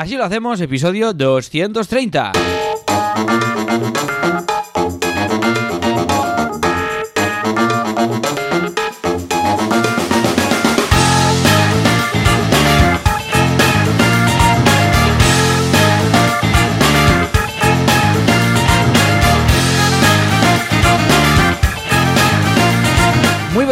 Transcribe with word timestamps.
Así 0.00 0.16
lo 0.16 0.24
hacemos, 0.24 0.58
episodio 0.62 1.12
230. 1.12 2.32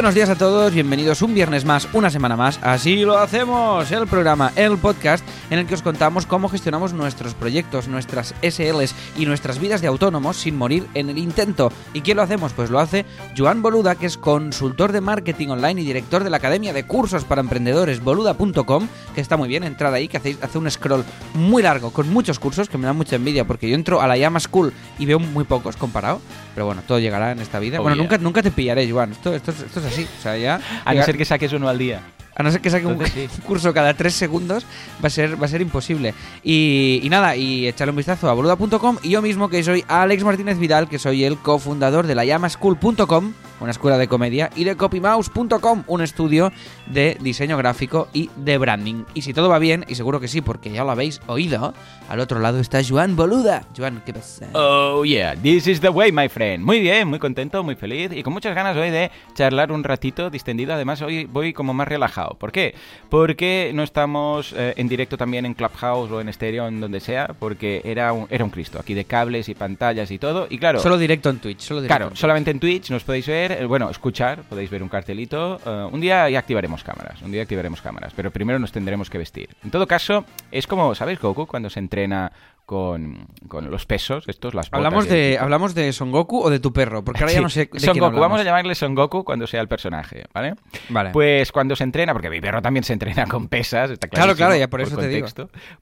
Buenos 0.08 0.26
días 0.26 0.30
a 0.30 0.38
todos, 0.38 0.72
bienvenidos 0.72 1.20
un 1.20 1.34
viernes 1.34 1.66
más, 1.66 1.86
una 1.92 2.08
semana 2.08 2.34
más. 2.34 2.58
Así 2.62 3.00
lo 3.00 3.18
hacemos, 3.18 3.92
el 3.92 4.06
programa, 4.06 4.52
el 4.56 4.78
podcast 4.78 5.22
en 5.50 5.58
el 5.58 5.66
que 5.66 5.74
os 5.74 5.82
contamos 5.82 6.24
cómo 6.24 6.48
gestionamos 6.48 6.94
nuestros 6.94 7.34
proyectos, 7.34 7.88
nuestras 7.88 8.34
SLs 8.40 8.94
y 9.18 9.26
nuestras 9.26 9.58
vidas 9.58 9.82
de 9.82 9.86
autónomos 9.86 10.38
sin 10.38 10.56
morir 10.56 10.86
en 10.94 11.10
el 11.10 11.18
intento. 11.18 11.70
¿Y 11.92 12.00
quién 12.00 12.16
lo 12.16 12.22
hacemos? 12.22 12.54
Pues 12.54 12.70
lo 12.70 12.78
hace 12.78 13.04
Joan 13.36 13.60
Boluda, 13.60 13.96
que 13.96 14.06
es 14.06 14.16
consultor 14.16 14.92
de 14.92 15.02
marketing 15.02 15.48
online 15.48 15.82
y 15.82 15.84
director 15.84 16.24
de 16.24 16.30
la 16.30 16.38
Academia 16.38 16.72
de 16.72 16.86
Cursos 16.86 17.24
para 17.24 17.42
Emprendedores 17.42 18.02
boluda.com, 18.02 18.88
que 19.14 19.20
está 19.20 19.36
muy 19.36 19.50
bien, 19.50 19.62
entrada 19.62 19.98
ahí, 19.98 20.08
que 20.08 20.16
hacéis, 20.16 20.38
hace 20.40 20.56
un 20.56 20.70
scroll 20.70 21.04
muy 21.34 21.62
largo 21.62 21.90
con 21.90 22.08
muchos 22.08 22.38
cursos 22.38 22.70
que 22.70 22.78
me 22.78 22.86
da 22.86 22.94
mucha 22.94 23.16
envidia 23.16 23.46
porque 23.46 23.68
yo 23.68 23.74
entro 23.74 24.00
a 24.00 24.06
la 24.06 24.16
llama 24.16 24.40
school 24.40 24.72
y 24.98 25.04
veo 25.04 25.18
muy 25.18 25.44
pocos 25.44 25.76
comparado. 25.76 26.22
Pero 26.58 26.66
bueno, 26.66 26.82
todo 26.84 26.98
llegará 26.98 27.30
en 27.30 27.38
esta 27.38 27.60
vida. 27.60 27.78
Oh, 27.78 27.82
bueno, 27.82 27.94
yeah. 27.94 28.02
nunca, 28.02 28.18
nunca 28.18 28.42
te 28.42 28.50
pillaré, 28.50 28.90
Joan. 28.90 29.12
Esto, 29.12 29.32
esto, 29.32 29.52
es- 29.52 29.60
esto 29.60 29.78
es 29.78 29.86
así. 29.86 30.08
O 30.18 30.20
sea, 30.20 30.36
ya. 30.36 30.60
A 30.84 30.92
no 30.92 31.04
ser 31.04 31.16
que 31.16 31.24
saques 31.24 31.52
uno 31.52 31.68
al 31.68 31.78
día. 31.78 32.00
A 32.38 32.42
no 32.44 32.52
ser 32.52 32.60
que 32.60 32.70
saque 32.70 32.86
un 32.86 33.04
sí. 33.04 33.28
curso 33.44 33.74
cada 33.74 33.94
tres 33.94 34.14
segundos, 34.14 34.64
va 35.02 35.08
a 35.08 35.10
ser, 35.10 35.40
va 35.40 35.46
a 35.46 35.48
ser 35.48 35.60
imposible. 35.60 36.14
Y, 36.44 37.00
y 37.02 37.08
nada, 37.10 37.34
y 37.36 37.66
echarle 37.66 37.90
un 37.90 37.96
vistazo 37.96 38.30
a 38.30 38.32
boluda.com 38.32 38.98
y 39.02 39.10
yo 39.10 39.20
mismo 39.20 39.48
que 39.48 39.62
soy 39.64 39.84
Alex 39.88 40.22
Martínez 40.22 40.56
Vidal, 40.58 40.88
que 40.88 41.00
soy 41.00 41.24
el 41.24 41.36
cofundador 41.36 42.06
de 42.06 42.14
la 42.14 42.24
llamaschool.com, 42.24 43.32
una 43.60 43.70
escuela 43.72 43.98
de 43.98 44.06
comedia, 44.06 44.50
y 44.54 44.62
de 44.62 44.76
copymouse.com, 44.76 45.82
un 45.88 46.00
estudio 46.00 46.52
de 46.86 47.18
diseño 47.20 47.56
gráfico 47.56 48.08
y 48.12 48.30
de 48.36 48.56
branding. 48.56 49.04
Y 49.14 49.22
si 49.22 49.34
todo 49.34 49.48
va 49.48 49.58
bien, 49.58 49.84
y 49.88 49.96
seguro 49.96 50.20
que 50.20 50.28
sí, 50.28 50.40
porque 50.40 50.70
ya 50.70 50.84
lo 50.84 50.92
habéis 50.92 51.20
oído, 51.26 51.74
al 52.08 52.20
otro 52.20 52.38
lado 52.38 52.60
está 52.60 52.80
Joan 52.88 53.16
Boluda. 53.16 53.64
Joan, 53.76 54.00
¿qué 54.06 54.12
pasa? 54.12 54.46
Oh 54.52 55.04
yeah, 55.04 55.34
this 55.34 55.66
is 55.66 55.80
the 55.80 55.88
way, 55.88 56.12
my 56.12 56.28
friend. 56.28 56.64
Muy 56.64 56.80
bien, 56.80 57.08
muy 57.08 57.18
contento, 57.18 57.64
muy 57.64 57.74
feliz 57.74 58.12
y 58.12 58.22
con 58.22 58.32
muchas 58.32 58.54
ganas 58.54 58.76
hoy 58.76 58.90
de 58.90 59.10
charlar 59.34 59.72
un 59.72 59.82
ratito 59.82 60.30
distendido. 60.30 60.72
Además, 60.74 61.02
hoy 61.02 61.24
voy 61.24 61.52
como 61.52 61.74
más 61.74 61.88
relajado. 61.88 62.27
¿Por 62.38 62.52
qué? 62.52 62.74
Porque 63.08 63.70
no 63.74 63.82
estamos 63.82 64.52
eh, 64.56 64.74
en 64.76 64.88
directo 64.88 65.16
también 65.16 65.46
en 65.46 65.54
Clubhouse 65.54 66.10
o 66.10 66.20
en 66.20 66.28
estéreo, 66.28 66.66
en 66.68 66.80
donde 66.80 67.00
sea, 67.00 67.28
porque 67.38 67.80
era 67.84 68.12
un, 68.12 68.26
era 68.30 68.44
un 68.44 68.50
Cristo 68.50 68.78
aquí 68.78 68.94
de 68.94 69.04
cables 69.04 69.48
y 69.48 69.54
pantallas 69.54 70.10
y 70.10 70.18
todo. 70.18 70.46
Y 70.50 70.58
claro, 70.58 70.80
Solo 70.80 70.98
directo 70.98 71.30
en 71.30 71.38
Twitch, 71.38 71.60
solo 71.60 71.80
directo. 71.80 71.92
Claro, 71.94 72.04
en 72.06 72.10
Twitch. 72.10 72.20
solamente 72.20 72.50
en 72.50 72.60
Twitch 72.60 72.90
nos 72.90 73.04
podéis 73.04 73.26
ver, 73.26 73.52
eh, 73.52 73.64
bueno, 73.66 73.90
escuchar, 73.90 74.42
podéis 74.42 74.70
ver 74.70 74.82
un 74.82 74.88
cartelito. 74.88 75.60
eh, 75.64 75.88
un 75.92 76.00
día 76.00 76.28
ya 76.28 76.38
activaremos 76.40 76.84
cámaras, 76.84 77.22
un 77.22 77.32
día 77.32 77.42
activaremos 77.42 77.80
cámaras, 77.80 78.12
pero 78.14 78.30
primero 78.30 78.58
nos 78.58 78.72
tendremos 78.72 79.08
que 79.10 79.18
vestir. 79.18 79.48
En 79.64 79.70
todo 79.70 79.86
caso, 79.86 80.24
es 80.50 80.66
como, 80.66 80.94
¿sabes, 80.94 81.18
Goku? 81.20 81.46
Cuando 81.46 81.70
se 81.70 81.78
entrena 81.80 82.32
con, 82.68 83.28
con 83.48 83.70
los 83.70 83.86
pesos, 83.86 84.24
estos, 84.28 84.52
las 84.52 84.66
botas 84.66 84.76
¿Hablamos 84.76 85.08
de. 85.08 85.38
¿Hablamos 85.40 85.74
de 85.74 85.90
Son 85.94 86.12
Goku 86.12 86.42
o 86.42 86.50
de 86.50 86.60
tu 86.60 86.70
perro? 86.70 87.02
Porque 87.02 87.22
ahora 87.22 87.32
ya 87.32 87.40
no 87.40 87.48
sé 87.48 87.70
de 87.72 87.80
Son 87.80 87.94
quién 87.94 88.04
Goku, 88.04 88.20
vamos 88.20 88.38
a 88.38 88.44
llamarle 88.44 88.74
Son 88.74 88.94
Goku 88.94 89.24
cuando 89.24 89.46
sea 89.46 89.62
el 89.62 89.68
personaje, 89.68 90.26
¿vale? 90.34 90.54
Vale. 90.90 91.08
Pues 91.10 91.50
cuando 91.50 91.74
se 91.76 91.84
entrena, 91.84 92.12
porque 92.12 92.28
mi 92.28 92.42
perro 92.42 92.60
también 92.60 92.84
se 92.84 92.92
entrena 92.92 93.24
con 93.26 93.48
pesas, 93.48 93.90
está 93.90 94.06
Claro, 94.08 94.36
claro, 94.36 94.54
ya 94.54 94.68
por 94.68 94.82
eso 94.82 94.98
te 94.98 95.08
digo. 95.08 95.26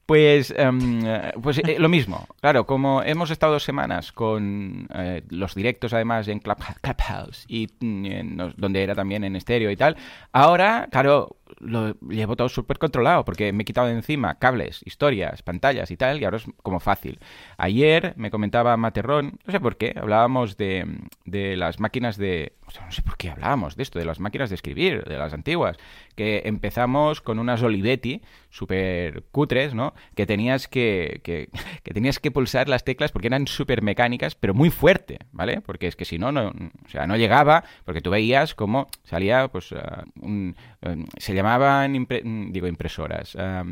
Pues, 0.05 0.53
eh, 0.55 1.31
pues 1.43 1.57
eh, 1.57 1.75
lo 1.77 1.89
mismo. 1.89 2.25
Claro, 2.39 2.65
como 2.65 3.03
hemos 3.03 3.31
estado 3.31 3.51
dos 3.51 3.63
semanas 3.63 4.13
con 4.13 4.87
eh, 4.95 5.23
los 5.29 5.55
directos 5.55 5.91
además 5.91 6.29
en 6.29 6.39
Club- 6.39 6.63
Clubhouse 6.79 7.43
y 7.49 7.67
mm, 7.81 8.05
en 8.05 8.53
donde 8.55 8.81
era 8.81 8.95
también 8.95 9.25
en 9.25 9.35
estéreo 9.35 9.71
y 9.71 9.75
tal, 9.75 9.97
ahora, 10.31 10.87
claro, 10.89 11.35
lo 11.59 11.95
llevo 12.01 12.35
todo 12.35 12.49
súper 12.49 12.77
controlado 12.77 13.25
porque 13.25 13.51
me 13.51 13.63
he 13.63 13.65
quitado 13.65 13.87
de 13.87 13.93
encima 13.93 14.35
cables, 14.35 14.81
historias, 14.85 15.41
pantallas 15.41 15.91
y 15.91 15.97
tal, 15.97 16.21
y 16.21 16.25
ahora 16.25 16.37
es 16.37 16.45
como 16.63 16.76
fácil. 16.79 17.19
Ayer 17.57 18.13
me 18.17 18.31
comentaba 18.31 18.77
Materrón, 18.77 19.39
no 19.45 19.51
sé 19.51 19.59
por 19.59 19.77
qué, 19.77 19.93
hablábamos 19.95 20.57
de, 20.57 20.85
de 21.25 21.57
las 21.57 21.79
máquinas 21.79 22.17
de... 22.17 22.53
No 22.67 22.91
sé 22.91 23.01
por 23.01 23.15
qué 23.15 23.29
hablábamos 23.29 23.77
de 23.77 23.83
esto, 23.83 23.97
de 23.97 24.05
las 24.05 24.19
máquinas 24.19 24.49
de 24.49 24.55
escribir, 24.55 25.03
de 25.05 25.17
las 25.17 25.33
antiguas, 25.33 25.77
que 26.15 26.43
empezamos 26.45 27.21
con 27.21 27.39
unas 27.39 27.63
Olivetti 27.63 28.21
súper 28.49 29.23
cutres, 29.31 29.73
¿no? 29.73 29.93
Que 30.15 30.25
tenías 30.25 30.67
que, 30.67 31.21
que, 31.23 31.49
que 31.83 31.93
tenías 31.93 32.19
que 32.19 32.31
pulsar 32.31 32.67
las 32.67 32.83
teclas 32.83 33.11
porque 33.11 33.27
eran 33.27 33.47
súper 33.47 33.81
mecánicas, 33.81 34.35
pero 34.35 34.53
muy 34.53 34.69
fuerte, 34.69 35.19
¿vale? 35.31 35.61
Porque 35.61 35.87
es 35.87 35.95
que 35.95 36.05
si 36.05 36.17
no, 36.17 36.31
no, 36.31 36.47
o 36.49 36.89
sea, 36.89 37.07
no 37.07 37.15
llegaba, 37.15 37.63
porque 37.85 38.01
tú 38.01 38.09
veías 38.09 38.55
cómo 38.55 38.87
salía, 39.03 39.47
pues, 39.47 39.71
ah, 39.73 40.03
un, 40.21 40.55
eh, 40.81 41.05
se 41.17 41.33
llamaban, 41.33 42.07
digo, 42.51 42.67
impresoras, 42.67 43.35
eh, 43.39 43.63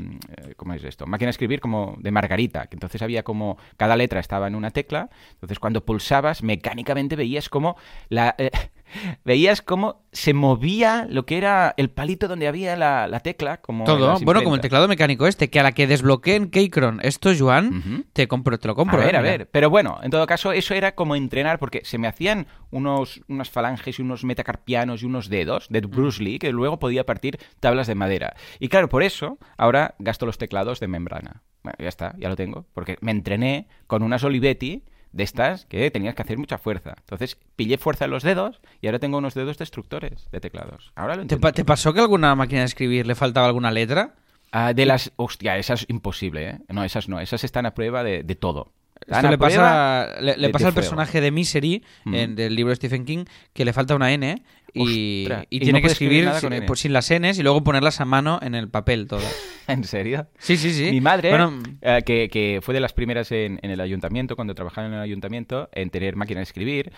¿cómo 0.56 0.74
es 0.74 0.84
esto? 0.84 1.06
Máquina 1.08 1.28
de 1.28 1.32
escribir 1.32 1.60
como 1.60 1.96
de 2.00 2.12
margarita, 2.12 2.68
que 2.68 2.76
entonces 2.76 2.95
había 3.02 3.24
como, 3.24 3.58
cada 3.78 3.96
letra 3.96 4.20
estaba 4.20 4.48
en 4.48 4.56
una 4.56 4.72
tecla, 4.72 5.10
entonces 5.34 5.60
cuando 5.60 5.86
pulsabas, 5.86 6.44
mecánicamente 6.44 7.16
veías 7.16 7.50
como 7.50 7.76
la... 8.10 8.36
eh, 8.38 8.52
Veías 9.24 9.62
cómo 9.62 10.06
se 10.12 10.34
movía 10.34 11.08
lo 11.10 11.26
que 11.26 11.38
era 11.38 11.74
el 11.78 11.90
palito 11.90 12.28
donde 12.28 12.48
había 12.48 12.76
la, 12.76 13.08
la 13.08 13.20
tecla, 13.20 13.58
como 13.58 13.84
Todo, 13.84 14.18
bueno, 14.22 14.44
como 14.44 14.56
el 14.56 14.62
teclado 14.62 14.88
mecánico 14.88 15.28
este, 15.28 15.50
que 15.50 15.60
a 15.60 15.64
la 15.64 15.72
que 15.74 15.88
desbloqueen 15.88 16.50
Keychron 16.50 17.00
esto, 17.04 17.32
Joan, 17.38 18.06
te 18.14 18.28
compro, 18.28 18.58
te 18.60 18.68
lo 18.68 18.76
compro. 18.76 19.02
A 19.02 19.06
ver, 19.06 19.16
eh, 19.16 19.18
a 19.18 19.22
ver. 19.22 19.50
Pero 19.50 19.70
bueno, 19.70 20.00
en 20.04 20.12
todo 20.12 20.26
caso, 20.28 20.52
eso 20.52 20.74
era 20.74 20.96
como 20.96 21.16
entrenar, 21.16 21.60
porque 21.60 21.82
se 21.84 21.98
me 21.98 22.08
hacían 22.08 22.48
unos, 22.72 23.22
unas 23.28 23.50
falanges 23.50 24.00
y 24.00 24.02
unos 24.02 24.24
metacarpianos 24.24 25.04
y 25.04 25.06
unos 25.06 25.30
dedos 25.30 25.68
de 25.70 25.82
Bruce 25.82 26.24
Lee 26.24 26.40
que 26.40 26.52
luego 26.52 26.80
podía 26.80 27.06
partir 27.06 27.40
tablas 27.60 27.88
de 27.88 27.96
madera. 27.96 28.36
Y 28.60 28.70
claro, 28.70 28.90
por 28.90 29.04
eso 29.04 29.38
ahora 29.58 29.96
gasto 30.00 30.26
los 30.26 30.38
teclados 30.38 30.80
de 30.80 30.88
membrana. 30.88 31.44
Bueno, 31.66 31.78
ya 31.80 31.90
está, 31.90 32.14
ya 32.18 32.30
lo 32.30 32.36
tengo. 32.36 32.66
Porque 32.74 32.98
me 33.02 33.12
entrené 33.12 33.68
con 33.88 34.04
unas 34.04 34.24
Olivetti 34.24 34.84
de 35.12 35.24
estas 35.24 35.66
que 35.66 35.90
tenías 35.92 36.14
que 36.14 36.22
hacer 36.22 36.38
mucha 36.38 36.58
fuerza. 36.60 36.94
Entonces 37.00 37.38
pillé 37.56 37.78
fuerza 37.78 38.06
en 38.06 38.12
los 38.12 38.22
dedos 38.24 38.62
y 38.82 38.88
ahora 38.88 39.00
tengo 39.00 39.18
unos 39.18 39.34
dedos 39.34 39.58
destructores 39.58 40.30
de 40.32 40.40
teclados. 40.40 40.92
Ahora 40.96 41.16
lo 41.16 41.22
¿Te, 41.22 41.22
entiendo. 41.24 41.42
pa- 41.42 41.52
te 41.54 41.66
pasó 41.66 41.92
que 41.94 42.00
a 42.00 42.04
alguna 42.04 42.36
máquina 42.36 42.60
de 42.62 42.66
escribir 42.68 43.08
le 43.08 43.16
faltaba 43.16 43.48
alguna 43.48 43.72
letra? 43.72 44.14
Ah, 44.52 44.74
de 44.74 44.86
las... 44.86 45.12
Hostia, 45.16 45.58
esas 45.58 45.86
imposible, 45.90 46.50
¿eh? 46.50 46.58
No, 46.70 46.84
esas 46.84 47.10
no. 47.10 47.20
Esas 47.20 47.44
están 47.44 47.66
a 47.66 47.74
prueba 47.74 48.04
de, 48.04 48.24
de 48.24 48.36
todo. 48.36 48.72
Esto 49.08 49.30
le 49.30 49.38
prueba 49.38 50.08
pasa, 50.16 50.22
le, 50.22 50.50
pasa 50.50 50.68
al 50.70 50.74
personaje 50.74 51.22
de 51.22 51.32
Misery 51.32 51.84
Mm. 52.06 52.16
en- 52.16 52.36
del 52.36 52.56
libro 52.56 52.70
de 52.70 52.76
Stephen 52.78 53.06
King 53.06 53.26
que 53.54 53.66
le 53.66 53.74
falta 53.74 53.96
una 53.96 54.12
N 54.12 54.42
y, 54.74 55.24
Ostras, 55.24 55.46
y 55.50 55.58
y 55.58 55.60
tiene 55.60 55.80
no 55.80 55.86
que 55.86 55.92
escribir 55.92 56.30
sin, 56.40 56.66
pues, 56.66 56.80
sin 56.82 56.92
las 56.94 57.10
Ns 57.12 57.38
y 57.40 57.44
luego 57.44 57.64
ponerlas 57.64 58.02
a 58.02 58.06
mano 58.06 58.40
en 58.42 58.56
el 58.56 58.68
papel 58.70 59.08
todo. 59.08 59.22
¿En 59.68 59.84
serio? 59.84 60.28
Sí, 60.38 60.58
sí, 60.58 60.72
sí. 60.74 60.92
Mi 60.92 61.02
madre, 61.02 61.30
Bueno, 61.30 61.62
eh, 61.82 62.02
que, 62.06 62.30
que 62.30 62.60
fue 62.62 62.74
de 62.74 62.80
las 62.80 62.94
primeras 62.94 63.32
en, 63.32 63.60
en 63.64 63.72
el 63.72 63.80
ayuntamiento, 63.82 64.36
cuando 64.36 64.54
trabajaba 64.54 64.88
en 64.88 64.94
el 64.94 65.00
ayuntamiento, 65.00 65.70
en 65.74 65.90
tener 65.90 66.16
máquina 66.16 66.40
de 66.40 66.44
escribir, 66.44 66.92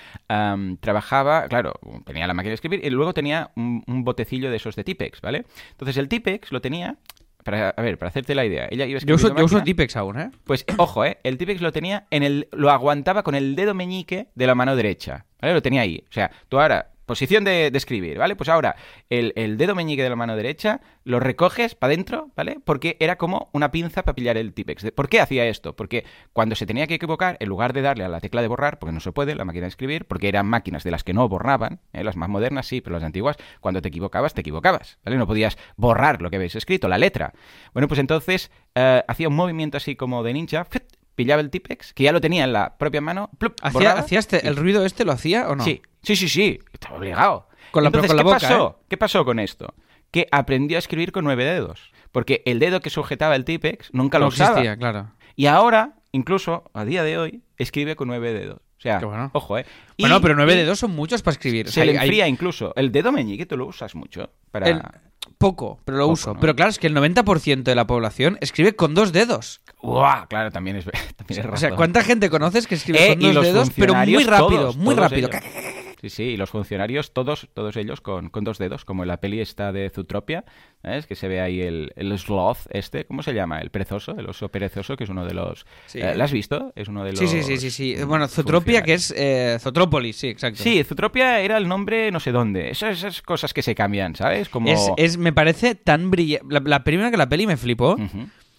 trabajaba, 0.79 1.47
claro, 1.47 1.73
tenía 2.05 2.27
la 2.27 2.33
máquina 2.33 2.51
de 2.51 2.55
escribir 2.55 2.81
y 2.83 2.89
luego 2.89 3.13
tenía 3.13 3.51
un, 3.55 3.83
un 3.87 4.03
botecillo 4.03 4.49
de 4.49 4.57
esos 4.57 4.75
de 4.75 4.83
Tipex, 4.83 5.21
¿vale? 5.21 5.45
Entonces 5.71 5.97
el 5.97 6.07
Tipex 6.09 6.51
lo 6.51 6.61
tenía, 6.61 6.97
para, 7.47 7.69
a 7.69 7.81
ver, 7.81 7.97
para 7.97 8.09
hacerte 8.09 8.35
la 8.35 8.45
idea, 8.45 8.67
ella 8.69 8.85
iba 8.85 8.99
yo 8.99 9.15
uso, 9.15 9.33
yo 9.33 9.45
uso 9.45 9.63
Tipex 9.63 9.95
aún, 9.95 10.19
¿eh? 10.19 10.31
Pues 10.43 10.65
ojo, 10.75 11.05
¿eh? 11.05 11.17
El 11.23 11.37
Tipex 11.37 11.61
lo 11.61 11.71
tenía 11.71 12.05
en 12.11 12.23
el, 12.23 12.49
lo 12.51 12.69
aguantaba 12.71 13.23
con 13.23 13.35
el 13.35 13.55
dedo 13.55 13.73
meñique 13.73 14.27
de 14.35 14.47
la 14.47 14.53
mano 14.53 14.75
derecha, 14.75 15.25
¿vale? 15.41 15.53
Lo 15.53 15.61
tenía 15.61 15.79
ahí. 15.79 16.03
O 16.09 16.11
sea, 16.11 16.29
tú 16.49 16.59
ahora 16.59 16.91
Posición 17.07 17.43
de, 17.45 17.71
de 17.71 17.77
escribir, 17.77 18.19
¿vale? 18.19 18.35
Pues 18.35 18.49
ahora, 18.49 18.75
el, 19.09 19.33
el 19.37 19.57
dedo 19.57 19.73
meñique 19.73 20.03
de 20.03 20.09
la 20.09 20.15
mano 20.15 20.35
derecha 20.35 20.81
lo 21.05 21.19
recoges 21.19 21.73
para 21.73 21.93
adentro, 21.93 22.29
¿vale? 22.35 22.57
Porque 22.63 22.97
era 22.99 23.17
como 23.17 23.49
una 23.53 23.71
pinza 23.71 24.03
para 24.03 24.13
pillar 24.13 24.37
el 24.37 24.53
Tipex. 24.53 24.91
¿Por 24.91 25.07
qué 25.07 25.21
hacía 25.21 25.45
esto? 25.45 25.73
Porque 25.75 26.03
cuando 26.33 26.55
se 26.55 26.65
tenía 26.65 26.85
que 26.85 26.95
equivocar, 26.95 27.37
en 27.39 27.47
lugar 27.49 27.71
de 27.73 27.81
darle 27.81 28.03
a 28.03 28.09
la 28.09 28.19
tecla 28.19 28.41
de 28.41 28.49
borrar, 28.49 28.77
porque 28.77 28.91
no 28.93 28.99
se 28.99 29.11
puede, 29.13 29.33
la 29.35 29.45
máquina 29.45 29.63
de 29.63 29.69
escribir, 29.69 30.05
porque 30.05 30.27
eran 30.27 30.45
máquinas 30.47 30.83
de 30.83 30.91
las 30.91 31.03
que 31.05 31.13
no 31.13 31.27
borraban, 31.29 31.79
¿eh? 31.93 32.03
las 32.03 32.17
más 32.17 32.27
modernas 32.29 32.67
sí, 32.67 32.81
pero 32.81 32.95
las 32.95 33.03
antiguas, 33.05 33.37
cuando 33.61 33.81
te 33.81 33.87
equivocabas, 33.87 34.33
te 34.33 34.41
equivocabas, 34.41 34.99
¿vale? 35.05 35.17
No 35.17 35.25
podías 35.25 35.57
borrar 35.77 36.21
lo 36.21 36.29
que 36.29 36.35
habéis 36.35 36.55
escrito, 36.55 36.87
la 36.89 36.97
letra. 36.97 37.31
Bueno, 37.73 37.87
pues 37.87 38.01
entonces 38.01 38.51
eh, 38.75 39.01
hacía 39.07 39.29
un 39.29 39.35
movimiento 39.35 39.77
así 39.77 39.95
como 39.95 40.23
de 40.23 40.33
ninja, 40.33 40.65
¡fit! 40.65 40.83
pillaba 41.15 41.41
el 41.41 41.49
Tipex, 41.49 41.93
que 41.93 42.03
ya 42.03 42.11
lo 42.11 42.21
tenía 42.21 42.43
en 42.43 42.53
la 42.53 42.77
propia 42.77 43.01
mano, 43.01 43.31
¡plup! 43.39 43.53
¿Hacía, 43.63 43.71
borraba, 43.79 43.99
hacía 44.01 44.19
este- 44.19 44.41
y- 44.43 44.47
el 44.47 44.55
ruido 44.55 44.85
este 44.85 45.03
lo 45.03 45.13
hacía 45.13 45.47
o 45.49 45.55
no? 45.55 45.63
Sí, 45.63 45.81
sí, 46.15 46.15
sí, 46.15 46.29
sí, 46.29 46.59
estaba 46.71 46.97
obligado. 46.97 47.47
Con 47.71 47.83
la- 47.83 47.89
Entonces, 47.89 48.09
con 48.09 48.17
la 48.17 48.23
¿qué 48.23 48.25
boca, 48.27 48.39
pasó? 48.39 48.79
¿Qué 48.89 48.97
pasó 48.97 49.25
con 49.25 49.39
esto? 49.39 49.73
Que 50.11 50.27
aprendió 50.31 50.77
a 50.77 50.79
escribir 50.79 51.11
con 51.11 51.25
nueve 51.25 51.43
dedos. 51.43 51.91
Porque 52.11 52.41
el 52.45 52.59
dedo 52.59 52.79
que 52.79 52.89
sujetaba 52.89 53.35
el 53.35 53.43
Tipex 53.45 53.89
nunca 53.93 54.17
No 54.19 54.25
lo 54.25 54.29
usaba. 54.29 54.51
existía, 54.51 54.77
claro. 54.77 55.11
Y 55.35 55.47
ahora, 55.47 55.95
incluso 56.13 56.63
a 56.73 56.85
día 56.85 57.03
de 57.03 57.17
hoy, 57.17 57.41
escribe 57.57 57.95
con 57.95 58.07
nueve 58.07 58.31
dedos. 58.33 58.59
O 58.77 58.79
sea, 58.81 58.99
bueno. 58.99 59.31
ojo, 59.33 59.57
¿eh? 59.57 59.65
Y- 59.97 60.03
Bueno, 60.03 60.21
pero 60.21 60.35
nueve 60.35 60.55
dedos 60.55 60.79
son 60.79 60.91
muchos 60.91 61.21
para 61.23 61.33
escribir. 61.33 61.65
O 61.65 61.69
Se 61.69 61.75
sea, 61.75 61.85
le 61.85 61.91
hay- 61.91 61.97
enfría 61.97 62.27
incluso. 62.27 62.73
El 62.75 62.91
dedo 62.91 63.11
meñique 63.11 63.45
tú 63.45 63.57
lo 63.57 63.65
usas 63.65 63.93
mucho. 63.95 64.29
Para... 64.51 64.69
el- 64.69 64.81
poco, 65.37 65.79
pero 65.83 65.97
lo 65.97 66.03
Poco, 66.05 66.13
uso. 66.13 66.33
¿no? 66.35 66.39
Pero 66.39 66.55
claro, 66.55 66.69
es 66.71 66.79
que 66.79 66.87
el 66.87 66.95
90% 66.95 67.63
de 67.63 67.75
la 67.75 67.85
población 67.85 68.37
escribe 68.41 68.75
con 68.75 68.95
dos 68.95 69.11
dedos. 69.11 69.61
¡Uah! 69.83 70.25
Claro, 70.27 70.51
también 70.51 70.77
es, 70.77 70.85
también 71.17 71.41
es 71.41 71.45
O 71.53 71.57
sea. 71.57 71.75
¿cuánta 71.75 72.01
gente 72.03 72.29
conoces 72.29 72.65
que 72.65 72.75
escribe 72.75 73.11
Eh, 73.11 73.17
con 73.19 73.33
dos 73.33 73.43
dedos, 73.43 73.69
pero 73.75 73.93
muy 73.93 74.23
rápido, 74.23 74.61
todos, 74.61 74.77
muy 74.77 74.95
todos 74.95 75.11
rápido? 75.11 75.27
ellos. 75.29 75.41
Sí, 75.99 76.09
sí, 76.09 76.23
y 76.23 76.37
los 76.37 76.51
funcionarios, 76.51 77.11
todos, 77.11 77.47
todos 77.55 77.75
ellos 77.75 78.01
con, 78.01 78.29
con 78.29 78.43
dos 78.43 78.59
dedos, 78.59 78.85
como 78.85 79.03
en 79.03 79.07
la 79.07 79.17
peli 79.19 79.39
esta 79.39 79.71
de 79.71 79.89
Zootropia, 79.89 80.45
¿sabes? 80.83 81.07
Que 81.07 81.15
se 81.15 81.27
ve 81.27 81.41
ahí 81.41 81.59
el, 81.61 81.91
el 81.95 82.17
sloth 82.19 82.59
este, 82.69 83.05
¿cómo 83.05 83.23
se 83.23 83.33
llama? 83.33 83.59
El 83.61 83.71
perezoso, 83.71 84.11
el 84.17 84.27
oso 84.29 84.49
perezoso, 84.49 84.95
que 84.95 85.05
es 85.05 85.09
uno 85.09 85.25
de 85.25 85.33
los... 85.33 85.65
Sí. 85.87 85.99
Eh, 85.99 86.13
¿Lo 86.15 86.23
has 86.23 86.31
visto? 86.31 86.71
Es 86.75 86.87
uno 86.87 87.03
de 87.03 87.11
los... 87.13 87.19
Sí, 87.19 87.27
sí, 87.27 87.41
sí, 87.41 87.57
sí, 87.57 87.71
sí. 87.71 87.95
Bueno, 88.03 88.27
Zootropia, 88.27 88.83
que 88.83 88.93
es 88.93 89.11
eh, 89.17 89.57
Zootrópolis, 89.59 90.15
sí, 90.17 90.27
exacto. 90.27 90.61
Sí, 90.61 90.83
Zootropia 90.83 91.39
era 91.39 91.57
el 91.57 91.67
nombre 91.67 92.11
no 92.11 92.19
sé 92.19 92.31
dónde. 92.31 92.69
Esas, 92.69 92.99
esas 92.99 93.21
cosas 93.23 93.53
que 93.53 93.63
se 93.63 93.73
cambian, 93.73 94.15
¿sabes? 94.15 94.49
Como... 94.49 94.69
Es, 94.69 94.91
es- 94.97 95.17
me 95.17 95.33
parece 95.33 95.73
tan 95.73 96.11
brillante. 96.11 96.45
La, 96.49 96.59
la 96.63 96.83
primera 96.83 97.09
que 97.09 97.17
la 97.17 97.27
peli 97.27 97.47
me 97.47 97.57
flipó. 97.57 97.95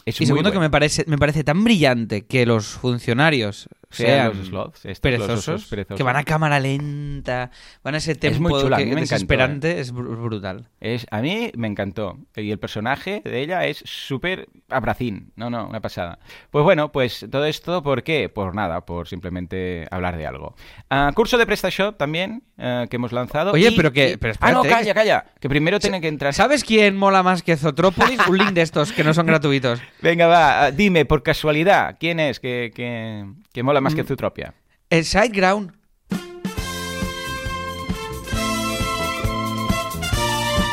Es 0.05 0.21
y 0.21 0.27
segundo 0.27 0.51
que 0.51 0.59
me 0.59 0.71
parece, 0.71 1.05
me 1.07 1.19
parece 1.19 1.45
tan 1.45 1.63
brillante 1.63 2.27
que 2.27 2.47
los 2.47 2.67
funcionarios 2.67 3.69
Sean 3.91 4.09
sean 4.11 4.39
los 4.39 4.47
sloths, 4.49 4.85
estos, 4.85 4.99
perezosos, 5.01 5.49
osos 5.49 5.67
perezosos. 5.71 5.97
que 5.97 6.03
van 6.03 6.17
a 6.17 6.25
cámara 6.25 6.61
lenta, 6.61 7.51
van 7.83 7.95
a 7.95 7.99
ese 7.99 8.15
tempo 8.15 8.41
muy 8.51 8.61
chula, 8.63 8.77
a 8.77 8.79
que- 8.81 8.85
mí 8.87 8.91
me 8.95 9.01
encantó, 9.01 9.15
desesperante, 9.15 9.81
es 9.81 9.95
br- 9.95 10.23
brutal. 10.23 10.69
Es, 10.81 11.07
a 11.11 11.21
mí 11.23 11.51
me 11.57 11.69
encantó. 11.69 12.19
Y 12.37 12.51
el 12.51 12.59
personaje 12.59 13.23
de 13.25 13.41
ella 13.41 13.65
es 13.65 13.79
súper 13.87 14.49
abracín. 14.69 15.33
No, 15.37 15.49
no, 15.49 15.67
una 15.67 15.81
pasada. 15.81 16.19
Pues 16.51 16.65
bueno, 16.65 16.93
pues 16.93 17.27
todo 17.31 17.47
esto, 17.47 17.83
¿por 17.83 18.03
qué? 18.03 18.29
Por 18.29 18.55
nada, 18.55 18.85
por 18.85 19.09
simplemente 19.09 19.87
hablar 19.91 20.17
de 20.19 20.27
algo. 20.27 20.55
Ah, 20.91 21.11
curso 21.15 21.39
de 21.39 21.47
PrestaShop 21.47 21.97
también, 21.97 22.43
eh, 22.59 22.87
que 22.91 22.97
hemos 22.97 23.13
lanzado. 23.13 23.53
Oye, 23.53 23.69
y- 23.71 23.77
pero 23.77 23.93
que- 23.93 24.11
y- 24.13 24.17
pero 24.19 24.35
ah, 24.41 24.53
no, 24.53 24.63
calla, 24.65 24.93
calla. 24.93 25.25
Que 25.41 25.49
primero 25.49 25.81
tiene 25.81 26.01
que 26.01 26.09
entrar. 26.09 26.35
¿Sabes 26.35 26.63
quién 26.63 26.95
mola 26.97 27.23
más 27.23 27.43
que 27.43 27.57
Zootrópolis? 27.57 28.19
Un 28.29 28.37
link 28.39 28.51
de 28.51 28.63
estos 28.63 28.93
que 28.93 29.03
no 29.03 29.15
son 29.15 29.25
gratuitos. 29.39 29.81
Venga, 30.03 30.27
va, 30.27 30.71
dime, 30.73 31.07
por 31.07 31.23
casualidad, 31.23 31.97
¿quién 31.99 32.21
es 32.21 32.39
que, 32.39 32.71
que, 32.75 33.25
que 33.53 33.63
mola 33.63 33.78
Mm. 33.81 33.85
más 33.85 33.95
que 33.95 34.05
Zootropia? 34.05 34.55
El 34.91 35.05
Sideground. 35.05 35.73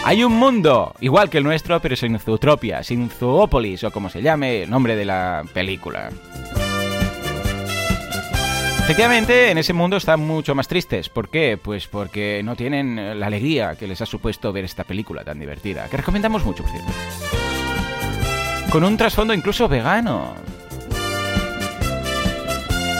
Hay 0.07 0.23
un 0.23 0.33
mundo, 0.33 0.93
igual 0.99 1.31
que 1.31 1.39
el 1.39 1.43
nuestro, 1.43 1.81
pero 1.81 1.95
sin 1.95 2.19
Zootropia, 2.19 2.83
sin 2.83 3.09
Zoópolis, 3.09 3.83
o 3.83 3.91
como 3.91 4.09
se 4.09 4.21
llame 4.21 4.61
el 4.63 4.69
nombre 4.69 4.95
de 4.95 5.03
la 5.03 5.43
película. 5.51 6.11
Efectivamente, 8.83 9.49
en 9.49 9.57
ese 9.57 9.73
mundo 9.73 9.97
están 9.97 10.19
mucho 10.19 10.53
más 10.53 10.67
tristes. 10.67 11.09
¿Por 11.09 11.29
qué? 11.29 11.57
Pues 11.57 11.87
porque 11.87 12.41
no 12.43 12.55
tienen 12.55 13.19
la 13.19 13.25
alegría 13.25 13.75
que 13.75 13.87
les 13.87 13.99
ha 14.01 14.05
supuesto 14.05 14.53
ver 14.53 14.63
esta 14.63 14.83
película 14.83 15.23
tan 15.23 15.39
divertida, 15.39 15.87
que 15.89 15.97
recomendamos 15.97 16.45
mucho, 16.45 16.61
por 16.61 16.71
cierto. 16.71 16.91
Con 18.71 18.83
un 18.83 18.95
trasfondo 18.95 19.33
incluso 19.33 19.67
vegano. 19.67 20.35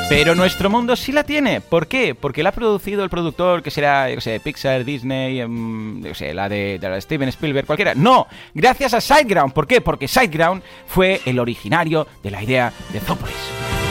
Pero 0.08 0.36
nuestro 0.36 0.70
mundo 0.70 0.96
sí 0.96 1.12
la 1.12 1.24
tiene. 1.24 1.62
¿Por 1.62 1.88
qué? 1.88 2.14
Porque 2.14 2.44
la 2.44 2.50
ha 2.50 2.52
producido 2.52 3.04
el 3.04 3.10
productor 3.10 3.64
que 3.64 3.72
será, 3.72 4.12
yo 4.12 4.22
sé, 4.22 4.40
Pixar, 4.40 4.86
Disney, 4.86 5.42
em, 5.42 6.04
yo 6.04 6.14
sé, 6.14 6.32
la 6.34 6.48
de, 6.48 6.80
Steven 7.02 7.30
Spielberg, 7.30 7.66
cualquiera. 7.66 7.96
No, 7.96 8.28
gracias 8.54 8.94
a 8.94 9.02
Sideground. 9.02 9.54
¿Por 9.54 9.66
qué? 9.66 9.82
Porque 9.82 10.08
Sideground 10.08 10.62
fue 10.86 11.22
el 11.26 11.40
originario 11.40 12.08
de 12.22 12.32
la 12.32 12.44
idea 12.44 12.72
de 12.94 13.00
Zoopolis. 13.00 13.85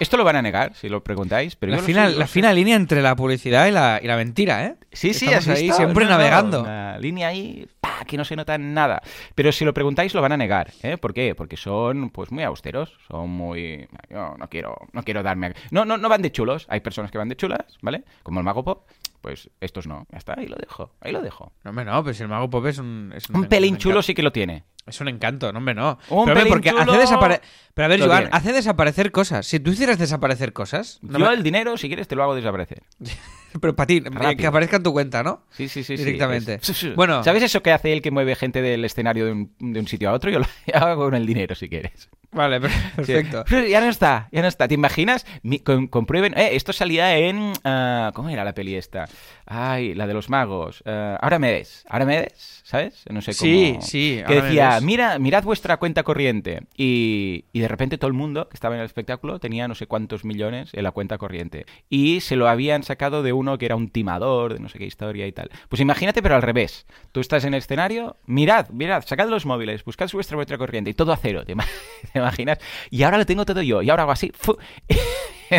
Esto 0.00 0.16
lo 0.16 0.24
van 0.24 0.36
a 0.36 0.42
negar 0.42 0.74
si 0.74 0.88
lo 0.88 1.02
preguntáis, 1.02 1.56
pero 1.56 1.72
La 1.72 1.78
fina, 1.82 2.08
la 2.08 2.26
fina 2.26 2.52
línea 2.52 2.76
entre 2.76 3.02
la 3.02 3.16
publicidad 3.16 3.66
y 3.66 3.72
la, 3.72 3.98
y 4.02 4.06
la 4.06 4.16
mentira, 4.16 4.64
¿eh? 4.64 4.76
Sí, 4.92 5.12
sí, 5.12 5.26
Estamos 5.26 5.48
ahí 5.48 5.62
visto? 5.64 5.76
siempre 5.76 6.04
No, 6.04 6.10
no, 6.12 6.16
navegando. 6.18 6.60
Una 6.62 6.98
línea 6.98 7.28
ahí, 7.28 7.66
pa, 7.80 8.04
que 8.06 8.16
no 8.16 8.24
se 8.24 8.36
nota 8.36 8.56
nada. 8.58 9.02
Pero 9.34 9.50
si 9.50 9.64
lo 9.64 9.74
preguntáis, 9.74 10.14
lo 10.14 10.22
van 10.22 10.32
a 10.32 10.36
negar. 10.36 10.72
¿eh? 10.82 10.96
¿Por 10.98 11.12
qué? 11.12 11.34
Porque 11.34 11.56
son 11.56 12.10
pues 12.10 12.30
muy 12.30 12.44
austeros, 12.44 12.96
son 13.08 13.30
muy... 13.30 13.88
Yo 14.08 14.36
no 14.38 14.48
quiero, 14.48 14.76
no 14.92 15.02
quiero 15.02 15.22
darme... 15.22 15.54
No, 15.70 15.84
no, 15.84 15.96
no 15.96 16.08
van 16.08 16.22
de 16.22 16.30
chulos. 16.30 16.66
Hay 16.68 16.80
personas 16.80 17.10
que 17.10 17.18
van 17.18 17.28
de 17.28 17.36
chulas, 17.36 17.78
¿vale? 17.82 18.04
Como 18.22 18.38
el 18.40 18.44
Mago 18.44 18.64
Pop. 18.64 18.86
Pues 19.20 19.50
estos 19.60 19.88
no. 19.88 20.06
Ya 20.12 20.18
está, 20.18 20.34
ahí 20.38 20.46
lo 20.46 20.56
dejo. 20.56 20.92
Ahí 21.00 21.12
lo 21.12 21.20
dejo. 21.20 21.52
No, 21.64 21.70
hombre, 21.70 21.84
no, 21.84 22.02
pero 22.04 22.14
si 22.14 22.22
el 22.22 22.28
mago 22.28 22.48
pop 22.48 22.64
es 22.66 22.78
un... 22.78 23.12
Es 23.16 23.28
Un 23.30 23.46
pelín 23.46 23.70
encanto. 23.74 23.82
chulo 23.82 24.00
sí 24.02 24.14
que 24.14 24.22
lo 24.22 24.30
tiene. 24.30 24.62
Es 24.88 25.00
un 25.00 25.08
encanto, 25.08 25.52
no, 25.52 25.58
hombre, 25.58 25.74
no. 25.74 25.98
Un 26.08 26.24
pero, 26.26 26.38
hombre, 26.40 26.46
porque 26.46 26.70
hace 26.70 26.98
desaparecer... 26.98 27.42
Pero 27.74 27.86
a 27.86 27.88
ver, 27.88 28.00
Joan, 28.00 28.18
tiene. 28.24 28.30
hace 28.36 28.52
desaparecer 28.52 29.12
cosas. 29.12 29.46
Si 29.46 29.60
tú 29.60 29.70
hicieras 29.70 29.98
desaparecer 29.98 30.52
cosas... 30.52 30.98
no 31.02 31.18
Yo 31.18 31.26
me- 31.26 31.34
el 31.34 31.42
dinero, 31.42 31.76
si 31.76 31.86
quieres, 31.88 32.08
te 32.08 32.16
lo 32.16 32.22
hago 32.24 32.34
desaparecer. 32.34 32.82
Pero 33.60 33.74
para 33.74 33.86
ti, 33.86 34.00
Rápido. 34.00 34.36
que 34.36 34.46
aparezca 34.46 34.76
en 34.76 34.82
tu 34.82 34.92
cuenta, 34.92 35.22
¿no? 35.22 35.42
Sí, 35.50 35.68
sí, 35.68 35.82
sí. 35.82 35.96
sí. 35.96 36.04
Directamente. 36.04 36.54
Es- 36.62 36.94
Bueno. 36.94 37.22
¿Sabes 37.24 37.42
eso 37.42 37.62
que 37.62 37.72
hace 37.72 37.92
el 37.92 38.02
que 38.02 38.10
mueve 38.10 38.34
gente 38.34 38.60
del 38.62 38.84
escenario 38.84 39.24
de 39.26 39.32
un, 39.32 39.52
de 39.58 39.80
un 39.80 39.86
sitio 39.88 40.10
a 40.10 40.12
otro? 40.12 40.30
Yo 40.30 40.40
lo 40.40 40.46
hago 40.74 41.04
con 41.04 41.14
el 41.14 41.24
dinero, 41.26 41.54
si 41.54 41.68
quieres. 41.68 42.08
Vale, 42.30 42.60
per- 42.60 42.70
perfecto. 42.96 43.44
Sí. 43.48 43.68
Ya 43.70 43.80
no 43.80 43.86
está, 43.88 44.28
ya 44.32 44.42
no 44.42 44.48
está. 44.48 44.68
¿Te 44.68 44.74
imaginas? 44.74 45.26
Mi- 45.42 45.60
con- 45.60 45.86
comprueben. 45.86 46.36
Eh, 46.36 46.50
esto 46.52 46.72
salía 46.72 47.16
en. 47.16 47.52
ah, 47.64 48.12
¿Cómo 48.14 48.28
era 48.28 48.44
la 48.44 48.54
peli 48.54 48.74
esta? 48.74 49.06
Ay, 49.46 49.94
la 49.94 50.06
de 50.06 50.12
los 50.14 50.28
magos. 50.28 50.82
Ah, 50.84 51.18
ahora 51.22 51.38
me 51.38 51.50
ves. 51.52 51.84
Ahora 51.88 52.04
me 52.04 52.20
ves, 52.20 52.60
¿sabes? 52.64 53.02
No 53.10 53.22
sé 53.22 53.32
cómo. 53.34 53.50
Sí, 53.50 53.76
sí, 53.80 54.22
Que 54.26 54.42
decía, 54.42 54.78
mira, 54.82 55.18
mirad 55.18 55.42
vuestra 55.42 55.78
cuenta 55.78 56.02
corriente. 56.02 56.64
Y, 56.76 57.46
y 57.52 57.60
de 57.60 57.68
repente 57.68 57.96
todo 57.96 58.08
el 58.08 58.14
mundo 58.14 58.48
que 58.48 58.54
estaba 58.54 58.74
en 58.74 58.80
el 58.80 58.86
espectáculo 58.86 59.38
tenía 59.40 59.66
no 59.66 59.74
sé 59.74 59.86
cuántos 59.86 60.24
millones 60.24 60.70
en 60.74 60.84
la 60.84 60.90
cuenta 60.90 61.16
corriente. 61.16 61.64
Y 61.88 62.20
se 62.20 62.36
lo 62.36 62.46
habían 62.48 62.82
sacado 62.82 63.22
de 63.22 63.32
uno 63.32 63.56
que 63.56 63.64
era 63.64 63.74
un 63.76 63.88
timador, 63.88 64.52
de 64.52 64.60
no 64.60 64.68
sé 64.68 64.78
qué 64.78 64.84
historia 64.84 65.26
y 65.26 65.32
tal. 65.32 65.50
Pues 65.70 65.80
imagínate, 65.80 66.22
pero 66.22 66.34
al 66.34 66.42
revés. 66.42 66.86
Tú 67.12 67.20
estás 67.20 67.44
en 67.44 67.54
el 67.54 67.58
escenario, 67.58 68.16
mirad, 68.26 68.68
mirad, 68.68 69.02
sacad 69.06 69.28
los 69.30 69.46
móviles, 69.46 69.82
buscad 69.82 70.10
vuestra 70.12 70.36
cuenta 70.36 70.58
corriente 70.58 70.90
y 70.90 70.94
todo 70.94 71.12
a 71.12 71.16
cero. 71.16 71.44
¿Te, 71.46 71.54
te 72.18 72.24
imaginas? 72.24 72.58
Y 72.90 73.02
ahora 73.02 73.18
lo 73.18 73.26
tengo 73.26 73.44
todo 73.44 73.62
yo. 73.62 73.82
Y 73.82 73.90
ahora 73.90 74.02
hago 74.04 74.12
así. 74.12 74.32
¡fu! 74.34 74.56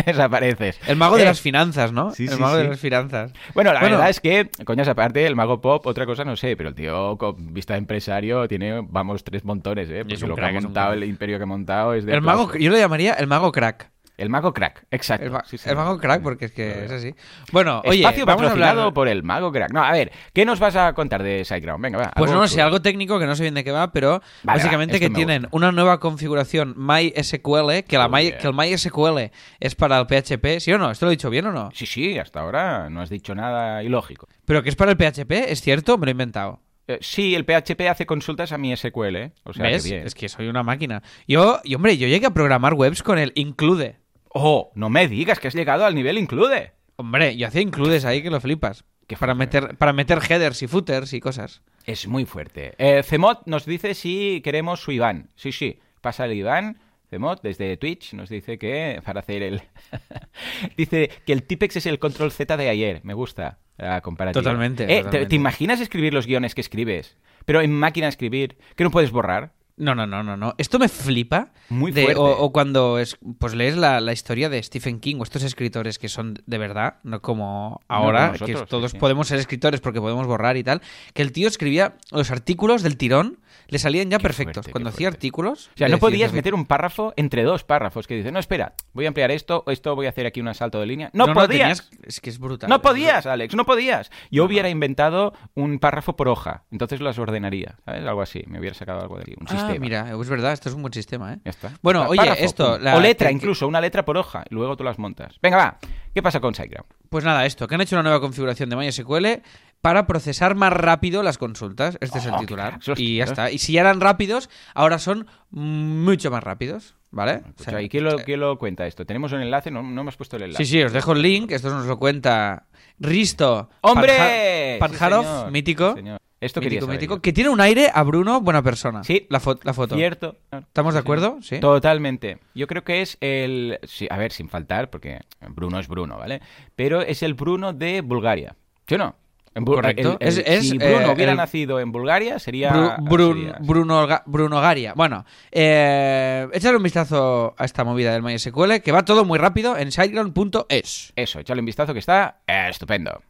desapareces. 0.06 0.78
El 0.86 0.96
mago 0.96 1.16
de 1.16 1.22
Eh, 1.22 1.26
las 1.26 1.40
finanzas, 1.40 1.92
¿no? 1.92 2.12
sí, 2.12 2.24
el 2.24 2.30
sí, 2.34 2.40
mago 2.40 2.56
de 2.56 2.62
sí. 2.64 2.68
las 2.70 2.78
finanzas. 2.80 3.32
Bueno, 3.54 3.72
la 3.72 3.80
Bueno. 3.80 3.96
verdad 3.96 4.10
es 4.10 4.20
que, 4.20 4.48
coñas 4.64 4.86
aparte, 4.88 5.26
el 5.26 5.34
mago 5.34 5.60
pop, 5.60 5.84
otra 5.86 6.06
cosa 6.06 6.24
no 6.24 6.36
sé, 6.36 6.56
pero 6.56 6.68
el 6.68 6.74
tío 6.74 7.16
con 7.18 7.52
vista 7.52 7.74
de 7.74 7.78
empresario 7.78 8.46
tiene, 8.46 8.80
vamos, 8.88 9.24
tres 9.24 9.44
montones, 9.44 9.90
¿eh? 9.90 9.98
Porque 10.00 10.14
es 10.14 10.22
un 10.22 10.28
lo 10.30 10.36
crack, 10.36 10.52
que 10.52 10.58
ha 10.58 10.60
montado, 10.60 10.92
el 10.92 11.04
imperio 11.04 11.38
que 11.38 11.42
ha 11.42 11.46
montado 11.46 11.94
es 11.94 12.04
de 12.06 12.12
El 12.14 12.22
mago, 12.22 12.52
yo 12.54 12.70
lo 12.70 12.76
llamaría 12.78 13.14
el 13.14 13.26
mago 13.26 13.50
crack. 13.50 13.90
El 14.20 14.28
mago 14.28 14.52
crack, 14.52 14.84
exacto. 14.90 15.24
El, 15.24 15.32
ma- 15.32 15.42
sí, 15.46 15.56
sí. 15.58 15.68
el 15.68 15.76
mago 15.76 15.98
crack, 15.98 16.22
porque 16.22 16.44
es 16.44 16.52
que 16.52 16.84
es 16.84 16.90
así. 16.92 17.14
Bueno, 17.52 17.80
oye, 17.84 18.00
Espacio 18.00 18.26
vamos 18.26 18.44
a 18.46 18.50
hablar... 18.52 18.92
por 18.92 19.08
el 19.08 19.22
mago 19.22 19.50
crack. 19.50 19.72
No, 19.72 19.82
a 19.82 19.92
ver, 19.92 20.12
¿qué 20.32 20.44
nos 20.44 20.60
vas 20.60 20.76
a 20.76 20.92
contar 20.92 21.22
de 21.22 21.44
SiteGround? 21.44 21.82
Venga, 21.82 21.98
va. 21.98 22.12
Pues 22.14 22.30
no 22.30 22.38
lo 22.40 22.46
sé, 22.46 22.60
algo 22.60 22.82
técnico 22.82 23.18
que 23.18 23.26
no 23.26 23.34
sé 23.34 23.42
bien 23.44 23.54
de 23.54 23.64
qué 23.64 23.72
va, 23.72 23.92
pero 23.92 24.20
Vale, 24.42 24.58
básicamente 24.58 24.94
va, 24.94 24.98
que 25.00 25.10
tienen 25.10 25.42
gusta. 25.42 25.56
una 25.56 25.72
nueva 25.72 25.98
configuración 26.00 26.74
MySQL, 26.76 27.84
que, 27.88 27.98
la 27.98 28.06
Oh, 28.06 28.10
My- 28.10 28.32
que 28.32 28.46
el 28.46 28.54
MySQL 28.54 29.30
es 29.58 29.74
para 29.74 29.98
el 29.98 30.06
PHP, 30.06 30.60
¿sí 30.60 30.72
o 30.72 30.78
no? 30.78 30.90
¿Esto 30.90 31.06
lo 31.06 31.12
he 31.12 31.16
dicho 31.16 31.30
bien 31.30 31.46
o 31.46 31.52
no? 31.52 31.70
Sí, 31.74 31.86
sí, 31.86 32.18
hasta 32.18 32.40
ahora 32.40 32.90
no 32.90 33.00
has 33.00 33.10
dicho 33.10 33.34
nada 33.34 33.82
ilógico. 33.82 34.28
Pero 34.44 34.62
que 34.62 34.68
es 34.68 34.76
para 34.76 34.92
el 34.92 34.96
PHP, 34.98 35.32
¿es 35.50 35.60
cierto? 35.60 35.96
Me 35.98 36.06
lo 36.06 36.10
he 36.10 36.12
inventado. 36.12 36.60
Eh, 36.88 36.98
sí, 37.02 37.36
el 37.36 37.44
PHP 37.44 37.82
hace 37.88 38.04
consultas 38.04 38.50
a 38.50 38.58
mi 38.58 38.76
SQL, 38.76 39.14
¿eh? 39.16 39.32
O 39.44 39.52
sea, 39.52 39.64
¿Ves? 39.66 39.84
que 39.84 39.90
bien. 39.90 40.06
Es 40.06 40.14
que 40.16 40.28
soy 40.28 40.48
una 40.48 40.64
máquina. 40.64 41.02
Yo, 41.28 41.60
y 41.62 41.76
hombre, 41.76 41.96
yo 41.96 42.08
llegué 42.08 42.26
a 42.26 42.30
programar 42.34 42.74
webs 42.74 43.04
con 43.04 43.18
el 43.18 43.30
include. 43.36 43.99
¡Oh! 44.30 44.72
No 44.74 44.88
me 44.90 45.08
digas 45.08 45.38
que 45.38 45.48
has 45.48 45.54
llegado 45.54 45.84
al 45.84 45.94
nivel 45.94 46.18
include. 46.18 46.72
Hombre, 46.96 47.36
yo 47.36 47.46
hacía 47.46 47.60
includes 47.62 48.04
ahí 48.04 48.22
que 48.22 48.30
lo 48.30 48.40
flipas. 48.40 48.84
Qué 49.06 49.16
para 49.16 49.34
meter, 49.34 49.76
para 49.76 49.92
meter 49.92 50.20
headers 50.28 50.62
y 50.62 50.68
footers 50.68 51.12
y 51.12 51.20
cosas. 51.20 51.62
Es 51.84 52.06
muy 52.06 52.26
fuerte. 52.26 52.74
Eh, 52.78 53.02
Cemot 53.02 53.42
nos 53.46 53.66
dice 53.66 53.94
si 53.94 54.40
queremos 54.44 54.80
su 54.80 54.92
Iván. 54.92 55.30
Sí, 55.34 55.50
sí. 55.50 55.80
Pasa 56.00 56.26
el 56.26 56.34
Iván. 56.34 56.78
Cemot 57.08 57.42
desde 57.42 57.76
Twitch 57.76 58.12
nos 58.14 58.28
dice 58.28 58.56
que 58.58 59.00
para 59.04 59.20
hacer 59.20 59.42
el... 59.42 59.62
dice 60.76 61.10
que 61.26 61.32
el 61.32 61.42
Tipex 61.42 61.76
es 61.76 61.86
el 61.86 61.98
control 61.98 62.30
Z 62.30 62.56
de 62.56 62.68
ayer. 62.68 63.00
Me 63.02 63.14
gusta 63.14 63.58
la 63.78 64.00
comparativa. 64.00 64.42
Totalmente, 64.42 64.84
Eh, 64.84 64.86
¿te- 64.86 64.94
totalmente. 65.02 65.26
¿te, 65.30 65.36
imaginas 65.36 65.80
escribir 65.80 66.14
los 66.14 66.26
guiones 66.26 66.54
que 66.54 66.60
escribes? 66.60 67.16
Pero 67.46 67.62
en 67.62 67.72
máquina 67.72 68.06
escribir, 68.08 68.58
que 68.76 68.84
no 68.84 68.90
puedes 68.90 69.10
borrar. 69.10 69.54
No, 69.80 69.94
no, 69.94 70.06
no, 70.06 70.22
no, 70.22 70.36
no. 70.36 70.54
Esto 70.58 70.78
me 70.78 70.88
flipa. 70.88 71.48
Muy 71.70 71.90
de- 71.90 72.02
fuerte. 72.04 72.20
o, 72.20 72.24
o 72.38 72.52
cuando 72.52 72.98
es, 72.98 73.16
pues 73.38 73.54
lees 73.54 73.76
la, 73.76 74.00
la 74.00 74.12
historia 74.12 74.50
de 74.50 74.62
Stephen 74.62 75.00
King 75.00 75.16
o 75.18 75.22
estos 75.22 75.42
escritores 75.42 75.98
que 75.98 76.08
son 76.10 76.34
de 76.44 76.58
verdad, 76.58 76.96
no 77.02 77.22
como 77.22 77.80
ahora, 77.88 78.34
que 78.44 78.54
todos 78.54 78.90
sí, 78.90 78.96
sí. 78.96 78.98
podemos 79.00 79.28
ser 79.28 79.38
escritores 79.38 79.80
porque 79.80 80.00
podemos 80.00 80.26
borrar 80.26 80.56
y 80.58 80.64
tal, 80.64 80.82
que 81.14 81.22
el 81.22 81.32
tío 81.32 81.48
escribía 81.48 81.94
los 82.10 82.30
artículos 82.30 82.82
del 82.82 82.96
tirón, 82.98 83.38
le 83.70 83.78
salían 83.78 84.10
ya 84.10 84.18
Qué 84.18 84.22
perfectos. 84.22 84.54
fuerte, 84.56 84.72
cuando 84.72 84.90
hacía 84.90 85.08
artículos... 85.08 85.68
O 85.74 85.78
sea, 85.78 85.88
no 85.88 85.98
podías 85.98 86.32
meter 86.32 86.54
un 86.54 86.66
párrafo 86.66 87.12
entre 87.16 87.42
dos 87.44 87.64
párrafos 87.64 88.06
que 88.06 88.14
dice, 88.16 88.30
no, 88.32 88.38
espera, 88.38 88.74
voy 88.92 89.06
a 89.06 89.08
ampliar 89.08 89.30
esto, 89.30 89.64
esto 89.68 89.94
voy 89.96 90.06
a 90.06 90.10
hacer 90.10 90.26
aquí 90.26 90.40
un 90.40 90.52
salto 90.54 90.80
de 90.80 90.86
línea. 90.86 91.10
No, 91.12 91.26
No, 91.26 91.34
no, 91.34 91.40
podías. 91.40 91.88
tenías- 91.88 92.06
es 92.06 92.20
que 92.20 92.30
es 92.30 92.38
brutal. 92.38 92.68
No 92.68 92.82
podías, 92.82 93.24
Alex, 93.26 93.54
no 93.54 93.64
podías. 93.64 94.10
Yo 94.30 94.44
hubiera 94.44 94.68
inventado 94.68 95.32
un 95.54 95.78
párrafo 95.78 96.16
por 96.16 96.28
hoja, 96.28 96.64
entonces 96.70 97.00
las 97.00 97.18
ordenaría, 97.18 97.76
¿sabes? 97.84 98.04
Algo 98.06 98.22
así, 98.22 98.42
me 98.46 98.58
hubiera 98.58 98.74
sacado 98.74 99.00
algo 99.00 99.16
de 99.16 99.22
aquí, 99.22 99.34
un 99.38 99.46
Ah, 99.46 99.50
sistema. 99.50 99.78
mira, 99.78 100.10
es 100.20 100.28
verdad, 100.28 100.52
esto 100.52 100.68
es 100.68 100.74
un 100.74 100.82
buen 100.82 100.92
sistema, 100.92 101.34
¿eh? 101.34 101.38
Ya 101.44 101.50
está. 101.50 101.72
Bueno, 101.82 102.06
oye, 102.08 102.16
párrafo, 102.16 102.44
esto, 102.44 102.78
la- 102.78 102.96
o 102.96 103.00
letra, 103.00 103.30
incluso, 103.30 103.66
una 103.68 103.80
letra 103.80 104.04
por 104.04 104.16
hoja, 104.18 104.44
y 104.50 104.54
luego 104.54 104.76
tú 104.76 104.84
las 104.84 104.98
montas. 104.98 105.38
Venga, 105.40 105.56
va. 105.56 105.78
¿Qué 106.12 106.22
pasa 106.22 106.40
con 106.40 106.54
SiteGround? 106.54 106.88
Pues 107.08 107.24
nada, 107.24 107.46
esto, 107.46 107.68
que 107.68 107.74
han 107.76 107.80
hecho 107.80 107.94
una 107.96 108.02
nueva 108.02 108.20
configuración 108.20 108.68
de 108.68 108.74
MySQL 108.76 109.42
para 109.80 110.06
procesar 110.06 110.54
más 110.54 110.72
rápido 110.72 111.22
las 111.22 111.38
consultas. 111.38 111.96
Este 112.00 112.18
es 112.18 112.26
el 112.26 112.34
Oh, 112.34 112.38
titular. 112.40 112.78
Y 112.96 113.16
ya 113.16 113.24
está. 113.24 113.50
Y 113.50 113.58
si 113.58 113.72
ya 113.72 113.80
eran 113.80 114.00
rápidos, 114.00 114.50
ahora 114.74 114.98
son 114.98 115.26
mucho 115.50 116.30
más 116.30 116.42
rápidos, 116.44 116.96
¿vale? 117.10 117.42
O 117.58 117.62
sea, 117.62 117.80
¿Y 117.82 117.88
quién 117.88 118.04
lo, 118.04 118.16
quién 118.18 118.40
lo 118.40 118.58
cuenta 118.58 118.86
esto? 118.86 119.04
¿Tenemos 119.06 119.32
un 119.32 119.40
enlace? 119.42 119.70
No, 119.70 119.82
no 119.82 120.00
hemos 120.02 120.16
puesto 120.16 120.36
el 120.36 120.42
enlace. 120.44 120.64
Sí, 120.64 120.70
sí, 120.72 120.82
os 120.82 120.92
dejo 120.92 121.12
el 121.12 121.22
link. 121.22 121.50
Esto 121.52 121.70
nos 121.70 121.86
lo 121.86 121.98
cuenta 121.98 122.66
Risto 122.98 123.70
¡Hombre! 123.80 124.78
Panjar- 124.78 124.78
Panjarov, 124.78 125.44
Sí, 125.46 125.50
mítico. 125.52 125.94
Sí. 125.96 126.02
Esto 126.40 126.62
Mítico, 126.62 126.86
mítico, 126.86 127.16
yo. 127.16 127.20
que 127.20 127.34
tiene 127.34 127.50
un 127.50 127.60
aire 127.60 127.90
a 127.92 128.02
Bruno, 128.02 128.40
buena 128.40 128.62
persona. 128.62 129.04
Sí. 129.04 129.26
La, 129.28 129.40
fo- 129.42 129.60
la 129.62 129.74
foto. 129.74 129.94
Cierto. 129.94 130.36
¿Estamos 130.50 130.94
de 130.94 131.00
acuerdo? 131.00 131.36
sí. 131.42 131.56
Sí. 131.56 131.60
Totalmente. 131.60 132.38
Yo 132.54 132.66
creo 132.66 132.82
que 132.82 133.02
es 133.02 133.18
el... 133.20 133.78
Sí, 133.82 134.06
a 134.10 134.16
ver, 134.16 134.32
sin 134.32 134.48
faltar, 134.48 134.88
porque 134.88 135.20
Bruno 135.50 135.78
es 135.78 135.86
Bruno, 135.86 136.16
¿vale? 136.16 136.40
Pero 136.76 137.02
es 137.02 137.22
el 137.22 137.34
Bruno 137.34 137.74
de 137.74 138.00
Bulgaria. 138.00 138.56
¿Sí 138.86 138.94
o 138.94 138.98
no? 138.98 139.16
Correcto. 139.52 140.16
el- 140.20 140.28
el- 140.28 140.38
Es- 140.38 140.38
es, 140.46 140.68
si 140.68 140.78
Bruno 140.78 141.00
eh, 141.00 141.12
hubiera 141.14 141.32
el- 141.32 141.38
nacido 141.38 141.80
en 141.80 141.90
Bulgaria, 141.92 142.38
sería... 142.38 142.72
Bru- 142.72 143.08
sería- 143.34 143.56
Bruno, 143.60 144.06
Bruno 144.26 144.60
Garia. 144.60 144.92
Bueno, 144.94 145.24
eh, 145.50 146.48
échale 146.52 146.76
un 146.76 146.82
vistazo 146.82 147.54
a 147.58 147.64
esta 147.64 147.82
movida 147.84 148.12
del 148.12 148.22
MySQL, 148.22 148.80
que 148.82 148.92
va 148.92 149.04
todo 149.04 149.24
muy 149.24 149.38
rápido 149.38 149.76
en 149.76 149.90
siteground.es. 149.90 151.12
Eso, 151.16 151.40
échale 151.40 151.60
un 151.60 151.66
vistazo 151.66 151.92
que 151.92 151.98
está 151.98 152.38
estupendo. 152.46 153.20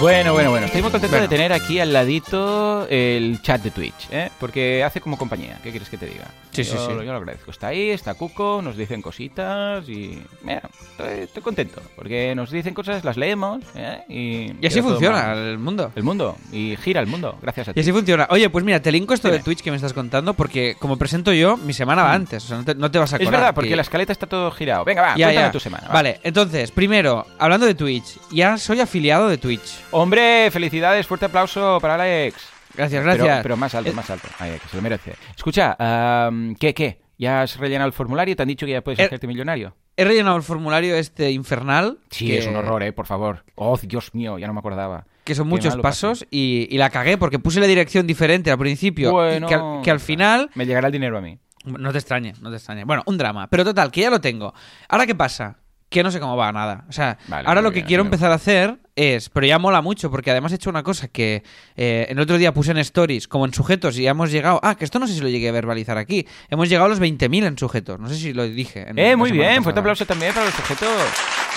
Bueno, 0.00 0.32
bueno, 0.32 0.50
bueno. 0.50 0.66
Estoy 0.66 0.80
muy 0.82 0.92
contento 0.92 1.16
Bueno. 1.16 1.28
de 1.28 1.36
tener 1.36 1.52
aquí 1.52 1.80
al 1.80 1.92
ladito 1.92 2.86
el 2.88 3.40
chat 3.42 3.60
de 3.62 3.72
Twitch, 3.72 4.08
¿eh? 4.12 4.30
Porque 4.38 4.84
hace 4.84 5.00
como 5.00 5.18
compañía. 5.18 5.58
¿Qué 5.62 5.70
quieres 5.70 5.88
que 5.88 5.96
te 5.98 6.06
diga? 6.06 6.26
Sí, 6.52 6.62
sí, 6.62 6.72
Yo- 6.74 6.86
sí. 6.86 6.92
Yo 6.92 7.02
lo 7.02 7.16
agradezco. 7.16 7.50
Está 7.50 7.68
ahí, 7.68 7.90
está 7.90 8.14
Cuco, 8.14 8.60
nos 8.62 8.76
dicen 8.76 9.02
cositas 9.02 9.88
y... 9.88 10.22
Mira, 10.42 10.62
estoy, 10.90 11.18
estoy 11.24 11.42
contento. 11.42 11.80
Porque 11.96 12.32
nos 12.36 12.50
dicen 12.50 12.74
cosas, 12.74 13.02
las 13.04 13.16
leemos, 13.16 13.62
¿eh? 13.74 14.02
Y, 14.08 14.64
Y 14.64 14.66
así 14.68 14.80
funciona 14.82 15.22
mal. 15.28 15.38
el 15.38 15.58
mundo. 15.58 15.90
El 15.96 16.02
mundo. 16.04 16.36
Y 16.52 16.76
gira 16.76 17.00
el 17.00 17.06
mundo, 17.08 17.36
gracias 17.42 17.68
a 17.68 17.70
Y 17.72 17.74
ti. 17.74 17.80
así 17.80 17.90
funciona. 17.92 18.28
Oye, 18.30 18.48
pues 18.50 18.64
mira, 18.64 18.80
te 18.80 18.92
linko 18.92 19.14
esto 19.14 19.28
de. 19.30 19.40
Twitch 19.40 19.62
que 19.62 19.70
me 19.70 19.76
estás 19.76 19.92
contando, 19.92 20.34
porque 20.34 20.76
como 20.78 20.96
presento 20.96 21.32
yo, 21.32 21.56
mi 21.56 21.72
semana 21.72 22.02
va 22.04 22.12
antes. 22.12 22.44
O 22.44 22.48
sea, 22.48 22.56
no 22.58 22.64
te, 22.64 22.74
no 22.74 22.90
te 22.90 22.98
vas 22.98 23.12
a 23.12 23.16
Es 23.16 23.22
acordar. 23.22 23.40
verdad, 23.40 23.54
porque 23.54 23.70
que- 23.70 23.76
la 23.76 23.82
escaleta 23.82 24.12
está 24.12 24.26
todo 24.26 24.50
girado. 24.50 24.84
Venga, 24.84 25.02
va, 25.02 25.16
Ya, 25.16 25.26
cuéntame 25.26 25.46
ya. 25.48 25.52
tu 25.52 25.60
semana. 25.60 25.86
va. 25.88 25.94
Vale, 25.94 26.20
entonces, 26.22 26.70
primero, 26.70 27.26
hablando 27.38 27.66
de 27.66 27.74
Twitch, 27.74 28.18
ya 28.30 28.58
soy 28.58 28.80
afiliado 28.80 29.28
de 29.28 29.38
Twitch. 29.38 29.78
Hombre, 29.90 30.50
felicidades, 30.50 31.06
fuerte 31.06 31.26
aplauso 31.26 31.78
para 31.80 31.94
Alex. 31.94 32.36
Gracias, 32.74 33.02
gracias. 33.02 33.42
Pero, 33.42 33.56
más 33.56 33.74
alto, 33.74 33.92
más 33.94 34.08
alto. 34.10 34.28
Ay, 34.38 34.58
que 34.62 34.68
se 34.68 34.76
lo 34.76 34.82
merece. 34.82 35.14
Escucha, 35.34 35.76
am, 35.78 36.54
¿qué, 36.56 36.74
qué? 36.74 37.00
¿Ya 37.18 37.42
has 37.42 37.56
rellenado 37.56 37.86
el 37.86 37.92
formulario? 37.92 38.36
¿Te 38.36 38.42
han 38.42 38.48
dicho 38.48 38.66
que 38.66 38.72
ya 38.72 38.82
puedes 38.82 39.00
Eh, 39.00 39.04
hacerte 39.04 39.26
millonario? 39.26 39.74
He 39.96 40.04
rellenado 40.04 40.36
el 40.36 40.42
formulario 40.42 40.94
este 40.94 41.30
infernal. 41.32 41.98
Sí, 42.10 42.26
que- 42.28 42.38
es 42.38 42.46
un 42.46 42.54
horror, 42.56 42.82
eh, 42.82 42.92
por 42.92 43.06
favor. 43.06 43.44
Oh, 43.56 43.76
Dios 43.82 44.14
mío, 44.14 44.38
ya 44.38 44.46
no 44.46 44.52
me 44.52 44.60
acordaba. 44.60 45.06
Que 45.24 45.34
son 45.34 45.46
Qué 45.46 45.50
muchos 45.50 45.76
pasos 45.78 46.26
y, 46.30 46.68
y 46.70 46.78
la 46.78 46.90
cagué 46.90 47.18
porque 47.18 47.38
puse 47.38 47.58
la 47.58 47.66
dirección 47.66 48.06
diferente 48.06 48.50
al 48.50 48.58
principio. 48.58 49.10
Bueno, 49.10 49.48
que, 49.48 49.54
al, 49.54 49.80
que 49.82 49.90
al 49.90 50.00
final. 50.00 50.50
Me 50.54 50.64
llegará 50.66 50.86
el 50.88 50.92
dinero 50.92 51.18
a 51.18 51.20
mí. 51.20 51.38
No 51.64 51.90
te 51.92 51.98
extrañe, 51.98 52.34
no 52.40 52.50
te 52.50 52.56
extrañe. 52.56 52.84
Bueno, 52.84 53.02
un 53.06 53.18
drama. 53.18 53.48
Pero 53.48 53.64
total, 53.64 53.90
que 53.90 54.02
ya 54.02 54.10
lo 54.10 54.20
tengo. 54.20 54.54
Ahora, 54.88 55.04
¿qué 55.06 55.14
pasa? 55.14 55.56
Que 55.88 56.02
no 56.02 56.10
sé 56.10 56.20
cómo 56.20 56.36
va 56.36 56.52
nada. 56.52 56.84
O 56.88 56.92
sea, 56.92 57.18
Vale, 57.28 57.48
ahora 57.48 57.62
lo 57.62 57.72
que 57.72 57.84
quiero 57.84 58.02
empezar 58.02 58.30
a 58.30 58.34
hacer 58.34 58.78
es. 58.94 59.30
Pero 59.30 59.46
ya 59.46 59.58
mola 59.58 59.80
mucho 59.80 60.10
porque 60.10 60.30
además 60.30 60.52
he 60.52 60.56
hecho 60.56 60.68
una 60.68 60.82
cosa 60.82 61.08
que 61.08 61.42
eh, 61.76 62.06
el 62.10 62.18
otro 62.20 62.36
día 62.36 62.52
puse 62.52 62.72
en 62.72 62.78
stories, 62.78 63.26
como 63.26 63.46
en 63.46 63.54
sujetos, 63.54 63.98
y 63.98 64.02
ya 64.02 64.10
hemos 64.10 64.30
llegado. 64.30 64.60
Ah, 64.62 64.74
que 64.74 64.84
esto 64.84 64.98
no 64.98 65.06
sé 65.06 65.14
si 65.14 65.20
lo 65.20 65.28
llegué 65.28 65.48
a 65.48 65.52
verbalizar 65.52 65.96
aquí. 65.96 66.26
Hemos 66.50 66.68
llegado 66.68 66.86
a 66.86 66.88
los 66.90 67.00
20.000 67.00 67.46
en 67.46 67.58
sujetos. 67.58 67.98
No 67.98 68.08
sé 68.08 68.16
si 68.16 68.32
lo 68.32 68.46
dije. 68.46 68.88
en 68.88 68.98
Eh, 68.98 69.16
muy 69.16 69.32
bien, 69.32 69.62
fuerte 69.62 69.80
aplauso 69.80 70.04
también 70.04 70.34
para 70.34 70.46
los 70.46 70.54
sujetos. 70.54 70.88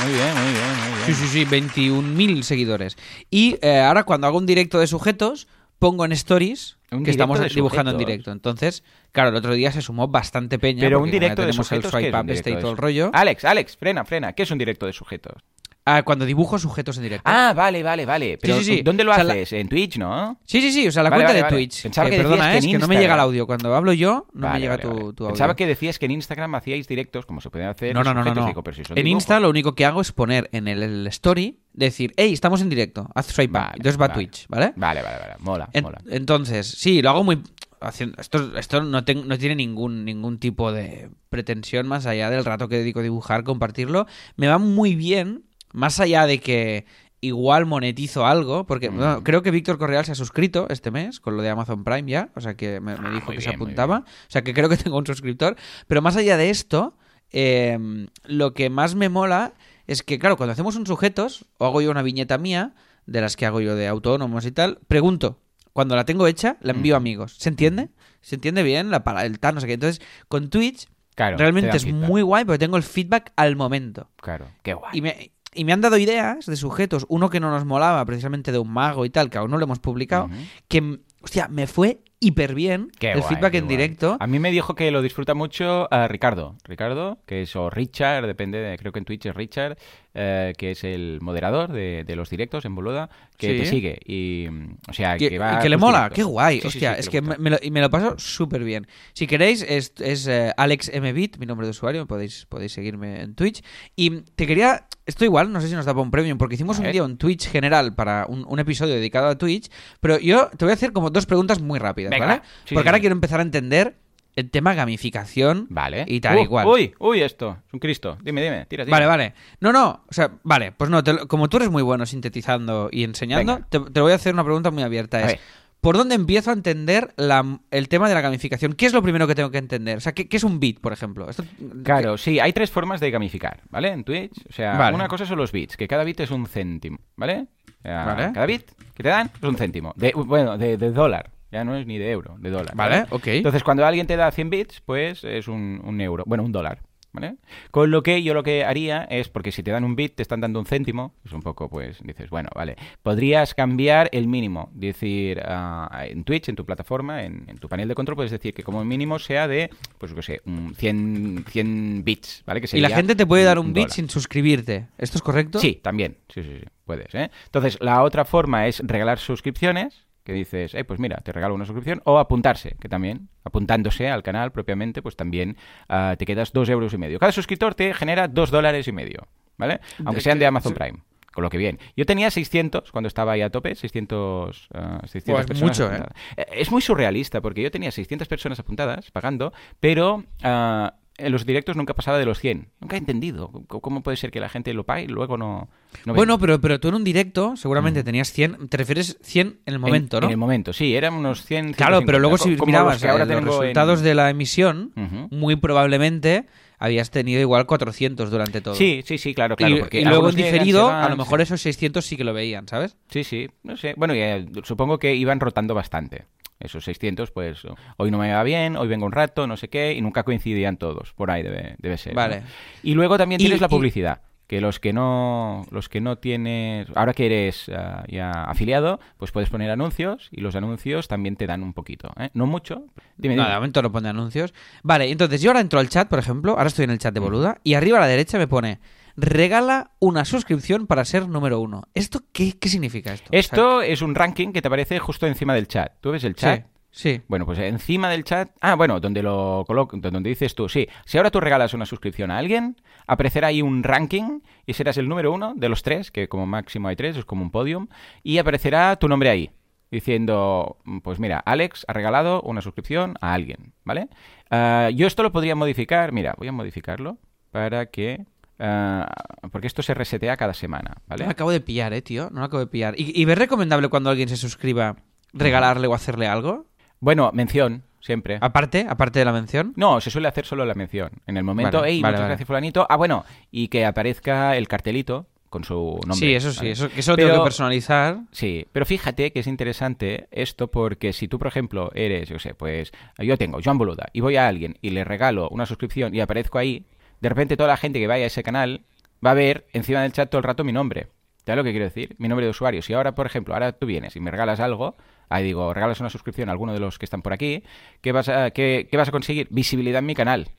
Muy 0.04 0.14
bien, 0.14 0.34
muy 0.34 0.54
bien, 0.54 0.78
muy 0.80 1.06
bien. 1.06 1.06
Sí, 1.06 1.14
sí, 1.14 1.28
sí, 1.28 1.46
21.000 1.46 2.44
seguidores. 2.44 2.98
Y 3.30 3.58
eh, 3.62 3.80
ahora 3.80 4.04
cuando 4.04 4.28
hago 4.28 4.38
un 4.38 4.46
directo 4.46 4.80
de 4.80 4.88
sujetos, 4.88 5.48
pongo 5.82 6.06
en 6.06 6.12
stories 6.12 6.78
Un 6.92 7.04
que 7.04 7.10
estamos 7.10 7.42
dibujando 7.54 7.92
en 7.92 7.98
directo. 7.98 8.32
Entonces, 8.32 8.84
claro, 9.12 9.30
el 9.30 9.36
otro 9.36 9.56
día 9.56 9.72
se 9.72 9.82
sumó 9.82 10.08
bastante 10.08 10.60
peña. 10.60 10.82
Pero 10.82 11.02
un 11.02 11.10
directo 11.10 11.42
de 11.42 11.48
tenemos 11.48 11.68
sujetos, 11.68 11.86
el 11.86 11.92
¿qué 11.92 12.08
es 12.08 12.12
swipe 12.12 12.20
up 12.20 12.30
este 12.30 12.52
y 12.52 12.56
todo 12.58 12.72
el 12.72 12.78
rollo. 12.78 13.10
Alex, 13.14 13.44
Alex, 13.46 13.78
frena, 13.78 14.06
frena. 14.06 14.34
¿Qué 14.34 14.44
es 14.44 14.52
un 14.52 14.60
directo 14.60 14.86
de 14.86 14.94
sujetos? 14.94 15.42
Ah, 15.84 16.04
cuando 16.04 16.26
dibujo 16.26 16.60
sujetos 16.60 16.98
en 16.98 17.04
directo. 17.04 17.24
Ah, 17.26 17.54
vale, 17.56 17.82
vale, 17.82 18.06
vale. 18.06 18.38
Pero 18.40 18.58
sí, 18.60 18.64
sí. 18.64 18.82
¿dónde 18.84 19.04
lo 19.04 19.12
O 19.12 19.16
sea, 19.16 19.24
la- 19.24 19.34
haces? 19.34 19.54
En 19.54 19.68
Twitch, 19.68 19.98
¿no? 19.98 20.40
Sí, 20.46 20.62
sí, 20.62 20.72
sí, 20.72 20.88
o 20.88 20.92
sea, 20.92 21.02
la 21.02 21.10
Vale, 21.10 21.24
cuenta 21.24 21.30
vale, 21.32 21.38
de 21.40 21.44
vale. 21.44 21.56
Twitch. 21.56 21.82
Pensaba 21.84 22.08
Eh, 22.08 22.12
que 22.12 22.18
perdona, 22.18 22.52
que 22.52 22.58
es 22.60 22.68
que 22.68 22.78
no 22.78 22.88
me 22.88 22.98
llega 23.00 23.16
el 23.16 23.20
audio. 23.20 23.48
Cuando 23.48 23.74
hablo 23.76 23.92
yo, 23.94 24.28
no 24.34 24.52
me 24.52 24.60
llega 24.60 24.78
tu, 24.78 24.90
audio. 24.92 25.28
Pensaba 25.28 25.56
que 25.56 25.66
decías 25.66 25.98
que 25.98 26.06
en 26.06 26.12
Instagram 26.12 26.54
hacíais 26.54 26.88
directos 26.88 27.26
como 27.26 27.42
se 27.42 27.50
pueden 27.50 27.68
hacer 27.68 27.96
No, 27.96 28.04
no, 28.04 28.14
no, 28.14 28.24
no. 28.24 28.46
Digo, 28.46 28.64
pero 28.64 28.76
si 28.76 28.84
en. 28.94 29.08
Insta 29.08 29.40
lo 29.40 29.50
único 29.50 29.74
que 29.74 29.86
hago 29.86 30.02
es 30.02 30.12
poner 30.12 30.50
en 30.54 30.68
el, 30.68 30.84
el 30.84 31.08
story, 31.08 31.58
decir, 31.74 32.14
hey, 32.16 32.32
estamos 32.32 32.62
en 32.62 32.70
directo, 32.70 33.10
haz 33.16 33.26
swipe 33.28 33.58
up. 33.58 33.66
Entonces 33.76 34.00
va. 34.00 34.14
Twitch, 34.14 34.46
¿vale? 34.50 34.74
Vale, 34.76 35.02
vale, 35.02 35.18
vale. 35.20 35.34
Mola, 35.40 35.70
En- 35.74 35.84
mola. 35.84 35.98
Entonces, 36.10 36.68
sí, 36.68 37.02
lo 37.02 37.10
hago 37.10 37.24
muy... 37.24 37.42
haciendo- 37.80 38.22
esto 38.22 38.56
esto 38.58 38.84
no, 38.84 39.02
no 39.02 39.38
tiene 39.40 39.56
ningún, 39.56 40.06
ningún 40.06 40.38
tipo 40.38 40.72
de 40.72 41.10
pretensión 41.30 41.88
más 41.88 42.06
allá 42.06 42.30
del 42.30 42.46
rato 42.46 42.68
que 42.68 42.78
dedico 42.78 43.00
a 43.00 43.04
dibujar, 43.04 43.44
compartirlo. 43.44 44.06
Me 44.36 44.48
va 44.48 44.60
muy 44.60 44.96
bien, 44.96 45.44
más 45.74 46.00
allá 46.00 46.26
de 46.26 46.40
que 46.40 46.86
igual 47.24 47.66
monetizo 47.68 48.26
algo, 48.26 48.66
porque 48.66 48.90
Mm. 48.90 49.22
creo 49.24 49.44
que 49.44 49.52
Víctor 49.52 49.78
Correal 49.78 50.04
se 50.06 50.14
ha 50.14 50.16
suscrito 50.16 50.68
este 50.70 50.90
mes 50.90 51.20
con 51.20 51.38
lo 51.38 51.44
de 51.44 51.50
Amazon 51.50 51.84
Prime 51.84 52.10
ya, 52.10 52.30
o 52.36 52.42
sea 52.42 52.56
que 52.56 52.80
me, 52.80 52.98
me 52.98 53.10
Ah, 53.10 53.12
dijo 53.12 53.32
que 53.32 53.42
se 53.42 53.50
bien, 53.50 53.56
apuntaba, 53.56 54.00
o 54.00 54.32
sea 54.32 54.44
que 54.44 54.54
creo 54.56 54.70
que 54.70 54.78
tengo 54.78 54.98
un 54.98 55.06
suscriptor, 55.06 55.56
pero 55.88 56.02
más 56.02 56.16
allá 56.16 56.36
de 56.38 56.50
esto, 56.50 56.98
eh, 57.32 57.78
lo 58.26 58.54
que 58.54 58.70
más 58.70 58.96
me 58.96 59.10
mola 59.10 59.54
es 59.88 60.02
que, 60.04 60.18
claro, 60.20 60.36
cuando 60.38 60.54
hacemos 60.54 60.76
un 60.76 60.86
sujetos, 60.88 61.46
o 61.60 61.66
hago 61.66 61.82
yo 61.82 61.92
una 61.92 62.02
viñeta 62.02 62.38
mía, 62.38 62.74
de 63.06 63.22
las 63.22 63.36
que 63.36 63.46
hago 63.46 63.62
yo 63.62 63.76
de 63.76 63.88
autónomos 63.88 64.46
y 64.46 64.52
tal, 64.52 64.80
pregunto, 64.88 65.40
cuando 65.74 65.96
la 65.96 66.06
tengo 66.06 66.28
hecha, 66.28 66.58
la 66.62 66.72
envío 66.74 66.96
a 66.96 66.98
Ujú. 66.98 67.04
amigos. 67.04 67.36
¿Se 67.38 67.50
entiende? 67.50 67.90
¿Se 68.22 68.36
entiende 68.36 68.64
bien? 68.64 68.90
La 68.90 69.04
el 69.24 69.40
tal, 69.40 69.56
no 69.56 69.62
sé 69.62 69.68
qué. 69.68 69.74
Entonces, 69.74 70.02
con 70.28 70.50
Twitch, 70.50 70.88
Claro, 71.16 71.38
te 71.38 71.44
realmente 71.44 71.76
es 71.76 71.84
feedback. 71.84 72.10
muy 72.10 72.22
guay 72.22 72.46
porque 72.46 72.60
tengo 72.60 72.78
el 72.78 72.84
feedback 72.84 73.32
al 73.36 73.56
momento. 73.56 74.10
Claro, 74.18 74.48
qué 74.64 74.74
guay. 74.74 74.98
Y 74.98 75.02
me, 75.02 75.32
y 75.54 75.66
me 75.66 75.74
han 75.74 75.82
dado 75.82 75.98
ideas 75.98 76.46
de 76.46 76.56
sujetos, 76.56 77.06
uno 77.10 77.30
que 77.30 77.40
no 77.40 77.52
nos 77.52 77.66
molaba, 77.66 78.06
precisamente 78.06 78.52
de 78.52 78.60
un 78.60 78.72
mago 78.72 79.06
y 79.06 79.10
tal, 79.10 79.30
que 79.30 79.38
aún 79.38 79.52
no 79.52 79.58
lo 79.58 79.66
hemos 79.66 79.80
publicado, 79.80 80.30
que, 80.68 81.00
hostia, 81.22 81.48
me 81.48 81.68
fue 81.68 82.04
hiper 82.24 82.54
bien 82.56 82.90
Qué 83.00 83.12
el 83.14 83.20
guay, 83.20 83.34
feedback 83.36 83.56
en 83.56 83.66
guay. 83.66 83.76
directo. 83.78 84.16
A 84.20 84.28
mí 84.28 84.38
me 84.40 84.52
dijo 84.52 84.76
que 84.76 84.92
lo 84.92 85.02
disfruta 85.02 85.34
mucho 85.34 85.92
a 85.92 86.08
Ricardo. 86.08 86.56
Ricardo, 86.64 87.18
que 87.26 87.42
es 87.42 87.56
o 87.56 87.70
Richard, 87.70 88.28
depende, 88.28 88.60
de, 88.60 88.78
creo 88.78 88.92
que 88.92 89.00
en 89.00 89.06
Twitch 89.06 89.26
es 89.26 89.36
Richard, 89.36 89.78
eh, 90.14 90.54
que 90.58 90.72
es 90.72 90.84
el 90.84 91.20
moderador 91.22 91.72
de, 91.72 92.04
de 92.06 92.16
los 92.16 92.30
directos 92.30 92.64
en 92.66 92.76
Boluda, 92.76 93.10
que 93.38 93.48
Sí. 93.54 93.58
te 93.60 93.66
sigue. 93.66 94.00
Y, 94.06 94.48
o 94.88 94.94
sea, 94.94 95.18
Que, 95.18 95.30
que, 95.30 95.40
va 95.40 95.56
y 95.58 95.64
que 95.64 95.70
le 95.70 95.78
mola, 95.78 95.98
directos. 96.00 96.16
qué 96.16 96.24
guay. 96.24 96.62
Sí, 96.62 96.68
Hostia, 96.68 96.94
sí, 96.96 97.00
es 97.00 97.10
que 97.10 97.22
me, 97.22 97.50
lo, 97.50 97.58
y 97.62 97.72
me 97.72 97.82
lo 97.82 97.90
paso 97.90 98.16
súper 98.20 98.64
bien. 98.64 98.86
Si 99.14 99.26
queréis, 99.26 99.64
es, 99.68 99.94
es 100.00 100.30
AlexMBit, 100.58 101.38
mi 101.38 101.46
nombre 101.48 101.66
de 101.66 101.72
usuario, 101.72 102.06
podéis, 102.06 102.46
podéis 102.48 102.72
seguirme 102.74 103.22
en 103.22 103.36
Twitch. 103.36 103.64
Y 103.96 104.22
te 104.36 104.46
quería, 104.46 104.86
esto 105.06 105.26
igual, 105.26 105.52
no 105.52 105.60
sé 105.60 105.68
si 105.70 105.74
nos 105.76 105.86
da 105.86 105.94
para 105.94 106.04
un 106.04 106.12
premium, 106.12 106.38
porque 106.38 106.56
hicimos 106.56 106.78
un 106.80 106.92
día 106.92 107.04
un 107.04 107.18
Twitch 107.18 107.48
general 107.50 107.96
para 107.96 108.26
un, 108.28 108.46
un 108.48 108.60
episodio 108.60 108.94
dedicado 108.94 109.28
a 109.28 109.38
Twitch, 109.38 109.70
pero 110.00 110.20
yo 110.20 110.50
te 110.56 110.66
voy 110.66 110.72
a 110.72 110.76
hacer 110.76 110.92
como 110.94 111.10
dos 111.10 111.26
preguntas 111.26 111.62
muy 111.62 111.80
rápidas, 111.80 112.11
Venga, 112.12 112.26
¿vale? 112.28 112.42
Sí, 112.66 112.76
porque 112.76 112.84
sí, 112.84 112.88
ahora 112.90 112.98
sí. 112.98 113.02
quiero 113.02 113.14
empezar 113.16 113.40
a 113.40 113.44
entender 113.44 113.96
el 114.36 114.50
tema 114.50 114.74
gamificación 114.74 115.68
Vale. 115.70 116.06
y 116.08 116.22
tal 116.22 116.38
Uh, 116.38 116.42
igual. 116.44 116.68
Uy, 116.68 116.94
uy, 117.00 117.22
esto. 117.22 117.58
Es 117.68 117.74
un 117.74 117.80
Cristo. 117.80 118.18
Dime, 118.24 118.42
dime. 118.42 118.66
Tira, 118.66 118.86
tira. 118.86 118.96
Vale, 118.96 119.06
vale. 119.06 119.34
No, 119.60 119.74
no, 119.74 120.04
o 120.08 120.14
sea, 120.14 120.32
vale, 120.44 120.72
pues 120.72 120.90
no, 120.90 121.04
te 121.04 121.14
lo- 121.14 121.28
como 121.28 121.50
tú 121.50 121.58
eres 121.58 121.70
muy 121.70 121.82
bueno 121.84 122.06
sintetizando 122.06 122.88
y 122.92 123.04
enseñando, 123.04 123.60
te, 123.70 123.80
te 123.80 124.00
voy 124.00 124.12
a 124.14 124.16
hacer 124.16 124.34
una 124.34 124.44
pregunta 124.46 124.72
muy 124.72 124.84
abierta. 124.84 125.18
A 125.18 125.22
Es, 125.22 125.28
ver. 125.28 125.40
¿por 125.82 125.98
dónde 125.98 126.16
empiezo 126.16 126.50
a 126.52 126.54
entender 126.54 127.14
la- 127.18 127.60
el 127.72 127.90
tema 127.90 128.08
de 128.08 128.14
la 128.14 128.22
gamificación? 128.22 128.72
¿Qué 128.72 128.86
es 128.86 128.94
lo 128.94 129.02
primero 129.02 129.28
que 129.28 129.36
tengo 129.36 129.52
que 129.52 129.58
entender? 129.58 129.98
O 129.98 130.00
sea, 130.00 130.14
¿qué, 130.14 130.30
qué 130.30 130.38
es 130.38 130.46
un 130.46 130.62
bit, 130.62 130.80
por 130.80 130.94
ejemplo? 130.94 131.30
Esto- 131.30 131.44
Claro, 131.84 132.18
sí, 132.18 132.40
hay 132.40 132.54
tres 132.54 132.72
formas 132.72 133.02
de 133.02 133.12
gamificar, 133.12 133.62
¿vale? 133.70 133.90
En 133.90 134.06
Twitch. 134.06 134.46
O 134.50 134.54
sea, 134.54 134.78
Vale. 134.78 134.96
una 134.96 135.10
cosa 135.10 135.26
son 135.26 135.40
los 135.40 135.52
bits, 135.52 135.76
que 135.76 135.90
cada 135.90 136.06
bit 136.06 136.22
es 136.22 136.32
un 136.32 136.46
céntimo, 136.48 137.00
¿vale? 137.18 137.48
O 137.80 137.82
sea, 137.82 138.06
Vale. 138.06 138.32
Cada 138.32 138.46
bit 138.46 138.72
que 138.94 139.04
te 139.04 139.10
dan 139.10 139.30
es 139.36 139.44
un 139.44 139.58
céntimo. 139.58 139.92
De, 139.98 140.14
bueno, 140.16 140.58
de, 140.58 140.78
de 140.78 140.92
dólar. 140.92 141.32
Ya 141.52 141.64
no 141.64 141.76
es 141.76 141.86
ni 141.86 141.98
de 141.98 142.12
euro, 142.12 142.36
de 142.40 142.50
dólar. 142.50 142.76
Vale, 142.76 143.06
ok. 143.10 143.28
Entonces, 143.28 143.64
cuando 143.64 143.86
alguien 143.86 144.08
te 144.08 144.16
da 144.16 144.32
100 144.32 144.50
bits, 144.50 144.82
pues 144.82 145.24
es 145.24 145.48
un, 145.48 145.82
un 145.84 146.00
euro. 146.00 146.24
Bueno, 146.26 146.44
un 146.44 146.52
dólar. 146.52 146.80
¿Vale? 147.14 147.36
Con 147.72 147.92
lo 147.92 148.04
que 148.04 148.24
yo 148.24 148.34
lo 148.34 148.42
que 148.42 148.64
haría 148.64 149.04
es, 149.04 149.28
porque 149.28 149.52
si 149.52 149.64
te 149.64 149.72
dan 149.72 149.84
un 149.84 149.98
bit, 149.98 150.16
te 150.16 150.22
están 150.22 150.40
dando 150.40 150.60
un 150.60 150.66
céntimo, 150.66 151.14
es 151.26 151.34
un 151.34 151.42
poco, 151.42 151.70
pues, 151.70 152.00
dices, 152.04 152.30
bueno, 152.30 152.48
vale, 152.56 152.78
podrías 153.04 153.54
cambiar 153.54 154.08
el 154.14 154.30
mínimo, 154.30 154.70
decir, 154.74 155.42
ah, 155.44 156.06
en 156.08 156.24
Twitch, 156.24 156.48
en 156.48 156.56
tu 156.56 156.66
plataforma, 156.66 157.24
en, 157.24 157.44
en 157.48 157.58
tu 157.58 157.68
panel 157.68 157.90
de 157.90 157.96
control, 157.96 158.16
puedes 158.16 158.32
decir 158.32 158.54
que 158.54 158.64
como 158.64 158.86
mínimo 158.86 159.20
sea 159.20 159.50
de, 159.50 159.70
pues, 159.98 160.12
yo 160.12 160.16
qué 160.16 160.22
sé, 160.22 160.42
un 160.46 160.74
100, 160.74 161.44
100 161.50 162.04
bits, 162.06 162.44
¿vale? 162.46 162.62
Que 162.62 162.78
y 162.78 162.80
la 162.80 162.88
sería 162.88 162.96
gente 162.96 163.16
te 163.16 163.26
puede 163.26 163.44
dar 163.44 163.60
un 163.60 163.74
bit 163.74 163.84
dólar. 163.84 163.92
sin 163.92 164.10
suscribirte. 164.10 164.88
¿Esto 164.98 165.18
es 165.18 165.22
correcto? 165.22 165.60
Sí, 165.60 165.82
también. 165.84 166.16
Sí, 166.34 166.44
sí, 166.44 166.60
sí. 166.62 166.66
Puedes, 166.86 167.14
¿eh? 167.14 167.30
Entonces, 167.46 167.78
la 167.82 168.04
otra 168.04 168.24
forma 168.24 168.68
es 168.68 168.80
regalar 168.86 169.20
suscripciones, 169.20 170.08
que 170.24 170.34
dices, 170.34 170.76
eh, 170.76 170.84
pues 170.84 171.00
mira, 171.00 171.18
te 171.18 171.32
regalo 171.32 171.56
una 171.56 171.66
suscripción, 171.66 172.02
o 172.06 172.20
apuntarse, 172.20 172.76
que 172.80 172.90
también, 172.90 173.30
apuntándose 173.44 174.10
al 174.10 174.24
canal 174.24 174.52
propiamente, 174.52 175.02
pues 175.02 175.16
también 175.16 175.58
ah, 175.90 176.16
te 176.18 176.26
quedas 176.26 176.54
dos 176.54 176.70
euros 176.70 176.94
y 176.94 176.98
medio. 176.98 177.20
Cada 177.20 177.32
suscriptor 177.32 177.76
te 177.76 177.94
genera 177.94 178.28
dos 178.28 178.52
dólares 178.52 178.88
y 178.88 178.92
medio, 178.92 179.28
¿vale? 179.58 179.80
Aunque 180.00 180.16
De 180.16 180.22
sean 180.22 180.40
de 180.40 180.46
Amazon 180.46 180.74
Prime. 180.74 181.00
Con 181.34 181.44
lo 181.44 181.50
que 181.50 181.58
bien. 181.58 181.80
Yo 181.96 182.06
tenía 182.06 182.30
600 182.30 182.92
cuando 182.92 183.08
estaba 183.08 183.32
ahí 183.32 183.42
a 183.42 183.50
tope, 183.50 183.74
600, 183.74 184.68
ah, 184.74 185.00
600 185.06 185.46
Pues 185.46 185.48
personas 185.48 185.80
mucho, 185.80 185.94
¿eh? 185.94 186.06
Eh, 186.36 186.46
Es 186.52 186.72
muy 186.72 186.82
surrealista 186.82 187.40
porque 187.40 187.62
yo 187.62 187.72
tenía 187.72 187.90
600 187.90 188.28
personas 188.28 188.60
apuntadas 188.60 189.12
pagando, 189.12 189.54
pero 189.80 190.26
ah, 190.44 190.96
en 191.26 191.32
los 191.32 191.46
directos 191.46 191.76
nunca 191.76 191.94
pasaba 191.94 192.18
de 192.18 192.26
los 192.26 192.40
100. 192.40 192.68
Nunca 192.80 192.96
he 192.96 193.00
entendido 193.00 193.50
cómo 193.68 194.04
puede 194.04 194.18
ser 194.18 194.32
que 194.32 194.40
la 194.40 194.50
gente 194.50 194.74
lo 194.74 194.86
pague 194.86 195.04
y 195.04 195.08
luego 195.08 195.38
no... 195.38 195.70
no 196.06 196.14
Bueno, 196.14 196.38
pero, 196.40 196.60
pero 196.60 196.80
tú 196.80 196.90
en 196.90 196.96
un 196.96 197.04
directo 197.04 197.56
seguramente 197.56 198.04
tenías 198.04 198.32
100, 198.32 198.68
te 198.68 198.78
refieres 198.78 199.18
100 199.22 199.60
en 199.66 199.74
el 199.74 199.80
momento, 199.80 200.18
en, 200.18 200.22
¿no? 200.22 200.28
En 200.28 200.32
el 200.32 200.38
momento, 200.38 200.74
sí, 200.74 200.96
eran 200.96 201.14
unos 201.14 201.46
100... 201.46 201.74
Claro, 201.74 202.02
pero 202.06 202.18
150, 202.18 202.20
luego 202.20 202.38
si 202.38 202.66
mirabas 202.66 202.96
los 202.96 203.02
que 203.02 203.10
ahora 203.10 203.24
eh, 203.24 203.28
los 203.28 203.38
en- 203.38 203.46
resultados 203.46 204.02
de 204.02 204.16
la 204.16 204.30
emisión, 204.30 204.92
muy 205.30 205.56
probablemente 205.56 206.46
habías 206.82 207.12
tenido 207.12 207.40
igual 207.40 207.68
400 207.68 208.32
durante 208.32 208.60
todo. 208.60 208.74
Sí, 208.74 209.04
sí, 209.06 209.20
sí, 209.20 209.36
claro, 209.36 209.56
claro. 209.56 209.76
y, 209.76 209.80
porque 209.80 210.02
y 210.02 210.06
luego 210.06 210.30
en 210.30 210.36
diferido, 210.36 210.88
van, 210.88 211.04
a 211.04 211.10
lo 211.10 211.16
mejor 211.16 211.40
sí. 211.40 211.44
esos 211.44 211.62
600 211.62 212.04
sí 212.04 212.18
que 212.18 212.24
lo 212.24 212.34
veían, 212.34 212.68
¿sabes? 212.68 212.98
Sí, 213.10 213.24
sí, 213.24 213.50
no 213.62 213.78
sé. 213.78 213.94
Bueno, 213.98 214.16
ya, 214.16 214.44
supongo 214.64 214.98
que 214.98 215.14
iban 215.14 215.40
rotando 215.40 215.76
bastante. 215.76 216.26
Esos 216.64 216.84
600, 216.86 217.32
pues 217.32 217.62
hoy 217.98 218.12
no 218.12 218.18
me 218.18 218.32
va 218.34 218.44
bien, 218.44 218.76
hoy 218.76 218.88
vengo 218.88 219.06
un 219.06 219.12
rato, 219.12 219.48
no 219.48 219.58
sé 219.58 219.70
qué, 219.70 219.94
y 219.94 220.02
nunca 220.02 220.24
coincidían 220.24 220.78
todos. 220.78 221.14
Por 221.14 221.32
ahí 221.32 221.44
debe, 221.44 221.76
debe 221.80 221.98
ser. 221.98 222.14
¿no? 222.14 222.18
Vale. 222.22 222.44
Y 222.84 222.94
luego 222.94 223.18
también 223.18 223.40
Y- 223.42 223.46
tienes 223.46 223.62
la 223.62 223.68
y- 223.68 223.70
publicidad. 223.70 224.22
Que 224.48 224.60
los 224.60 224.82
que 224.82 224.92
no 224.92 225.66
los 225.72 225.88
que 225.88 226.02
no 226.02 226.18
tienes 226.18 226.86
ahora 226.96 227.14
que 227.14 227.26
eres 227.26 227.70
ah, 227.74 228.04
ya 228.10 228.32
afiliado 228.32 229.00
pues 229.16 229.32
puedes 229.32 229.50
poner 229.50 229.72
anuncios 229.72 230.28
y 230.30 230.42
los 230.42 230.58
anuncios 230.58 231.08
también 231.08 231.38
te 231.38 231.48
dan 231.48 231.64
un 231.64 231.72
poquito 231.72 232.12
¿eh? 232.20 232.32
no 232.34 232.48
mucho 232.48 232.84
dime, 233.16 233.38
No, 233.38 233.44
dime. 233.44 233.50
de 233.50 233.56
momento 233.56 233.82
no 233.82 233.94
pone 233.94 234.10
anuncios. 234.10 234.54
Vale, 234.84 235.10
entonces 235.10 235.42
yo 235.42 235.52
ahora 235.52 235.62
entro 235.62 235.80
al 235.80 235.88
chat, 235.88 236.10
por 236.10 236.20
ejemplo, 236.20 236.52
ahora 236.58 236.68
estoy 236.68 236.84
en 236.84 236.90
el 236.92 236.98
chat 237.00 237.14
de 237.14 237.22
Boluda, 237.22 237.60
y 237.64 237.76
arriba 237.76 238.00
a 238.00 238.02
la 238.02 238.08
derecha 238.08 238.38
me 238.38 238.50
pone, 238.50 238.80
regala 239.16 239.92
una 240.00 240.26
suscripción 240.26 240.88
para 240.88 241.06
ser 241.06 241.28
número 241.28 241.60
uno. 241.60 241.84
¿Esto 241.94 242.22
qué, 242.32 242.58
qué 242.60 242.70
significa 242.70 243.14
esto? 243.14 243.30
esto 243.32 243.82
es 243.82 244.02
un 244.02 244.16
ranking 244.16 244.52
que 244.52 244.62
te 244.62 244.68
aparece 244.68 245.00
justo 245.00 245.28
encima 245.28 245.54
del 245.54 245.68
chat 245.68 245.94
tú 246.02 246.12
ves 246.12 246.24
el 246.24 246.36
chat 246.36 246.66
sí. 246.92 247.22
Bueno, 247.28 247.46
pues 247.46 247.58
encima 247.60 248.10
del 248.10 248.24
chat. 248.24 248.52
Ah, 248.60 248.76
bueno, 248.76 249.00
donde 249.00 249.24
lo 249.24 249.64
coloco, 249.66 249.98
donde 249.98 250.30
dices 250.30 250.54
tú, 250.54 250.70
sí. 250.70 250.88
Si 251.06 251.18
ahora 251.18 251.32
tú 251.32 251.40
regalas 251.40 251.74
una 251.74 251.86
suscripción 251.86 252.30
a 252.30 252.38
alguien, 252.38 252.76
aparecerá 253.08 253.48
ahí 253.48 253.62
un 253.62 253.84
ranking 253.84 254.42
y 254.66 254.74
serás 254.74 254.98
el 254.98 255.10
número 255.10 255.32
uno 255.32 255.54
de 255.56 255.70
los 255.70 255.82
tres, 255.82 256.12
que 256.12 256.28
como 256.28 256.46
máximo 256.46 256.90
hay 256.90 256.96
tres, 256.96 257.18
es 257.18 257.26
como 257.26 257.42
un 257.42 257.52
podium, 257.52 257.88
y 258.24 258.38
aparecerá 258.38 258.96
tu 258.98 259.08
nombre 259.08 259.30
ahí. 259.30 259.52
Diciendo, 259.90 260.78
pues 261.04 261.20
mira, 261.20 261.40
Alex 261.40 261.84
ha 261.88 261.94
regalado 261.94 262.42
una 262.44 262.62
suscripción 262.62 263.16
a 263.20 263.34
alguien, 263.34 263.74
¿vale? 263.84 264.08
Ah, 264.50 264.90
yo 264.94 265.06
esto 265.08 265.24
lo 265.24 265.34
podría 265.34 265.56
modificar, 265.56 266.14
mira, 266.14 266.34
voy 266.38 266.48
a 266.48 266.54
modificarlo 266.54 267.18
para 267.52 267.88
que... 267.88 268.26
ah, 268.62 269.08
porque 269.52 269.68
esto 269.68 269.82
se 269.82 269.94
resetea 269.94 270.38
cada 270.38 270.54
semana, 270.54 270.96
¿vale? 271.08 271.24
No 271.24 271.28
lo 271.28 271.32
acabo 271.32 271.52
de 271.52 271.60
pillar, 271.62 271.94
eh, 271.94 272.02
tío. 272.02 272.30
No 272.32 272.40
lo 272.40 272.46
acabo 272.46 272.60
de 272.62 272.68
pillar. 272.68 272.94
¿Y, 272.98 273.20
y 273.20 273.26
ves 273.26 273.38
recomendable 273.38 273.90
cuando 273.90 274.10
alguien 274.10 274.30
se 274.30 274.38
suscriba 274.38 274.96
regalarle 275.34 275.88
o 275.88 275.94
hacerle 275.94 276.28
algo? 276.28 276.68
Bueno, 277.00 277.32
mención, 277.34 277.84
siempre. 278.00 278.38
Aparte, 278.42 278.86
aparte 278.88 279.20
de 279.20 279.26
la 279.26 279.32
mención. 279.34 279.74
No, 279.76 280.00
se 280.02 280.12
suele 280.12 280.28
hacer 280.28 280.46
solo 280.46 280.66
la 280.66 280.76
mención. 280.76 281.10
En 281.28 281.36
el 281.38 281.44
momento, 281.44 281.80
Vale, 281.80 281.92
hey, 281.92 282.02
vale, 282.02 282.12
muchas 282.14 282.22
vale. 282.22 282.30
gracias, 282.30 282.48
fulanito. 282.48 282.86
Ah, 282.90 282.96
bueno, 282.96 283.26
y 283.50 283.68
que 283.70 283.86
aparezca 283.86 284.56
el 284.56 284.68
cartelito 284.68 285.28
con 285.50 285.64
su 285.66 286.00
nombre. 286.08 286.16
Sí, 286.16 286.34
eso 286.34 286.52
sí, 286.54 286.70
eso, 286.70 286.88
eso 286.96 287.12
lo 287.12 287.18
tengo 287.18 287.30
Pero- 287.32 287.42
que 287.42 287.46
personalizar. 287.48 288.20
Sí, 288.32 288.66
pero 288.72 288.86
fíjate 288.86 289.32
que 289.34 289.40
es 289.42 289.48
interesante 289.48 290.28
esto 290.32 290.70
porque 290.70 291.12
si 291.12 291.28
tú, 291.28 291.40
por 291.40 291.48
ejemplo, 291.48 291.92
eres, 291.94 292.30
yo 292.30 292.40
sé, 292.40 292.54
pues 292.54 292.92
yo 293.18 293.36
tengo 293.38 293.60
Joan 293.62 293.78
Boluda 293.78 294.06
y 294.14 294.22
voy 294.22 294.38
a 294.38 294.48
alguien 294.48 294.78
y 294.82 294.92
le 294.92 295.04
regalo 295.04 295.50
una 295.50 295.66
suscripción 295.66 296.16
y 296.16 296.22
aparezco 296.22 296.58
ahí, 296.58 296.86
de 297.22 297.30
repente 297.30 297.56
toda 297.56 297.70
la 297.70 297.78
gente 297.78 298.00
que 298.00 298.08
vaya 298.08 298.26
a 298.26 298.28
ese 298.28 298.44
canal 298.44 298.82
va 299.26 299.32
a 299.32 299.36
ver 299.36 299.66
encima 299.74 300.02
del 300.02 300.12
chat 300.12 300.30
todo 300.30 300.40
el 300.40 300.44
rato 300.44 300.64
mi 300.64 300.72
nombre. 300.74 301.08
¿Sabes 301.46 301.58
lo 301.58 301.64
que 301.64 301.72
quiero 301.72 301.86
decir? 301.86 302.16
Mi 302.20 302.28
nombre 302.28 302.46
de 302.46 302.52
usuario. 302.52 302.82
Si 302.82 302.94
ahora, 302.94 303.16
por 303.16 303.26
ejemplo, 303.26 303.54
ahora 303.56 303.72
tú 303.72 303.88
vienes 303.88 304.16
y 304.16 304.20
me 304.20 304.30
regalas 304.30 304.60
algo, 304.60 304.96
ahí 305.28 305.44
digo, 305.44 305.74
regalas 305.74 306.00
una 306.00 306.10
suscripción 306.10 306.50
a 306.50 306.52
alguno 306.52 306.72
de 306.74 306.80
los 306.80 307.00
que 307.00 307.06
están 307.06 307.24
por 307.24 307.34
aquí, 307.34 307.64
¿qué 308.02 308.12
vas 308.12 308.30
a, 308.30 308.52
qué, 308.52 308.88
qué 308.90 308.98
vas 308.98 309.08
a 309.10 309.12
conseguir? 309.12 309.48
Visibilidad 309.50 310.00
en 310.00 310.06
mi 310.06 310.14
canal. 310.14 310.50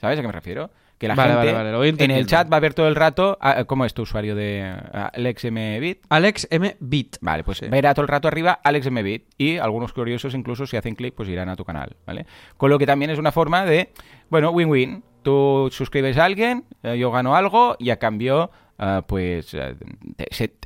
¿Sabes 0.00 0.18
a 0.18 0.22
qué 0.22 0.26
me 0.28 0.32
refiero? 0.32 0.70
Que 0.96 1.06
la 1.08 1.14
Vale, 1.14 1.32
gente 1.34 1.52
vale, 1.52 1.72
vale, 1.72 1.88
en 2.04 2.10
el 2.10 2.26
chat 2.26 2.52
va 2.52 2.56
a 2.56 2.60
ver 2.60 2.74
todo 2.74 2.88
el 2.88 2.96
rato, 2.96 3.38
ah, 3.40 3.64
¿cómo 3.64 3.84
es 3.84 3.94
tu 3.94 4.02
usuario 4.02 4.34
de 4.34 4.62
ah, 4.64 5.10
AlexMBit? 5.14 6.04
Alex 6.08 6.48
M. 6.50 6.76
Bit. 6.80 7.18
Vale, 7.20 7.44
pues 7.44 7.58
Sí. 7.58 7.66
verá 7.68 7.94
todo 7.94 8.02
el 8.02 8.08
rato 8.08 8.26
arriba 8.26 8.58
Alex 8.64 8.90
Mbit 8.90 9.26
y 9.38 9.58
algunos 9.58 9.92
curiosos 9.92 10.34
incluso 10.34 10.66
si 10.66 10.76
hacen 10.76 10.96
clic 10.96 11.14
pues 11.14 11.28
irán 11.28 11.48
a 11.48 11.56
tu 11.56 11.64
canal, 11.64 11.96
¿vale? 12.04 12.26
Con 12.56 12.70
lo 12.70 12.78
que 12.78 12.86
también 12.86 13.10
es 13.12 13.18
una 13.18 13.30
forma 13.32 13.64
de, 13.64 13.90
bueno, 14.28 14.50
win-win. 14.50 15.04
Tú 15.22 15.68
suscribes 15.70 16.16
a 16.18 16.24
alguien, 16.24 16.64
eh, 16.82 16.96
yo 16.98 17.10
gano 17.10 17.36
algo 17.36 17.76
y 17.78 17.90
a 17.90 17.98
cambio 17.98 18.50
ah, 18.78 19.04
pues 19.06 19.54
eh, 19.54 19.74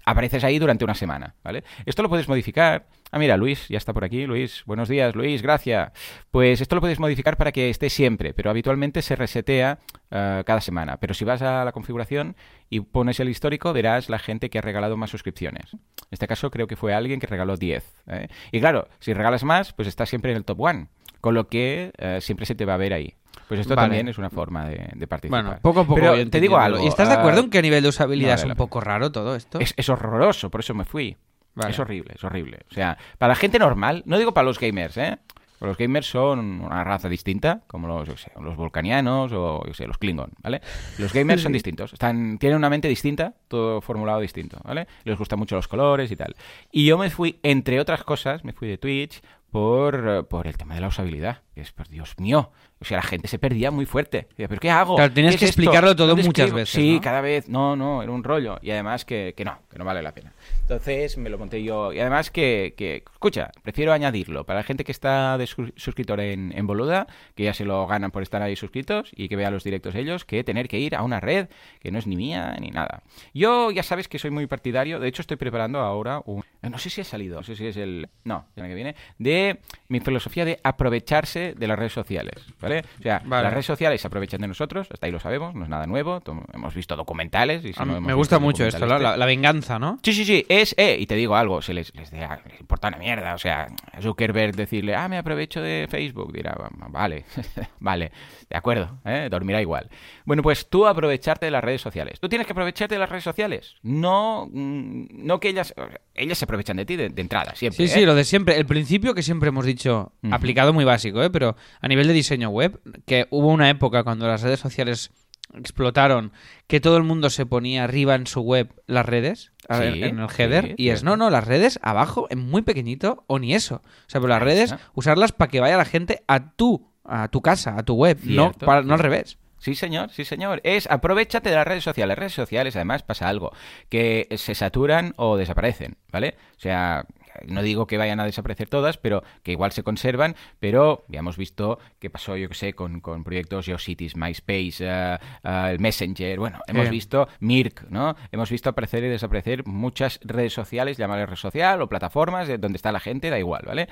apareces 0.05 0.45
ahí 0.45 0.59
durante 0.59 0.85
una 0.85 0.95
semana, 0.95 1.35
¿vale? 1.43 1.65
Esto 1.87 2.03
lo 2.03 2.09
puedes 2.09 2.29
modificar. 2.29 2.87
Ah, 3.11 3.19
mira, 3.19 3.37
Luis 3.37 3.69
ya 3.69 3.79
está 3.79 3.93
por 3.93 4.05
aquí. 4.05 4.27
Luis, 4.27 4.63
buenos 4.65 4.89
días, 4.89 5.15
Luis, 5.15 5.43
gracias. 5.43 5.93
Pues 6.31 6.61
esto 6.61 6.75
lo 6.75 6.81
puedes 6.81 6.99
modificar 6.99 7.37
para 7.37 7.53
que 7.53 7.69
esté 7.69 7.91
siempre, 7.91 8.33
pero 8.33 8.51
habitualmente 8.51 9.03
se 9.03 9.17
resetea 9.17 9.79
cada 10.11 10.61
semana. 10.61 10.99
Pero 10.99 11.15
si 11.15 11.25
vas 11.25 11.41
a 11.41 11.65
la 11.65 11.73
configuración 11.73 12.37
y 12.69 12.81
pones 12.81 13.21
el 13.21 13.29
histórico, 13.29 13.73
verás 13.73 14.09
la 14.09 14.19
gente 14.19 14.49
que 14.49 14.59
ha 14.59 14.63
regalado 14.63 14.97
más 14.97 15.11
suscripciones. 15.11 15.75
En 16.13 16.15
este 16.15 16.27
caso 16.27 16.51
creo 16.51 16.67
que 16.67 16.77
fue 16.77 16.93
alguien 16.93 17.21
que 17.21 17.27
regaló 17.27 17.57
10. 17.57 17.85
¿eh? 18.09 18.29
Y 18.51 18.61
claro, 18.61 18.89
si 19.01 19.15
regalas 19.15 19.45
más, 19.45 19.73
pues 19.73 19.89
estás 19.89 20.11
siempre 20.11 20.31
en 20.31 20.37
el 20.37 20.45
top 20.45 20.61
one, 20.61 20.89
con 21.23 21.35
lo 21.35 21.49
que 21.49 21.93
eh, 21.97 22.19
siempre 22.21 22.45
se 22.45 22.55
te 22.55 22.67
va 22.67 22.75
a 22.75 22.77
ver 22.77 22.93
ahí. 22.93 23.15
Pues 23.49 23.61
esto 23.61 23.75
Vale. 23.75 23.89
también 23.89 24.09
es 24.09 24.19
una 24.19 24.31
forma 24.31 24.67
de, 24.67 24.89
de 24.95 25.07
participar. 25.07 25.45
Bueno, 25.45 25.59
poco 25.61 25.81
a 25.81 25.85
poco. 25.85 25.95
Pero 26.01 26.29
te 26.31 26.41
digo 26.41 26.57
algo. 26.57 26.83
¿Y 26.83 26.87
estás 26.87 27.09
de 27.09 27.15
acuerdo 27.15 27.41
en 27.41 27.51
que 27.51 27.59
a 27.59 27.63
nivel 27.63 27.83
de 27.83 27.89
usabilidad 27.89 28.37
no 28.37 28.43
es 28.43 28.45
un 28.45 28.57
poco 28.57 28.81
raro 28.81 29.13
todo 29.13 29.37
esto? 29.37 29.61
es, 29.61 29.75
es 29.77 29.89
horroroso, 29.89 30.51
por 30.51 30.61
eso 30.61 30.75
me 30.75 30.85
fui. 30.85 31.17
Vale. 31.55 31.71
Es 31.71 31.79
horrible, 31.79 32.15
es 32.15 32.25
horrible. 32.25 32.61
O 32.71 32.75
sea, 32.75 32.97
para 33.19 33.33
la 33.33 33.37
gente 33.37 33.59
normal, 33.59 34.03
no 34.07 34.19
digo 34.19 34.33
para 34.33 34.47
los 34.47 34.59
gamers, 34.59 34.97
¿eh? 34.97 35.19
Los 35.61 35.77
gamers 35.77 36.07
son 36.07 36.61
una 36.61 36.83
raza 36.83 37.09
distinta, 37.09 37.61
como 37.69 37.87
los, 37.87 38.09
yo 38.09 38.15
qué 38.15 38.21
sé, 38.21 38.33
los 38.41 38.57
volcanianos 38.57 39.31
o 39.33 39.65
yo 39.65 39.75
sé, 39.75 39.87
los 39.87 39.97
Klingon, 39.97 40.33
¿vale? 40.43 40.61
Los 40.99 41.13
gamers 41.13 41.43
son 41.43 41.53
distintos, 41.53 41.93
están, 41.93 42.39
tienen 42.39 42.57
una 42.57 42.69
mente 42.69 42.89
distinta, 42.89 43.35
todo 43.47 43.81
formulado 43.81 44.21
distinto, 44.21 44.59
¿vale? 44.65 44.89
Les 45.05 45.17
gustan 45.17 45.39
mucho 45.39 45.55
los 45.55 45.69
colores 45.69 46.11
y 46.11 46.17
tal. 46.17 46.35
Y 46.73 46.85
yo 46.87 46.99
me 46.99 47.11
fui, 47.11 47.39
entre 47.45 47.79
otras 47.79 48.03
cosas, 48.03 48.45
me 48.45 48.53
fui 48.53 48.67
de 48.67 48.79
Twitch 48.79 49.23
por, 49.53 50.27
por 50.27 50.49
el 50.49 50.57
tema 50.57 50.75
de 50.75 50.81
la 50.81 50.89
usabilidad. 50.89 51.43
Es, 51.55 51.71
pues, 51.73 51.91
Dios 51.91 52.15
mío, 52.19 52.51
o 52.81 52.85
sea, 52.85 52.97
la 52.97 53.03
gente 53.03 53.29
se 53.29 53.39
perdía 53.39 53.71
muy 53.71 53.85
fuerte. 53.85 54.27
¿pero 54.37 54.57
qué 54.59 54.71
hago? 54.71 54.97
Claro, 54.97 55.13
tenías 55.13 55.33
¿Qué 55.33 55.35
es 55.37 55.41
que 55.41 55.47
explicarlo 55.47 55.95
todo 55.95 56.09
¿Dónde 56.09 56.23
muchas 56.25 56.45
escribo? 56.47 56.57
veces, 56.57 56.75
Sí, 56.75 56.95
¿no? 56.95 57.01
cada 57.03 57.21
vez, 57.21 57.49
no, 57.49 57.77
no, 57.77 58.03
era 58.03 58.11
un 58.11 58.25
rollo. 58.25 58.59
Y 58.63 58.71
además 58.71 59.05
que, 59.05 59.35
que 59.37 59.45
no, 59.45 59.59
que 59.71 59.79
no 59.79 59.85
vale 59.85 60.03
la 60.03 60.13
pena. 60.15 60.33
Entonces 60.63 61.19
me 61.19 61.29
lo 61.29 61.37
monté 61.39 61.63
yo. 61.63 61.93
Y 61.93 62.01
además 62.01 62.31
que, 62.31 62.73
que 62.77 63.05
escucha, 63.13 63.51
prefiero 63.63 63.93
añadirlo 63.93 64.45
para 64.47 64.61
la 64.61 64.65
gente 64.65 64.83
que 64.85 64.93
está 64.93 65.37
de 65.37 65.47
sus- 65.47 65.73
suscriptor 65.77 66.21
en, 66.21 66.53
en 66.57 66.67
Boluda, 66.67 67.07
que 67.35 67.45
ya 67.45 67.53
se 67.53 67.67
lo 67.67 67.87
ganan 67.87 68.11
por 68.13 68.23
estar 68.23 68.41
ahí 68.41 68.57
suscritos 68.57 69.11
y 69.15 69.29
que 69.29 69.37
vea 69.37 69.51
los 69.51 69.63
directos 69.63 69.95
ellos, 69.95 70.25
que 70.25 70.43
tener 70.45 70.69
que 70.69 70.79
ir 70.79 70.97
a 70.97 71.03
una 71.03 71.21
red 71.21 71.49
que 71.81 71.91
no 71.91 71.99
es 71.99 72.07
ni 72.07 72.17
mía 72.17 72.57
ni 72.61 72.71
nada. 72.71 73.03
Yo 73.35 73.71
ya 73.71 73.83
sabes 73.83 74.09
que 74.09 74.19
soy 74.19 74.31
muy 74.31 74.47
partidario, 74.47 75.01
de 75.01 75.09
hecho 75.09 75.21
estoy 75.21 75.37
preparando 75.37 75.81
ahora 75.81 76.23
un... 76.25 76.43
No 76.63 76.79
sé 76.79 76.89
si 76.89 77.01
ha 77.01 77.05
salido, 77.05 77.37
no 77.37 77.43
sé 77.43 77.57
si 77.57 77.67
es 77.67 77.77
el... 77.77 78.09
No, 78.25 78.47
el 78.57 78.63
año 78.63 78.71
que 78.71 78.75
viene, 78.77 78.95
de 79.19 79.59
mi 79.89 80.01
filosofía 80.01 80.45
de 80.45 80.59
aprovecharse 80.63 81.42
de 81.57 81.67
las 81.67 81.79
redes 81.79 81.93
sociales, 81.93 82.35
¿vale? 82.61 82.83
O 82.99 83.03
sea, 83.03 83.21
Vale. 83.25 83.43
las 83.45 83.53
redes 83.53 83.67
sociales 83.67 84.01
se 84.01 84.07
aprovechan 84.07 84.41
de 84.41 84.49
nosotros, 84.49 84.89
hasta 84.91 85.07
ahí 85.07 85.13
lo 85.13 85.21
sabemos, 85.21 85.55
no 85.55 85.65
es 85.65 85.69
nada 85.69 85.87
nuevo, 85.87 86.23
hemos 86.53 86.75
visto 86.75 86.97
documentales 86.97 87.65
y 87.65 87.73
si 87.73 87.83
A 87.83 87.85
no 87.85 88.01
me 88.01 88.15
gusta 88.15 88.39
mucho 88.39 88.65
esto, 88.65 88.87
la, 88.87 88.95
este- 88.95 89.03
la- 89.05 89.17
la 89.17 89.27
venganza, 89.27 89.79
¿no? 89.79 89.99
Sí, 90.03 90.13
sí, 90.13 90.25
sí, 90.25 90.45
es, 90.49 90.75
eh, 90.79 90.97
y 90.99 91.07
te 91.07 91.15
digo 91.17 91.37
algo, 91.37 91.61
se 91.63 91.75
les, 91.75 91.95
les, 91.95 92.11
da- 92.11 92.41
les 92.49 92.61
importa 92.61 92.89
una 92.89 92.99
mierda, 92.99 93.35
o 93.35 93.39
sea, 93.39 93.67
a 93.93 94.01
Zuckerberg 94.01 94.55
decirle, 94.57 94.95
ah, 94.95 95.09
me 95.09 95.19
aprovecho 95.19 95.61
de 95.61 95.87
Facebook, 95.91 96.33
dirá, 96.33 96.55
"Va- 96.61 96.71
vale, 96.89 97.25
vale, 97.81 98.13
de 98.49 98.57
acuerdo, 98.57 98.99
¿eh? 99.05 99.29
dormirá 99.31 99.61
igual. 99.61 99.89
Bueno, 100.25 100.43
pues 100.43 100.69
tú 100.69 100.87
aprovecharte 100.87 101.47
de 101.47 101.51
las 101.53 101.65
redes 101.65 101.81
sociales. 101.81 102.21
Tú 102.21 102.29
tienes 102.29 102.47
que 102.47 102.53
aprovecharte 102.53 102.95
de 102.95 102.99
las 102.99 103.09
redes 103.09 103.25
sociales, 103.25 103.77
no, 103.83 104.49
mm, 104.53 105.07
no 105.27 105.41
que 105.41 105.49
ellas, 105.49 105.75
ellas 106.15 106.39
se 106.39 106.45
aprovechan 106.45 106.77
de 106.77 106.85
ti 106.85 106.97
de, 106.97 107.09
de 107.09 107.23
entrada, 107.23 107.55
siempre. 107.55 107.77
Sí, 107.87 107.93
¿eh? 107.93 108.01
sí, 108.01 108.07
lo 108.07 108.15
de 108.15 108.25
siempre. 108.25 108.57
El 108.59 108.67
principio 108.67 109.15
que 109.15 109.23
siempre 109.23 109.49
hemos 109.49 109.65
dicho, 109.65 110.13
aplicado 110.31 110.73
muy 110.73 110.85
básico, 110.85 111.23
¿eh? 111.23 111.31
Pero 111.33 111.57
a 111.81 111.89
nivel 111.89 112.07
de 112.07 112.13
diseño 112.13 112.51
web, 112.51 112.81
que 113.07 113.27
hubo 113.31 113.49
una 113.49 113.71
época 113.71 114.05
cuando 114.05 114.27
las 114.29 114.43
redes 114.43 114.61
sociales 114.61 115.11
explotaron, 115.55 116.33
que 116.67 116.81
todo 116.81 116.97
el 116.97 117.03
mundo 117.03 117.31
se 117.31 117.47
ponía 117.47 117.85
arriba 117.85 118.15
en 118.15 118.27
su 118.27 118.41
web 118.41 118.73
las 118.87 119.05
redes, 119.07 119.53
Sí, 119.71 120.03
en 120.03 120.19
el 120.19 120.29
header, 120.37 120.69
sí, 120.69 120.75
y 120.77 120.89
es, 120.89 121.05
no, 121.05 121.17
no, 121.17 121.31
las 121.31 121.47
redes 121.47 121.79
abajo, 121.83 122.27
en 122.31 122.41
muy 122.41 122.63
pequeñito, 122.63 123.25
o 123.27 123.39
ni 123.39 123.55
eso. 123.55 123.77
O 123.77 124.11
sea, 124.11 124.21
pero 124.21 124.29
las 124.29 124.43
redes, 124.43 124.75
usarlas 124.95 125.33
para 125.33 125.51
que 125.51 125.61
vaya 125.61 125.77
la 125.77 125.85
gente 125.85 126.25
a 126.27 126.53
tu, 126.53 126.91
a 127.05 127.29
tu 127.29 127.43
casa, 127.43 127.77
a 127.79 127.85
tu 127.85 127.95
web, 127.95 128.19
no, 128.25 128.53
para, 128.53 128.83
no 128.83 128.95
al 128.95 129.01
revés. 129.01 129.39
Sí, 129.59 129.77
señor, 129.77 130.11
sí, 130.11 130.25
señor. 130.25 130.61
Es 130.65 130.91
aprovechate 130.91 131.51
de 131.51 131.55
las 131.55 131.67
redes 131.67 131.85
sociales. 131.85 132.09
Las 132.09 132.19
redes 132.19 132.33
sociales, 132.33 132.75
además, 132.75 133.05
pasa 133.05 133.29
algo, 133.29 133.53
que 133.89 134.27
se 134.37 134.57
saturan 134.57 135.15
o 135.17 135.37
desaparecen, 135.37 135.97
¿vale? 136.11 136.35
O 136.57 136.61
sea, 136.61 137.07
no 137.47 137.63
digo 137.63 137.87
que 137.87 137.99
vayan 137.99 138.21
a 138.21 138.25
desaparecer 138.25 138.69
todas, 138.69 138.97
pero 138.99 139.23
que 139.43 139.53
igual 139.53 139.73
se 139.73 139.83
conservan, 139.83 140.37
pero 140.61 141.05
ya 141.09 141.21
hemos 141.21 141.37
visto 141.37 141.79
qué 141.99 142.11
pasó, 142.11 142.37
yo 142.37 142.49
que 142.49 142.55
sé, 142.55 142.73
con, 142.75 143.01
con 143.01 143.25
proyectos 143.25 143.67
GeoCities, 143.67 144.17
MySpace, 144.17 144.77
eh, 144.81 145.19
el 145.45 145.79
Messenger, 145.81 146.39
bueno, 146.39 146.61
hemos 146.67 146.87
Eh. 146.87 146.91
visto 146.91 147.29
Mirk, 147.41 147.87
¿no? 147.91 148.17
Hemos 148.31 148.51
visto 148.51 148.71
aparecer 148.71 149.05
y 149.05 149.09
desaparecer 149.09 149.67
muchas 149.67 150.21
redes 150.23 150.53
sociales, 150.53 150.97
llamarles 150.97 151.29
red 151.31 151.37
social 151.37 151.81
o 151.83 151.89
plataformas 151.89 152.49
eh, 152.49 152.59
donde 152.59 152.77
está 152.77 152.93
la 152.93 153.01
gente, 153.01 153.31
da 153.31 153.39
igual, 153.39 153.63
¿vale? 153.67 153.89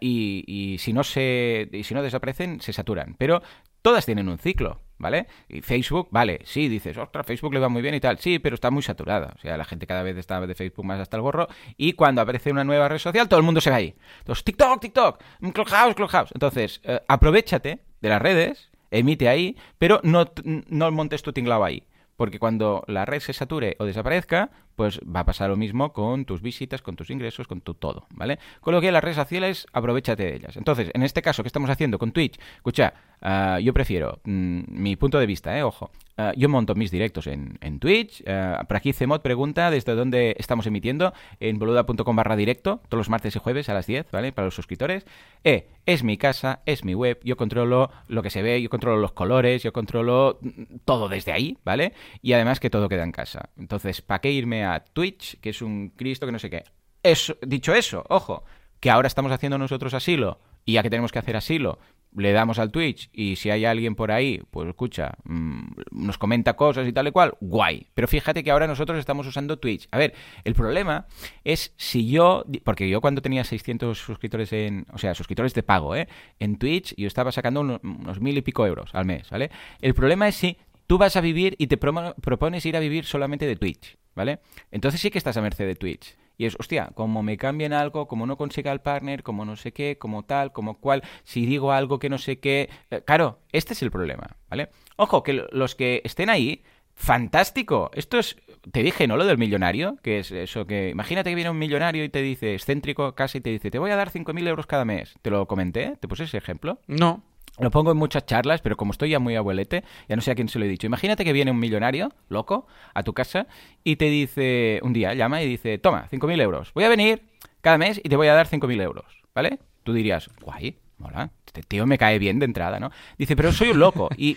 Y, 0.00 0.44
y 0.46 0.78
si 0.78 0.92
no 0.92 1.04
se, 1.04 1.68
y 1.72 1.84
si 1.84 1.94
no 1.94 2.02
desaparecen, 2.02 2.60
se 2.60 2.72
saturan, 2.72 3.14
pero 3.18 3.42
todas 3.82 4.06
tienen 4.06 4.28
un 4.28 4.38
ciclo, 4.38 4.80
¿vale? 4.98 5.26
Y 5.48 5.60
Facebook, 5.60 6.08
vale, 6.10 6.40
sí, 6.44 6.68
dices, 6.68 6.96
ostras, 6.96 7.26
Facebook 7.26 7.54
le 7.54 7.60
va 7.60 7.68
muy 7.68 7.82
bien 7.82 7.94
y 7.94 8.00
tal, 8.00 8.18
sí, 8.18 8.38
pero 8.38 8.54
está 8.54 8.70
muy 8.70 8.82
saturada. 8.82 9.34
O 9.36 9.38
sea, 9.40 9.56
la 9.56 9.64
gente 9.64 9.86
cada 9.86 10.02
vez 10.02 10.16
está 10.16 10.40
de 10.46 10.54
Facebook 10.54 10.84
más 10.84 11.00
hasta 11.00 11.16
el 11.16 11.22
gorro 11.22 11.48
y 11.76 11.92
cuando 11.94 12.20
aparece 12.20 12.50
una 12.50 12.64
nueva 12.64 12.88
red 12.88 12.98
social, 12.98 13.28
todo 13.28 13.40
el 13.40 13.46
mundo 13.46 13.60
se 13.60 13.70
va 13.70 13.76
ahí. 13.76 13.94
Entonces, 14.18 14.44
TikTok, 14.44 14.80
TikTok, 14.80 15.22
Clubhouse, 15.52 15.94
Clubhouse. 15.94 16.30
Entonces, 16.34 16.80
eh, 16.84 17.00
aprovechate 17.08 17.80
de 18.00 18.08
las 18.08 18.20
redes, 18.20 18.70
emite 18.90 19.28
ahí, 19.28 19.56
pero 19.78 20.00
no, 20.02 20.30
no 20.44 20.90
montes 20.90 21.22
tu 21.22 21.32
tinglao 21.32 21.64
ahí. 21.64 21.84
Porque 22.16 22.40
cuando 22.40 22.84
la 22.88 23.04
red 23.04 23.20
se 23.20 23.32
sature 23.32 23.76
o 23.78 23.84
desaparezca, 23.84 24.50
pues 24.78 25.00
va 25.00 25.20
a 25.20 25.24
pasar 25.24 25.50
lo 25.50 25.56
mismo 25.56 25.92
con 25.92 26.24
tus 26.24 26.40
visitas, 26.40 26.82
con 26.82 26.94
tus 26.94 27.10
ingresos, 27.10 27.48
con 27.48 27.60
tu 27.60 27.74
todo, 27.74 28.06
¿vale? 28.10 28.38
Con 28.60 28.72
lo 28.72 28.80
que 28.80 28.92
las 28.92 29.02
redes 29.02 29.16
sociales, 29.16 29.66
aprovechate 29.72 30.22
de 30.22 30.36
ellas. 30.36 30.56
Entonces, 30.56 30.92
en 30.94 31.02
este 31.02 31.20
caso, 31.20 31.42
¿qué 31.42 31.48
estamos 31.48 31.68
haciendo 31.68 31.98
con 31.98 32.12
Twitch? 32.12 32.38
Escucha, 32.54 32.94
ah, 33.20 33.58
yo 33.60 33.74
prefiero, 33.74 34.20
mm, 34.22 34.60
mi 34.68 34.94
punto 34.94 35.18
de 35.18 35.26
vista, 35.26 35.58
¿eh? 35.58 35.64
Ojo, 35.64 35.90
ah, 36.16 36.32
yo 36.36 36.48
monto 36.48 36.76
mis 36.76 36.92
directos 36.92 37.26
en, 37.26 37.58
en 37.60 37.80
Twitch. 37.80 38.22
ah, 38.28 38.64
por 38.68 38.76
aquí 38.76 38.92
Cemot 38.92 39.20
pregunta 39.20 39.72
desde 39.72 39.96
dónde 39.96 40.36
estamos 40.38 40.64
emitiendo, 40.68 41.12
en 41.40 41.58
boluda.com 41.58 42.14
barra 42.14 42.36
directo, 42.36 42.80
todos 42.88 43.00
los 43.00 43.08
martes 43.08 43.34
y 43.34 43.40
jueves 43.40 43.68
a 43.68 43.74
las 43.74 43.88
10, 43.88 44.12
¿vale? 44.12 44.30
Para 44.30 44.46
los 44.46 44.54
suscriptores. 44.54 45.06
Eh, 45.42 45.66
es 45.86 46.04
mi 46.04 46.18
casa, 46.18 46.60
es 46.66 46.84
mi 46.84 46.94
web, 46.94 47.18
yo 47.24 47.36
controlo 47.36 47.90
lo 48.06 48.22
que 48.22 48.30
se 48.30 48.42
ve, 48.42 48.62
yo 48.62 48.70
controlo 48.70 49.00
los 49.00 49.12
colores, 49.12 49.62
yo 49.64 49.72
controlo 49.72 50.38
mm, 50.40 50.76
todo 50.84 51.08
desde 51.08 51.32
ahí, 51.32 51.58
¿vale? 51.64 51.94
Y 52.22 52.34
además 52.34 52.60
que 52.60 52.70
todo 52.70 52.88
queda 52.88 53.02
en 53.02 53.12
casa. 53.12 53.48
Entonces, 53.56 54.02
¿para 54.02 54.20
qué 54.20 54.30
irme 54.30 54.64
a 54.64 54.67
Twitch, 54.92 55.40
que 55.40 55.50
es 55.50 55.62
un 55.62 55.90
Cristo 55.90 56.26
que 56.26 56.32
no 56.32 56.38
sé 56.38 56.50
qué? 56.50 56.64
Eso, 57.02 57.36
dicho 57.46 57.74
eso, 57.74 58.04
ojo, 58.08 58.44
que 58.80 58.90
ahora 58.90 59.08
estamos 59.08 59.32
haciendo 59.32 59.58
nosotros 59.58 59.94
asilo 59.94 60.40
y 60.64 60.74
ya 60.74 60.82
que 60.82 60.90
tenemos 60.90 61.12
que 61.12 61.18
hacer 61.18 61.36
asilo, 61.36 61.78
le 62.16 62.32
damos 62.32 62.58
al 62.58 62.70
Twitch 62.70 63.10
y 63.12 63.36
si 63.36 63.50
hay 63.50 63.64
alguien 63.64 63.94
por 63.94 64.10
ahí, 64.10 64.42
pues 64.50 64.68
escucha, 64.68 65.14
mm, 65.24 65.62
nos 65.92 66.18
comenta 66.18 66.56
cosas 66.56 66.86
y 66.88 66.92
tal 66.92 67.08
y 67.08 67.10
cual, 67.10 67.34
guay. 67.40 67.86
Pero 67.94 68.08
fíjate 68.08 68.42
que 68.42 68.50
ahora 68.50 68.66
nosotros 68.66 68.98
estamos 68.98 69.26
usando 69.26 69.58
Twitch. 69.58 69.88
A 69.90 69.98
ver, 69.98 70.14
el 70.44 70.54
problema 70.54 71.06
es 71.44 71.74
si 71.76 72.08
yo, 72.08 72.44
porque 72.64 72.88
yo 72.88 73.00
cuando 73.00 73.22
tenía 73.22 73.44
600 73.44 73.98
suscriptores 73.98 74.52
en, 74.52 74.86
o 74.92 74.98
sea, 74.98 75.14
suscriptores 75.14 75.54
de 75.54 75.62
pago, 75.62 75.94
¿eh? 75.94 76.08
En 76.38 76.58
Twitch 76.58 76.94
yo 76.96 77.06
estaba 77.06 77.32
sacando 77.32 77.60
unos, 77.60 77.80
unos 77.82 78.20
mil 78.20 78.36
y 78.36 78.42
pico 78.42 78.66
euros 78.66 78.94
al 78.94 79.04
mes, 79.04 79.30
¿vale? 79.30 79.50
El 79.80 79.94
problema 79.94 80.28
es 80.28 80.34
si 80.34 80.56
tú 80.86 80.98
vas 80.98 81.16
a 81.16 81.20
vivir 81.20 81.54
y 81.58 81.66
te 81.66 81.76
propones 81.76 82.66
ir 82.66 82.76
a 82.76 82.80
vivir 82.80 83.04
solamente 83.04 83.46
de 83.46 83.56
Twitch, 83.56 83.96
¿vale? 84.18 84.40
Entonces 84.70 85.00
sí 85.00 85.10
que 85.10 85.16
estás 85.16 85.38
a 85.38 85.40
merced 85.40 85.66
de 85.66 85.76
Twitch. 85.76 86.18
Y 86.36 86.44
es, 86.44 86.56
hostia, 86.60 86.90
como 86.94 87.22
me 87.22 87.36
cambien 87.36 87.72
algo, 87.72 88.06
como 88.06 88.26
no 88.26 88.36
consiga 88.36 88.70
el 88.72 88.80
partner, 88.80 89.22
como 89.22 89.44
no 89.44 89.56
sé 89.56 89.72
qué, 89.72 89.96
como 89.98 90.24
tal, 90.24 90.52
como 90.52 90.78
cual, 90.78 91.02
si 91.24 91.46
digo 91.46 91.72
algo 91.72 91.98
que 91.98 92.08
no 92.10 92.18
sé 92.18 92.38
qué. 92.38 92.68
eh, 92.90 93.02
claro, 93.04 93.40
este 93.50 93.72
es 93.72 93.82
el 93.82 93.90
problema, 93.90 94.36
¿vale? 94.50 94.68
Ojo, 94.96 95.22
que 95.22 95.32
lo- 95.32 95.48
los 95.50 95.74
que 95.74 96.00
estén 96.04 96.30
ahí, 96.30 96.62
fantástico. 96.94 97.90
Esto 97.94 98.18
es, 98.18 98.36
te 98.70 98.82
dije, 98.82 99.06
¿no? 99.08 99.16
Lo 99.16 99.24
del 99.26 99.38
millonario, 99.38 99.96
que 100.02 100.18
es 100.20 100.30
eso 100.30 100.66
que, 100.66 100.90
imagínate 100.90 101.30
que 101.30 101.34
viene 101.34 101.50
un 101.50 101.58
millonario 101.58 102.04
y 102.04 102.08
te 102.08 102.22
dice, 102.22 102.54
excéntrico 102.54 103.14
casi, 103.14 103.38
y 103.38 103.40
te 103.40 103.50
dice, 103.50 103.70
te 103.70 103.78
voy 103.78 103.90
a 103.90 103.96
dar 103.96 104.10
5.000 104.10 104.46
euros 104.46 104.66
cada 104.66 104.84
mes. 104.84 105.14
¿Te 105.22 105.30
lo 105.30 105.46
comenté? 105.46 105.96
¿Te 106.00 106.06
puse 106.08 106.24
ese 106.24 106.38
ejemplo? 106.38 106.80
No. 106.86 107.22
Lo 107.58 107.70
pongo 107.70 107.90
en 107.90 107.96
muchas 107.96 108.24
charlas, 108.26 108.60
pero 108.60 108.76
como 108.76 108.92
estoy 108.92 109.10
ya 109.10 109.18
muy 109.18 109.34
abuelete, 109.36 109.82
ya 110.08 110.16
no 110.16 110.22
sé 110.22 110.30
a 110.30 110.34
quién 110.34 110.48
se 110.48 110.58
lo 110.58 110.64
he 110.64 110.68
dicho. 110.68 110.86
Imagínate 110.86 111.24
que 111.24 111.32
viene 111.32 111.50
un 111.50 111.58
millonario, 111.58 112.12
loco, 112.28 112.66
a 112.94 113.02
tu 113.02 113.12
casa 113.14 113.46
y 113.82 113.96
te 113.96 114.06
dice, 114.06 114.80
un 114.82 114.92
día 114.92 115.14
llama 115.14 115.42
y 115.42 115.48
dice, 115.48 115.78
toma, 115.78 116.08
5.000 116.10 116.40
euros. 116.40 116.72
Voy 116.74 116.84
a 116.84 116.88
venir 116.88 117.22
cada 117.60 117.78
mes 117.78 118.00
y 118.02 118.08
te 118.08 118.16
voy 118.16 118.28
a 118.28 118.34
dar 118.34 118.48
5.000 118.48 118.80
euros, 118.82 119.06
¿vale? 119.34 119.58
Tú 119.82 119.92
dirías, 119.92 120.30
guay, 120.40 120.78
mola, 120.98 121.30
este 121.46 121.62
tío 121.62 121.86
me 121.86 121.98
cae 121.98 122.18
bien 122.18 122.38
de 122.38 122.44
entrada, 122.44 122.78
¿no? 122.78 122.90
Dice, 123.16 123.34
pero 123.34 123.50
soy 123.52 123.70
un 123.70 123.80
loco 123.80 124.08
y 124.16 124.36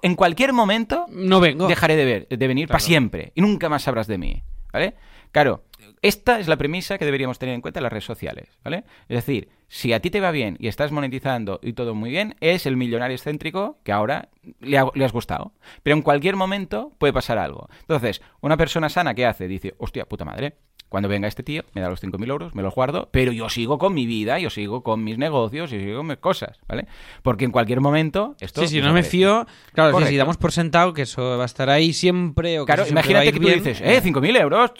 en 0.00 0.14
cualquier 0.14 0.52
momento 0.52 1.06
No 1.10 1.40
vengo. 1.40 1.66
dejaré 1.68 1.96
de, 1.96 2.04
ver, 2.04 2.28
de 2.28 2.46
venir 2.46 2.68
para 2.68 2.80
siempre 2.80 3.32
y 3.34 3.40
nunca 3.42 3.68
más 3.68 3.82
sabrás 3.82 4.06
de 4.06 4.16
mí, 4.18 4.42
¿vale? 4.72 4.94
Claro, 5.32 5.64
esta 6.02 6.38
es 6.38 6.48
la 6.48 6.56
premisa 6.56 6.98
que 6.98 7.04
deberíamos 7.04 7.38
tener 7.38 7.54
en 7.54 7.60
cuenta 7.60 7.80
en 7.80 7.84
las 7.84 7.92
redes 7.92 8.04
sociales, 8.04 8.48
¿vale? 8.64 8.84
Es 9.08 9.16
decir, 9.24 9.48
si 9.68 9.92
a 9.92 10.00
ti 10.00 10.10
te 10.10 10.20
va 10.20 10.30
bien 10.30 10.56
y 10.60 10.68
estás 10.68 10.92
monetizando 10.92 11.58
y 11.62 11.72
todo 11.72 11.94
muy 11.94 12.10
bien, 12.10 12.34
es 12.40 12.66
el 12.66 12.76
millonario 12.76 13.14
excéntrico 13.16 13.78
que 13.84 13.92
ahora 13.92 14.28
le, 14.60 14.78
ha- 14.78 14.90
le 14.94 15.04
has 15.04 15.12
gustado. 15.12 15.52
Pero 15.82 15.96
en 15.96 16.02
cualquier 16.02 16.36
momento 16.36 16.92
puede 16.98 17.12
pasar 17.12 17.38
algo. 17.38 17.68
Entonces, 17.80 18.20
una 18.40 18.56
persona 18.56 18.88
sana, 18.88 19.14
¿qué 19.14 19.26
hace? 19.26 19.48
Dice, 19.48 19.74
hostia, 19.78 20.04
puta 20.04 20.24
madre, 20.24 20.56
cuando 20.88 21.08
venga 21.08 21.26
este 21.26 21.42
tío, 21.42 21.62
me 21.72 21.80
da 21.80 21.88
los 21.88 22.02
5.000 22.02 22.28
euros, 22.28 22.54
me 22.54 22.62
los 22.62 22.74
guardo, 22.74 23.08
pero 23.10 23.32
yo 23.32 23.48
sigo 23.48 23.78
con 23.78 23.94
mi 23.94 24.04
vida, 24.04 24.38
yo 24.38 24.50
sigo 24.50 24.82
con 24.82 25.02
mis 25.02 25.16
negocios, 25.16 25.70
yo 25.70 25.78
sigo 25.78 25.98
con 25.98 26.08
mis 26.08 26.18
cosas, 26.18 26.58
¿vale? 26.68 26.86
Porque 27.22 27.46
en 27.46 27.50
cualquier 27.50 27.80
momento 27.80 28.36
esto... 28.40 28.60
Sí, 28.60 28.68
sí, 28.68 28.80
no 28.82 28.92
me 28.92 29.02
fío. 29.02 29.46
Claro, 29.72 29.98
sí, 30.00 30.06
si 30.08 30.16
damos 30.18 30.36
por 30.36 30.52
sentado 30.52 30.92
que 30.92 31.02
eso 31.02 31.38
va 31.38 31.44
a 31.44 31.46
estar 31.46 31.70
ahí 31.70 31.94
siempre. 31.94 32.60
O 32.60 32.66
que 32.66 32.74
Claro, 32.74 32.86
imagínate 32.90 33.32
que 33.32 33.38
tú 33.40 33.46
bien. 33.46 33.62
dices, 33.62 33.80
eh, 33.80 34.02
5.000 34.02 34.38
euros, 34.38 34.70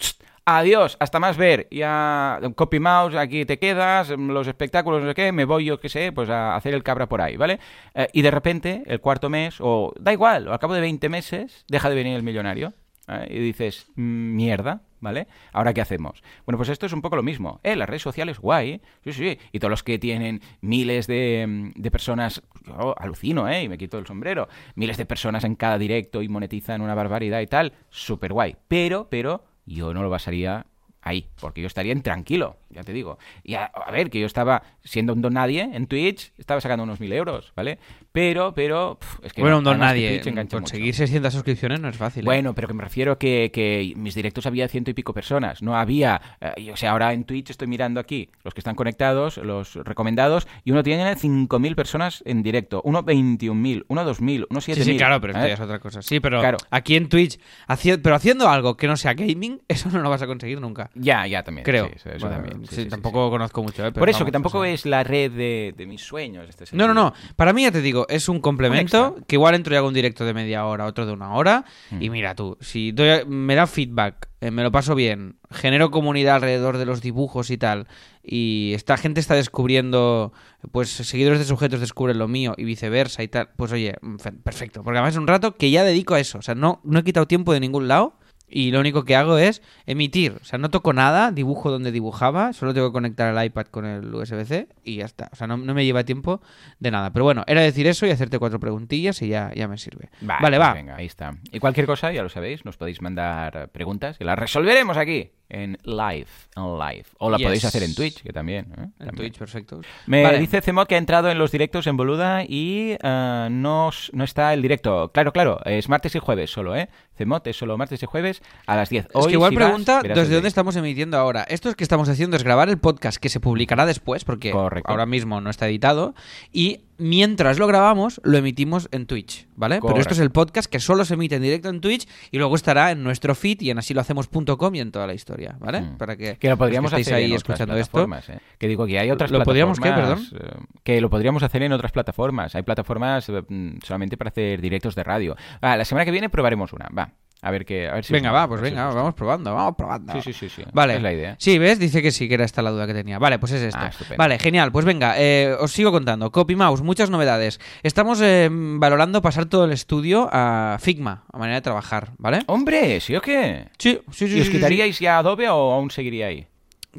adiós, 0.45 0.97
hasta 0.99 1.19
más 1.19 1.37
ver, 1.37 1.67
ya 1.71 2.39
copy 2.55 2.79
mouse, 2.79 3.15
aquí 3.15 3.45
te 3.45 3.59
quedas, 3.59 4.09
los 4.09 4.47
espectáculos, 4.47 5.01
no 5.01 5.09
sé 5.09 5.15
qué, 5.15 5.31
me 5.31 5.45
voy 5.45 5.65
yo, 5.65 5.79
qué 5.79 5.89
sé, 5.89 6.11
pues 6.11 6.29
a 6.29 6.55
hacer 6.55 6.73
el 6.73 6.83
cabra 6.83 7.07
por 7.07 7.21
ahí, 7.21 7.37
¿vale? 7.37 7.59
Eh, 7.93 8.07
y 8.13 8.21
de 8.21 8.31
repente, 8.31 8.83
el 8.85 8.99
cuarto 8.99 9.29
mes, 9.29 9.57
o 9.59 9.93
da 9.99 10.11
igual, 10.13 10.47
o 10.47 10.53
al 10.53 10.59
cabo 10.59 10.73
de 10.73 10.81
20 10.81 11.09
meses, 11.09 11.65
deja 11.67 11.89
de 11.89 11.95
venir 11.95 12.15
el 12.15 12.23
millonario, 12.23 12.73
¿eh? 13.07 13.27
y 13.29 13.39
dices, 13.39 13.87
"Mm, 13.95 14.35
mierda, 14.35 14.81
¿vale? 14.99 15.27
¿Ahora 15.51 15.73
qué 15.73 15.81
hacemos? 15.81 16.23
Bueno, 16.45 16.57
pues 16.57 16.69
esto 16.69 16.85
es 16.85 16.93
un 16.93 17.01
poco 17.01 17.15
lo 17.17 17.23
mismo. 17.23 17.59
Eh, 17.63 17.75
las 17.75 17.89
redes 17.89 18.01
sociales, 18.01 18.39
guay, 18.39 18.81
sí, 19.03 19.13
sí, 19.13 19.37
y 19.51 19.59
todos 19.59 19.69
los 19.69 19.83
que 19.83 19.99
tienen 19.99 20.41
miles 20.61 21.07
de, 21.07 21.71
de 21.75 21.91
personas, 21.91 22.41
yo 22.65 22.95
alucino, 22.97 23.47
¿eh? 23.49 23.63
Y 23.63 23.69
me 23.69 23.77
quito 23.77 23.97
el 23.97 24.07
sombrero, 24.07 24.47
miles 24.75 24.97
de 24.97 25.05
personas 25.05 25.43
en 25.43 25.55
cada 25.55 25.77
directo 25.77 26.21
y 26.21 26.29
monetizan 26.29 26.81
una 26.81 26.95
barbaridad 26.95 27.41
y 27.41 27.47
tal, 27.47 27.73
súper 27.89 28.31
guay. 28.33 28.55
Pero, 28.69 29.07
pero, 29.09 29.43
yo 29.65 29.93
no 29.93 30.03
lo 30.03 30.09
basaría 30.09 30.65
ahí, 31.03 31.27
porque 31.39 31.61
yo 31.61 31.67
estaría 31.67 31.91
intranquilo, 31.93 32.57
ya 32.69 32.83
te 32.83 32.93
digo. 32.93 33.17
Y 33.43 33.55
a, 33.55 33.65
a 33.65 33.91
ver, 33.91 34.09
que 34.09 34.19
yo 34.19 34.25
estaba 34.25 34.63
siendo 34.83 35.13
un 35.13 35.21
don 35.21 35.33
nadie 35.33 35.61
en 35.73 35.87
Twitch, 35.87 36.31
estaba 36.37 36.61
sacando 36.61 36.83
unos 36.83 36.99
mil 36.99 37.11
euros, 37.13 37.51
¿vale? 37.55 37.77
Pero, 38.11 38.53
pero, 38.53 38.99
es 39.23 39.33
que 39.33 39.41
bueno, 39.41 39.55
no, 39.55 39.59
un 39.59 39.63
don 39.65 39.79
nadie. 39.79 40.21
Engancha 40.23 40.57
mucho. 40.57 40.71
Conseguir 40.71 40.93
600 40.93 41.33
suscripciones 41.33 41.79
no 41.79 41.89
es 41.89 41.97
fácil. 41.97 42.21
¿eh? 42.23 42.25
Bueno, 42.25 42.53
pero 42.53 42.67
que 42.67 42.73
me 42.75 42.83
refiero 42.83 43.17
que, 43.17 43.49
que 43.51 43.93
mis 43.95 44.13
directos 44.15 44.45
había 44.45 44.67
ciento 44.67 44.91
y 44.91 44.93
pico 44.93 45.13
personas. 45.13 45.61
No 45.63 45.75
había. 45.75 46.21
eh, 46.39 46.53
y, 46.57 46.69
o 46.69 46.75
sea, 46.77 46.91
ahora 46.91 47.13
en 47.13 47.23
Twitch 47.23 47.49
estoy 47.49 47.67
mirando 47.67 47.99
aquí 47.99 48.29
los 48.43 48.53
que 48.53 48.59
están 48.59 48.75
conectados, 48.75 49.37
los 49.37 49.75
recomendados, 49.75 50.47
y 50.63 50.71
uno 50.71 50.83
tiene 50.83 51.03
5.000 51.15 51.75
personas 51.75 52.21
en 52.25 52.43
directo, 52.43 52.81
uno 52.85 53.03
21.000, 53.03 53.85
uno 53.87 54.03
2.000, 54.05 54.47
uno 54.49 54.59
7.000. 54.59 54.73
Sí, 54.75 54.83
sí, 54.83 54.97
claro, 54.97 55.19
pero 55.19 55.33
esto 55.33 55.45
¿eh? 55.45 55.47
ya 55.49 55.53
es 55.55 55.59
otra 55.59 55.79
cosa. 55.79 56.01
Sí, 56.01 56.19
pero 56.19 56.39
Claro. 56.39 56.57
aquí 56.69 56.95
en 56.95 57.09
Twitch, 57.09 57.39
haci- 57.67 57.99
pero 58.01 58.15
haciendo 58.15 58.47
algo 58.47 58.77
que 58.77 58.87
no 58.87 58.95
sea 58.95 59.13
gaming, 59.15 59.61
eso 59.67 59.89
no 59.89 59.99
lo 60.01 60.09
vas 60.09 60.21
a 60.21 60.27
conseguir 60.27 60.61
nunca. 60.61 60.91
Ya, 60.95 61.25
ya 61.25 61.41
también. 61.43 61.65
Creo. 61.65 61.87
sí, 61.87 61.93
eso, 61.95 62.09
eso 62.11 62.27
Bueno, 62.27 62.41
también. 62.43 62.67
Sí, 62.67 62.75
sí, 62.75 62.83
sí, 62.83 62.89
tampoco 62.89 63.29
conozco 63.31 63.63
mucho. 63.63 63.81
¿eh? 63.83 63.91
Pero 63.91 63.99
Por 63.99 64.09
eso, 64.09 64.19
vamos, 64.19 64.25
que 64.27 64.31
tampoco 64.31 64.59
o 64.59 64.63
sea- 64.63 64.71
es 64.73 64.85
la 64.85 65.03
red 65.03 65.31
de, 65.31 65.73
de 65.75 65.85
mis 65.87 66.01
sueños. 66.01 66.47
Este 66.47 66.65
No, 66.75 66.87
no, 66.87 66.93
no. 66.93 67.13
Para 67.35 67.51
mí, 67.51 67.63
ya 67.63 67.71
te 67.71 67.81
digo, 67.81 68.05
es 68.09 68.29
un 68.29 68.39
complemento 68.39 69.17
que 69.27 69.35
igual 69.35 69.55
entro 69.55 69.73
y 69.73 69.77
hago 69.77 69.87
un 69.87 69.93
directo 69.95 70.23
de 70.23 70.33
media 70.35 70.65
hora, 70.65 70.85
otro 70.85 71.05
de 71.07 71.13
una 71.13 71.33
hora. 71.33 71.65
Mm. 71.91 72.01
Y 72.03 72.09
mira 72.11 72.35
tú, 72.35 72.57
si 72.61 72.91
doy- 72.91 73.25
me 73.25 73.55
da 73.55 73.65
feedback, 73.65 74.29
eh, 74.41 74.51
me 74.51 74.61
lo 74.61 74.71
paso 74.71 74.93
bien, 74.93 75.37
genero 75.49 75.89
comunidad 75.89 76.35
alrededor 76.35 76.77
de 76.77 76.85
los 76.85 77.01
dibujos 77.01 77.49
y 77.49 77.57
tal, 77.57 77.87
y 78.21 78.73
esta 78.75 78.97
gente 78.97 79.19
está 79.19 79.35
descubriendo, 79.35 80.31
pues 80.71 80.89
seguidores 80.89 81.39
de 81.39 81.45
sujetos 81.45 81.79
descubren 81.79 82.19
lo 82.19 82.27
mío 82.27 82.53
y 82.57 82.65
viceversa 82.65 83.23
y 83.23 83.29
tal, 83.29 83.49
pues 83.55 83.71
oye, 83.71 83.95
mm, 84.01 84.17
fe- 84.17 84.31
perfecto. 84.33 84.83
Porque 84.83 84.97
además 84.99 85.13
es 85.15 85.19
un 85.19 85.27
rato 85.27 85.55
que 85.55 85.71
ya 85.71 85.83
dedico 85.83 86.13
a 86.13 86.19
eso. 86.19 86.37
O 86.37 86.41
sea, 86.41 86.53
no, 86.55 86.81
no 86.83 86.99
he 86.99 87.03
quitado 87.03 87.25
tiempo 87.27 87.51
de 87.53 87.59
ningún 87.61 87.87
lado. 87.87 88.17
Y 88.55 88.69
lo 88.69 88.79
único 88.79 89.03
que 89.03 89.15
hago 89.15 89.39
es 89.39 89.63
emitir. 89.87 90.37
O 90.39 90.45
sea, 90.45 90.59
no 90.59 90.69
toco 90.69 90.93
nada, 90.93 91.31
dibujo 91.31 91.71
donde 91.71 91.91
dibujaba, 91.91 92.53
solo 92.53 92.71
tengo 92.75 92.89
que 92.89 92.93
conectar 92.93 93.35
el 93.35 93.43
iPad 93.45 93.65
con 93.65 93.85
el 93.85 94.13
USB-C 94.13 94.67
y 94.83 94.97
ya 94.97 95.05
está. 95.05 95.29
O 95.33 95.35
sea, 95.35 95.47
no, 95.47 95.57
no 95.57 95.73
me 95.73 95.83
lleva 95.83 96.03
tiempo 96.03 96.39
de 96.77 96.91
nada. 96.91 97.11
Pero 97.11 97.25
bueno, 97.25 97.43
era 97.47 97.61
decir 97.61 97.87
eso 97.87 98.05
y 98.05 98.11
hacerte 98.11 98.37
cuatro 98.37 98.59
preguntillas 98.59 99.23
y 99.23 99.29
ya, 99.29 99.51
ya 99.55 99.67
me 99.67 99.79
sirve. 99.79 100.09
Vale, 100.21 100.39
vale, 100.41 100.57
pues 100.57 100.69
va. 100.69 100.73
Venga, 100.73 100.95
ahí 100.97 101.07
está. 101.07 101.35
Y 101.51 101.57
cualquier 101.57 101.87
cosa, 101.87 102.11
ya 102.11 102.21
lo 102.21 102.29
sabéis, 102.29 102.63
nos 102.63 102.77
podéis 102.77 103.01
mandar 103.01 103.69
preguntas 103.69 104.17
y 104.19 104.23
las 104.23 104.37
resolveremos 104.37 104.97
aquí 104.97 105.31
en 105.53 105.77
live, 105.83 106.27
en 106.55 106.77
live. 106.79 107.05
O 107.19 107.29
la 107.29 107.37
Yes. 107.37 107.45
podéis 107.47 107.65
hacer 107.65 107.83
en 107.83 107.93
Twitch, 107.95 108.21
que 108.23 108.33
también. 108.33 108.65
¿eh? 108.77 108.81
En 108.81 108.89
También. 109.07 109.15
Twitch, 109.15 109.37
perfecto. 109.37 109.81
Me 110.07 110.23
Vale. 110.23 110.39
dice 110.39 110.61
Cemot 110.61 110.87
que 110.87 110.95
ha 110.95 110.97
entrado 110.97 111.29
en 111.29 111.37
los 111.37 111.51
directos 111.51 111.87
en 111.87 111.95
Boluda 111.95 112.43
y 112.43 112.97
eh, 113.01 113.47
no, 113.51 113.89
no 114.13 114.23
está 114.23 114.53
el 114.53 114.61
directo. 114.61 115.11
Claro, 115.13 115.31
claro, 115.31 115.59
es 115.65 115.87
martes 115.89 116.15
y 116.15 116.19
jueves 116.19 116.51
solo, 116.51 116.75
¿eh? 116.75 116.89
Cemot 117.15 117.45
es 117.47 117.55
solo 117.55 117.77
martes 117.77 118.01
y 118.01 118.05
jueves 118.07 118.41
a 118.65 118.75
las 118.75 118.89
10. 118.89 119.05
Es 119.05 119.11
Hoy, 119.13 119.27
que 119.27 119.33
igual 119.33 119.51
si 119.51 119.55
pregunta 119.57 120.01
desde 120.01 120.33
dónde 120.33 120.47
estamos 120.47 120.75
emitiendo 120.75 121.17
ahora. 121.17 121.43
Esto 121.43 121.69
es 121.69 121.75
que 121.75 121.83
estamos 121.83 122.09
haciendo 122.09 122.35
es 122.35 122.43
grabar 122.43 122.69
el 122.69 122.79
podcast 122.79 123.17
que 123.17 123.29
se 123.29 123.39
publicará 123.39 123.85
después, 123.85 124.25
porque 124.25 124.51
Correcto. 124.51 124.89
ahora 124.89 125.05
mismo 125.05 125.39
no 125.39 125.49
está 125.51 125.67
editado. 125.67 126.15
Y 126.51 126.81
mientras 126.97 127.59
lo 127.59 127.67
grabamos, 127.67 128.19
lo 128.23 128.37
emitimos 128.37 128.87
en 128.91 129.05
Twitch, 129.05 129.47
¿vale? 129.55 129.79
Pero 129.81 129.99
esto 129.99 130.13
es 130.13 130.19
el 130.19 130.31
podcast 130.31 130.69
que 130.69 130.79
solo 130.79 131.05
se 131.05 131.15
emite 131.15 131.35
en 131.35 131.41
directo 131.41 131.69
en 131.69 131.81
Twitch 131.81 132.07
y 132.31 132.37
luego 132.37 132.55
estará 132.55 132.91
en 132.91 133.03
nuestro 133.03 133.35
feed 133.35 133.61
y 133.61 133.69
en 133.69 133.77
asilohacemos.com 133.79 134.75
y 134.75 134.79
en 134.79 134.91
toda 134.91 135.07
la 135.07 135.13
historia, 135.13 135.55
¿vale? 135.59 135.81
Mm. 135.81 135.97
Para 135.97 136.15
que, 136.15 136.37
Que 136.37 136.47
lo 136.47 136.51
los 136.53 136.59
podríamos 136.59 136.91
que 136.91 137.01
estéis 137.01 137.07
hacer 137.07 137.15
ahí 137.17 137.23
en 137.25 137.31
otras 137.31 137.41
escuchando 137.41 137.75
esto. 137.77 137.91
plataformas, 137.91 138.29
¿eh? 138.29 138.39
Que 138.57 138.67
digo 138.67 138.85
que 138.85 138.99
hay 138.99 139.11
otras 139.11 139.31
¿Lo 139.31 139.43
podríamos 139.43 139.79
qué, 139.79 139.89
plataformas. 139.91 140.33
eh, 140.33 140.65
que 140.83 141.01
lo 141.01 141.09
podríamos 141.09 141.43
hacer 141.43 141.63
en 141.63 141.71
otras 141.73 141.91
plataformas. 141.91 142.55
Hay 142.55 142.63
plataformas 142.63 143.27
eh, 143.29 143.41
mm, 143.47 143.77
solamente 143.83 144.17
para 144.17 144.29
hacer 144.29 144.61
directos 144.61 144.95
de 144.95 145.03
radio. 145.03 145.35
La 145.61 145.85
semana 145.85 146.05
que 146.05 146.11
viene 146.11 146.29
probaremos 146.29 146.73
una. 146.73 146.89
Va. 146.97 147.11
A 147.43 147.51
ver 147.51 147.65
qué. 147.65 147.89
A 147.89 147.95
ver 147.95 148.05
si 148.05 148.13
Venga, 148.13 148.31
va, 148.31 148.47
pues 148.47 148.61
venga, 148.61 148.87
os 148.87 148.95
vamos 148.95 149.13
probando, 149.15 149.53
vamos 149.53 149.75
probando. 149.75 150.13
Sí, 150.13 150.21
sí, 150.21 150.31
sí, 150.33 150.47
sí. 150.47 150.63
Vale. 150.71 150.95
Es 150.95 151.01
la 151.01 151.11
idea. 151.11 151.35
Sí, 151.37 151.59
¿ves? 151.59 151.77
Dice 151.77 152.01
que 152.01 152.11
sí, 152.11 152.29
que 152.29 152.35
era 152.35 152.45
esta 152.45 152.61
la 152.61 152.71
duda 152.71 152.87
que 152.87 152.93
tenía. 152.93 153.19
Vale, 153.19 153.37
pues 153.37 153.51
es 153.51 153.61
esto. 153.63 153.79
Ah, 153.81 153.91
vale, 154.17 154.39
genial. 154.39 154.71
Pues 154.71 154.85
venga, 154.85 155.15
eh, 155.17 155.53
os 155.59 155.73
sigo 155.73 155.91
contando. 155.91 156.31
Copy 156.31 156.55
Mouse, 156.55 156.81
muchas 156.81 157.09
novedades. 157.09 157.59
Estamos 157.83 158.21
eh, 158.21 158.47
valorando 158.49 159.21
pasar 159.21 159.45
todo 159.45 159.65
el 159.65 159.73
estudio 159.73 160.29
a 160.31 160.77
Figma, 160.79 161.25
a 161.33 161.37
manera 161.37 161.55
de 161.55 161.61
trabajar, 161.61 162.11
¿vale? 162.17 162.43
Hombre, 162.47 163.01
¿sí 163.01 163.13
o 163.15 163.21
qué? 163.21 163.67
Sí, 163.77 163.99
sí, 164.11 164.29
sí. 164.29 164.37
¿Y 164.37 164.39
os 164.39 164.45
sí, 164.45 164.51
sí, 164.53 164.57
quitaríais 164.57 164.99
ya 164.99 165.17
Adobe 165.17 165.49
o 165.49 165.73
aún 165.73 165.91
seguiría 165.91 166.27
ahí? 166.27 166.47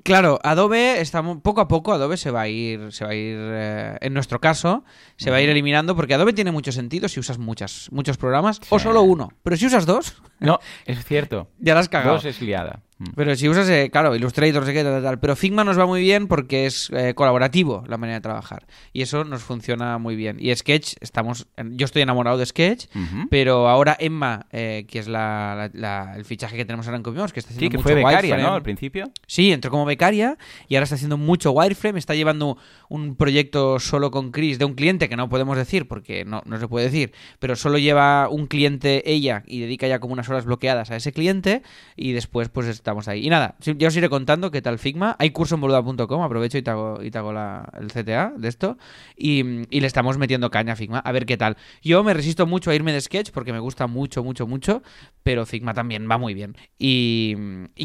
Claro, 0.03 0.41
Adobe, 0.43 1.01
estamos, 1.01 1.39
poco 1.41 1.61
a 1.61 1.69
poco 1.69 1.93
Adobe 1.93 2.17
se 2.17 2.33
va 2.33 2.43
a 2.43 2.49
ir, 2.49 2.93
se 2.93 3.05
va 3.05 3.13
a 3.13 3.15
ir, 3.15 3.37
eh, 3.39 3.97
en 4.01 4.13
nuestro 4.13 4.41
caso, 4.41 4.85
se 5.17 5.31
va 5.31 5.37
a 5.37 5.41
ir 5.41 5.49
eliminando 5.49 5.95
porque 5.95 6.15
Adobe 6.15 6.33
tiene 6.33 6.51
mucho 6.51 6.73
sentido 6.73 7.09
si 7.09 7.21
usas 7.21 7.39
muchas, 7.39 7.89
muchos 7.93 8.17
programas 8.17 8.61
o 8.71 8.79
solo 8.81 9.03
uno. 9.03 9.31
Pero 9.45 9.57
si 9.57 9.67
usas 9.67 9.87
dos, 9.87 10.21
No, 10.41 10.59
es 10.87 11.05
cierto. 11.05 11.49
ya 11.61 11.75
la 11.75 11.81
has 11.81 11.89
cagado. 11.89 12.15
Dos 12.15 12.25
es 12.25 12.43
liada. 12.43 12.83
Mm. 13.05 13.13
Pero 13.15 13.37
si 13.37 13.49
usas, 13.49 13.69
eh, 13.69 13.91
claro, 13.91 14.15
Illustrator, 14.15 14.61
no 14.61 14.67
sé 14.67 14.73
qué, 14.73 14.83
tal, 14.83 15.03
tal. 15.03 15.19
Pero 15.21 15.37
Figma 15.37 15.65
nos 15.65 15.79
va 15.79 15.87
muy 15.87 16.01
bien 16.01 16.27
porque 16.29 16.67
es 16.67 16.91
eh, 16.93 17.15
colaborativo 17.15 17.85
la 17.89 17.97
manera 17.99 18.19
de 18.19 18.23
trabajar. 18.23 18.67
Y 18.93 19.03
eso 19.03 19.25
nos 19.25 19.43
funciona 19.43 19.99
muy 19.99 20.17
bien. 20.17 20.37
Y 20.41 20.55
Sketch, 20.55 20.95
estamos. 21.01 21.47
Yo 21.73 21.85
estoy 21.85 22.03
enamorado 22.03 22.39
de 22.39 22.47
Sketch, 22.47 22.87
Ujú. 22.95 23.29
pero 23.31 23.69
ahora 23.69 23.97
Emma, 23.99 24.47
eh, 24.53 24.87
que 24.89 24.99
es 24.99 25.09
la, 25.09 25.71
la- 25.73 26.05
la- 26.09 26.17
el 26.17 26.25
fichaje 26.25 26.57
que 26.57 26.65
tenemos 26.65 26.87
ahora 26.87 26.97
en 26.99 27.03
Copimouse, 27.03 27.33
que 27.33 27.41
está 27.41 27.51
haciendo 27.51 27.67
Sí, 27.67 27.71
que 27.71 27.77
mucho 27.79 27.85
fue 27.89 27.95
becaria, 27.95 28.19
wireframe. 28.35 28.43
¿no? 28.43 28.55
Al 28.55 28.63
principio. 28.63 29.11
Sí, 29.27 29.53
entró 29.53 29.71
como 29.71 29.85
becaria 29.85 30.37
y 30.69 30.77
ahora 30.77 30.85
está 30.85 30.95
haciendo 30.97 31.17
mucho 31.17 31.53
wireframe. 31.53 31.99
Está 31.99 32.15
llevando 32.15 32.57
un 32.89 33.17
proyecto 33.17 33.79
solo 33.81 34.11
con 34.11 34.31
Chris 34.31 34.59
de 34.59 34.65
un 34.65 34.75
cliente 34.75 35.09
que 35.09 35.17
no 35.17 35.29
podemos 35.29 35.57
decir 35.57 35.89
porque 35.89 36.25
no, 36.25 36.43
no 36.47 36.59
se 36.59 36.69
puede 36.69 36.87
decir, 36.87 37.13
pero 37.39 37.57
solo 37.57 37.79
lleva 37.79 38.29
un 38.29 38.47
cliente 38.47 39.11
ella 39.11 39.43
y 39.47 39.61
dedica 39.61 39.87
ya 39.89 39.99
como 39.99 40.13
unas 40.13 40.29
horas 40.29 40.45
bloqueadas 40.45 40.91
a 40.91 40.97
ese 40.97 41.13
cliente 41.13 41.63
y 41.97 42.13
después 42.13 42.49
pues 42.49 42.67
Y 43.15 43.29
nada, 43.29 43.57
ya 43.61 43.89
os 43.89 43.97
iré 43.97 44.09
contando 44.09 44.51
qué 44.51 44.63
tal 44.63 44.79
Figma. 44.79 45.17
Hay 45.19 45.31
curso 45.31 45.55
en 45.57 45.61
boluda.com, 45.61 46.23
aprovecho 46.23 46.59
y 46.59 46.63
te 46.63 46.71
hago, 46.71 47.03
y 47.03 47.11
hago 47.17 47.33
el 47.33 47.89
CTA 47.89 48.33
de 48.37 48.49
esto 48.49 48.79
y, 49.17 49.43
le 49.43 49.87
estamos 49.87 50.19
metiendo 50.19 50.51
caña 50.51 50.75
a 50.75 50.77
Figma 50.77 50.99
a 50.99 51.13
ver 51.13 51.27
qué 51.27 51.37
tal. 51.37 51.57
Yo 51.83 52.03
me 52.05 52.15
resisto 52.15 52.47
mucho 52.47 52.71
a 52.71 52.75
irme 52.75 52.93
de 52.93 53.01
Sketch 53.01 53.31
porque 53.31 53.53
me 53.53 53.59
gusta 53.59 53.87
mucho, 53.87 54.25
mucho, 54.25 54.47
mucho, 54.47 54.83
pero 55.23 55.47
Figma 55.47 55.75
también 55.75 56.09
va 56.11 56.19
muy 56.19 56.35
bien. 56.35 56.57
Y, 56.79 57.37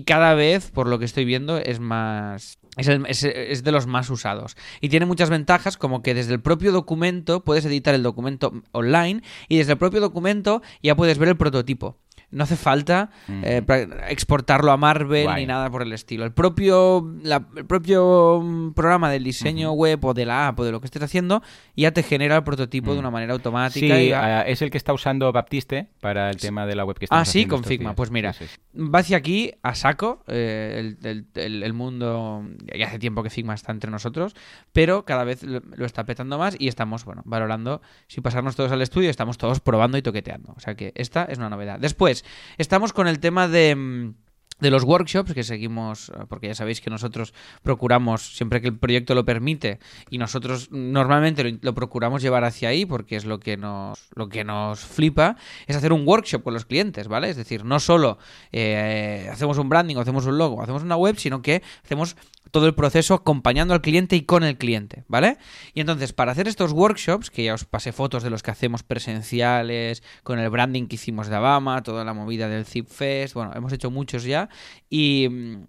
cada 0.05 0.33
vez, 0.33 0.71
por 0.71 0.87
lo 0.87 0.99
que 0.99 1.05
estoy 1.05 1.25
viendo, 1.25 1.57
es 1.57 1.79
más... 1.79 2.57
Es 2.77 3.63
de 3.63 3.71
los 3.71 3.87
más 3.87 4.09
usados. 4.09 4.55
Y 4.79 4.87
tiene 4.87 5.05
muchas 5.05 5.29
ventajas, 5.29 5.75
como 5.75 6.01
que 6.01 6.13
desde 6.13 6.33
el 6.33 6.39
propio 6.39 6.71
documento 6.71 7.43
puedes 7.43 7.65
editar 7.65 7.93
el 7.93 8.03
documento 8.03 8.53
online 8.71 9.21
y 9.49 9.57
desde 9.57 9.73
el 9.73 9.77
propio 9.77 9.99
documento 9.99 10.61
ya 10.81 10.95
puedes 10.95 11.17
ver 11.17 11.29
el 11.29 11.37
prototipo. 11.37 11.97
No 12.31 12.43
hace 12.43 12.55
falta 12.55 13.09
eh, 13.27 13.61
exportarlo 14.07 14.71
a 14.71 14.77
Marvel 14.77 15.23
Guay. 15.23 15.41
ni 15.41 15.47
nada 15.47 15.69
por 15.69 15.81
el 15.81 15.91
estilo. 15.93 16.25
El 16.25 16.31
propio, 16.31 17.11
la- 17.23 17.45
el 17.55 17.65
propio 17.65 18.41
mm, 18.43 18.73
programa 18.73 19.09
del 19.09 19.23
diseño 19.23 19.71
web 19.71 20.03
o 20.05 20.13
de 20.13 20.25
la 20.25 20.47
app 20.47 20.59
o 20.59 20.63
de 20.63 20.71
lo 20.71 20.79
que 20.79 20.85
estés 20.85 21.01
haciendo 21.01 21.41
ya 21.75 21.91
te 21.91 22.03
genera 22.03 22.35
el 22.35 22.43
prototipo 22.43 22.93
de 22.93 22.99
una 22.99 23.09
manera 23.11 23.33
automática. 23.33 23.95
Sí, 23.95 24.01
y 24.03 24.11
va- 24.11 24.41
eh, 24.41 24.51
es 24.51 24.61
el 24.61 24.69
que 24.69 24.77
está 24.77 24.93
usando 24.93 25.31
Baptiste 25.31 25.87
para 26.01 26.29
el 26.29 26.37
tema 26.37 26.65
de 26.65 26.75
la 26.75 26.85
web 26.85 26.97
que 26.99 27.05
estamos 27.05 27.27
Ah, 27.27 27.31
sí, 27.31 27.45
con 27.45 27.63
Figma. 27.63 27.89
días. 27.89 27.95
Pues 27.95 28.11
mira, 28.11 28.33
Sí, 28.33 28.45
va 28.75 28.99
hacia 28.99 29.17
aquí 29.17 29.53
a 29.63 29.73
saco 29.75 30.23
eh, 30.27 30.95
el, 31.01 31.07
el- 31.07 31.25
el- 31.35 31.63
el 31.63 31.73
mundo. 31.73 32.43
Ya 32.77 32.87
hace 32.87 32.99
tiempo 32.99 33.23
que 33.23 33.29
Figma 33.29 33.53
está 33.53 33.71
entre 33.71 33.89
nosotros, 33.91 34.35
pero 34.71 35.05
cada 35.05 35.23
vez 35.23 35.43
lo, 35.43 35.61
lo 35.75 35.85
está 35.85 36.03
petando 36.05 36.37
más 36.37 36.55
y 36.59 36.67
estamos, 36.67 37.05
bueno, 37.05 37.21
valorando 37.25 37.81
si 38.07 38.21
pasarnos 38.21 38.55
todos 38.55 38.71
al 38.71 38.81
estudio. 38.81 39.09
Estamos 39.09 39.37
todos 39.37 39.59
probando 39.59 39.97
y 39.97 40.01
toqueteando. 40.01 40.53
O 40.55 40.59
sea 40.59 40.75
que 40.75 40.91
esta 40.95 41.23
es 41.25 41.37
una 41.37 41.49
novedad. 41.49 41.79
Después, 41.79 42.18
estamos 42.57 42.93
con 42.93 43.07
el 43.07 43.19
tema 43.19 43.47
de. 43.47 44.13
De 44.59 44.71
los 44.71 44.83
workshops 44.83 45.33
que 45.33 45.43
seguimos, 45.43 46.09
eh, 46.09 46.25
porque 46.27 46.47
ya 46.47 46.55
sabéis 46.55 46.81
que 46.81 46.89
nosotros 46.89 47.33
procuramos, 47.63 48.35
siempre 48.35 48.61
que 48.61 48.67
el 48.67 48.77
proyecto 48.77 49.15
lo 49.15 49.25
permite, 49.25 49.79
y 50.09 50.17
nosotros 50.17 50.69
normalmente 50.71 51.59
lo, 51.61 51.73
procuramos 51.73 52.21
llevar 52.21 52.43
hacia 52.43 52.69
ahí, 52.69 52.85
porque 52.85 53.15
es 53.15 53.25
lo 53.25 53.39
que 53.39 53.57
nos, 53.57 54.09
lo 54.15 54.29
que 54.29 54.43
nos 54.43 54.79
flipa, 54.79 55.37
es 55.67 55.75
hacer 55.75 55.93
un 55.93 56.07
workshop 56.07 56.43
con 56.43 56.53
los 56.53 56.65
clientes, 56.65 57.07
¿vale? 57.07 57.29
Es 57.29 57.37
decir, 57.37 57.65
no 57.65 57.79
solo 57.79 58.17
eh, 58.51 59.29
hacemos 59.31 59.57
un 59.57 59.69
branding 59.69 59.95
hacemos 59.97 60.25
un 60.25 60.37
logo, 60.37 60.61
hacemos 60.61 60.83
una 60.83 60.95
web, 60.95 61.17
sino 61.17 61.41
que 61.41 61.61
hacemos 61.83 62.15
todo 62.51 62.65
el 62.65 62.73
proceso 62.73 63.13
acompañando 63.13 63.73
al 63.73 63.81
cliente 63.81 64.15
y 64.15 64.23
con 64.23 64.43
el 64.43 64.57
cliente, 64.57 65.03
¿vale? 65.07 65.37
Y 65.73 65.81
entonces, 65.81 66.13
para 66.13 66.31
hacer 66.31 66.47
estos 66.47 66.71
workshops, 66.71 67.29
que 67.29 67.43
ya 67.43 67.53
os 67.53 67.65
pasé 67.65 67.91
fotos 67.91 68.23
de 68.23 68.29
los 68.29 68.41
que 68.41 68.51
hacemos 68.51 68.83
presenciales, 68.83 70.03
con 70.23 70.39
el 70.39 70.49
branding 70.49 70.87
que 70.87 70.95
hicimos 70.95 71.27
de 71.27 71.35
Abama, 71.35 71.83
toda 71.83 72.03
la 72.03 72.13
movida 72.13 72.47
del 72.47 72.65
Zip 72.65 72.87
Fest, 72.87 73.35
bueno, 73.35 73.51
hemos 73.55 73.71
hecho 73.71 73.91
muchos 73.91 74.23
ya. 74.23 74.48
Y, 74.89 75.27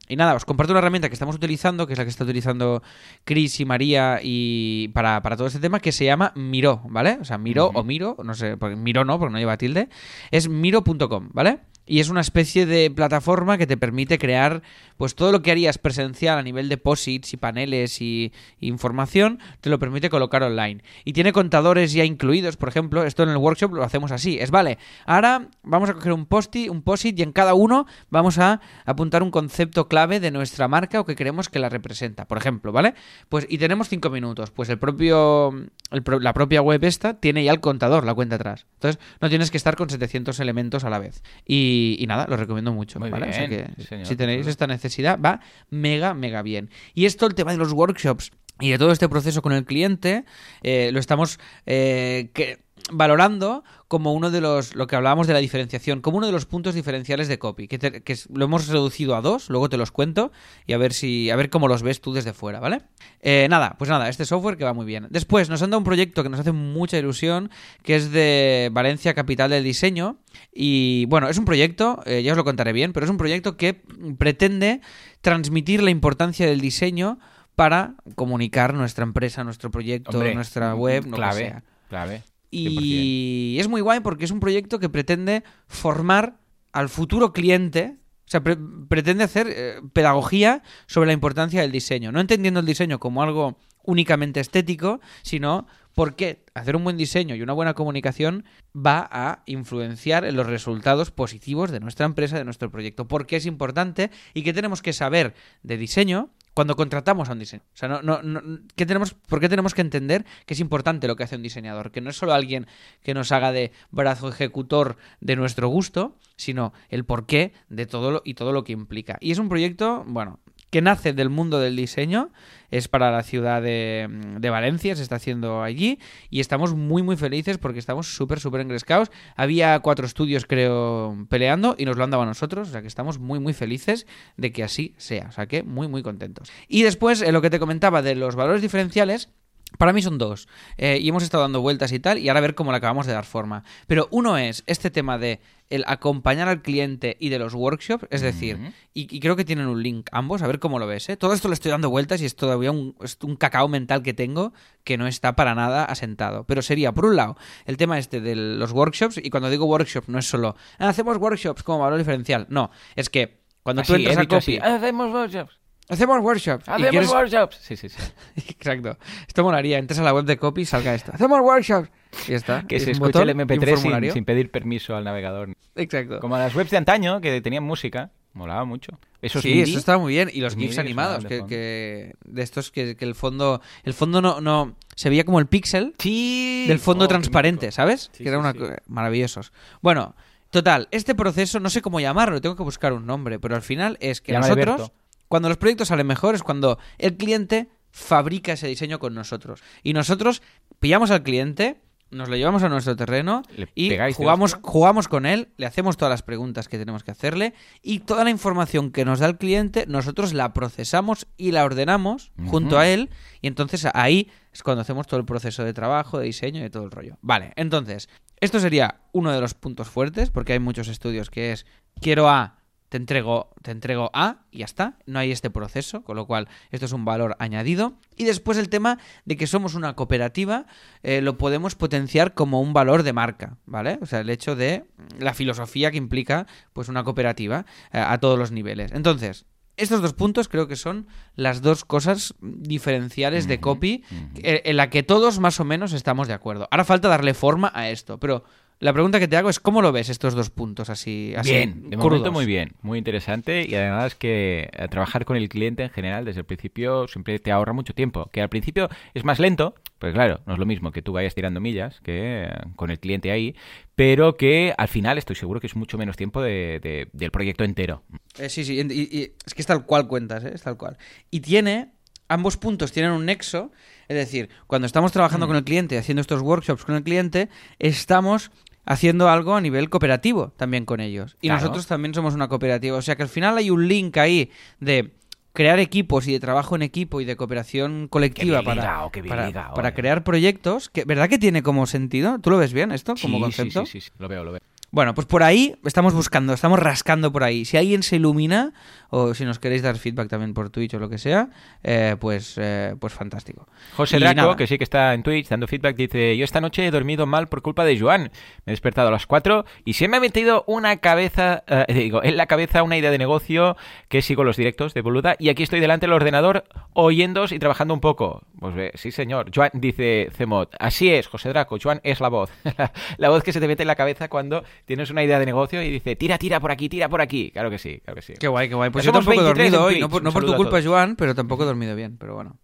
y 0.09 0.17
nada, 0.17 0.35
os 0.35 0.45
comparto 0.45 0.73
una 0.73 0.79
herramienta 0.79 1.09
que 1.09 1.15
estamos 1.15 1.37
utilizando, 1.37 1.87
que 1.87 1.93
es 1.93 1.99
la 1.99 2.05
que 2.05 2.11
está 2.11 2.25
utilizando 2.25 2.83
Chris 3.25 3.61
y 3.61 3.65
María 3.65 4.21
y 4.23 4.89
para, 4.89 5.21
para 5.23 5.37
todo 5.37 5.47
este 5.47 5.61
tema, 5.61 5.81
que 5.81 5.93
se 5.93 6.05
llama 6.05 6.33
Miro, 6.35 6.83
¿vale? 6.89 7.19
O 7.21 7.25
sea, 7.25 7.39
Miro 7.39 7.71
o 7.75 7.85
Miro, 7.85 8.17
no 8.25 8.35
sé, 8.35 8.57
porque 8.57 8.77
Miro 8.77 9.05
no, 9.05 9.19
porque 9.19 9.33
no 9.33 9.39
lleva 9.39 9.57
tilde, 9.57 9.89
es 10.31 10.49
miro.com, 10.49 11.31
¿vale? 11.33 11.61
Y 11.91 11.99
es 11.99 12.09
una 12.09 12.21
especie 12.21 12.67
de 12.67 12.89
plataforma 12.89 13.59
que 13.59 13.67
te 13.67 13.77
permite 13.77 14.17
crear 14.17 14.63
pues 14.97 15.17
todo 15.17 15.33
lo 15.33 15.43
que 15.43 15.51
harías 15.51 15.77
presencial 15.77 16.39
a 16.39 16.43
nivel 16.43 16.69
de 16.69 16.77
posits 16.77 17.33
y 17.33 17.37
paneles 17.37 18.01
y, 18.01 18.33
información, 18.61 19.41
te 19.61 19.71
lo 19.71 19.81
permite 19.81 20.09
colocar 20.09 20.45
online. 20.45 20.85
Y 21.05 21.15
tiene 21.15 21.33
contadores 21.33 21.93
ya 21.93 22.05
incluidos, 22.05 22.57
por 22.57 22.69
ejemplo, 22.69 23.03
esto 23.03 23.25
en 23.25 23.31
el 23.31 23.39
workshop 23.39 23.75
lo 23.75 23.83
hacemos 23.83 24.13
así, 24.13 24.39
es 24.39 24.53
vale, 24.53 24.79
ahora 25.05 25.49
vamos 25.65 25.91
a 25.91 25.95
coger 25.95 26.13
un 26.13 26.27
post-it 26.27 26.71
un 26.71 26.83
post 26.83 27.07
y 27.07 27.23
en 27.23 27.33
cada 27.33 27.55
uno 27.55 27.87
vamos 28.09 28.39
a 28.39 28.61
apuntar 28.85 29.25
un 29.25 29.33
concepto 29.33 29.89
clave 29.89 30.21
de 30.21 30.31
nuestra 30.31 30.69
marca 30.69 31.01
o 31.01 31.05
que 31.05 31.17
creemos 31.17 31.49
que 31.49 31.59
la 31.59 31.71
representa, 31.71 32.29
por 32.29 32.39
ejemplo, 32.39 32.71
¿vale? 32.71 32.95
Pues 33.29 33.47
y 33.49 33.59
tenemos 33.59 33.89
cinco 33.89 34.11
minutos, 34.11 34.53
pues 34.53 34.69
el 34.69 34.79
propio 34.79 35.53
la 35.91 36.35
propia 36.35 36.63
web 36.63 36.85
esta 36.85 37.15
tiene 37.15 37.43
ya 37.43 37.53
el 37.53 37.61
contador, 37.61 38.05
la 38.05 38.15
cuenta 38.15 38.37
atrás. 38.37 38.67
Entonces, 38.75 39.01
no 39.21 39.29
tienes 39.29 39.51
que 39.51 39.57
estar 39.57 39.75
con 39.75 39.91
700 39.91 40.39
elementos 40.39 40.85
a 40.85 40.91
la 40.91 41.01
vez. 41.01 41.23
Y, 41.45 41.80
y 41.99 42.07
nada, 42.07 42.27
lo 42.29 42.37
recomiendo 42.37 42.73
mucho, 42.73 42.99
Muy 43.01 43.11
¿vale? 43.11 43.29
O 43.31 43.33
sea 43.33 43.47
bien, 43.47 43.73
que 43.77 43.83
señor. 43.85 44.07
si 44.07 44.17
tenéis 44.17 44.47
esta 44.47 44.67
necesidad, 44.67 45.19
va 45.21 45.41
mega, 45.71 46.15
mega 46.15 46.43
bien. 46.43 46.71
Y 46.95 47.07
esto, 47.07 47.27
el 47.27 47.35
tema 47.35 47.53
de 47.53 47.59
los 47.59 47.73
workshops 47.73 48.31
y 48.61 48.71
de 48.71 48.79
todo 48.79 48.93
este 48.93 49.09
proceso 49.09 49.41
con 49.43 49.53
el 49.53 49.65
cliente, 49.65 50.25
eh, 50.63 50.91
lo 50.93 51.01
estamos 51.01 51.39
eh, 51.67 52.31
que- 52.35 52.59
valorando 52.93 53.65
como 53.89 54.13
uno 54.15 54.31
de 54.31 54.41
los, 54.41 54.75
lo 54.75 54.87
que 54.87 54.97
hablábamos 54.97 55.27
de 55.27 55.33
la 55.33 55.39
diferenciación, 55.41 56.01
como 56.01 56.19
uno 56.19 56.27
de 56.27 56.33
los 56.33 56.47
puntos 56.47 56.75
diferenciales 56.75 57.29
de 57.29 57.39
copy, 57.39 57.67
que, 57.69 57.79
te- 57.79 58.03
que 58.03 58.17
lo 58.33 58.45
hemos 58.45 58.69
reducido 58.69 59.17
a 59.17 59.21
dos, 59.21 59.51
luego 59.51 59.69
te 59.69 59.77
los 59.77 59.91
cuento 59.91 60.31
y 60.67 60.73
a 60.73 60.79
ver 60.79 60.93
si, 60.93 61.31
a 61.31 61.37
ver 61.37 61.51
cómo 61.51 61.67
los 61.69 61.83
ves 61.83 62.01
tú 62.01 62.13
desde 62.13 62.33
fuera, 62.33 62.61
¿vale? 62.61 62.83
Eh, 63.21 63.47
nada, 63.51 63.75
pues 63.79 63.91
nada, 63.91 64.09
este 64.09 64.25
software 64.25 64.57
que 64.57 64.65
va 64.65 64.73
muy 64.75 64.87
bien. 64.87 65.07
Después 65.11 65.49
nos 65.51 65.61
han 65.63 65.71
dado 65.71 65.79
un 65.79 65.85
proyecto 65.85 66.23
que 66.23 66.29
nos 66.29 66.41
hace 66.41 66.53
mucha 66.53 66.99
ilusión, 66.99 67.51
que 67.83 67.97
es 67.97 68.11
de 68.13 68.71
Valencia 68.73 69.15
Capital 69.15 69.51
del 69.51 69.65
Diseño. 69.65 70.19
Y 70.55 71.07
bueno, 71.07 71.29
es 71.29 71.37
un 71.39 71.45
proyecto, 71.45 72.01
eh, 72.07 72.23
ya 72.23 72.33
os 72.33 72.37
lo 72.37 72.45
contaré 72.45 72.73
bien, 72.73 72.93
pero 72.93 73.05
es 73.05 73.11
un 73.11 73.17
proyecto 73.19 73.57
que 73.57 73.83
pretende 74.19 74.81
transmitir 75.21 75.83
la 75.83 75.91
importancia 75.91 76.47
del 76.47 76.61
diseño 76.61 77.19
para 77.57 77.95
comunicar 78.15 78.73
nuestra 78.75 79.03
empresa, 79.05 79.45
nuestro 79.45 79.71
proyecto, 79.71 80.13
Hombre, 80.13 80.35
nuestra 80.35 80.75
web, 80.75 81.05
lo 81.05 81.11
que 81.11 81.17
clave, 81.17 81.39
sea. 81.41 81.63
clave. 81.89 82.23
100%. 82.53 82.79
Y 82.83 83.57
es 83.59 83.69
muy 83.69 83.81
guay 83.81 84.01
porque 84.01 84.25
es 84.25 84.31
un 84.31 84.41
proyecto 84.41 84.79
que 84.79 84.89
pretende 84.89 85.45
formar 85.67 86.41
al 86.73 86.89
futuro 86.89 87.33
cliente. 87.33 87.97
O 88.27 88.31
sea, 88.31 88.43
pre- 88.43 88.59
pretende 88.89 89.25
hacer 89.25 89.49
eh, 89.51 89.81
pedagogía 89.93 90.63
sobre 90.87 91.09
la 91.09 91.13
importancia 91.13 91.61
del 91.63 91.73
diseño. 91.73 92.13
No 92.13 92.21
entendiendo 92.21 92.61
el 92.61 92.67
diseño 92.67 92.99
como 93.01 93.23
algo 93.23 93.59
únicamente 93.83 94.41
estético, 94.41 95.01
sino 95.23 95.67
Porque 95.95 96.45
hacer 96.55 96.77
un 96.77 96.85
buen 96.85 96.97
diseño 96.97 97.35
y 97.35 97.43
una 97.43 97.53
buena 97.53 97.75
comunicación 97.75 98.45
va 98.75 99.09
a 99.11 99.43
influenciar 99.47 100.25
en 100.25 100.37
los 100.37 100.47
resultados 100.47 101.11
positivos 101.11 101.71
de 101.71 101.81
nuestra 101.81 102.07
empresa, 102.07 102.39
de 102.39 102.45
nuestro 102.45 102.71
proyecto. 102.71 103.09
Porque 103.09 103.37
es 103.37 103.47
importante 103.47 104.11
y 104.35 104.43
que 104.43 104.53
tenemos 104.53 104.83
que 104.83 104.93
saber 104.93 105.35
de 105.63 105.77
diseño 105.77 106.31
cuando 106.55 106.77
contratamos 106.77 107.29
a 107.29 107.33
un 107.33 107.39
diseñador. 107.39 107.69
O 107.73 107.77
sea, 107.77 107.89
no, 107.89 108.03
no, 108.03 108.23
no, 108.23 108.61
¿qué 108.77 108.87
tenemos, 108.87 109.15
¿por 109.15 109.41
qué 109.41 109.49
tenemos 109.49 109.75
que 109.75 109.81
entender 109.81 110.25
que 110.47 110.55
es 110.55 110.61
importante 110.61 111.07
lo 111.07 111.17
que 111.17 111.25
hace 111.25 111.37
un 111.37 111.43
diseñador? 111.43 111.91
Que 111.91 112.01
no 112.01 112.11
es 112.11 112.17
solo 112.17 112.35
alguien 112.35 112.67
que 113.03 113.15
nos 113.15 113.33
haga 113.33 113.53
de 113.53 113.73
brazo 113.91 114.29
ejecutor 114.29 114.97
de 115.21 115.37
nuestro 115.37 115.69
gusto, 115.69 116.17
sino 116.37 116.73
el 116.89 117.05
porqué 117.05 117.53
de 117.69 117.87
todo 117.87 118.11
lo, 118.11 118.23
y 118.25 118.35
todo 118.35 118.53
lo 118.53 118.65
que 118.65 118.73
implica. 118.73 119.17
Y 119.21 119.31
es 119.31 119.39
un 119.39 119.49
proyecto, 119.49 120.05
bueno, 120.07 120.41
que 120.71 120.83
nace 120.83 121.13
del 121.13 121.31
mundo 121.31 121.59
del 121.59 121.77
diseño, 121.77 122.31
es 122.71 122.89
para 122.89 123.11
la 123.11 123.23
ciudad 123.23 123.61
de, 123.61 124.09
Valencia, 124.51 124.95
se 124.95 125.03
está 125.03 125.17
haciendo 125.17 125.63
allí 125.63 125.99
y 126.31 126.41
estamos 126.41 126.75
muy 126.75 127.03
muy 127.03 127.17
felices 127.17 127.59
porque 127.59 127.79
estamos 127.79 128.15
súper 128.15 128.41
súper 128.41 128.61
engrescados. 128.61 129.11
Había 129.37 129.79
cuatro 129.81 130.07
estudios 130.07 130.47
creo 130.47 131.27
peleando 131.29 131.75
y 131.77 131.85
nos 131.85 131.97
lo 131.97 132.05
han 132.05 132.11
dado 132.11 132.23
a 132.23 132.27
nosotros, 132.27 132.69
o 132.69 132.73
sea 132.73 132.83
que 132.83 132.89
estamos 132.89 133.19
muy 133.19 133.41
muy 133.41 133.53
felices 133.53 134.07
de 134.37 134.53
que 134.53 134.63
así 134.63 134.95
sea, 134.97 135.27
o 135.29 135.33
sea 135.33 135.47
que 135.47 135.63
muy 135.63 135.89
muy 135.89 136.03
contentos. 136.03 136.51
Y 136.69 136.83
después, 136.83 137.23
en 137.23 137.33
lo 137.33 137.43
que 137.43 137.51
te 137.51 137.59
comentaba 137.59 138.03
de 138.03 138.15
los 138.15 138.37
valores 138.37 138.63
diferenciales, 138.63 139.31
para 139.79 139.93
mí 139.93 140.03
son 140.03 140.19
dos. 140.19 140.49
Eh, 140.77 140.99
y 141.01 141.09
hemos 141.09 141.23
estado 141.23 141.43
dando 141.43 141.61
vueltas 141.61 141.93
y 141.93 142.01
tal, 142.01 142.19
y 142.19 142.29
ahora 142.29 142.39
a 142.39 142.43
ver 142.43 142.55
cómo 142.55 142.71
le 142.71 142.79
acabamos 142.79 143.07
de 143.07 143.13
dar 143.13 143.25
forma. 143.25 143.65
Pero 143.87 144.09
uno 144.11 144.37
es 144.39 144.63
este 144.67 144.91
tema 144.91 145.19
de 145.19 145.41
el 145.71 145.85
acompañar 145.87 146.49
al 146.49 146.63
cliente 146.63 147.17
y 147.21 147.29
de 147.29 147.39
los 147.39 147.55
workshops, 147.55 148.07
es 148.11 148.23
decir, 148.23 148.59
y, 148.93 149.15
y, 149.15 149.21
creo 149.21 149.37
que 149.37 149.45
tienen 149.45 149.69
un 149.69 149.83
link 149.83 150.09
ambos, 150.11 150.43
a 150.43 150.49
ver 150.49 150.59
cómo 150.59 150.81
lo 150.81 150.87
ves. 150.89 151.09
¿eh? 151.09 151.17
Todo 151.17 151.33
esto 151.33 151.47
le 151.47 151.55
estoy 151.55 151.71
dando 151.71 151.89
vueltas 151.91 152.21
y 152.21 152.25
es 152.25 152.35
todavía 152.35 152.73
un, 152.73 152.97
es 153.01 153.17
un 153.23 153.37
cacao 153.37 153.69
mental 153.69 154.03
que 154.03 154.13
tengo 154.13 154.53
que 154.83 154.99
no 154.99 155.07
está 155.07 155.37
para 155.37 155.55
nada 155.55 155.85
asentado. 155.85 156.45
Pero 156.45 156.61
sería, 156.61 156.93
por 156.93 157.07
un 157.07 157.15
lado, 157.15 157.37
el 157.67 157.77
tema 157.77 157.99
este 157.99 158.21
de 158.21 158.35
los 158.35 158.73
workshops, 158.73 159.19
y 159.23 159.31
cuando 159.31 159.49
digo 159.49 159.65
workshops 159.67 160.09
no 160.09 160.19
es 160.19 160.29
solo, 160.29 160.57
ah, 160.79 160.89
hacemos 160.89 161.17
workshops 161.19 161.63
como 161.63 161.79
valor 161.79 161.99
diferencial, 161.99 162.47
no, 162.51 162.73
es 162.97 163.09
que 163.09 163.41
cuando 163.63 163.83
así, 163.83 163.93
tú 163.93 163.99
entras 163.99 164.19
a 164.19 164.23
copy, 164.27 164.37
así. 164.37 164.59
hacemos 164.59 165.13
workshops. 165.13 165.60
Hacemos 165.91 166.21
workshops. 166.23 166.69
Hacemos 166.69 166.91
quieres... 166.91 167.11
workshops. 167.11 167.59
Sí, 167.61 167.77
sí, 167.77 167.89
sí. 167.89 167.99
Exacto. 168.49 168.97
Esto 169.27 169.43
molaría. 169.43 169.79
Entres 169.79 169.99
a 169.99 170.03
la 170.03 170.15
web 170.15 170.25
de 170.25 170.37
copy 170.37 170.63
y 170.63 170.65
salga 170.65 170.95
esto. 170.95 171.11
Hacemos 171.13 171.41
workshops. 171.41 171.91
Y 172.27 172.31
ya 172.31 172.37
está. 172.37 172.67
Que 172.67 172.79
se 172.81 172.93
escuche 172.93 173.21
el 173.21 173.31
MP3 173.31 173.77
sin, 173.77 174.13
sin, 174.13 174.25
pedir 174.25 174.51
permiso 174.51 174.97
al 174.97 175.05
navegador. 175.05 175.55
Exacto. 175.75 176.21
Como 176.21 176.39
las 176.39 176.55
webs 176.55 176.71
de 176.71 176.77
antaño 176.77 177.21
que 177.21 177.41
tenían 177.41 177.65
música. 177.65 178.11
Molaba 178.33 178.65
mucho. 178.65 178.99
Eso 179.23 179.43
sí, 179.43 179.61
eso 179.61 179.77
estaba 179.77 179.99
muy 179.99 180.13
bien. 180.13 180.31
Y 180.33 180.41
los 180.41 180.55
GIFs 180.55 180.79
animados, 180.79 181.25
que, 181.25 181.45
que, 181.47 182.15
de 182.25 182.43
estos 182.43 182.71
que, 182.71 182.95
que, 182.97 183.05
el 183.05 183.15
fondo. 183.15 183.61
El 183.83 183.93
fondo 183.93 184.23
no, 184.23 184.41
no. 184.41 184.77
Se 184.95 185.11
veía 185.11 185.25
como 185.25 185.41
el 185.41 185.47
píxel 185.47 185.95
sí. 185.99 186.67
del 186.69 186.79
fondo 186.79 187.07
oh, 187.07 187.09
transparente, 187.09 187.73
¿sabes? 187.73 188.11
Sí, 188.13 188.23
que 188.23 188.29
era 188.29 188.39
una 188.39 188.53
sí. 188.53 188.61
maravillosos. 188.87 189.53
Bueno, 189.83 190.15
total, 190.51 190.89
este 190.93 191.15
proceso, 191.15 191.59
no 191.59 191.71
sé 191.71 191.83
cómo 191.83 191.99
llamarlo, 192.01 192.41
tengo 192.41 192.55
que 192.55 192.63
buscar 192.63 192.93
un 192.93 193.05
nombre, 193.05 193.41
pero 193.41 193.57
al 193.57 193.63
final 193.63 193.99
es 194.01 194.21
que 194.21 194.33
nosotros. 194.33 194.79
Berto. 194.79 194.93
Cuando 195.31 195.49
los 195.49 195.59
proyectos 195.59 195.87
salen 195.87 196.09
mejor 196.09 196.35
es 196.35 196.43
cuando 196.43 196.81
el 196.99 197.17
cliente 197.17 197.69
fabrica 197.93 198.55
ese 198.55 198.67
diseño 198.67 198.99
con 198.99 199.15
nosotros. 199.15 199.63
Y 199.85 199.93
nosotros 199.93 200.43
pillamos 200.81 201.13
al 201.13 201.23
cliente, 201.23 201.81
nos 202.11 202.29
lo 202.29 202.35
llevamos 202.35 202.65
a 202.65 202.69
nuestro 202.69 202.97
terreno 202.97 203.45
y 203.77 203.97
jugamos, 204.13 204.59
jugamos 204.61 205.07
con 205.07 205.27
él, 205.27 205.51
le 205.57 205.67
hacemos 205.67 205.97
todas 205.97 206.11
las 206.11 206.25
preguntas 206.25 206.67
que 206.67 206.79
tenemos 206.79 207.05
que 207.05 207.13
hacerle 207.13 207.55
y 207.81 208.01
toda 208.01 208.25
la 208.25 208.31
información 208.31 208.91
que 208.91 209.05
nos 209.05 209.21
da 209.21 209.27
el 209.27 209.39
cliente 209.39 209.85
nosotros 209.87 210.33
la 210.33 210.53
procesamos 210.53 211.29
y 211.37 211.53
la 211.53 211.65
ordenamos 211.65 212.33
junto 212.47 212.81
a 212.81 212.89
él 212.89 213.11
y 213.41 213.47
entonces 213.47 213.87
ahí 213.95 214.33
es 214.53 214.65
cuando 214.65 214.81
hacemos 214.81 215.07
todo 215.07 215.21
el 215.21 215.27
proceso 215.27 215.63
de 215.63 215.73
trabajo, 215.73 216.19
de 216.19 216.27
diseño 216.27 216.59
y 216.59 216.65
de 216.65 216.71
todo 216.71 216.83
el 216.83 216.91
rollo. 216.91 217.19
Vale, 217.23 217.53
entonces, 217.55 218.09
esto 218.41 218.59
sería 218.59 219.03
uno 219.13 219.31
de 219.31 219.41
los 219.41 219.55
puntos 219.55 219.89
fuertes 219.89 220.31
porque 220.31 220.55
hay 220.55 220.59
muchos 220.59 220.89
estudios 220.89 221.31
que 221.31 221.53
es 221.53 221.67
quiero 222.01 222.29
A, 222.29 222.60
te 222.91 222.97
entrego, 222.97 223.51
te 223.63 223.71
entrego 223.71 224.11
A 224.13 224.43
y 224.51 224.59
ya 224.59 224.65
está. 224.65 224.99
No 225.07 225.21
hay 225.21 225.31
este 225.31 225.49
proceso, 225.49 226.03
con 226.03 226.17
lo 226.17 226.27
cual 226.27 226.49
esto 226.73 226.87
es 226.87 226.93
un 226.93 227.05
valor 227.05 227.37
añadido. 227.39 227.95
Y 228.17 228.25
después 228.25 228.59
el 228.59 228.69
tema 228.69 228.99
de 229.25 229.37
que 229.37 229.47
somos 229.47 229.75
una 229.75 229.95
cooperativa 229.95 230.67
eh, 231.05 231.23
lo 231.23 231.39
podemos 231.39 231.77
potenciar 231.77 232.35
como 232.35 232.61
un 232.61 232.73
valor 232.73 233.05
de 233.05 233.13
marca, 233.13 233.57
¿vale? 233.65 233.99
O 234.03 234.07
sea, 234.07 234.21
el 234.21 234.29
hecho 234.29 234.57
de 234.57 234.85
la 235.21 235.35
filosofía 235.35 235.93
que 235.93 235.99
implica 235.99 236.49
pues 236.73 236.89
una 236.89 237.05
cooperativa 237.05 237.65
eh, 237.93 237.99
a 238.01 238.19
todos 238.19 238.37
los 238.37 238.51
niveles. 238.51 238.91
Entonces, 238.93 239.47
estos 239.77 240.03
dos 240.03 240.13
puntos 240.13 240.49
creo 240.49 240.67
que 240.67 240.75
son 240.75 241.07
las 241.37 241.63
dos 241.63 241.85
cosas 241.85 242.35
diferenciales 242.41 243.47
de 243.47 243.61
copy 243.61 244.03
eh, 244.35 244.63
en 244.65 244.77
la 244.77 244.91
que 244.91 245.05
todos 245.05 245.39
más 245.39 245.61
o 245.61 245.65
menos 245.65 245.93
estamos 245.93 246.27
de 246.27 246.35
acuerdo. 246.35 246.67
Ahora 246.73 246.85
falta 246.85 247.09
darle 247.09 247.35
forma 247.35 247.71
a 247.73 247.89
esto, 247.89 248.19
pero 248.19 248.43
la 248.81 248.93
pregunta 248.93 249.21
que 249.21 249.29
te 249.29 249.37
hago 249.37 249.49
es 249.51 249.61
¿cómo 249.61 249.83
lo 249.83 249.93
ves 249.93 250.09
estos 250.09 250.35
dos 250.35 250.51
puntos 250.51 250.91
así, 250.91 251.33
así 251.37 251.51
Bien, 251.53 251.83
de 251.91 251.97
crudos? 251.97 252.05
momento 252.11 252.33
muy 252.33 252.47
bien, 252.47 252.73
muy 252.83 252.99
interesante 252.99 253.65
y 253.69 253.75
además 253.75 254.15
que 254.15 254.71
eh, 254.73 254.89
trabajar 254.89 255.25
con 255.25 255.37
el 255.37 255.49
cliente 255.49 255.83
en 255.85 255.91
general 255.91 256.25
desde 256.25 256.41
el 256.41 256.47
principio 256.47 257.07
siempre 257.07 257.39
te 257.39 257.53
ahorra 257.53 257.73
mucho 257.75 257.95
tiempo, 257.95 258.31
que 258.33 258.41
al 258.41 258.49
principio 258.49 258.89
es 259.15 259.23
más 259.25 259.39
lento, 259.39 259.75
pues 259.99 260.15
claro, 260.15 260.41
no 260.47 260.55
es 260.55 260.59
lo 260.59 260.65
mismo 260.67 260.93
que 260.93 261.03
tú 261.03 261.13
vayas 261.13 261.35
tirando 261.35 261.61
millas 261.61 262.01
que 262.01 262.45
eh, 262.45 262.51
con 262.75 262.91
el 262.91 262.99
cliente 262.99 263.31
ahí, 263.31 263.55
pero 263.95 264.37
que 264.37 264.73
al 264.77 264.89
final 264.89 265.19
estoy 265.19 265.37
seguro 265.37 265.61
que 265.61 265.67
es 265.67 265.77
mucho 265.77 265.99
menos 265.99 266.17
tiempo 266.17 266.41
de- 266.43 266.81
de- 266.83 267.09
del 267.13 267.31
proyecto 267.31 267.65
entero. 267.65 268.03
Eh, 268.39 268.49
sí, 268.49 268.65
sí, 268.65 268.81
y, 268.81 268.93
y- 269.19 269.33
es 269.47 269.53
que 269.55 269.61
es 269.61 269.67
tal 269.67 269.85
cual 269.85 270.09
cuentas, 270.09 270.43
¿eh? 270.45 270.53
es 270.55 270.63
tal 270.63 270.79
cual. 270.79 270.97
Y 271.31 271.41
tiene, 271.41 271.93
ambos 272.29 272.57
puntos 272.57 272.93
tienen 272.93 273.13
un 273.13 273.27
nexo, 273.27 273.73
es 274.09 274.17
decir, 274.17 274.49
cuando 274.67 274.87
estamos 274.87 275.13
trabajando 275.13 275.45
Mm. 275.47 275.49
con 275.51 275.57
el 275.59 275.65
cliente, 275.65 275.99
haciendo 275.99 276.23
estos 276.23 276.41
workshops 276.41 276.85
con 276.87 276.95
el 276.95 277.03
cliente, 277.03 277.51
estamos 277.79 278.51
haciendo 278.85 279.29
algo 279.29 279.55
a 279.55 279.61
nivel 279.61 279.91
cooperativo 279.91 280.53
también 280.57 280.85
con 280.85 281.01
ellos. 281.01 281.37
Y 281.41 281.49
Claro. 281.49 281.61
nosotros 281.63 281.87
también 281.87 282.15
somos 282.15 282.35
una 282.35 282.49
cooperativa, 282.49 282.97
o 282.97 283.03
sea 283.03 283.17
que 283.17 283.23
al 283.23 283.29
final 283.29 283.57
hay 283.59 283.71
un 283.71 283.87
link 283.89 284.17
ahí 284.17 284.51
de 284.81 285.13
crear 285.53 285.79
equipos 285.81 286.29
y 286.29 286.33
de 286.33 286.41
trabajo 286.41 286.77
en 286.77 286.83
equipo 286.83 287.21
y 287.21 287.25
de 287.25 287.37
cooperación 287.37 288.07
colectiva 288.09 288.63
para, 288.63 288.83
ligado, 288.83 289.11
para, 289.29 289.47
ligado, 289.47 289.75
para 289.75 289.89
eh. 289.89 289.95
crear 289.95 290.23
proyectos, 290.25 290.89
que 290.89 291.05
¿verdad 291.05 291.29
que 291.29 291.39
tiene 291.39 291.63
como 291.63 291.87
sentido? 291.87 292.39
¿Tú 292.39 292.51
lo 292.51 292.59
ves 292.59 292.73
bien 292.73 292.93
esto 292.93 293.15
como 293.21 293.37
Sí, 293.39 293.43
concepto? 293.43 293.87
Sí, 293.87 293.93
sí, 293.93 294.01
sí, 294.01 294.11
sí, 294.11 294.17
lo 294.19 294.29
veo, 294.29 294.45
lo 294.45 294.53
veo. 294.53 294.61
Bueno, 294.93 295.15
pues 295.15 295.27
por 295.27 295.45
ahí 295.45 295.77
estamos 295.85 296.15
buscando, 296.15 296.53
estamos 296.53 296.79
rascando 296.79 297.31
por 297.33 297.45
ahí. 297.45 297.65
Si 297.65 297.77
alguien 297.77 298.03
se 298.03 298.17
ilumina, 298.17 298.73
o 299.11 299.35
si 299.35 299.45
nos 299.45 299.59
queréis 299.59 299.83
dar 299.83 299.97
feedback 299.97 300.29
también 300.29 300.55
por 300.55 300.71
Twitch 300.71 300.95
o 300.95 300.99
lo 300.99 301.09
que 301.09 301.19
sea, 301.19 301.49
eh, 301.83 302.17
pues, 302.19 302.57
eh, 302.59 302.95
pues 302.99 303.13
fantástico. 303.13 303.67
José 303.97 304.17
Y 304.17 304.21
Draco, 304.21 304.37
nada. 304.37 304.57
que 304.57 304.67
sí 304.67 304.79
que 304.79 304.85
está 304.85 305.15
en 305.15 305.23
Twitch 305.23 305.49
dando 305.49 305.67
feedback, 305.67 305.97
dice, 305.97 306.37
yo 306.37 306.45
esta 306.45 306.61
noche 306.61 306.87
he 306.87 306.91
dormido 306.91 307.27
mal 307.27 307.49
por 307.49 307.63
culpa 307.63 307.85
de 307.85 307.99
Joan. 307.99 308.31
Me 308.65 308.71
he 308.71 308.73
despertado 308.73 309.09
a 309.09 309.11
las 309.11 309.27
4 309.27 309.65
y 309.85 309.95
se 309.95 310.09
me 310.09 310.17
ha 310.17 310.21
metido 310.21 310.65
una 310.67 310.97
cabeza, 310.99 311.65
eh, 311.67 311.85
digo, 311.95 312.23
en 312.23 312.37
la 312.37 312.47
cabeza 312.47 312.83
una 312.83 312.97
idea 312.97 313.11
de 313.11 313.19
negocio 313.19 313.77
que 314.09 314.23
sigo 314.23 314.45
los 314.45 314.57
directos 314.57 314.95
de 314.95 315.03
Boluda 315.03 315.37
y 315.39 315.49
aquí 315.49 315.63
estoy 315.63 315.81
delante 315.81 316.07
del 316.07 316.13
ordenador 316.15 316.65
oyéndos 316.93 317.53
y 317.53 317.59
trabajando 317.59 317.95
un 317.95 318.01
poco. 318.01 318.43
Pues 318.59 318.75
ve, 318.75 318.93
sí 318.95 319.11
señor. 319.11 319.51
Joan 319.55 319.71
dice 319.75 320.29
Cemot, 320.37 320.75
así 320.79 321.11
es, 321.11 321.27
José 321.27 321.49
Draco, 321.49 321.77
Joan 321.83 322.01
es 322.05 322.21
la 322.21 322.29
voz. 322.29 322.51
la 323.19 323.29
voz 323.29 323.43
que 323.43 323.53
se 323.53 323.61
te 323.61 323.67
mete 323.67 323.83
en 323.83 323.89
la 323.89 323.97
cabeza 323.97 324.29
cuando 324.29 324.63
tienes 324.85 325.11
una 325.11 325.23
idea 325.23 325.39
de 325.39 325.47
negocio 325.47 325.83
y 325.83 325.91
dice, 325.91 326.17
tira, 326.17 326.39
tira 326.39 326.61
por 326.61 326.71
aquí, 326.71 326.89
tira 326.89 327.09
por 327.09 327.21
aquí. 327.21 327.51
Claro 327.51 327.71
que 327.71 327.79
sí, 327.79 328.01
claro 328.05 328.17
que 328.17 328.23
sí. 328.23 328.35
Qué 328.39 328.49
guay, 328.49 328.69
qué 328.69 328.75
guay. 328.75 328.91
Pues 328.91 329.00
Ya 329.01 329.07
yo 329.07 329.13
tampoco 329.13 329.41
he 329.41 329.45
23 329.45 329.71
dormido 329.73 329.85
hoy, 329.85 330.01
no 330.01 330.09
por, 330.09 330.23
no 330.23 330.33
por 330.33 330.45
tu 330.47 330.55
culpa. 330.57 330.81
Joan, 330.83 331.17
pero 331.17 331.35
tampoco 331.35 331.63
he 331.65 331.67
dormido 331.67 331.95
bien, 331.97 332.17
pero 332.19 332.35
bueno. 332.35 332.57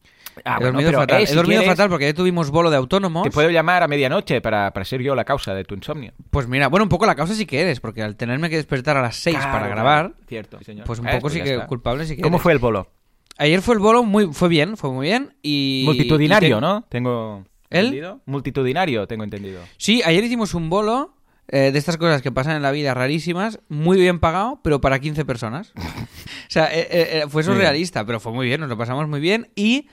Ah, 0.45 0.57
he 0.57 0.65
bueno, 0.65 0.67
dormido 0.73 0.89
pero, 0.91 0.99
fatal. 1.01 1.21
eh, 1.21 1.25
he 1.25 1.27
si 1.29 1.35
dormido 1.35 1.61
quieres, 1.63 1.77
fatal 1.79 1.89
porque 1.89 2.05
ayer 2.05 2.15
tuvimos 2.15 2.51
bolo 2.51 2.71
de 2.71 2.77
autónomos. 2.77 3.23
Te 3.23 3.31
puedo 3.31 3.49
llamar 3.51 3.83
a 3.83 3.89
medianoche 3.89 4.41
para, 4.43 4.71
para 4.73 4.85
ser 4.85 5.01
yo 5.03 5.15
la 5.15 5.25
causa 5.25 5.55
de 5.55 5.65
tu 5.65 5.75
insomnio. 5.75 6.13
Pues 6.31 6.47
mira, 6.47 6.69
bueno, 6.69 6.85
un 6.85 6.91
poco 6.91 7.07
la 7.07 7.15
causa 7.15 7.35
sí 7.35 7.47
que 7.47 7.61
eres, 7.63 7.81
porque 7.81 8.03
al 8.03 8.17
tenerme 8.17 8.51
que 8.51 8.57
despertar 8.57 8.99
a 8.99 9.03
las 9.03 9.17
6 9.17 9.37
Claro, 9.37 9.53
para 9.53 9.69
grabar, 9.69 10.13
Cierto, 10.29 10.59
sí, 10.65 10.77
pues 10.85 10.99
un 10.99 11.07
poco 11.07 11.21
pues 11.21 11.33
sí 11.33 11.39
ya 11.39 11.45
que 11.45 11.53
está. 11.55 11.67
culpable 11.67 12.05
sí 12.05 12.17
que 12.17 12.23
¿Cómo 12.23 12.37
eres. 12.37 12.43
fue 12.43 12.53
el 12.53 12.59
bolo? 12.59 12.91
Ayer 13.39 13.63
fue 13.63 13.75
el 13.77 13.81
bolo 13.81 14.03
muy, 14.03 14.27
fue 14.33 14.49
bien, 14.51 14.77
fue 14.77 14.91
muy 14.91 15.07
bien 15.07 15.35
y... 15.43 15.83
Multitudinario, 15.87 16.49
y 16.49 16.55
te- 16.55 16.61
¿no? 16.61 16.85
Tengo 16.89 17.45
¿El? 17.71 17.87
entendido. 17.87 18.21
Multitudinario, 18.27 19.07
tengo 19.07 19.25
entendido. 19.25 19.63
Sí, 19.79 20.03
ayer 20.05 20.23
hicimos 20.25 20.53
un 20.55 20.69
bolo 20.69 21.15
eh, 21.49 21.71
de 21.73 21.79
estas 21.79 21.97
cosas 21.97 22.23
que 22.23 22.33
pasan 22.33 22.57
en 22.57 22.63
la 22.63 22.73
vida 22.73 22.93
rarísimas, 22.95 23.61
muy 23.69 23.99
bien 23.99 24.19
pagado, 24.19 24.61
pero 24.63 24.81
para 24.81 24.99
15 24.99 25.25
personas. 25.25 25.73
o 25.77 26.51
sea, 26.51 26.67
eh, 26.75 26.89
eh, 26.91 27.09
eh, 27.13 27.25
fue 27.29 27.43
surrealista, 27.43 28.05
pero 28.05 28.21
fue 28.21 28.33
muy 28.33 28.47
bien, 28.47 28.61
nos 28.61 28.69
lo 28.69 28.77
pasamos 28.77 29.09
muy 29.09 29.21
bien. 29.21 29.51
Y 29.55 29.89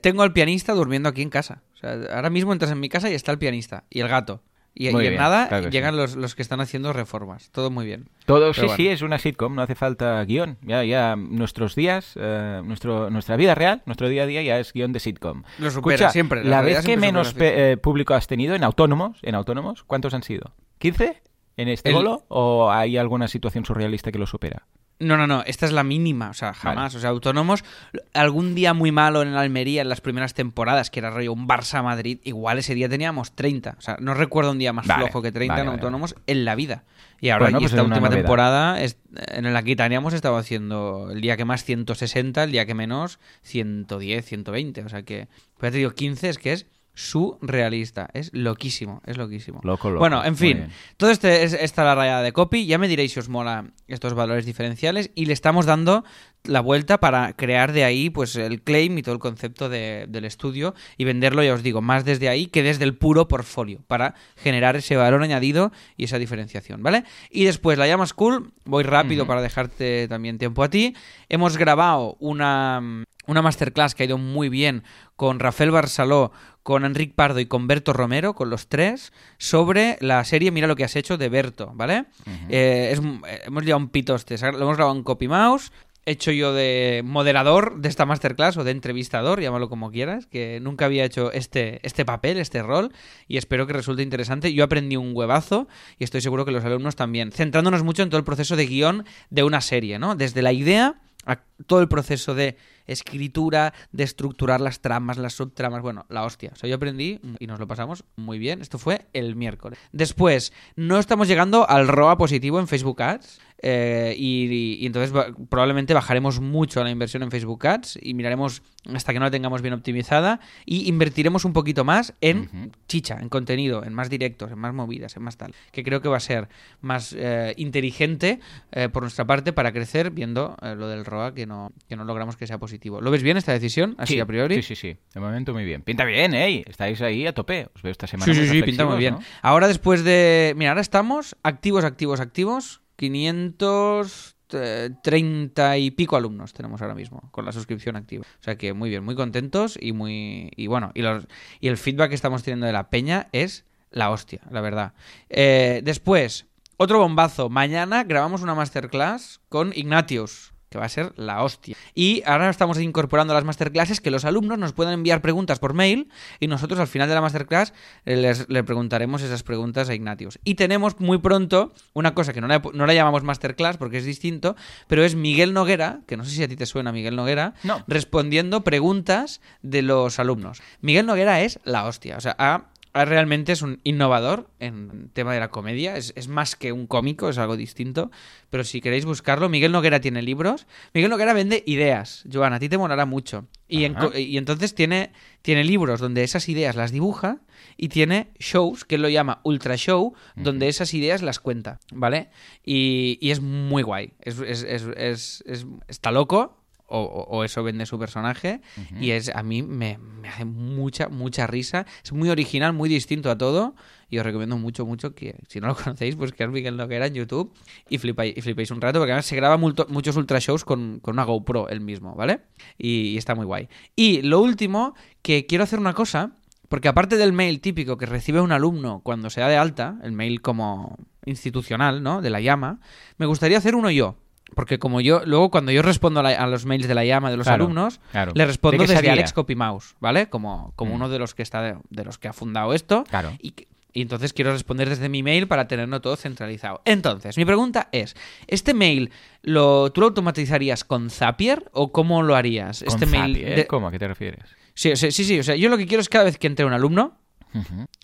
tengo 0.00 0.22
al 0.22 0.32
pianista 0.32 0.72
durmiendo 0.72 1.08
aquí 1.10 1.20
en 1.20 1.28
casa. 1.28 1.62
O 1.74 1.76
sea, 1.76 1.98
ahora 2.14 2.30
mismo 2.30 2.52
entras 2.52 2.72
en 2.72 2.80
mi 2.80 2.88
casa 2.88 3.10
y 3.10 3.14
está 3.14 3.30
el 3.30 3.38
pianista 3.38 3.84
y 3.90 4.00
el 4.00 4.08
gato. 4.08 4.42
Y, 4.76 4.88
en 4.88 4.98
bien, 4.98 5.14
nada 5.16 5.46
claro 5.46 5.68
llegan 5.70 5.96
los, 5.96 6.16
los 6.16 6.34
que 6.34 6.42
están 6.42 6.60
haciendo 6.60 6.92
reformas. 6.92 7.50
Todo 7.52 7.70
muy 7.70 7.86
bien. 7.86 8.08
Todo, 8.26 8.52
sí, 8.52 8.60
Pero 8.62 8.74
sí, 8.74 8.82
bueno. 8.82 8.94
es 8.94 9.02
una 9.02 9.18
sitcom, 9.18 9.54
no 9.54 9.62
hace 9.62 9.76
falta 9.76 10.24
guion. 10.24 10.58
Ya, 10.62 10.82
ya, 10.82 11.14
nuestros 11.14 11.76
días, 11.76 12.14
eh, 12.16 12.60
nuestro, 12.64 13.08
nuestra 13.08 13.36
vida 13.36 13.54
real, 13.54 13.82
nuestro 13.86 14.08
día 14.08 14.24
a 14.24 14.26
día 14.26 14.42
ya 14.42 14.58
es 14.58 14.72
guion 14.72 14.92
de 14.92 14.98
sitcom. 14.98 15.44
Lo 15.58 15.70
supera 15.70 15.94
Escucha, 15.94 16.10
siempre, 16.10 16.42
la 16.44 16.60
vez 16.62 16.84
que 16.84 16.96
menos 16.96 17.34
eh, 17.38 17.76
público 17.80 18.14
has 18.14 18.26
tenido 18.26 18.56
en 18.56 18.64
autónomos, 18.64 19.18
en 19.22 19.36
autónomos, 19.36 19.84
¿cuántos 19.84 20.12
han 20.12 20.24
sido? 20.24 20.52
¿15 20.80 21.20
en 21.56 21.68
este 21.68 21.90
El- 21.90 21.94
bolo? 21.94 22.24
¿O 22.28 22.70
hay 22.72 22.96
alguna 22.96 23.28
situación 23.28 23.64
surrealista 23.64 24.10
que 24.10 24.18
lo 24.18 24.26
supera? 24.26 24.66
No, 25.00 25.16
no, 25.16 25.26
no, 25.26 25.42
esta 25.44 25.66
es 25.66 25.72
la 25.72 25.82
mínima, 25.82 26.30
o 26.30 26.34
sea, 26.34 26.54
jamás. 26.54 26.94
O 26.94 27.00
sea, 27.00 27.10
autónomos, 27.10 27.64
algún 28.12 28.54
día 28.54 28.74
muy 28.74 28.92
malo 28.92 29.22
en 29.22 29.34
Almería 29.34 29.82
en 29.82 29.88
las 29.88 30.00
primeras 30.00 30.34
temporadas, 30.34 30.88
que 30.90 31.00
era 31.00 31.10
rollo 31.10 31.32
un 31.32 31.48
Barça-Madrid, 31.48 32.20
igual 32.24 32.58
ese 32.58 32.74
día 32.74 32.88
teníamos 32.88 33.32
30. 33.34 33.74
O 33.76 33.80
sea, 33.80 33.96
no 34.00 34.14
recuerdo 34.14 34.52
un 34.52 34.58
día 34.58 34.72
más 34.72 34.86
Vale, 34.86 35.04
flojo 35.04 35.20
que 35.20 35.32
30 35.32 35.52
vale, 35.54 35.62
en 35.66 35.68
autónomos 35.72 36.14
en 36.26 36.44
la 36.44 36.54
vida. 36.54 36.84
Y 37.20 37.30
ahora, 37.30 37.46
Bueno, 37.46 37.58
y 37.58 37.60
pues 37.62 37.72
esta 37.72 37.82
es 37.82 37.88
última 37.88 38.06
novedad. 38.08 38.22
temporada, 38.22 38.80
es- 38.82 38.98
en 39.16 39.52
la 39.52 39.58
Aquitania 39.58 39.98
hemos 39.98 40.14
estado 40.14 40.36
haciendo 40.36 41.08
el 41.10 41.20
día 41.20 41.36
que 41.36 41.44
más 41.44 41.64
160, 41.64 42.44
el 42.44 42.52
día 42.52 42.64
que 42.66 42.74
menos 42.74 43.18
110, 43.42 44.24
120. 44.24 44.84
O 44.84 44.88
sea 44.88 45.02
que, 45.02 45.28
pues 45.58 45.68
ya 45.68 45.72
te 45.72 45.78
digo, 45.78 45.90
15 45.90 46.28
es 46.28 46.38
que 46.38 46.52
es 46.52 46.66
surrealista. 46.94 48.08
Es 48.14 48.30
loquísimo, 48.32 49.02
es 49.06 49.16
loquísimo. 49.16 49.60
Loco, 49.62 49.88
loco. 49.90 49.98
Bueno, 50.00 50.24
en 50.24 50.36
fin, 50.36 50.68
todo 50.96 51.10
este 51.10 51.42
es 51.44 51.52
esta 51.52 51.84
la 51.84 51.94
rayada 51.94 52.22
de 52.22 52.32
copy. 52.32 52.66
Ya 52.66 52.78
me 52.78 52.88
diréis 52.88 53.12
si 53.12 53.20
os 53.20 53.28
mola 53.28 53.66
estos 53.88 54.14
valores 54.14 54.46
diferenciales 54.46 55.10
y 55.14 55.26
le 55.26 55.32
estamos 55.32 55.66
dando 55.66 56.04
la 56.44 56.60
vuelta 56.60 57.00
para 57.00 57.32
crear 57.32 57.72
de 57.72 57.84
ahí 57.84 58.10
pues 58.10 58.36
el 58.36 58.60
claim 58.62 58.98
y 58.98 59.02
todo 59.02 59.14
el 59.14 59.18
concepto 59.18 59.70
de- 59.70 60.04
del 60.08 60.26
estudio 60.26 60.74
y 60.98 61.04
venderlo, 61.04 61.42
ya 61.42 61.54
os 61.54 61.62
digo, 61.62 61.80
más 61.80 62.04
desde 62.04 62.28
ahí 62.28 62.46
que 62.48 62.62
desde 62.62 62.84
el 62.84 62.94
puro 62.98 63.28
portfolio 63.28 63.80
para 63.86 64.14
generar 64.36 64.76
ese 64.76 64.94
valor 64.96 65.22
añadido 65.22 65.72
y 65.96 66.04
esa 66.04 66.18
diferenciación, 66.18 66.82
¿vale? 66.82 67.04
Y 67.30 67.44
después 67.44 67.78
la 67.78 67.86
llama 67.86 68.06
School, 68.06 68.52
voy 68.66 68.82
rápido 68.84 69.26
para 69.26 69.40
dejarte 69.40 70.06
también 70.06 70.36
tiempo 70.36 70.62
a 70.62 70.68
ti. 70.68 70.94
Hemos 71.30 71.56
grabado 71.56 72.16
una, 72.20 73.04
una 73.26 73.42
masterclass 73.42 73.94
que 73.94 74.02
ha 74.02 74.06
ido 74.06 74.18
muy 74.18 74.48
bien 74.48 74.82
con 75.16 75.38
Rafael 75.40 75.70
Barceló, 75.70 76.32
con 76.62 76.84
Enric 76.84 77.14
Pardo 77.14 77.40
y 77.40 77.46
con 77.46 77.66
Berto 77.66 77.92
Romero, 77.92 78.34
con 78.34 78.50
los 78.50 78.68
tres, 78.68 79.12
sobre 79.38 79.98
la 80.00 80.24
serie 80.24 80.50
Mira 80.50 80.66
lo 80.66 80.76
que 80.76 80.84
has 80.84 80.96
hecho 80.96 81.16
de 81.18 81.28
Berto, 81.28 81.72
¿vale? 81.74 82.06
Eh, 82.48 82.90
es, 82.92 83.00
eh, 83.00 83.42
hemos 83.46 83.64
llevado 83.64 83.84
un 83.84 83.90
pitoste, 83.90 84.36
lo 84.38 84.62
hemos 84.62 84.76
grabado 84.76 84.96
en 84.96 85.02
Copy 85.02 85.28
Mouse, 85.28 85.70
hecho 86.06 86.30
yo 86.32 86.52
de 86.52 87.02
moderador 87.04 87.80
de 87.80 87.88
esta 87.88 88.06
masterclass 88.06 88.56
o 88.56 88.64
de 88.64 88.70
entrevistador, 88.70 89.40
llámalo 89.40 89.68
como 89.68 89.90
quieras, 89.90 90.26
que 90.26 90.60
nunca 90.60 90.84
había 90.84 91.04
hecho 91.04 91.32
este, 91.32 91.80
este 91.82 92.04
papel, 92.04 92.38
este 92.38 92.62
rol, 92.62 92.92
y 93.26 93.36
espero 93.36 93.66
que 93.66 93.72
resulte 93.72 94.02
interesante. 94.02 94.52
Yo 94.52 94.64
aprendí 94.64 94.96
un 94.96 95.12
huevazo 95.14 95.68
y 95.98 96.04
estoy 96.04 96.20
seguro 96.20 96.44
que 96.44 96.52
los 96.52 96.64
alumnos 96.64 96.96
también, 96.96 97.32
centrándonos 97.32 97.82
mucho 97.82 98.02
en 98.02 98.10
todo 98.10 98.18
el 98.18 98.24
proceso 98.24 98.56
de 98.56 98.66
guion 98.66 99.04
de 99.30 99.42
una 99.42 99.60
serie, 99.60 99.98
¿no? 99.98 100.14
Desde 100.14 100.42
la 100.42 100.52
idea 100.52 101.00
a 101.26 101.40
todo 101.66 101.80
el 101.80 101.88
proceso 101.88 102.34
de 102.34 102.56
escritura, 102.86 103.72
de 103.92 104.04
estructurar 104.04 104.60
las 104.60 104.80
tramas, 104.80 105.16
las 105.16 105.34
subtramas, 105.34 105.82
bueno, 105.82 106.04
la 106.08 106.24
hostia. 106.24 106.50
O 106.52 106.56
sea, 106.56 106.68
yo 106.68 106.76
aprendí 106.76 107.20
y 107.38 107.46
nos 107.46 107.58
lo 107.58 107.66
pasamos 107.66 108.04
muy 108.16 108.38
bien. 108.38 108.60
Esto 108.60 108.78
fue 108.78 109.06
el 109.12 109.36
miércoles. 109.36 109.78
Después, 109.92 110.52
no 110.76 110.98
estamos 110.98 111.28
llegando 111.28 111.68
al 111.68 111.88
ROA 111.88 112.18
positivo 112.18 112.60
en 112.60 112.68
Facebook 112.68 113.02
Ads. 113.02 113.40
Eh, 113.66 114.14
y, 114.18 114.76
y 114.78 114.84
entonces 114.84 115.10
probablemente 115.48 115.94
bajaremos 115.94 116.38
mucho 116.38 116.84
la 116.84 116.90
inversión 116.90 117.22
en 117.22 117.30
Facebook 117.30 117.66
Ads 117.66 117.98
y 118.02 118.12
miraremos 118.12 118.60
hasta 118.92 119.14
que 119.14 119.18
no 119.18 119.24
la 119.24 119.30
tengamos 119.30 119.62
bien 119.62 119.72
optimizada 119.72 120.38
y 120.66 120.86
invertiremos 120.86 121.46
un 121.46 121.54
poquito 121.54 121.82
más 121.82 122.12
en 122.20 122.72
chicha, 122.88 123.16
en 123.18 123.30
contenido, 123.30 123.82
en 123.82 123.94
más 123.94 124.10
directos, 124.10 124.52
en 124.52 124.58
más 124.58 124.74
movidas, 124.74 125.16
en 125.16 125.22
más 125.22 125.38
tal. 125.38 125.54
Que 125.72 125.82
creo 125.82 126.02
que 126.02 126.08
va 126.10 126.18
a 126.18 126.20
ser 126.20 126.48
más 126.82 127.14
eh, 127.18 127.54
inteligente 127.56 128.38
eh, 128.72 128.90
por 128.90 129.02
nuestra 129.02 129.24
parte 129.24 129.54
para 129.54 129.72
crecer 129.72 130.10
viendo 130.10 130.56
lo 130.60 130.88
del 130.88 131.06
ROA 131.06 131.32
que 131.32 131.46
no, 131.46 131.72
que 131.88 131.96
no 131.96 132.04
logramos 132.04 132.36
que 132.36 132.46
sea 132.46 132.58
positivo. 132.58 133.00
¿Lo 133.00 133.10
ves 133.10 133.22
bien 133.22 133.38
esta 133.38 133.52
decisión? 133.52 133.94
Así 133.96 134.14
Sí, 134.14 134.20
a 134.20 134.26
priori. 134.26 134.56
Sí, 134.56 134.62
sí, 134.62 134.76
sí. 134.76 134.96
De 135.14 135.20
momento 135.20 135.54
muy 135.54 135.64
bien. 135.64 135.80
Pinta 135.80 136.04
bien, 136.04 136.34
¿eh? 136.34 136.64
Estáis 136.66 137.00
ahí 137.00 137.26
a 137.26 137.32
tope. 137.32 137.68
Os 137.74 137.80
veo 137.80 137.92
esta 137.92 138.06
semana. 138.06 138.30
Sí, 138.30 138.38
sí, 138.38 138.46
sí, 138.46 138.62
pinta 138.62 138.84
muy 138.84 138.98
bien. 138.98 139.16
Ahora 139.40 139.68
después 139.68 140.04
de... 140.04 140.52
Mira, 140.54 140.72
ahora 140.72 140.82
estamos 140.82 141.34
activos, 141.42 141.84
activos, 141.84 142.20
activos. 142.20 142.83
530 142.96 145.78
y 145.78 145.90
pico 145.90 146.16
alumnos 146.16 146.52
tenemos 146.52 146.82
ahora 146.82 146.94
mismo 146.94 147.28
con 147.30 147.44
la 147.44 147.52
suscripción 147.52 147.96
activa. 147.96 148.24
O 148.40 148.42
sea 148.42 148.56
que 148.56 148.72
muy 148.72 148.90
bien, 148.90 149.04
muy 149.04 149.14
contentos 149.14 149.78
y 149.80 149.92
muy... 149.92 150.50
Y 150.56 150.66
bueno, 150.66 150.90
y, 150.94 151.02
los, 151.02 151.26
y 151.60 151.68
el 151.68 151.76
feedback 151.76 152.10
que 152.10 152.14
estamos 152.14 152.42
teniendo 152.42 152.66
de 152.66 152.72
la 152.72 152.90
peña 152.90 153.28
es 153.32 153.64
la 153.90 154.10
hostia, 154.10 154.40
la 154.50 154.60
verdad. 154.60 154.92
Eh, 155.28 155.80
después, 155.84 156.46
otro 156.76 156.98
bombazo. 156.98 157.48
Mañana 157.48 158.04
grabamos 158.04 158.42
una 158.42 158.54
masterclass 158.54 159.40
con 159.48 159.72
Ignatius 159.74 160.53
que 160.74 160.78
va 160.80 160.86
a 160.86 160.88
ser 160.88 161.12
la 161.16 161.42
hostia. 161.44 161.76
Y 161.94 162.24
ahora 162.26 162.50
estamos 162.50 162.80
incorporando 162.80 163.32
a 163.32 163.36
las 163.36 163.44
masterclasses 163.44 164.00
que 164.00 164.10
los 164.10 164.24
alumnos 164.24 164.58
nos 164.58 164.72
puedan 164.72 164.92
enviar 164.94 165.20
preguntas 165.22 165.60
por 165.60 165.72
mail 165.72 166.08
y 166.40 166.48
nosotros 166.48 166.80
al 166.80 166.88
final 166.88 167.08
de 167.08 167.14
la 167.14 167.20
masterclass 167.20 167.72
eh, 168.06 168.16
les, 168.16 168.48
le 168.48 168.64
preguntaremos 168.64 169.22
esas 169.22 169.44
preguntas 169.44 169.88
a 169.88 169.94
Ignatius. 169.94 170.40
Y 170.42 170.56
tenemos 170.56 170.98
muy 170.98 171.18
pronto 171.18 171.72
una 171.92 172.12
cosa 172.14 172.32
que 172.32 172.40
no 172.40 172.48
la, 172.48 172.60
no 172.72 172.86
la 172.86 172.94
llamamos 172.94 173.22
masterclass 173.22 173.76
porque 173.76 173.98
es 173.98 174.04
distinto, 174.04 174.56
pero 174.88 175.04
es 175.04 175.14
Miguel 175.14 175.52
Noguera, 175.52 176.00
que 176.08 176.16
no 176.16 176.24
sé 176.24 176.32
si 176.32 176.42
a 176.42 176.48
ti 176.48 176.56
te 176.56 176.66
suena 176.66 176.90
Miguel 176.90 177.14
Noguera, 177.14 177.54
No. 177.62 177.84
respondiendo 177.86 178.64
preguntas 178.64 179.40
de 179.62 179.82
los 179.82 180.18
alumnos. 180.18 180.60
Miguel 180.80 181.06
Noguera 181.06 181.40
es 181.42 181.60
la 181.62 181.84
hostia, 181.84 182.16
o 182.16 182.20
sea, 182.20 182.34
ha- 182.38 182.64
realmente 182.94 183.50
es 183.52 183.62
un 183.62 183.80
innovador 183.82 184.48
en 184.60 185.10
tema 185.12 185.34
de 185.34 185.40
la 185.40 185.48
comedia, 185.50 185.96
es, 185.96 186.12
es 186.16 186.28
más 186.28 186.54
que 186.54 186.70
un 186.70 186.86
cómico, 186.86 187.28
es 187.28 187.38
algo 187.38 187.56
distinto, 187.56 188.12
pero 188.50 188.62
si 188.62 188.80
queréis 188.80 189.04
buscarlo, 189.04 189.48
Miguel 189.48 189.72
Noguera 189.72 190.00
tiene 190.00 190.22
libros, 190.22 190.66
Miguel 190.92 191.10
Noguera 191.10 191.32
vende 191.32 191.64
ideas, 191.66 192.24
Joan, 192.32 192.52
a 192.52 192.60
ti 192.60 192.68
te 192.68 192.78
molará 192.78 193.04
mucho, 193.04 193.48
y, 193.66 193.84
en 193.84 193.96
y 194.16 194.36
entonces 194.36 194.74
tiene, 194.76 195.10
tiene 195.42 195.64
libros 195.64 195.98
donde 195.98 196.22
esas 196.22 196.48
ideas 196.48 196.76
las 196.76 196.92
dibuja 196.92 197.38
y 197.76 197.88
tiene 197.88 198.28
shows, 198.38 198.84
que 198.84 198.94
él 198.94 199.02
lo 199.02 199.08
llama 199.08 199.40
Ultra 199.42 199.76
Show, 199.76 200.14
donde 200.36 200.68
esas 200.68 200.94
ideas 200.94 201.22
las 201.22 201.40
cuenta, 201.40 201.80
¿vale? 201.92 202.28
Y, 202.64 203.18
y 203.20 203.32
es 203.32 203.40
muy 203.40 203.82
guay, 203.82 204.12
es, 204.20 204.38
es- 204.38 204.62
es- 204.62 204.86
es- 204.96 205.42
es- 205.46 205.66
está 205.88 206.12
loco, 206.12 206.60
o, 206.86 207.44
eso 207.44 207.62
vende 207.62 207.86
su 207.86 207.98
personaje 207.98 208.60
y 209.00 209.10
es 209.12 209.34
a 209.34 209.42
mí 209.42 209.62
me, 209.62 209.98
me 209.98 210.28
hace 210.28 210.44
mucha 210.44 211.08
mucha 211.08 211.46
risa 211.46 211.86
es 212.04 212.12
muy 212.12 212.28
original 212.28 212.72
muy 212.74 212.88
distinto 212.88 213.30
a 213.30 213.38
todo 213.38 213.74
y 214.10 214.18
os 214.18 214.24
recomiendo 214.24 214.58
mucho 214.58 214.84
mucho 214.84 215.14
que 215.14 215.36
si 215.48 215.60
no 215.60 215.68
lo 215.68 215.74
conocéis 215.82 216.14
buscar 216.14 216.50
Miguel 216.50 216.76
Noguera 216.76 217.06
en 217.06 217.14
YouTube 217.14 217.52
y 217.88 217.98
flipáis, 217.98 218.36
y 218.36 218.42
flipéis 218.42 218.70
un 218.70 218.80
rato 218.80 218.98
porque 218.98 219.12
además 219.12 219.26
se 219.26 219.34
graba 219.36 219.56
multo- 219.56 219.86
muchos 219.88 220.16
ultra 220.16 220.38
shows 220.40 220.64
con, 220.64 221.00
con 221.00 221.14
una 221.14 221.24
GoPro 221.24 221.68
él 221.68 221.80
mismo 221.80 222.14
¿vale? 222.14 222.40
Y, 222.78 223.08
y 223.08 223.16
está 223.16 223.34
muy 223.34 223.46
guay 223.46 223.68
y 223.96 224.20
lo 224.22 224.40
último 224.40 224.94
que 225.22 225.46
quiero 225.46 225.64
hacer 225.64 225.78
una 225.78 225.94
cosa 225.94 226.32
porque 226.68 226.88
aparte 226.88 227.16
del 227.16 227.32
mail 227.32 227.60
típico 227.60 227.96
que 227.96 228.06
recibe 228.06 228.40
un 228.40 228.52
alumno 228.52 229.00
cuando 229.04 229.30
se 229.30 229.40
da 229.40 229.48
de 229.48 229.56
alta, 229.56 229.98
el 230.02 230.12
mail 230.12 230.40
como 230.40 230.96
institucional, 231.24 232.02
¿no? 232.02 232.20
De 232.20 232.30
la 232.30 232.40
llama, 232.40 232.80
me 233.18 233.26
gustaría 233.26 233.58
hacer 233.58 233.74
uno 233.76 233.90
yo. 233.90 234.16
Porque 234.54 234.78
como 234.78 235.00
yo, 235.00 235.22
luego 235.24 235.50
cuando 235.50 235.72
yo 235.72 235.82
respondo 235.82 236.20
a, 236.20 236.22
la- 236.22 236.30
a 236.36 236.46
los 236.46 236.64
mails 236.66 236.86
de 236.88 236.94
la 236.94 237.04
llama 237.04 237.30
de 237.30 237.36
los 237.36 237.46
Claro, 237.46 237.64
alumnos, 237.64 238.00
claro. 238.12 238.32
le 238.34 238.46
respondo 238.46 238.72
¿De 238.72 238.78
qué 238.78 238.82
desde 238.88 238.96
sería? 238.96 239.12
Alex 239.12 239.32
Copymouse, 239.32 239.96
¿vale? 240.00 240.28
Como, 240.28 240.72
como 240.76 240.92
Mm. 240.92 240.94
uno 240.96 241.08
de 241.08 241.18
los 241.18 241.34
que 241.34 241.42
está 241.42 241.60
de, 241.62 241.76
de 241.90 242.04
los 242.04 242.18
que 242.18 242.28
ha 242.28 242.32
fundado 242.32 242.72
esto. 242.74 243.04
Claro. 243.08 243.32
Y, 243.40 243.54
entonces 243.96 244.32
quiero 244.32 244.50
responder 244.50 244.88
desde 244.88 245.08
mi 245.08 245.22
mail 245.22 245.46
para 245.46 245.68
tenerlo 245.68 246.00
todo 246.00 246.16
centralizado. 246.16 246.82
Entonces, 246.84 247.36
mi 247.36 247.44
pregunta 247.44 247.88
es, 247.92 248.16
¿este 248.48 248.74
mail 248.74 249.10
lo, 249.42 249.92
tú 249.92 250.00
lo 250.00 250.08
automatizarías 250.08 250.82
con 250.82 251.10
Zapier 251.10 251.70
o 251.72 251.92
cómo 251.92 252.22
lo 252.24 252.34
harías? 252.34 252.80
Con 252.82 252.88
este 252.92 253.06
mail 253.06 253.34
de- 253.34 253.66
¿Cómo? 253.68 253.86
¿A 253.86 253.92
qué 253.92 254.00
te 254.00 254.08
refieres? 254.08 254.42
Sí, 254.74 254.96
sea, 254.96 255.12
sí, 255.12 255.22
sí, 255.24 255.38
o 255.38 255.44
sea, 255.44 255.54
yo 255.54 255.68
lo 255.68 255.76
que 255.78 255.86
quiero 255.86 256.00
es 256.00 256.08
cada 256.08 256.24
vez 256.24 256.38
que 256.38 256.48
entre 256.48 256.64
un 256.66 256.72
alumno, 256.72 257.16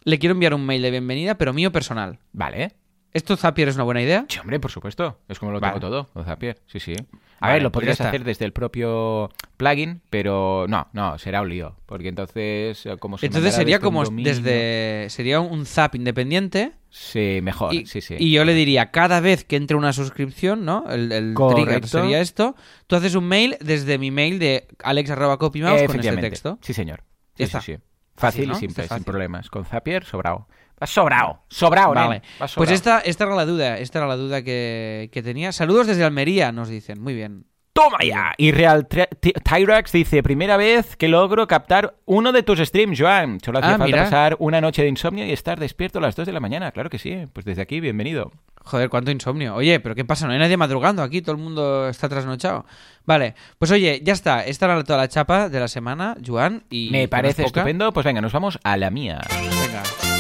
le 0.05 0.19
quiero 0.21 0.35
enviar 0.35 0.55
un 0.55 0.65
mail 0.65 0.81
de 0.81 0.93
bienvenida, 0.93 1.35
pero 1.37 1.53
mío 1.53 1.73
personal. 1.73 2.21
Vale. 2.33 2.75
¿Esto 3.13 3.37
Zapier 3.37 3.69
es 3.69 3.75
una 3.75 3.85
buena 3.85 4.03
idea? 4.03 4.25
Sí, 4.29 4.39
hombre, 4.39 4.61
por 4.61 4.71
supuesto. 4.71 5.19
Es 5.29 5.39
como 5.39 5.51
lo 5.53 5.59
Vale. 5.61 5.75
tengo 5.75 5.87
todo, 5.89 6.11
lo 6.15 6.25
Zapier. 6.25 6.59
Sí, 6.67 6.79
sí. 6.79 6.95
A 7.41 7.47
Vale, 7.47 7.55
ver, 7.55 7.63
lo 7.63 7.73
pues 7.73 7.81
podrías 7.83 8.01
hacer 8.03 8.23
desde 8.23 8.45
el 8.45 8.53
propio 8.53 9.31
plugin, 9.57 10.01
pero 10.11 10.67
no, 10.69 10.89
no, 10.93 11.19
será 11.19 11.41
un 11.41 11.49
lío. 11.49 11.75
Porque 11.87 12.09
entonces, 12.09 12.85
eh, 12.87 12.97
como 12.99 13.19
se 13.19 13.27
Entonces 13.27 13.55
sería 13.55 13.81
como 13.81 14.05
dominio- 14.05 14.25
desde 14.33 15.07
sería 15.11 15.41
un 15.41 15.67
zap 15.67 15.95
independiente 15.97 16.73
Sí, 16.91 17.41
mejor. 17.43 17.75
y, 17.75 17.87
sí, 17.87 18.01
sí. 18.01 18.15
y 18.19 18.31
yo 18.33 18.45
le 18.45 18.53
diría 18.55 18.91
cada 18.91 19.21
vez 19.21 19.45
que 19.45 19.57
entre 19.57 19.77
una 19.77 19.93
suscripción, 19.93 20.65
¿no? 20.65 20.85
El, 20.91 21.11
el 21.11 21.35
trigger 21.35 21.89
sería 21.89 22.21
esto. 22.21 22.55
Tú 22.87 22.95
haces 22.97 23.15
un 23.15 23.25
mail 23.25 23.57
desde 23.61 23.97
mi 23.99 24.11
mail 24.11 24.39
de 24.39 24.69
alex@copymouse 24.85 25.87
con 25.87 25.99
este 26.01 26.17
texto. 26.19 26.59
Sí, 26.63 26.75
señor. 26.75 27.03
Sí, 27.37 27.47
sí, 27.47 27.59
sí. 27.63 27.77
Fácil 28.17 28.49
¿no? 28.51 28.55
y 28.57 28.61
simple, 28.61 28.87
sin 28.87 29.03
problemas. 29.03 29.49
Con 29.49 29.65
Zapier, 29.65 30.05
sobrado. 30.05 30.47
Vas 30.81 30.91
sobrado. 30.91 31.41
Sobrado, 31.49 31.95
nen. 31.95 32.05
Vale. 32.09 32.23
Vas 32.41 32.55
Pues 32.55 32.69
sobrao. 32.71 32.75
esta, 32.75 32.99
esta 33.01 33.25
era 33.25 33.35
la 33.37 33.45
duda, 33.47 33.79
esta 33.79 33.99
era 33.99 34.09
la 34.09 34.17
duda 34.17 34.43
que, 34.43 35.11
que 35.13 35.23
tenía. 35.23 35.53
Saludos 35.53 35.87
desde 35.87 36.03
Almería, 36.05 36.51
nos 36.53 36.69
dicen. 36.69 37.01
Muy 37.01 37.15
bien. 37.15 37.45
¡Toma 37.73 37.99
ya! 38.05 38.33
Y 38.37 38.51
Real 38.51 38.89
Tyrax 38.89 39.93
dice, 39.93 40.23
primera 40.25 40.57
vez 40.57 40.97
que 40.97 41.07
logro 41.09 41.47
captar 41.47 41.95
uno 42.05 42.33
de 42.33 42.43
tus 42.43 42.59
streams, 42.59 42.99
Joan. 42.99 43.39
Solo 43.41 43.61
hacía 43.61 43.75
Ah, 43.75 43.79
falta 43.79 43.85
mira. 43.87 44.03
pasar 44.05 44.37
una 44.41 44.61
noche 44.61 44.83
de 44.83 44.89
insomnio 44.89 45.25
y 45.25 45.31
estar 45.33 45.59
despierto 45.61 45.99
a 45.99 46.03
las 46.03 46.17
2 46.17 46.27
de 46.27 46.33
la 46.33 46.41
mañana. 46.41 46.73
Claro 46.73 46.91
que 46.91 46.99
sí. 46.99 47.27
Pues 47.33 47.47
desde 47.47 47.63
aquí, 47.63 47.79
bienvenido. 47.79 48.33
Joder, 48.65 48.91
cuánto 48.91 49.13
insomnio. 49.13 49.55
Oye, 49.55 49.79
pero 49.81 49.95
¿qué 49.95 50.05
pasa? 50.05 50.27
No 50.27 50.33
hay 50.33 50.39
nadie 50.41 50.57
madrugando 50.57 51.03
aquí, 51.03 51.23
todo 51.23 51.37
el 51.37 51.41
mundo 51.41 51.89
está 51.89 52.09
trasnochado. 52.09 52.67
Vale, 53.07 53.35
pues 53.59 53.71
oye, 53.71 54.01
ya 54.03 54.13
está. 54.15 54.45
Esta 54.45 54.67
era 54.67 54.83
toda 54.83 54.99
la 54.99 55.09
chapa 55.09 55.49
de 55.49 55.61
la 55.61 55.69
semana, 55.69 56.17
Joan. 56.27 56.65
Y 56.71 56.91
Me 56.91 57.07
parece 57.07 57.45
estupendo. 57.45 57.93
Pues 57.93 58.05
venga, 58.05 58.21
nos 58.21 58.33
vamos 58.33 58.59
a 58.65 58.77
la 58.77 58.91
mía. 58.91 59.21
Venga. 59.31 60.20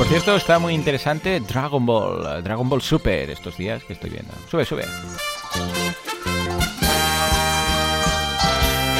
Por 0.00 0.08
cierto, 0.08 0.34
está 0.34 0.58
muy 0.58 0.72
interesante 0.72 1.40
Dragon 1.40 1.84
Ball, 1.84 2.42
Dragon 2.42 2.66
Ball 2.66 2.80
Super 2.80 3.28
estos 3.28 3.58
días 3.58 3.84
que 3.84 3.92
estoy 3.92 4.08
viendo. 4.08 4.32
Sube, 4.50 4.64
sube. 4.64 4.86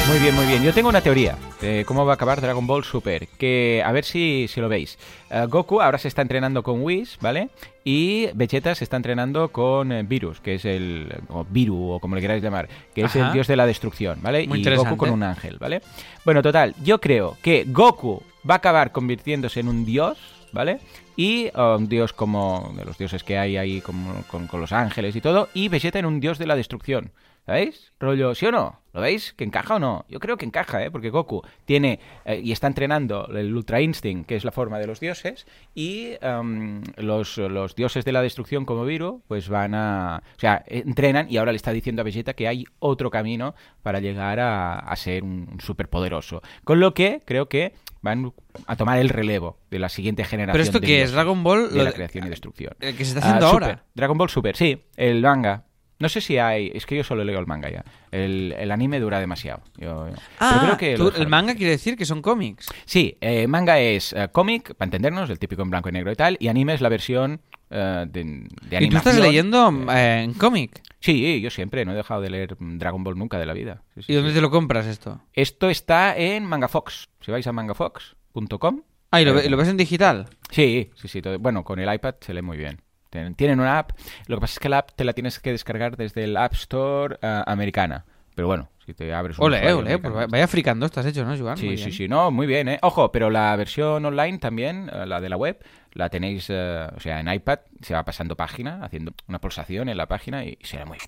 Muy 0.07 0.19
bien, 0.19 0.35
muy 0.35 0.45
bien. 0.45 0.63
Yo 0.63 0.75
tengo 0.75 0.91
una 0.91 1.01
teoría 1.01 1.39
de 1.63 1.87
cómo 1.87 2.05
va 2.05 2.13
a 2.13 2.15
acabar 2.17 2.43
Dragon 2.43 2.67
Ball 2.67 2.85
Super. 2.85 3.29
Que 3.39 3.83
a 3.83 3.93
ver 3.93 4.05
si, 4.05 4.47
si 4.47 4.61
lo 4.61 4.69
veis. 4.69 4.99
Eh, 5.31 5.47
Goku 5.49 5.81
ahora 5.81 5.97
se 5.97 6.07
está 6.07 6.21
entrenando 6.21 6.63
con 6.63 6.83
Whis, 6.83 7.17
¿vale? 7.23 7.49
Y 7.83 8.27
Vegeta 8.35 8.75
se 8.75 8.85
está 8.85 8.99
entrenando 8.99 9.49
con 9.49 9.93
eh, 9.93 10.03
Virus, 10.03 10.41
que 10.41 10.57
es 10.57 10.67
el. 10.67 11.11
o 11.29 11.47
Viru, 11.49 11.93
o 11.93 11.99
como 11.99 12.15
le 12.15 12.21
queráis 12.21 12.43
llamar, 12.43 12.69
que 12.95 13.05
es 13.05 13.17
el 13.17 13.33
dios 13.33 13.47
de 13.47 13.57
la 13.57 13.65
destrucción, 13.65 14.19
¿vale? 14.21 14.47
Muy 14.47 14.61
y. 14.61 14.75
Goku 14.77 14.99
con 14.99 15.09
un 15.09 15.23
ángel, 15.23 15.57
¿vale? 15.59 15.81
Bueno, 16.27 16.43
total, 16.43 16.75
yo 16.83 17.01
creo 17.01 17.39
que 17.41 17.65
Goku 17.67 18.23
va 18.49 18.55
a 18.55 18.59
acabar 18.59 18.93
convirtiéndose 18.93 19.61
en 19.61 19.69
un 19.69 19.87
dios, 19.87 20.19
¿vale? 20.53 20.81
Y 21.17 21.51
un 21.55 21.89
dios 21.89 22.13
como 22.13 22.73
de 22.77 22.85
los 22.85 22.99
dioses 22.99 23.25
que 23.25 23.39
hay 23.39 23.57
ahí 23.57 23.81
como, 23.81 24.23
con, 24.25 24.47
con 24.47 24.61
los 24.61 24.73
ángeles 24.73 25.17
y 25.17 25.21
todo, 25.21 25.49
y 25.55 25.69
Vegeta 25.69 25.99
en 25.99 26.07
un 26.07 26.21
dios 26.21 26.39
de 26.39 26.47
la 26.47 26.57
destrucción. 26.57 27.13
¿Sabéis? 27.47 27.93
Rollo, 27.99 28.35
¿sí 28.35 28.47
o 28.47 28.53
no? 28.53 28.80
¿Lo 28.93 29.01
veis? 29.01 29.33
¿Que 29.35 29.45
encaja 29.45 29.77
o 29.77 29.79
no? 29.79 30.05
Yo 30.09 30.19
creo 30.19 30.37
que 30.37 30.45
encaja, 30.45 30.83
¿eh? 30.85 30.91
Porque 30.91 31.11
Goku 31.11 31.43
tiene 31.65 32.01
eh, 32.25 32.41
y 32.43 32.53
está 32.53 32.67
entrenando 32.67 33.27
el 33.29 33.55
Ultra 33.55 33.81
Instinct, 33.81 34.27
que 34.27 34.37
es 34.37 34.45
la 34.45 34.51
forma 34.51 34.79
de 34.79 34.87
los 34.87 34.99
dioses, 35.01 35.47
y 35.75 36.15
em, 36.21 36.83
los, 36.97 37.39
los 37.39 37.75
dioses 37.77 38.05
de 38.05 38.13
la 38.13 38.21
destrucción 38.23 38.65
como 38.65 38.85
Viru, 38.85 39.23
pues 39.29 39.49
van 39.49 39.75
a... 39.75 40.23
O 40.37 40.41
sea, 40.41 40.65
entrenan 40.67 41.27
y 41.31 41.37
ahora 41.37 41.53
le 41.53 41.57
está 41.57 41.73
diciendo 41.73 42.03
a 42.03 42.05
Vegeta 42.05 42.35
que 42.35 42.49
hay 42.49 42.65
otro 42.81 43.11
camino 43.11 43.55
para 43.83 44.01
llegar 44.01 44.41
a, 44.41 44.79
a 44.81 44.97
ser 44.97 45.23
un 45.23 45.59
superpoderoso. 45.61 46.43
Con 46.65 46.81
lo 46.81 46.93
que 46.95 47.21
creo 47.25 47.49
que 47.49 47.75
van 48.03 48.33
a 48.67 48.77
tomar 48.77 48.99
el 48.99 49.09
relevo 49.11 49.59
de 49.71 49.79
la 49.79 49.89
siguiente 49.89 50.25
generación. 50.25 50.53
¿Pero 50.55 50.65
esto 50.65 50.81
de 50.81 50.87
qué 50.87 51.03
es? 51.03 51.13
¿Dragon 51.13 51.43
Ball? 51.45 51.73
De 51.73 51.85
la 51.85 51.93
creación 51.93 52.27
y 52.27 52.31
destrucción. 52.31 52.73
El 52.81 52.97
que 52.97 53.05
se 53.05 53.11
está 53.17 53.21
Ah, 53.21 53.29
haciendo 53.37 53.47
ahora. 53.47 53.85
Dragon 53.95 54.17
Ball 54.19 54.31
Super, 54.31 54.57
sí, 54.57 54.83
el 54.97 55.21
manga. 55.23 55.65
No 56.01 56.09
sé 56.09 56.21
si 56.21 56.39
hay, 56.39 56.73
es 56.75 56.87
que 56.87 56.97
yo 56.97 57.05
solo 57.05 57.23
leo 57.25 57.39
el 57.39 57.47
manga 57.47 57.71
ya. 57.71 57.85
El, 58.11 58.53
el 58.59 58.71
anime 58.73 58.99
dura 58.99 59.21
demasiado. 59.21 59.63
Yo- 59.77 60.09
Ah, 60.41 60.63
creo 60.65 60.77
que 60.77 60.97
tú- 60.97 61.13
el 61.17 61.29
manga 61.29 61.55
quiere 61.55 61.71
decir 61.73 61.97
que 61.97 62.05
son 62.07 62.23
cómics. 62.23 62.67
Sí, 62.87 63.17
eh, 63.21 63.47
manga 63.47 63.79
es 63.79 64.13
eh, 64.15 64.29
cómic, 64.33 64.75
para 64.75 64.87
entendernos, 64.87 65.31
el 65.31 65.39
típico 65.39 65.63
en 65.63 65.71
blanco 65.71 65.89
y 65.91 65.93
negro 65.93 66.11
y 66.11 66.17
tal, 66.17 66.37
y 66.41 66.49
anime 66.49 66.75
es 66.75 66.81
la 66.81 66.89
versión 66.89 67.41
eh, 67.71 68.07
de, 68.09 68.49
de. 68.63 68.85
¿Y 68.85 68.89
tú 68.89 68.97
estás 68.97 69.17
leyendo 69.19 69.71
eh, 69.93 70.23
en 70.25 70.33
cómic? 70.35 70.81
Sí, 71.01 71.41
yo 71.41 71.51
siempre, 71.51 71.85
no 71.85 71.93
he 71.93 71.97
dejado 71.97 72.21
de 72.21 72.31
leer 72.31 72.57
Dragon 72.59 73.05
Ball 73.05 73.17
nunca 73.19 73.39
de 73.39 73.47
la 73.47 73.53
vida. 73.53 73.83
Sí, 73.95 74.03
sí, 74.03 74.13
¿Y 74.13 74.17
dónde 74.17 74.31
sí. 74.31 74.35
te 74.37 74.41
lo 74.43 74.51
compras 74.51 74.87
esto? 74.87 75.21
Esto 75.35 75.71
está 75.71 76.17
en 76.17 76.45
MangaFox. 76.47 77.09
Si 77.21 77.31
vais 77.31 77.47
a 77.47 77.53
mangafox.com. 77.53 78.83
Ah, 79.11 79.21
¿y 79.21 79.25
lo, 79.25 79.35
ve- 79.35 79.49
lo 79.51 79.57
ves 79.57 79.69
en 79.69 79.77
digital? 79.77 80.29
Sí, 80.51 80.91
sí, 80.95 81.09
sí. 81.09 81.21
todo- 81.23 81.39
Bueno, 81.39 81.65
con 81.65 81.79
el 81.81 81.93
iPad 81.93 82.15
se 82.21 82.33
lee 82.35 82.43
muy 82.43 82.57
bien. 82.57 82.81
Tienen, 83.11 83.35
tienen 83.35 83.61
una 83.61 83.79
app. 83.79 83.91
Lo 84.27 84.37
que 84.37 84.41
pasa 84.41 84.53
es 84.55 84.59
que 84.61 84.69
la 84.69 84.79
app 84.79 84.91
te 84.95 85.05
la 85.05 85.13
tienes 85.13 85.39
que 85.41 85.51
descargar 85.51 85.97
desde 85.97 86.25
el 86.25 86.37
App 86.37 86.53
Store 86.55 87.19
eh, 87.21 87.43
americana. 87.47 88.05
Pero 88.37 88.47
bueno, 88.47 88.69
si 88.87 88.95
te 88.95 89.13
abres 89.13 89.39
un 89.39 89.47
Ole, 89.47 89.59
ole, 89.73 89.99
pues 89.99 90.13
americano- 90.15 90.29
vaya 90.31 90.47
fricando 90.49 90.87
estás 90.87 91.05
hecho, 91.05 91.25
¿no, 91.25 91.37
Joan? 91.37 91.57
Sí, 91.57 91.67
Muy 91.67 91.77
sí, 91.77 91.85
bien. 91.85 91.97
sí, 91.97 92.09
no, 92.09 92.31
muy 92.31 92.47
bien, 92.47 92.69
¿eh? 92.69 92.79
Ojo, 92.83 93.11
pero 93.13 93.29
la 93.29 93.55
versión 93.57 94.05
online 94.05 94.39
también, 94.39 94.89
eh, 94.93 95.05
la 95.07 95.21
de 95.21 95.29
la 95.29 95.37
web, 95.37 95.59
la 95.93 96.09
tenéis, 96.09 96.47
eh, 96.49 96.87
o 96.97 97.01
sea, 97.01 97.19
en 97.21 97.29
iPad, 97.33 97.59
se 97.83 97.95
va 97.95 98.05
pasando 98.05 98.37
página, 98.37 98.85
haciendo 98.85 99.13
una 99.27 99.41
pulsación 99.41 99.89
en 99.89 99.97
la 99.97 100.07
página 100.07 100.45
y 100.45 100.57
será 100.63 100.87
muy... 100.87 100.99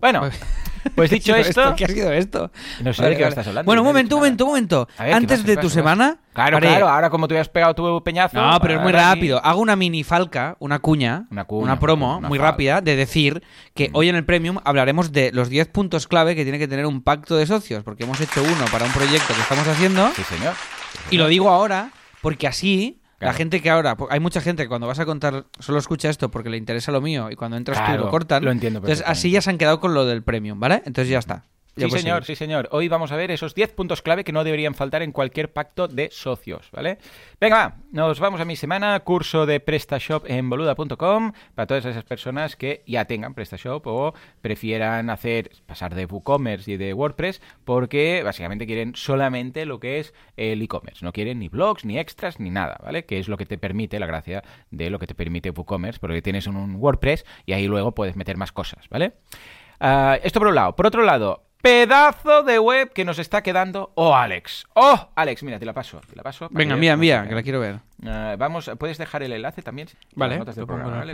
Bueno, 0.00 0.22
pues 0.94 1.10
dicho 1.10 1.34
¿Qué 1.34 1.40
ha 1.40 1.44
sido 1.44 1.62
esto... 1.62 1.74
¿Qué 1.76 1.84
ha 1.84 1.88
sido 1.88 2.12
esto? 2.12 2.50
No 2.82 2.92
sé 2.92 3.02
Vale, 3.02 3.10
de 3.10 3.16
qué 3.18 3.22
vale. 3.24 3.28
estás 3.30 3.46
hablando. 3.46 3.66
Bueno, 3.66 3.82
un 3.82 3.86
no 3.86 3.90
momento, 3.92 4.08
dicho 4.08 4.16
un 4.16 4.20
momento, 4.20 4.44
un 4.44 4.50
momento. 4.50 4.88
A 4.96 5.02
ver, 5.04 5.10
¿qué 5.12 5.16
Antes 5.16 5.44
de 5.44 5.56
tu 5.58 5.68
semana... 5.70 6.18
Claro, 6.32 6.56
haré- 6.58 6.68
claro, 6.68 6.88
ahora 6.88 7.10
como 7.10 7.28
tú 7.28 7.36
has 7.36 7.48
pegado 7.48 7.74
tu 7.74 8.02
peñazo... 8.02 8.40
No, 8.40 8.58
pero 8.60 8.74
es 8.76 8.80
muy 8.80 8.92
rápido. 8.92 9.44
Hago 9.44 9.60
una 9.60 9.76
mini 9.76 10.04
falca, 10.04 10.56
una 10.58 10.78
cuña, 10.78 11.26
Una 11.30 11.44
cuña, 11.44 11.78
promo 11.78 12.18
una 12.18 12.28
muy 12.28 12.38
falca. 12.38 12.50
rápida 12.52 12.80
de 12.80 12.96
decir 12.96 13.42
que 13.74 13.88
Mm. 13.90 13.96
hoy 13.96 14.08
en 14.08 14.16
el 14.16 14.24
Premium 14.24 14.58
hablaremos 14.64 15.12
de 15.12 15.32
los 15.32 15.48
10 15.50 15.68
puntos 15.68 16.06
clave 16.06 16.34
que 16.34 16.44
tiene 16.44 16.58
que 16.58 16.68
tener 16.68 16.86
un 16.86 17.02
pacto 17.02 17.36
de 17.36 17.46
socios, 17.46 17.82
porque 17.84 18.04
hemos 18.04 18.20
hecho 18.20 18.42
uno 18.42 18.64
para 18.72 18.84
un 18.86 18.92
proyecto 18.92 19.34
que 19.34 19.40
estamos 19.40 19.66
haciendo 19.68 20.10
Sí, 20.16 20.22
señor. 20.24 20.54
Sí, 20.54 21.16
y 21.16 21.18
lo 21.18 21.26
digo 21.28 21.50
ahora 21.50 21.90
porque 22.22 22.46
así 22.46 23.00
la 23.20 23.32
gente 23.34 23.60
que 23.60 23.70
ahora, 23.70 23.96
hay 24.08 24.20
mucha 24.20 24.40
gente 24.40 24.62
que 24.62 24.68
cuando 24.68 24.86
vas 24.86 24.98
a 24.98 25.06
contar 25.06 25.44
solo 25.58 25.78
escucha 25.78 26.08
esto 26.08 26.30
porque 26.30 26.48
le 26.50 26.56
interesa 26.56 26.90
lo 26.90 27.00
mío 27.00 27.30
y 27.30 27.36
cuando 27.36 27.56
entras 27.56 27.78
tú 27.78 27.84
Claro, 27.84 28.04
lo 28.04 28.10
cortan. 28.10 28.44
lo 28.44 28.50
entiendo 28.50 28.78
Entonces 28.78 29.04
así 29.06 29.30
ya 29.30 29.42
se 29.42 29.50
han 29.50 29.58
quedado 29.58 29.78
con 29.80 29.94
lo 29.94 30.06
del 30.06 30.22
Premium, 30.22 30.58
¿vale? 30.58 30.82
Entonces 30.86 31.08
ya 31.08 31.18
está. 31.18 31.44
Ya 31.80 31.88
Sí, 31.88 31.98
señor, 31.98 32.24
seguir. 32.24 32.36
sí, 32.36 32.36
señor. 32.36 32.68
Hoy 32.72 32.88
vamos 32.88 33.10
a 33.12 33.16
ver 33.16 33.30
esos 33.30 33.54
10 33.54 33.72
puntos 33.72 34.02
clave 34.02 34.24
que 34.24 34.32
no 34.32 34.44
deberían 34.44 34.74
faltar 34.74 35.02
en 35.02 35.12
cualquier 35.12 35.52
pacto 35.52 35.88
de 35.88 36.10
socios, 36.10 36.70
¿vale? 36.72 36.98
Venga, 37.40 37.56
va, 37.56 37.76
nos 37.90 38.20
vamos 38.20 38.40
a 38.40 38.44
mi 38.44 38.56
semana, 38.56 39.00
curso 39.00 39.46
de 39.46 39.60
PrestaShop 39.60 40.24
en 40.28 40.50
boluda.com, 40.50 41.32
para 41.54 41.66
todas 41.66 41.84
esas 41.86 42.04
personas 42.04 42.56
que 42.56 42.82
ya 42.86 43.06
tengan 43.06 43.34
PrestaShop 43.34 43.86
o 43.86 44.14
prefieran 44.42 45.10
hacer, 45.10 45.50
pasar 45.66 45.94
de 45.94 46.04
WooCommerce 46.06 46.72
y 46.72 46.76
de 46.76 46.92
WordPress, 46.92 47.40
porque 47.64 48.22
básicamente 48.22 48.66
quieren 48.66 48.94
solamente 48.94 49.64
lo 49.64 49.80
que 49.80 50.00
es 50.00 50.12
el 50.36 50.60
e-commerce. 50.62 51.04
No 51.04 51.12
quieren 51.12 51.38
ni 51.38 51.48
blogs, 51.48 51.84
ni 51.84 51.98
extras, 51.98 52.40
ni 52.40 52.50
nada, 52.50 52.78
¿vale? 52.82 53.04
Que 53.06 53.18
es 53.18 53.28
lo 53.28 53.36
que 53.36 53.46
te 53.46 53.58
permite, 53.58 53.98
la 53.98 54.06
gracia 54.06 54.42
de 54.70 54.90
lo 54.90 54.98
que 54.98 55.06
te 55.06 55.14
permite 55.14 55.50
WooCommerce, 55.50 55.98
porque 56.00 56.20
tienes 56.22 56.46
un, 56.46 56.56
un 56.56 56.76
WordPress 56.76 57.24
y 57.46 57.52
ahí 57.54 57.66
luego 57.66 57.92
puedes 57.94 58.16
meter 58.16 58.36
más 58.36 58.52
cosas, 58.52 58.88
¿vale? 58.90 59.12
Ah, 59.80 60.18
esto 60.22 60.40
por 60.40 60.48
un 60.48 60.54
lado. 60.54 60.76
Por 60.76 60.86
otro 60.86 61.02
lado, 61.02 61.44
pedazo 61.62 62.42
de 62.42 62.58
web 62.58 62.92
que 62.92 63.04
nos 63.04 63.18
está 63.18 63.42
quedando. 63.42 63.92
Oh, 63.94 64.14
Alex. 64.14 64.66
Oh, 64.74 65.08
Alex, 65.14 65.42
mira, 65.42 65.58
te 65.58 65.66
la 65.66 65.72
paso. 65.72 66.00
Te 66.08 66.16
la 66.16 66.22
paso 66.22 66.48
Venga, 66.50 66.74
envía, 66.74 66.92
se 66.94 67.28
que 67.28 67.34
la 67.34 67.42
quiero 67.42 67.60
ver. 67.60 67.80
Ah, 68.06 68.36
vamos, 68.38 68.70
¿puedes 68.78 68.98
dejar 68.98 69.22
el 69.22 69.32
enlace 69.32 69.62
también? 69.62 69.88
Vale, 70.14 70.34
Las 70.36 70.40
notas 70.40 70.56
del 70.56 70.66
programa, 70.66 71.04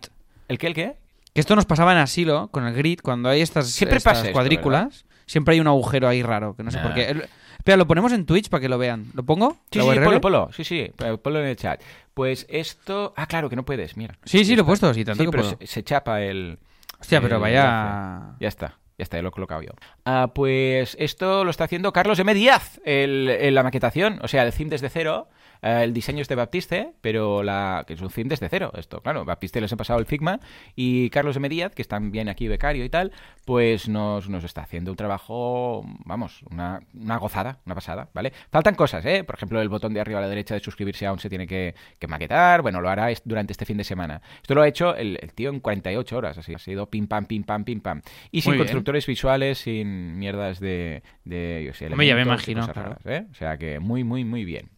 ¿El 0.47 0.57
qué, 0.57 0.67
el 0.67 0.73
qué? 0.73 0.95
Que 1.33 1.41
esto 1.41 1.55
nos 1.55 1.65
pasaba 1.65 1.91
en 1.91 1.99
asilo 1.99 2.47
con 2.51 2.65
el 2.65 2.73
grid, 2.73 2.99
cuando 3.03 3.29
hay 3.29 3.41
estas, 3.41 3.67
Siempre 3.69 3.97
estas 3.97 4.13
pasa 4.13 4.21
esto, 4.25 4.33
cuadrículas, 4.33 5.05
siempre 5.27 5.53
hay 5.53 5.59
un 5.59 5.67
agujero 5.67 6.07
ahí 6.07 6.23
raro, 6.23 6.55
que 6.55 6.63
no 6.63 6.71
sé 6.71 6.77
Nah. 6.77 6.83
por 6.83 6.93
qué. 6.95 7.09
El- 7.09 7.23
Espera, 7.59 7.75
lo 7.75 7.85
ponemos 7.87 8.13
en 8.13 8.25
Twitch 8.25 8.47
para 8.49 8.61
que 8.61 8.69
lo 8.69 8.77
vean. 8.77 9.07
¿Lo 9.13 9.21
pongo? 9.23 9.57
Sí, 9.69 9.79
¿La 9.79 9.83
sí, 9.83 9.89
URL? 9.89 10.03
ponlo, 10.05 10.21
ponlo. 10.21 10.49
Sí, 10.53 10.63
sí, 10.63 10.91
ponlo 11.21 11.41
en 11.41 11.47
el 11.47 11.57
chat. 11.57 11.81
Pues 12.13 12.45
esto... 12.49 13.13
Ah, 13.17 13.27
claro, 13.27 13.49
que 13.49 13.57
no 13.57 13.65
puedes, 13.65 13.97
mira. 13.97 14.17
Sí, 14.23 14.45
sí, 14.45 14.55
lo 14.55 14.61
he 14.61 14.65
puesto, 14.65 14.93
sí, 14.93 15.03
tanto 15.03 15.21
Sí, 15.23 15.27
que 15.27 15.31
pero 15.31 15.43
puedo. 15.43 15.57
se, 15.59 15.67
se 15.67 15.83
chapa 15.83 16.21
el... 16.21 16.57
Hostia, 16.99 17.21
pero 17.21 17.35
el 17.35 17.41
vaya... 17.41 18.35
Ya 18.39 18.47
está. 18.47 18.77
Ya 18.97 19.03
está, 19.03 19.15
ya 19.17 19.21
lo 19.23 19.29
he 19.29 19.31
colocado 19.31 19.61
yo. 19.61 19.71
Ah, 20.05 20.31
pues 20.35 20.97
esto 20.99 21.45
lo 21.45 21.51
está 21.51 21.63
haciendo 21.63 21.93
Carlos 21.93 22.19
M. 22.19 22.33
Díaz, 22.33 22.81
el, 22.83 23.29
el- 23.29 23.55
la 23.55 23.63
maquetación, 23.63 24.19
o 24.21 24.27
sea, 24.27 24.43
el 24.43 24.51
theme 24.53 24.69
desde 24.69 24.89
cero. 24.89 25.29
Eh, 25.61 25.81
el 25.83 25.93
diseño 25.93 26.21
es 26.21 26.27
de 26.27 26.35
Baptiste, 26.35 26.93
pero 27.01 27.43
la 27.43 27.83
que 27.87 27.93
es 27.93 28.01
un 28.01 28.09
theme 28.09 28.29
desde 28.29 28.49
cero. 28.49 28.71
Esto, 28.75 29.01
claro, 29.01 29.25
Baptiste 29.25 29.59
les 29.61 29.71
ha 29.73 29.77
pasado 29.77 29.99
el 29.99 30.05
Figma 30.05 30.39
y 30.75 31.09
Carlos 31.09 31.35
M. 31.37 31.49
Díaz, 31.49 31.73
que 31.75 31.81
está 31.81 31.99
bien 31.99 32.29
aquí 32.29 32.47
becario 32.47 32.83
y 32.85 32.89
tal, 32.89 33.11
pues 33.45 33.87
nos, 33.89 34.29
nos 34.29 34.43
está 34.43 34.61
haciendo 34.61 34.91
un 34.91 34.97
trabajo, 34.97 35.83
vamos, 36.05 36.41
una, 36.49 36.81
una 36.93 37.17
gozada, 37.17 37.59
una 37.65 37.75
pasada, 37.75 38.09
¿vale? 38.13 38.31
Faltan 38.51 38.75
cosas, 38.75 39.05
¿eh? 39.05 39.23
Por 39.23 39.35
ejemplo, 39.35 39.61
el 39.61 39.69
botón 39.69 39.93
de 39.93 39.99
arriba 40.01 40.19
a 40.19 40.21
la 40.21 40.27
derecha 40.29 40.53
de 40.53 40.59
suscribirse 40.61 41.05
aún 41.05 41.19
se 41.19 41.29
tiene 41.29 41.47
que, 41.47 41.75
que 41.97 42.07
maquetar. 42.07 42.61
Bueno, 42.61 42.81
lo 42.81 42.89
hará 42.89 43.11
es- 43.11 43.21
durante 43.25 43.53
este 43.53 43.65
fin 43.65 43.77
de 43.77 43.83
semana. 43.83 44.21
Esto 44.41 44.55
lo 44.55 44.61
ha 44.61 44.67
hecho 44.67 44.95
el, 44.95 45.17
el 45.21 45.33
tío 45.33 45.49
en 45.49 45.59
48 45.59 46.17
horas, 46.17 46.37
así. 46.37 46.53
Ha 46.53 46.59
sido 46.59 46.89
pim 46.89 47.07
pam, 47.07 47.25
pim 47.25 47.43
pam, 47.43 47.63
pim 47.63 47.81
pam. 47.81 48.01
Y 48.31 48.41
sin 48.41 48.51
bien. 48.53 48.59
constructores 48.63 49.05
visuales, 49.05 49.57
sin 49.59 50.17
mierdas 50.17 50.59
de, 50.59 51.03
de 51.25 51.63
yo 51.65 51.73
sé, 51.73 51.89
ya 51.89 51.95
me 51.95 52.21
imagino, 52.21 52.61
cosas 52.61 52.73
claro. 52.73 52.89
raras, 53.03 53.05
¿eh? 53.05 53.27
O 53.31 53.33
sea 53.35 53.57
que 53.57 53.79
muy, 53.79 54.03
muy, 54.03 54.23
muy 54.25 54.45
bien. 54.45 54.69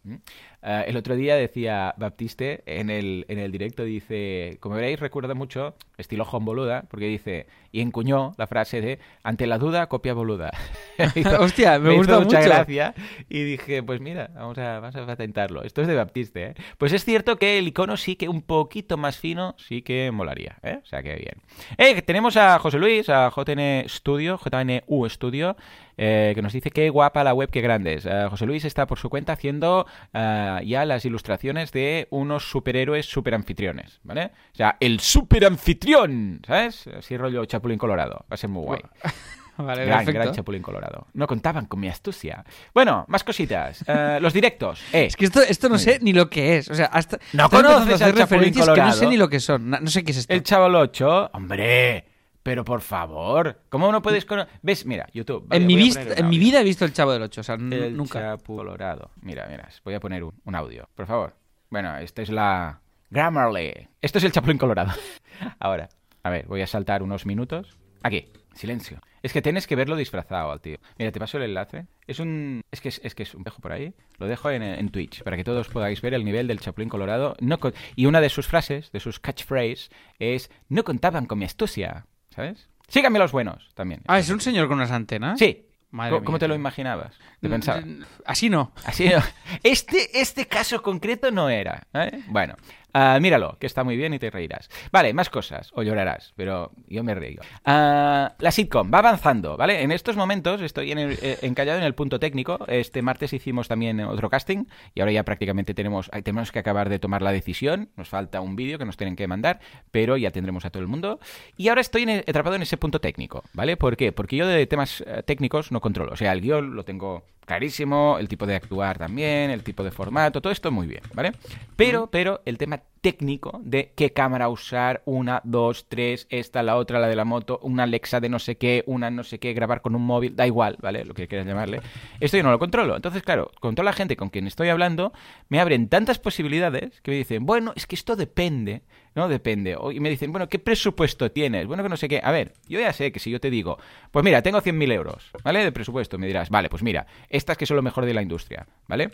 Eh, 0.64 0.86
el 0.88 0.98
otro 0.98 1.16
día 1.16 1.36
decía 1.36 1.94
Baptiste 1.98 2.64
en 2.66 2.90
el, 2.90 3.26
en 3.28 3.40
el 3.40 3.52
directo, 3.52 3.84
dice, 3.84 4.58
como 4.60 4.76
veréis, 4.76 5.00
recuerda 5.00 5.34
mucho, 5.34 5.76
estilo 5.98 6.26
Juan 6.26 6.46
Boluda, 6.46 6.84
porque 6.90 7.06
dice, 7.06 7.48
y 7.72 7.82
encuñó 7.82 8.34
la 8.38 8.48
frase 8.48 8.82
de, 8.82 9.00
ante 9.24 9.48
la 9.48 9.58
duda, 9.58 9.88
copia 9.88 10.14
boluda. 10.14 10.52
Hostia, 11.40 11.80
me, 11.80 11.96
gusta 11.96 12.20
mucha 12.20 12.40
mucho. 12.40 12.50
gracia. 12.50 12.94
Y 13.30 13.44
dije, 13.44 13.82
pues 13.82 14.02
mira, 14.02 14.30
vamos 14.36 14.58
a, 14.58 14.80
vamos 14.80 14.96
a 14.96 15.06
patentarlo. 15.06 15.64
Esto 15.64 15.82
es 15.82 15.88
de 15.88 15.96
Baptiste, 15.96 16.44
¿eh? 16.48 16.54
Pues 16.78 16.94
es 16.94 17.06
cierto 17.06 17.38
que 17.38 17.58
el 17.58 17.68
icono 17.68 17.98
sí 17.98 18.16
que 18.16 18.28
un 18.28 18.42
poquito 18.42 18.98
más 18.98 19.18
fino 19.18 19.56
sí 19.58 19.82
que 19.82 20.12
molaría, 20.12 20.58
¿eh? 20.64 20.80
O 20.84 20.86
sea 20.86 21.02
que 21.02 21.16
bien. 21.16 21.36
Eh, 21.78 22.02
tenemos 22.02 22.36
a 22.38 22.60
José 22.60 22.78
Luis, 22.78 23.10
a 23.10 23.30
JN 23.30 23.88
Studio, 23.88 24.38
JNU 24.38 25.10
Studio, 25.10 25.56
eh, 25.98 26.32
que 26.36 26.42
nos 26.42 26.54
dice 26.54 26.72
qué 26.72 26.90
guapa 26.90 27.24
la 27.24 27.34
web, 27.34 27.50
qué 27.52 27.62
grandes. 27.62 28.06
Eh, 28.06 28.28
José 28.30 28.46
Luis 28.46 28.66
está 28.66 28.88
por 28.88 28.98
su 29.00 29.10
cuenta 29.10 29.34
haciendo 29.34 29.86
eh, 30.14 30.60
ya 30.66 30.86
las 30.86 31.06
ilustraciones 31.06 31.72
de 31.72 32.08
unos 32.12 32.50
superhéroes 32.50 33.06
super 33.06 33.36
anfitriones, 33.36 34.00
¿vale? 34.04 34.32
O 34.54 34.56
sea, 34.56 34.78
el 34.80 35.00
super 35.00 35.46
anfitrión, 35.46 36.42
¿sabes? 36.46 36.88
Así 36.88 37.18
rollo 37.18 37.46
Chapulín 37.46 37.78
Colorado. 37.78 38.26
Va 38.32 38.36
a 38.36 38.38
ser 38.38 38.50
muy 38.50 38.64
guay. 38.64 38.82
Vale, 39.58 39.86
Gran, 39.86 40.00
perfecto. 40.00 40.22
gran 40.22 40.34
Chapulín 40.34 40.62
Colorado. 40.64 41.08
No 41.14 41.28
contaban 41.28 41.66
con 41.66 41.80
mi 41.80 41.88
astucia. 41.88 42.44
Bueno, 42.74 43.06
más 43.10 43.24
cositas. 43.24 43.84
Eh, 43.88 44.18
los 44.20 44.34
directos. 44.34 44.82
Eh, 44.94 45.06
Es 45.06 45.16
que 45.16 45.26
esto, 45.26 45.42
esto 45.42 45.70
no 45.70 45.78
sé 45.78 46.00
ni 46.02 46.14
lo 46.14 46.30
que 46.30 46.58
es. 46.58 46.70
O 46.70 46.74
sea, 46.74 46.88
hasta. 46.88 47.20
¿No 47.34 47.48
conoces 47.50 48.02
a 48.02 48.06
hacer 48.06 48.08
al 48.08 48.28
Chapulín 48.28 48.54
que 48.54 48.60
no 48.66 48.92
sé 48.94 49.06
ni 49.08 49.18
lo 49.18 49.30
que 49.30 49.40
son. 49.40 49.70
No 49.70 49.88
sé 49.88 50.04
qué 50.04 50.12
es 50.12 50.18
esto. 50.20 50.34
el 50.34 50.42
Chaval 50.42 50.74
8. 50.76 51.32
Hombre, 51.34 52.06
pero 52.44 52.64
por 52.66 52.82
favor. 52.82 53.62
¿Cómo 53.70 53.92
no 53.92 54.02
puedes 54.02 54.26
conocer? 54.26 54.52
¿Ves? 54.62 54.86
Mira, 54.86 55.08
YouTube. 55.14 55.46
vale, 55.48 55.62
en 55.62 55.68
mi, 55.68 55.76
vista, 55.76 56.14
en 56.16 56.30
mi 56.30 56.40
vida 56.40 56.62
he 56.62 56.64
visto 56.64 56.86
el 56.86 56.94
Chavo 56.94 57.12
del 57.14 57.22
8. 57.24 57.42
O 57.42 57.44
sea, 57.44 57.56
El 57.56 57.96
nunca. 57.96 58.38
Colorado. 58.38 59.12
Mira, 59.22 59.48
mira, 59.50 59.70
voy 59.84 59.94
a 59.94 60.00
poner 60.00 60.24
un, 60.24 60.34
un 60.44 60.56
audio, 60.56 60.90
por 60.96 61.06
favor. 61.08 61.36
Bueno, 61.70 61.96
esta 61.98 62.22
es 62.22 62.30
la 62.30 62.82
Grammarly. 63.10 63.88
Esto 64.02 64.18
es 64.18 64.24
el 64.24 64.32
Chapulín 64.32 64.58
Colorado. 64.58 64.92
Ahora, 65.60 65.90
a 66.24 66.30
ver, 66.30 66.46
voy 66.48 66.62
a 66.62 66.68
saltar 66.68 67.04
unos 67.04 67.26
minutos. 67.26 67.78
Aquí, 68.04 68.32
silencio. 68.54 69.00
Es 69.22 69.34
que 69.34 69.44
tienes 69.44 69.68
que 69.68 69.76
verlo 69.76 69.96
disfrazado 69.96 70.52
al 70.52 70.62
tío. 70.62 70.78
Mira, 70.98 71.12
te 71.12 71.20
paso 71.20 71.38
el 71.38 71.44
enlace. 71.44 71.86
Es 72.08 72.20
un. 72.20 72.62
Es 72.72 72.82
que 72.82 72.90
es, 72.90 73.00
es 73.04 73.14
que 73.14 73.22
es 73.22 73.36
un 73.36 73.44
dejo 73.44 73.62
por 73.62 73.72
ahí. 73.72 73.94
Lo 74.18 74.26
dejo 74.26 74.50
en, 74.50 74.64
en 74.64 74.90
Twitch 74.90 75.22
para 75.24 75.38
que 75.38 75.44
todos 75.44 75.68
podáis 75.70 76.02
ver 76.02 76.16
el 76.16 76.26
nivel 76.26 76.48
del 76.48 76.60
Chapulín 76.60 76.90
Colorado. 76.90 77.36
No 77.40 77.60
con- 77.60 77.74
y 77.96 78.08
una 78.08 78.20
de 78.20 78.30
sus 78.30 78.48
frases, 78.48 78.92
de 78.92 79.00
sus 79.00 79.20
catchphrases, 79.20 79.92
es: 80.18 80.50
No 80.70 80.84
contaban 80.84 81.28
con 81.28 81.38
mi 81.38 81.46
astucia. 81.46 82.08
¿Sabes? 82.36 82.68
Síganme 82.88 83.20
los 83.20 83.32
buenos 83.32 83.70
también. 83.74 84.02
Ah, 84.08 84.20
es 84.20 84.30
un 84.30 84.42
señor 84.42 84.68
con 84.68 84.78
unas 84.78 84.92
antenas. 84.92 85.40
Sí. 85.40 85.66
Madre 85.92 86.20
¿Cómo, 86.20 86.32
mía, 86.32 86.40
te 86.40 86.48
lo 86.48 86.56
imaginabas? 86.56 87.14
¿Te 87.42 87.50
pensabas? 87.50 87.86
Mm, 87.86 88.02
Así 88.26 88.50
no. 88.50 88.72
Así 88.86 89.10
no. 89.10 89.22
Este, 89.62 90.22
este 90.22 90.48
caso 90.48 90.82
concreto 90.82 91.32
no 91.32 91.50
era. 91.50 91.86
¿eh? 91.94 92.24
Bueno, 92.28 92.56
ah, 92.94 93.18
míralo, 93.22 93.58
que 93.60 93.68
está 93.68 93.84
muy 93.84 93.98
bien 93.98 94.14
y 94.14 94.20
te 94.20 94.30
reirás. 94.30 94.70
Vale, 94.92 95.14
más 95.14 95.30
cosas, 95.30 95.72
o 95.74 95.84
llorarás, 95.84 96.34
pero 96.36 96.72
yo 96.88 97.04
me 97.04 97.16
río. 97.16 97.42
Ah, 97.66 98.34
la 98.40 98.52
sitcom 98.52 98.92
va 98.94 99.00
avanzando, 99.00 99.58
¿vale? 99.58 99.82
En 99.82 99.92
estos 99.92 100.16
momentos 100.16 100.62
estoy 100.62 100.92
eh, 100.92 101.38
encallado 101.42 101.80
en 101.80 101.86
el 101.86 101.96
punto 101.96 102.20
técnico. 102.20 102.60
Este 102.68 103.02
martes 103.02 103.34
hicimos 103.34 103.68
también 103.68 104.00
otro 104.02 104.30
casting 104.30 104.66
y 104.94 105.02
ahora 105.02 105.12
ya 105.12 105.24
prácticamente 105.24 105.74
tenemos, 105.74 106.10
tenemos 106.24 106.52
que 106.52 106.60
acabar 106.60 106.90
de 106.90 107.00
tomar 107.00 107.22
la 107.22 107.32
decisión. 107.32 107.90
Nos 107.96 108.10
falta 108.10 108.42
un 108.42 108.56
vídeo 108.56 108.78
que 108.78 108.86
nos 108.86 108.98
tienen 108.98 109.16
que 109.16 109.28
mandar, 109.28 109.60
pero 109.92 110.18
ya 110.18 110.32
tendremos 110.32 110.66
a 110.66 110.70
todo 110.70 110.82
el 110.82 110.88
mundo. 110.88 111.20
Y 111.58 111.70
ahora 111.70 111.82
estoy 111.82 112.10
atrapado 112.10 112.56
en 112.56 112.62
ese 112.62 112.78
punto 112.78 113.00
técnico, 113.00 113.44
¿vale? 113.54 113.78
¿Por 113.78 113.98
qué? 113.98 114.12
Porque 114.12 114.36
yo 114.36 114.48
de 114.48 114.66
temas 114.68 115.02
eh, 115.06 115.24
técnicos 115.26 115.72
no 115.72 115.82
controlo. 115.82 116.14
O 116.14 116.16
sea, 116.16 116.32
el 116.34 116.42
guion 116.42 116.76
lo 116.76 116.84
tengo 116.84 117.24
clarísimo, 117.46 118.18
el 118.20 118.28
tipo 118.28 118.46
de 118.46 118.56
actuar 118.56 118.98
también, 118.98 119.52
el 119.52 119.64
tipo 119.64 119.84
de 119.84 119.92
formato, 119.92 120.42
todo 120.42 120.54
esto 120.54 120.72
muy 120.72 120.88
bien, 120.88 121.02
¿vale? 121.14 121.34
Pero, 121.76 122.08
pero 122.08 122.42
el 122.46 122.58
tema 122.58 122.81
técnico 123.02 123.60
de 123.64 123.94
qué 123.96 124.14
cámara 124.14 124.48
usar, 124.48 125.02
una, 125.06 125.42
dos, 125.44 125.88
tres, 125.90 126.28
esta, 126.30 126.64
la 126.64 126.78
otra, 126.78 127.00
la 127.00 127.08
de 127.08 127.16
la 127.16 127.26
moto, 127.26 127.60
una 127.64 127.84
Alexa 127.84 128.20
de 128.20 128.30
no 128.30 128.40
sé 128.40 128.58
qué, 128.58 128.84
una 128.86 129.10
no 129.10 129.24
sé 129.24 129.40
qué, 129.40 129.54
grabar 129.54 129.82
con 129.82 129.96
un 129.96 130.04
móvil, 130.04 130.36
da 130.36 130.46
igual, 130.46 130.78
¿vale? 130.80 131.04
Lo 131.04 131.14
que 131.14 131.28
quieras 131.28 131.48
llamarle. 131.48 131.82
Esto 132.20 132.38
yo 132.38 132.44
no 132.44 132.52
lo 132.52 132.60
controlo. 132.60 132.96
Entonces, 132.96 133.24
claro, 133.24 133.52
con 133.60 133.76
toda 133.76 133.86
la 133.86 133.94
gente 133.94 134.16
con 134.16 134.30
quien 134.30 134.48
estoy 134.48 134.70
hablando, 134.70 135.12
me 135.50 135.60
abren 135.60 135.90
tantas 135.90 136.20
posibilidades 136.20 137.02
que 137.02 137.12
me 137.12 137.18
dicen, 137.18 137.46
bueno, 137.46 137.74
es 137.76 137.88
que 137.88 137.96
esto 137.96 138.16
depende, 138.16 138.84
¿no? 139.16 139.28
Depende. 139.28 139.76
Y 139.94 140.00
me 140.00 140.10
dicen, 140.10 140.32
bueno, 140.32 140.48
¿qué 140.48 140.60
presupuesto 140.60 141.32
tienes? 141.32 141.66
Bueno, 141.66 141.82
que 141.84 141.90
no 141.90 141.98
sé 141.98 142.08
qué. 142.08 142.22
A 142.24 142.32
ver, 142.32 142.54
yo 142.68 142.80
ya 142.80 142.94
sé 142.94 143.12
que 143.12 143.20
si 143.20 143.32
yo 143.32 143.40
te 143.40 143.50
digo, 143.50 143.80
pues 144.12 144.24
mira, 144.24 144.44
tengo 144.44 144.62
100.000 144.62 144.92
euros, 144.94 145.32
¿vale? 145.44 145.64
De 145.64 145.72
presupuesto, 145.72 146.20
me 146.20 146.28
dirás, 146.28 146.50
vale, 146.50 146.70
pues 146.70 146.84
mira, 146.84 147.08
estas 147.30 147.58
que 147.58 147.66
son 147.66 147.78
lo 147.78 147.84
mejor 147.84 148.06
de 148.06 148.14
la 148.14 148.22
industria, 148.22 148.68
¿vale? 148.88 149.10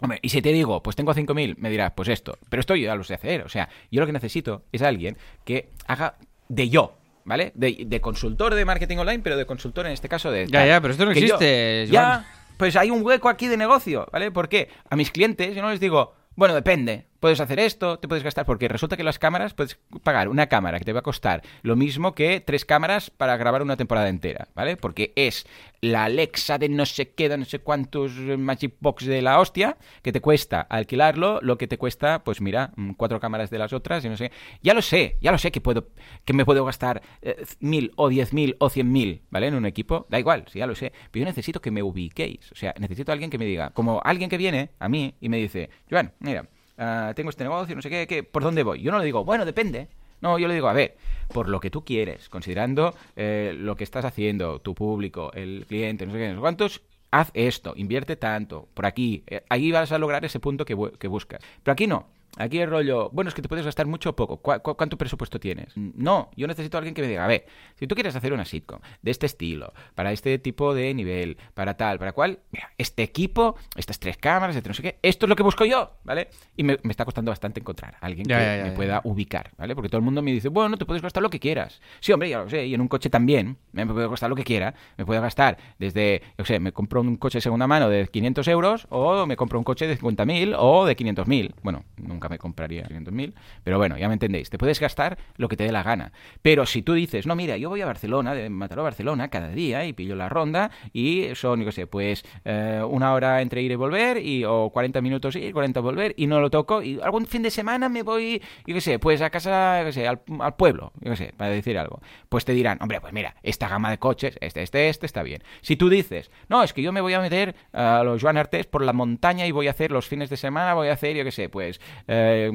Hombre, 0.00 0.18
y 0.22 0.28
si 0.30 0.40
te 0.42 0.52
digo, 0.52 0.82
pues 0.82 0.96
tengo 0.96 1.12
5.000, 1.14 1.56
me 1.58 1.70
dirás, 1.70 1.92
pues 1.94 2.08
esto. 2.08 2.38
Pero 2.48 2.60
esto 2.60 2.74
yo 2.76 2.86
ya 2.86 2.94
lo 2.94 3.04
sé 3.04 3.14
hacer. 3.14 3.42
O 3.42 3.48
sea, 3.48 3.68
yo 3.90 4.00
lo 4.00 4.06
que 4.06 4.12
necesito 4.12 4.64
es 4.72 4.82
alguien 4.82 5.16
que 5.44 5.70
haga 5.86 6.16
de 6.48 6.68
yo, 6.68 6.96
¿vale? 7.24 7.52
De, 7.54 7.84
de 7.86 8.00
consultor 8.00 8.54
de 8.54 8.64
marketing 8.64 8.96
online, 8.98 9.20
pero 9.22 9.36
de 9.36 9.44
consultor 9.46 9.86
en 9.86 9.92
este 9.92 10.08
caso 10.08 10.30
de... 10.30 10.46
Ya, 10.46 10.64
ya, 10.66 10.80
pero 10.80 10.92
esto 10.92 11.04
no 11.04 11.12
que 11.12 11.20
yo- 11.20 11.26
existe, 11.36 11.86
Joan. 11.90 11.92
ya, 12.22 12.26
pues 12.56 12.76
hay 12.76 12.90
un 12.90 13.02
hueco 13.04 13.28
aquí 13.28 13.46
de 13.48 13.56
negocio, 13.56 14.06
¿vale? 14.12 14.30
¿Por 14.30 14.48
qué? 14.48 14.68
A 14.88 14.96
mis 14.96 15.10
clientes 15.10 15.54
yo 15.54 15.62
no 15.62 15.70
les 15.70 15.80
digo, 15.80 16.14
bueno, 16.34 16.54
depende, 16.54 17.06
puedes 17.20 17.40
hacer 17.40 17.60
esto, 17.60 17.98
te 17.98 18.08
puedes 18.08 18.24
gastar, 18.24 18.46
porque 18.46 18.66
resulta 18.66 18.96
que 18.96 19.04
las 19.04 19.18
cámaras, 19.18 19.54
puedes 19.54 19.78
pagar 20.02 20.28
una 20.28 20.48
cámara 20.48 20.78
que 20.78 20.84
te 20.84 20.92
va 20.92 21.00
a 21.00 21.02
costar 21.02 21.42
lo 21.62 21.76
mismo 21.76 22.14
que 22.14 22.40
tres 22.40 22.64
cámaras 22.64 23.10
para 23.10 23.36
grabar 23.36 23.62
una 23.62 23.76
temporada 23.76 24.08
entera, 24.08 24.48
¿vale? 24.54 24.76
Porque 24.76 25.12
es 25.16 25.46
la 25.82 26.04
Alexa 26.04 26.58
de 26.58 26.68
no 26.68 26.86
sé 26.86 27.10
qué, 27.10 27.28
de 27.28 27.38
no 27.38 27.44
sé 27.44 27.60
cuántos 27.60 28.12
Magic 28.12 28.74
Box 28.80 29.06
de 29.06 29.22
la 29.22 29.38
hostia, 29.38 29.76
que 30.02 30.12
te 30.12 30.20
cuesta 30.20 30.60
alquilarlo, 30.62 31.38
lo 31.42 31.58
que 31.58 31.68
te 31.68 31.78
cuesta, 31.78 32.24
pues 32.24 32.40
mira, 32.40 32.72
mm, 32.76 32.92
cuatro 32.92 33.20
cámaras 33.20 33.50
de 33.50 33.58
las 33.58 33.72
otras 33.72 34.04
y 34.04 34.08
no 34.08 34.16
sé. 34.16 34.32
Ya 34.62 34.74
lo 34.74 34.82
sé, 34.82 35.18
ya 35.20 35.30
lo 35.30 35.38
sé 35.38 35.52
que 35.52 35.60
puedo, 35.60 35.88
que 36.24 36.32
me 36.32 36.44
puedo 36.44 36.64
gastar 36.64 37.02
eh, 37.22 37.44
mil 37.60 37.92
o 37.96 38.08
diez 38.08 38.32
mil 38.32 38.56
o 38.58 38.70
cien 38.70 38.90
mil, 38.90 39.22
¿vale? 39.30 39.48
En 39.48 39.54
un 39.54 39.66
equipo, 39.66 40.06
da 40.08 40.18
igual, 40.18 40.44
sí, 40.50 40.58
ya 40.58 40.66
lo 40.66 40.74
sé. 40.74 40.92
Pero 41.10 41.24
yo 41.24 41.26
necesito 41.26 41.60
que 41.60 41.70
me 41.70 41.82
ubiquéis, 41.82 42.50
o 42.52 42.54
sea, 42.54 42.74
necesito 42.78 43.12
a 43.12 43.14
alguien 43.14 43.30
que 43.30 43.38
me 43.38 43.44
diga, 43.44 43.70
como 43.70 44.00
alguien 44.04 44.30
que 44.30 44.38
viene 44.38 44.70
a 44.78 44.88
mí 44.88 45.14
y 45.20 45.28
me 45.28 45.36
dice, 45.38 45.70
Joan, 45.90 46.12
mira, 46.20 46.48
ah, 46.80 47.12
tengo 47.14 47.30
este 47.30 47.44
negocio, 47.44 47.76
no 47.76 47.82
sé 47.82 48.06
qué, 48.06 48.22
¿por 48.24 48.42
dónde 48.42 48.64
voy? 48.64 48.82
Yo 48.82 48.90
no 48.90 48.98
le 48.98 49.04
digo, 49.04 49.24
bueno, 49.24 49.44
depende. 49.44 49.88
No, 50.20 50.38
yo 50.38 50.48
le 50.48 50.54
digo, 50.54 50.68
a 50.68 50.72
ver, 50.72 50.96
por 51.32 51.48
lo 51.48 51.60
que 51.60 51.70
tú 51.70 51.84
quieres, 51.84 52.28
considerando 52.28 52.94
eh, 53.16 53.54
lo 53.56 53.76
que 53.76 53.84
estás 53.84 54.04
haciendo, 54.04 54.58
tu 54.60 54.74
público, 54.74 55.32
el 55.32 55.64
cliente, 55.66 56.04
no 56.04 56.12
sé 56.12 56.18
qué, 56.18 56.36
cuántos, 56.38 56.82
haz 57.10 57.30
esto, 57.32 57.72
invierte 57.76 58.16
tanto, 58.16 58.68
por 58.74 58.84
aquí, 58.84 59.22
eh, 59.28 59.44
ahí 59.48 59.72
vas 59.72 59.92
a 59.92 59.98
lograr 59.98 60.24
ese 60.24 60.40
punto 60.40 60.64
que 60.64 60.74
buscas. 60.74 61.40
Pero 61.62 61.72
aquí 61.72 61.86
no. 61.86 62.06
Aquí 62.36 62.58
el 62.60 62.70
rollo, 62.70 63.10
bueno, 63.12 63.28
es 63.28 63.34
que 63.34 63.42
te 63.42 63.48
puedes 63.48 63.64
gastar 63.66 63.86
mucho 63.86 64.10
o 64.10 64.16
poco. 64.16 64.36
¿Cu- 64.38 64.60
cu- 64.62 64.76
cuánto 64.76 64.96
presupuesto 64.96 65.40
tienes? 65.40 65.72
No, 65.76 66.30
yo 66.36 66.46
necesito 66.46 66.76
a 66.76 66.78
alguien 66.78 66.94
que 66.94 67.02
me 67.02 67.08
diga, 67.08 67.24
a 67.24 67.28
ver, 67.28 67.44
si 67.76 67.86
tú 67.86 67.94
quieres 67.94 68.14
hacer 68.16 68.32
una 68.32 68.44
sitcom 68.44 68.78
de 69.02 69.10
este 69.10 69.26
estilo, 69.26 69.72
para 69.94 70.12
este 70.12 70.38
tipo 70.38 70.72
de 70.74 70.94
nivel, 70.94 71.36
para 71.54 71.76
tal, 71.76 71.98
para 71.98 72.12
cual, 72.12 72.38
mira, 72.52 72.70
este 72.78 73.02
equipo, 73.02 73.56
estas 73.76 73.98
tres 73.98 74.16
cámaras, 74.16 74.54
este 74.56 74.68
no 74.68 74.74
sé 74.74 74.82
qué, 74.82 74.98
esto 75.02 75.26
es 75.26 75.28
lo 75.30 75.36
que 75.36 75.42
busco 75.42 75.64
yo, 75.64 75.90
¿vale? 76.04 76.28
Y 76.56 76.62
me, 76.62 76.78
me 76.82 76.90
está 76.92 77.04
costando 77.04 77.30
bastante 77.30 77.60
encontrar 77.60 77.96
a 78.00 78.06
alguien 78.06 78.26
Ya, 78.26 78.38
que 78.38 78.44
ya, 78.44 78.56
ya, 78.58 78.64
me 78.64 78.72
pueda 78.72 79.00
ubicar, 79.04 79.50
¿vale? 79.58 79.74
Porque 79.74 79.88
todo 79.88 79.98
el 79.98 80.04
mundo 80.04 80.22
me 80.22 80.32
dice, 80.32 80.48
bueno, 80.48 80.76
te 80.76 80.86
puedes 80.86 81.02
gastar 81.02 81.22
lo 81.22 81.30
que 81.30 81.40
quieras. 81.40 81.80
Sí, 82.00 82.12
hombre, 82.12 82.28
ya 82.30 82.38
lo 82.38 82.48
sé, 82.48 82.64
y 82.66 82.74
en 82.74 82.80
un 82.80 82.88
coche 82.88 83.10
también, 83.10 83.56
me 83.72 83.84
puedo 83.86 84.08
gastar 84.08 84.30
lo 84.30 84.36
que 84.36 84.44
quiera. 84.44 84.74
Me 84.96 85.04
puedo 85.04 85.20
gastar 85.20 85.58
desde, 85.78 86.22
yo 86.38 86.44
sé, 86.44 86.60
me 86.60 86.72
compro 86.72 87.00
un 87.00 87.16
coche 87.16 87.38
de 87.38 87.42
segunda 87.42 87.66
mano 87.66 87.88
de 87.88 88.06
500 88.06 88.46
euros 88.48 88.86
o 88.90 89.26
me 89.26 89.36
compro 89.36 89.58
un 89.58 89.64
coche 89.64 89.86
de 89.86 89.96
50.000 89.98 90.54
o 90.58 90.86
de 90.86 90.96
500.000. 90.96 91.54
Bueno, 91.62 91.84
nunca 92.20 92.28
me 92.28 92.38
compraría 92.38 92.84
500.000, 92.84 93.32
pero 93.64 93.78
bueno, 93.78 93.96
ya 93.96 94.06
me 94.08 94.14
entendéis. 94.14 94.50
Te 94.50 94.58
puedes 94.58 94.78
gastar 94.78 95.16
lo 95.36 95.48
que 95.48 95.56
te 95.56 95.64
dé 95.64 95.72
la 95.72 95.82
gana. 95.82 96.12
Pero 96.42 96.66
si 96.66 96.82
tú 96.82 96.92
dices, 96.92 97.26
no, 97.26 97.34
mira, 97.34 97.56
yo 97.56 97.70
voy 97.70 97.80
a 97.80 97.86
Barcelona, 97.86 98.34
de 98.34 98.50
Mataró 98.50 98.82
a 98.82 98.84
Barcelona 98.84 99.28
cada 99.28 99.48
día 99.48 99.86
y 99.86 99.94
pillo 99.94 100.14
la 100.16 100.28
ronda 100.28 100.70
y 100.92 101.34
son, 101.34 101.60
yo 101.60 101.66
qué 101.66 101.72
sé, 101.72 101.86
pues 101.86 102.24
eh, 102.44 102.82
una 102.86 103.14
hora 103.14 103.40
entre 103.40 103.62
ir 103.62 103.72
y 103.72 103.74
volver 103.74 104.18
y, 104.18 104.44
o 104.44 104.68
40 104.70 105.00
minutos 105.00 105.34
ir, 105.36 105.54
40 105.54 105.80
volver 105.80 106.12
y 106.16 106.26
no 106.26 106.40
lo 106.40 106.50
toco 106.50 106.82
y 106.82 107.00
algún 107.00 107.24
fin 107.26 107.42
de 107.42 107.50
semana 107.50 107.88
me 107.88 108.02
voy, 108.02 108.42
yo 108.66 108.74
qué 108.74 108.80
sé, 108.82 108.98
pues 108.98 109.22
a 109.22 109.30
casa, 109.30 109.80
yo 109.80 109.86
qué 109.86 109.92
sé, 109.92 110.06
al, 110.06 110.20
al 110.40 110.56
pueblo, 110.56 110.92
yo 111.00 111.12
qué 111.12 111.16
sé, 111.16 111.34
para 111.34 111.50
decir 111.50 111.78
algo. 111.78 112.00
Pues 112.28 112.44
te 112.44 112.52
dirán, 112.52 112.78
hombre, 112.82 113.00
pues 113.00 113.14
mira, 113.14 113.36
esta 113.42 113.66
gama 113.68 113.90
de 113.90 113.98
coches, 113.98 114.36
este, 114.42 114.62
este, 114.62 114.90
este 114.90 115.06
está 115.06 115.22
bien. 115.22 115.42
Si 115.62 115.76
tú 115.76 115.88
dices, 115.88 116.30
no, 116.48 116.62
es 116.62 116.74
que 116.74 116.82
yo 116.82 116.92
me 116.92 117.00
voy 117.00 117.14
a 117.14 117.20
meter 117.20 117.54
a 117.72 118.02
los 118.04 118.20
Joan 118.20 118.36
Artés 118.36 118.66
por 118.66 118.82
la 118.82 118.92
montaña 118.92 119.46
y 119.46 119.52
voy 119.52 119.68
a 119.68 119.70
hacer 119.70 119.90
los 119.90 120.06
fines 120.06 120.28
de 120.28 120.36
semana, 120.36 120.74
voy 120.74 120.88
a 120.88 120.92
hacer, 120.92 121.16
yo 121.16 121.24
qué 121.24 121.30
sé, 121.32 121.48
pues 121.48 121.80
eh, 122.12 122.50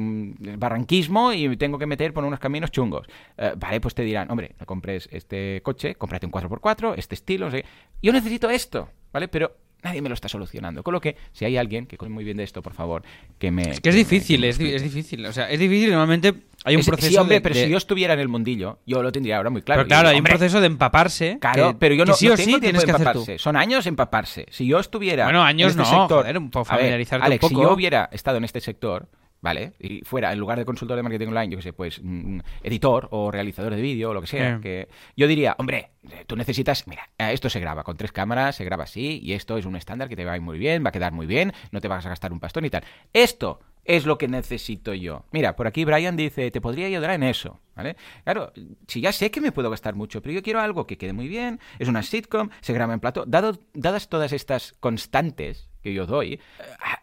barranquismo 0.58 1.32
y 1.32 1.56
tengo 1.56 1.78
que 1.78 1.86
meter 1.86 2.12
por 2.12 2.24
unos 2.24 2.38
caminos 2.38 2.70
chungos. 2.70 3.06
Eh, 3.38 3.52
vale, 3.56 3.80
pues 3.80 3.94
te 3.94 4.02
dirán, 4.02 4.30
hombre, 4.30 4.54
no 4.60 4.66
compres 4.66 5.08
este 5.10 5.60
coche, 5.62 5.94
cómprate 5.94 6.26
un 6.26 6.32
4x4, 6.32 6.94
este 6.96 7.14
estilo, 7.14 7.46
no 7.46 7.52
sé. 7.52 7.64
Yo 8.02 8.12
necesito 8.12 8.50
esto, 8.50 8.88
¿vale? 9.12 9.28
Pero 9.28 9.56
nadie 9.82 10.02
me 10.02 10.08
lo 10.08 10.14
está 10.14 10.28
solucionando. 10.28 10.82
Con 10.82 10.92
lo 10.94 11.00
que, 11.00 11.16
si 11.32 11.44
hay 11.44 11.56
alguien 11.56 11.86
que 11.86 11.96
conoce 11.96 12.12
muy 12.12 12.24
bien 12.24 12.36
de 12.38 12.42
esto, 12.44 12.60
por 12.60 12.72
favor, 12.72 13.02
que 13.38 13.50
me... 13.50 13.62
Es 13.70 13.80
que 13.80 13.90
es 13.90 13.94
difícil, 13.94 14.40
me 14.40 14.48
es, 14.48 14.58
difícil. 14.58 15.24
O 15.26 15.32
sea, 15.32 15.48
es 15.48 15.60
difícil. 15.60 15.90
Normalmente 15.90 16.34
hay 16.64 16.74
un 16.74 16.80
Es- 16.80 16.86
sí, 16.86 16.90
proceso 16.90 17.20
hombre, 17.20 17.36
de- 17.36 17.40
pero 17.40 17.54
de- 17.54 17.64
si 17.64 17.70
yo 17.70 17.76
estuviera 17.78 18.14
en 18.14 18.20
el 18.20 18.28
mundillo, 18.28 18.80
yo 18.84 19.02
lo 19.02 19.12
tendría 19.12 19.36
ahora 19.36 19.50
muy 19.50 19.62
claro. 19.62 19.80
Pero 19.80 19.88
claro, 19.88 20.08
Digo, 20.08 20.14
hay 20.16 20.18
un 20.20 20.24
proceso 20.24 20.60
de 20.60 20.66
empaparse. 20.66 21.38
Claro, 21.40 21.68
que- 21.72 21.78
pero 21.78 21.94
yo 21.94 22.04
no, 22.04 22.14
sí 22.14 22.26
no 22.26 22.34
o 22.34 22.36
sí 22.36 22.44
tengo 22.46 22.58
tienes 22.60 22.84
que 22.84 22.90
hacer 22.90 23.06
empaparse. 23.06 23.32
tú. 23.34 23.38
Son 23.38 23.54
años 23.56 23.86
empaparse. 23.86 24.46
Si 24.50 24.66
yo 24.66 24.80
estuviera 24.80 25.24
Bueno, 25.24 25.42
años 25.44 25.74
en 25.74 25.80
este 25.80 25.92
no, 25.94 26.00
sector, 26.00 26.22
joder, 26.22 26.38
un 26.38 26.50
poco 26.50 26.66
A 26.68 26.72
ver, 26.74 26.80
familiarizarte 26.80 27.22
un 27.22 27.26
Alex, 27.26 27.46
si 27.46 27.54
poco. 27.54 27.66
yo 27.68 27.72
hubiera 27.74 28.08
estado 28.12 28.38
en 28.38 28.44
este 28.44 28.60
sector, 28.60 29.08
¿vale? 29.46 29.74
Y 29.78 30.00
fuera, 30.04 30.32
en 30.32 30.40
lugar 30.40 30.58
de 30.58 30.64
consultor 30.64 30.96
de 30.96 31.04
marketing 31.04 31.28
online, 31.28 31.52
yo 31.52 31.58
qué 31.58 31.62
sé, 31.62 31.72
pues 31.72 32.00
mm, 32.02 32.40
editor 32.64 33.06
o 33.12 33.30
realizador 33.30 33.76
de 33.76 33.80
vídeo 33.80 34.10
o 34.10 34.12
lo 34.12 34.20
que 34.20 34.26
sea, 34.26 34.58
que 34.60 34.88
yo 35.16 35.28
diría, 35.28 35.54
hombre, 35.58 35.90
eh, 36.10 36.24
tú 36.26 36.34
necesitas, 36.34 36.88
mira, 36.88 37.10
esto 37.16 37.48
se 37.48 37.60
graba 37.60 37.84
con 37.84 37.96
tres 37.96 38.10
cámaras, 38.10 38.56
se 38.56 38.64
graba 38.64 38.82
así, 38.82 39.20
y 39.22 39.34
esto 39.34 39.56
es 39.56 39.64
un 39.64 39.76
estándar 39.76 40.08
que 40.08 40.16
te 40.16 40.24
va 40.24 40.32
a 40.32 40.36
ir 40.36 40.42
muy 40.42 40.58
bien, 40.58 40.84
va 40.84 40.88
a 40.88 40.92
quedar 40.92 41.12
muy 41.12 41.26
bien, 41.26 41.52
no 41.70 41.80
te 41.80 41.86
vas 41.86 42.04
a 42.04 42.08
gastar 42.08 42.32
un 42.32 42.40
pastón 42.40 42.64
y 42.64 42.70
tal. 42.70 42.82
Esto 43.12 43.60
es 43.84 44.04
lo 44.04 44.18
que 44.18 44.26
necesito 44.26 44.94
yo. 44.94 45.24
Mira, 45.30 45.54
por 45.54 45.68
aquí 45.68 45.84
Brian 45.84 46.16
dice, 46.16 46.50
te 46.50 46.60
podría 46.60 46.88
ayudar 46.88 47.12
en 47.12 47.22
eso, 47.22 47.60
¿vale? 47.76 47.96
Claro, 48.24 48.52
si 48.88 49.00
ya 49.00 49.12
sé 49.12 49.30
que 49.30 49.40
me 49.40 49.52
puedo 49.52 49.70
gastar 49.70 49.94
mucho, 49.94 50.22
pero 50.22 50.34
yo 50.34 50.42
quiero 50.42 50.60
algo 50.60 50.86
que 50.86 50.98
quede 50.98 51.12
muy 51.12 51.28
bien, 51.28 51.60
es 51.78 51.88
una 51.88 52.02
sitcom, 52.02 52.48
se 52.60 52.72
graba 52.72 52.94
en 52.94 53.00
plato. 53.00 53.24
Dado, 53.26 53.60
dadas 53.74 54.08
todas 54.08 54.32
estas 54.32 54.72
constantes 54.80 55.68
que 55.82 55.94
yo 55.94 56.04
doy, 56.04 56.32
eh, 56.32 56.40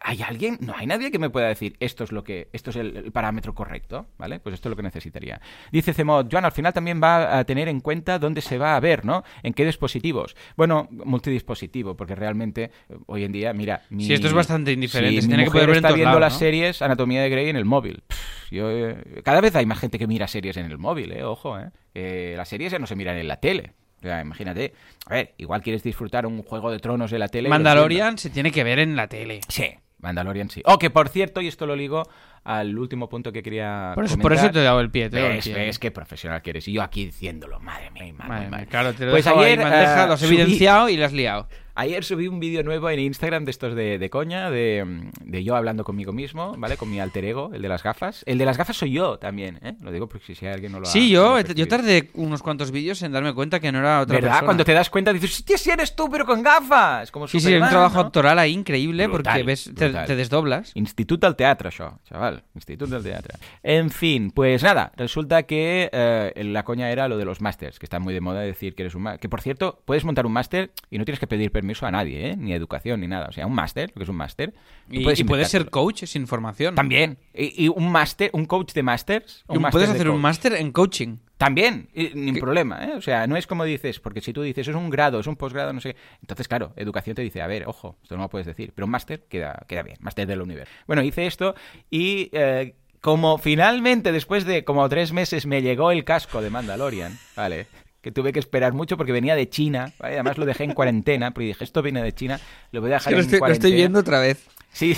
¿hay 0.02 0.20
alguien? 0.20 0.58
No 0.60 0.74
hay 0.76 0.86
nadie 0.86 1.10
que 1.10 1.18
me 1.18 1.30
pueda 1.30 1.48
decir 1.48 1.74
esto 1.80 2.04
es 2.04 2.12
lo 2.12 2.22
que, 2.22 2.50
esto 2.52 2.68
es 2.68 2.76
el, 2.76 2.94
el 2.96 3.12
parámetro 3.12 3.54
correcto, 3.54 4.08
¿vale? 4.18 4.40
Pues 4.40 4.54
esto 4.54 4.68
es 4.68 4.70
lo 4.70 4.76
que 4.76 4.82
necesitaría. 4.82 5.40
Dice 5.72 5.94
Cemod, 5.94 6.26
Joan, 6.30 6.44
al 6.44 6.52
final 6.52 6.74
también 6.74 7.00
va 7.02 7.38
a 7.38 7.44
tener 7.44 7.68
en 7.68 7.80
cuenta 7.80 8.18
dónde 8.18 8.42
se 8.42 8.58
va 8.58 8.76
a 8.76 8.80
ver, 8.80 9.06
¿no? 9.06 9.24
En 9.42 9.54
qué 9.54 9.64
dispositivos. 9.64 10.36
Bueno, 10.54 10.86
multidispositivo, 10.90 11.96
porque 11.96 12.14
realmente 12.14 12.70
eh, 12.90 12.96
hoy 13.06 13.24
en 13.24 13.32
día, 13.32 13.54
mira, 13.54 13.84
mi, 13.88 14.04
Sí, 14.04 14.12
esto 14.12 14.26
es 14.26 14.34
bastante 14.34 14.72
indiferente, 14.72 15.22
si 15.22 15.28
mi 15.28 15.30
tiene 15.30 15.44
que 15.44 15.48
mujer 15.50 15.60
poder 15.62 15.68
ver 15.68 15.76
en 15.78 15.84
está 15.84 15.94
viendo 15.94 16.10
lados, 16.10 16.20
las 16.20 16.32
¿no? 16.34 16.38
series 16.40 16.82
Anatomía 16.82 17.22
de 17.22 17.30
Grey 17.30 17.48
en 17.48 17.56
el 17.56 17.64
móvil. 17.64 18.02
Pff, 18.06 18.50
yo, 18.50 18.70
eh, 18.70 19.22
cada 19.24 19.40
vez 19.40 19.56
hay 19.56 19.64
más 19.64 19.78
gente 19.78 19.98
que 19.98 20.06
mira 20.06 20.28
series 20.28 20.58
en 20.58 20.63
el 20.70 20.78
móvil, 20.78 21.12
eh, 21.12 21.24
ojo, 21.24 21.58
eh. 21.58 21.70
Que 21.92 22.34
las 22.36 22.48
series 22.48 22.72
ya 22.72 22.78
no 22.78 22.86
se 22.86 22.96
miran 22.96 23.16
en 23.16 23.28
la 23.28 23.36
tele. 23.36 23.72
O 23.98 24.02
sea, 24.02 24.20
imagínate, 24.20 24.74
a 25.06 25.14
ver, 25.14 25.34
igual 25.38 25.62
quieres 25.62 25.82
disfrutar 25.82 26.26
un 26.26 26.42
juego 26.42 26.70
de 26.70 26.78
tronos 26.78 27.10
de 27.10 27.18
la 27.18 27.28
tele. 27.28 27.48
Mandalorian 27.48 28.18
se 28.18 28.30
tiene 28.30 28.50
que 28.50 28.62
ver 28.62 28.78
en 28.78 28.96
la 28.96 29.08
tele. 29.08 29.40
Sí, 29.48 29.70
Mandalorian 29.98 30.50
sí. 30.50 30.62
Oh, 30.66 30.78
que 30.78 30.90
por 30.90 31.08
cierto, 31.08 31.40
y 31.40 31.48
esto 31.48 31.66
lo 31.66 31.74
ligo 31.74 32.02
al 32.44 32.78
último 32.78 33.08
punto 33.08 33.32
que 33.32 33.42
quería 33.42 33.92
Por 33.94 34.04
eso, 34.04 34.14
comentar. 34.14 34.22
por 34.22 34.32
eso 34.44 34.50
te 34.52 34.60
he 34.60 34.62
dado 34.62 34.80
el 34.80 34.90
pie. 34.90 35.08
Te 35.10 35.16
dado 35.16 35.28
el 35.30 35.36
Ves, 35.36 35.44
pie. 35.46 35.54
ves 35.54 35.78
qué 35.78 35.90
profesional 35.90 36.42
que 36.42 36.50
eres. 36.50 36.68
Y 36.68 36.72
yo 36.74 36.82
aquí 36.82 37.06
diciéndolo, 37.06 37.58
madre 37.60 37.90
mía, 37.90 38.12
madre, 38.16 38.28
Madre 38.48 38.56
mía. 38.58 38.66
claro, 38.66 38.92
te 38.94 39.06
lo 39.06 39.12
Pues 39.12 39.26
ahí 39.26 39.38
ayer, 39.38 39.58
en 39.60 39.62
bandeja, 39.70 40.04
eh, 40.04 40.06
lo 40.06 40.12
has 40.12 40.22
subí- 40.22 40.26
evidenciado 40.26 40.88
y 40.88 40.96
lo 40.96 41.04
has 41.06 41.12
liado. 41.12 41.48
Ayer 41.76 42.04
subí 42.04 42.28
un 42.28 42.38
vídeo 42.38 42.62
nuevo 42.62 42.88
en 42.88 43.00
Instagram 43.00 43.44
de 43.44 43.50
estos 43.50 43.74
de, 43.74 43.98
de 43.98 44.08
coña, 44.08 44.48
de, 44.48 45.10
de 45.22 45.42
yo 45.42 45.56
hablando 45.56 45.82
conmigo 45.82 46.12
mismo, 46.12 46.54
¿vale? 46.56 46.76
Con 46.76 46.88
mi 46.88 47.00
alter 47.00 47.24
ego, 47.24 47.50
el 47.52 47.62
de 47.62 47.68
las 47.68 47.82
gafas. 47.82 48.22
El 48.26 48.38
de 48.38 48.44
las 48.44 48.56
gafas 48.56 48.76
soy 48.76 48.92
yo 48.92 49.18
también, 49.18 49.58
¿eh? 49.60 49.74
Lo 49.80 49.90
digo 49.90 50.08
porque 50.08 50.36
si 50.36 50.46
alguien 50.46 50.70
no 50.70 50.78
lo 50.78 50.86
ha... 50.86 50.90
Sí, 50.90 51.10
yo, 51.10 51.40
yo 51.40 51.66
tardé 51.66 52.10
unos 52.14 52.44
cuantos 52.44 52.70
vídeos 52.70 53.02
en 53.02 53.10
darme 53.10 53.34
cuenta 53.34 53.58
que 53.58 53.72
no 53.72 53.80
era 53.80 54.02
otra 54.02 54.14
¿Verdad? 54.14 54.28
persona. 54.28 54.44
Cuando 54.46 54.64
te 54.64 54.72
das 54.72 54.88
cuenta 54.88 55.12
dices, 55.12 55.32
hostia, 55.32 55.58
si 55.58 55.70
eres 55.70 55.96
tú, 55.96 56.08
pero 56.08 56.24
con 56.24 56.44
gafas. 56.44 57.10
Como 57.10 57.26
Sí, 57.26 57.40
sí, 57.40 57.52
un 57.54 57.68
trabajo 57.68 57.96
¿no? 57.96 58.00
actoral 58.06 58.38
ahí 58.38 58.52
increíble 58.52 59.08
Brutal, 59.08 59.32
porque 59.32 59.42
ves, 59.42 59.72
te, 59.74 60.14
desdoblas. 60.14 60.70
Institut 60.76 61.20
del 61.22 61.34
Teatro, 61.34 61.70
això, 61.70 61.98
chaval. 62.08 62.33
Institut 62.54 62.88
del 62.88 63.02
Teatro. 63.02 63.38
En 63.62 63.90
fin, 63.90 64.30
pues 64.30 64.62
nada, 64.62 64.92
resulta 64.96 65.44
que 65.44 65.90
eh, 65.92 66.32
la 66.44 66.64
coña 66.64 66.90
era 66.90 67.08
lo 67.08 67.16
de 67.16 67.24
los 67.24 67.40
másters, 67.40 67.78
que 67.78 67.86
está 67.86 67.98
muy 67.98 68.14
de 68.14 68.20
moda 68.20 68.40
decir 68.40 68.74
que 68.74 68.82
eres 68.82 68.94
un 68.94 69.02
máster. 69.02 69.20
Que 69.20 69.28
por 69.28 69.40
cierto, 69.40 69.82
puedes 69.84 70.04
montar 70.04 70.26
un 70.26 70.32
máster 70.32 70.72
y 70.90 70.98
no 70.98 71.04
tienes 71.04 71.20
que 71.20 71.26
pedir 71.26 71.52
permiso 71.52 71.86
a 71.86 71.90
nadie, 71.90 72.30
¿eh? 72.30 72.36
Ni 72.36 72.52
educación, 72.52 73.00
ni 73.00 73.08
nada. 73.08 73.26
O 73.28 73.32
sea, 73.32 73.46
un 73.46 73.54
máster, 73.54 73.90
lo 73.94 74.00
que 74.00 74.02
es 74.04 74.08
un 74.08 74.16
máster. 74.16 74.54
Y, 74.90 75.02
puedes 75.02 75.20
y 75.20 75.24
puedes 75.24 75.48
ser 75.48 75.70
coach 75.70 76.04
sin 76.04 76.26
formación. 76.26 76.74
También. 76.74 77.18
Y, 77.32 77.64
y 77.64 77.68
un 77.68 77.90
máster, 77.90 78.30
un 78.32 78.46
coach 78.46 78.72
de 78.72 78.82
másters. 78.82 79.44
Puedes 79.46 79.88
de 79.88 79.94
hacer 79.94 80.10
un 80.10 80.20
máster 80.20 80.54
en 80.54 80.72
coaching. 80.72 81.18
También, 81.44 81.88
ni 82.14 82.32
problema, 82.40 82.84
¿eh? 82.86 82.94
O 82.96 83.02
sea, 83.02 83.26
no 83.26 83.36
es 83.36 83.46
como 83.46 83.64
dices, 83.64 84.00
porque 84.00 84.22
si 84.22 84.32
tú 84.32 84.40
dices 84.40 84.66
es 84.66 84.74
un 84.74 84.88
grado, 84.88 85.20
es 85.20 85.26
un 85.26 85.36
posgrado, 85.36 85.74
no 85.74 85.80
sé 85.80 85.92
qué. 85.92 86.00
Entonces, 86.22 86.48
claro, 86.48 86.72
educación 86.76 87.14
te 87.14 87.20
dice, 87.22 87.42
a 87.42 87.46
ver, 87.46 87.66
ojo, 87.66 87.98
esto 88.02 88.16
no 88.16 88.22
lo 88.22 88.28
puedes 88.30 88.46
decir, 88.46 88.72
pero 88.74 88.86
un 88.86 88.90
máster 88.90 89.24
queda, 89.28 89.64
queda 89.68 89.82
bien, 89.82 89.98
máster 90.00 90.26
del 90.26 90.40
universo. 90.40 90.72
Bueno, 90.86 91.02
hice 91.02 91.26
esto 91.26 91.54
y 91.90 92.30
eh, 92.32 92.74
como 93.02 93.36
finalmente, 93.36 94.10
después 94.10 94.46
de 94.46 94.64
como 94.64 94.88
tres 94.88 95.12
meses, 95.12 95.44
me 95.44 95.60
llegó 95.60 95.90
el 95.90 96.04
casco 96.04 96.40
de 96.40 96.48
Mandalorian, 96.48 97.18
¿vale? 97.36 97.66
Que 98.00 98.10
tuve 98.10 98.32
que 98.32 98.38
esperar 98.38 98.72
mucho 98.72 98.96
porque 98.96 99.12
venía 99.12 99.36
de 99.36 99.50
China, 99.50 99.92
¿vale? 99.98 100.14
Además 100.14 100.38
lo 100.38 100.46
dejé 100.46 100.64
en 100.64 100.72
cuarentena, 100.72 101.32
porque 101.32 101.48
dije, 101.48 101.64
esto 101.64 101.82
viene 101.82 102.02
de 102.02 102.14
China, 102.14 102.40
lo 102.72 102.80
voy 102.80 102.90
a 102.90 102.94
dejar 102.94 103.12
lo, 103.12 103.18
en 103.18 103.24
estoy, 103.26 103.40
lo 103.40 103.46
estoy 103.48 103.74
viendo 103.74 104.00
otra 104.00 104.18
vez. 104.20 104.46
Sí, 104.72 104.96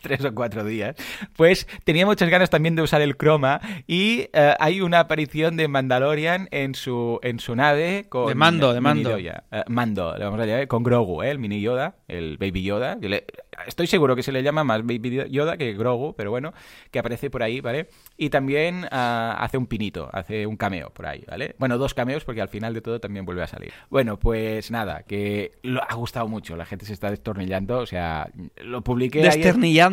tres 0.02 0.24
o 0.24 0.34
cuatro 0.34 0.64
días. 0.64 0.96
Pues 1.36 1.66
tenía 1.84 2.06
muchas 2.06 2.28
ganas 2.30 2.50
también 2.50 2.76
de 2.76 2.82
usar 2.82 3.00
el 3.02 3.16
croma 3.16 3.60
y 3.86 4.28
eh, 4.32 4.54
hay 4.58 4.80
una 4.80 5.00
aparición 5.00 5.56
de 5.56 5.68
Mandalorian 5.68 6.48
en 6.50 6.74
su, 6.74 7.18
en 7.22 7.38
su 7.40 7.54
nave 7.54 8.06
con... 8.08 8.28
De 8.28 8.34
Mando, 8.34 8.72
de 8.72 8.80
Mando. 8.80 9.16
Eh, 9.18 9.64
Mando, 9.68 10.16
le 10.16 10.24
vamos 10.24 10.40
a 10.40 10.46
llamar, 10.46 10.68
con 10.68 10.82
Grogu, 10.82 11.22
¿eh? 11.22 11.30
el 11.30 11.38
mini 11.38 11.60
Yoda, 11.60 11.96
el 12.08 12.36
Baby 12.38 12.62
Yoda. 12.62 12.96
Le- 13.00 13.24
estoy 13.66 13.86
seguro 13.86 14.16
que 14.16 14.22
se 14.22 14.32
le 14.32 14.42
llama 14.42 14.64
más 14.64 14.82
Baby 14.82 15.24
Yoda 15.30 15.56
que 15.56 15.72
Grogu, 15.74 16.14
pero 16.16 16.30
bueno, 16.30 16.52
que 16.90 16.98
aparece 16.98 17.30
por 17.30 17.42
ahí, 17.42 17.60
¿vale? 17.60 17.88
Y 18.16 18.30
también 18.30 18.86
ah, 18.90 19.36
hace 19.38 19.58
un 19.58 19.66
pinito, 19.66 20.08
hace 20.12 20.46
un 20.46 20.56
cameo 20.56 20.90
por 20.90 21.06
ahí, 21.06 21.24
¿vale? 21.28 21.54
Bueno, 21.58 21.78
dos 21.78 21.94
cameos 21.94 22.24
porque 22.24 22.40
al 22.40 22.48
final 22.48 22.74
de 22.74 22.80
todo 22.80 23.00
también 23.00 23.24
vuelve 23.24 23.42
a 23.42 23.46
salir. 23.46 23.72
Bueno, 23.90 24.18
pues 24.18 24.70
nada, 24.70 25.02
que 25.02 25.52
lo 25.62 25.82
ha 25.82 25.94
gustado 25.94 26.28
mucho, 26.28 26.56
la 26.56 26.64
gente 26.66 26.84
se 26.86 26.92
está 26.92 27.10
destornillando, 27.10 27.78
o 27.78 27.86
sea, 27.86 28.30
lo 28.56 28.82
publiqué 28.82 29.22
ayer- 29.30 29.42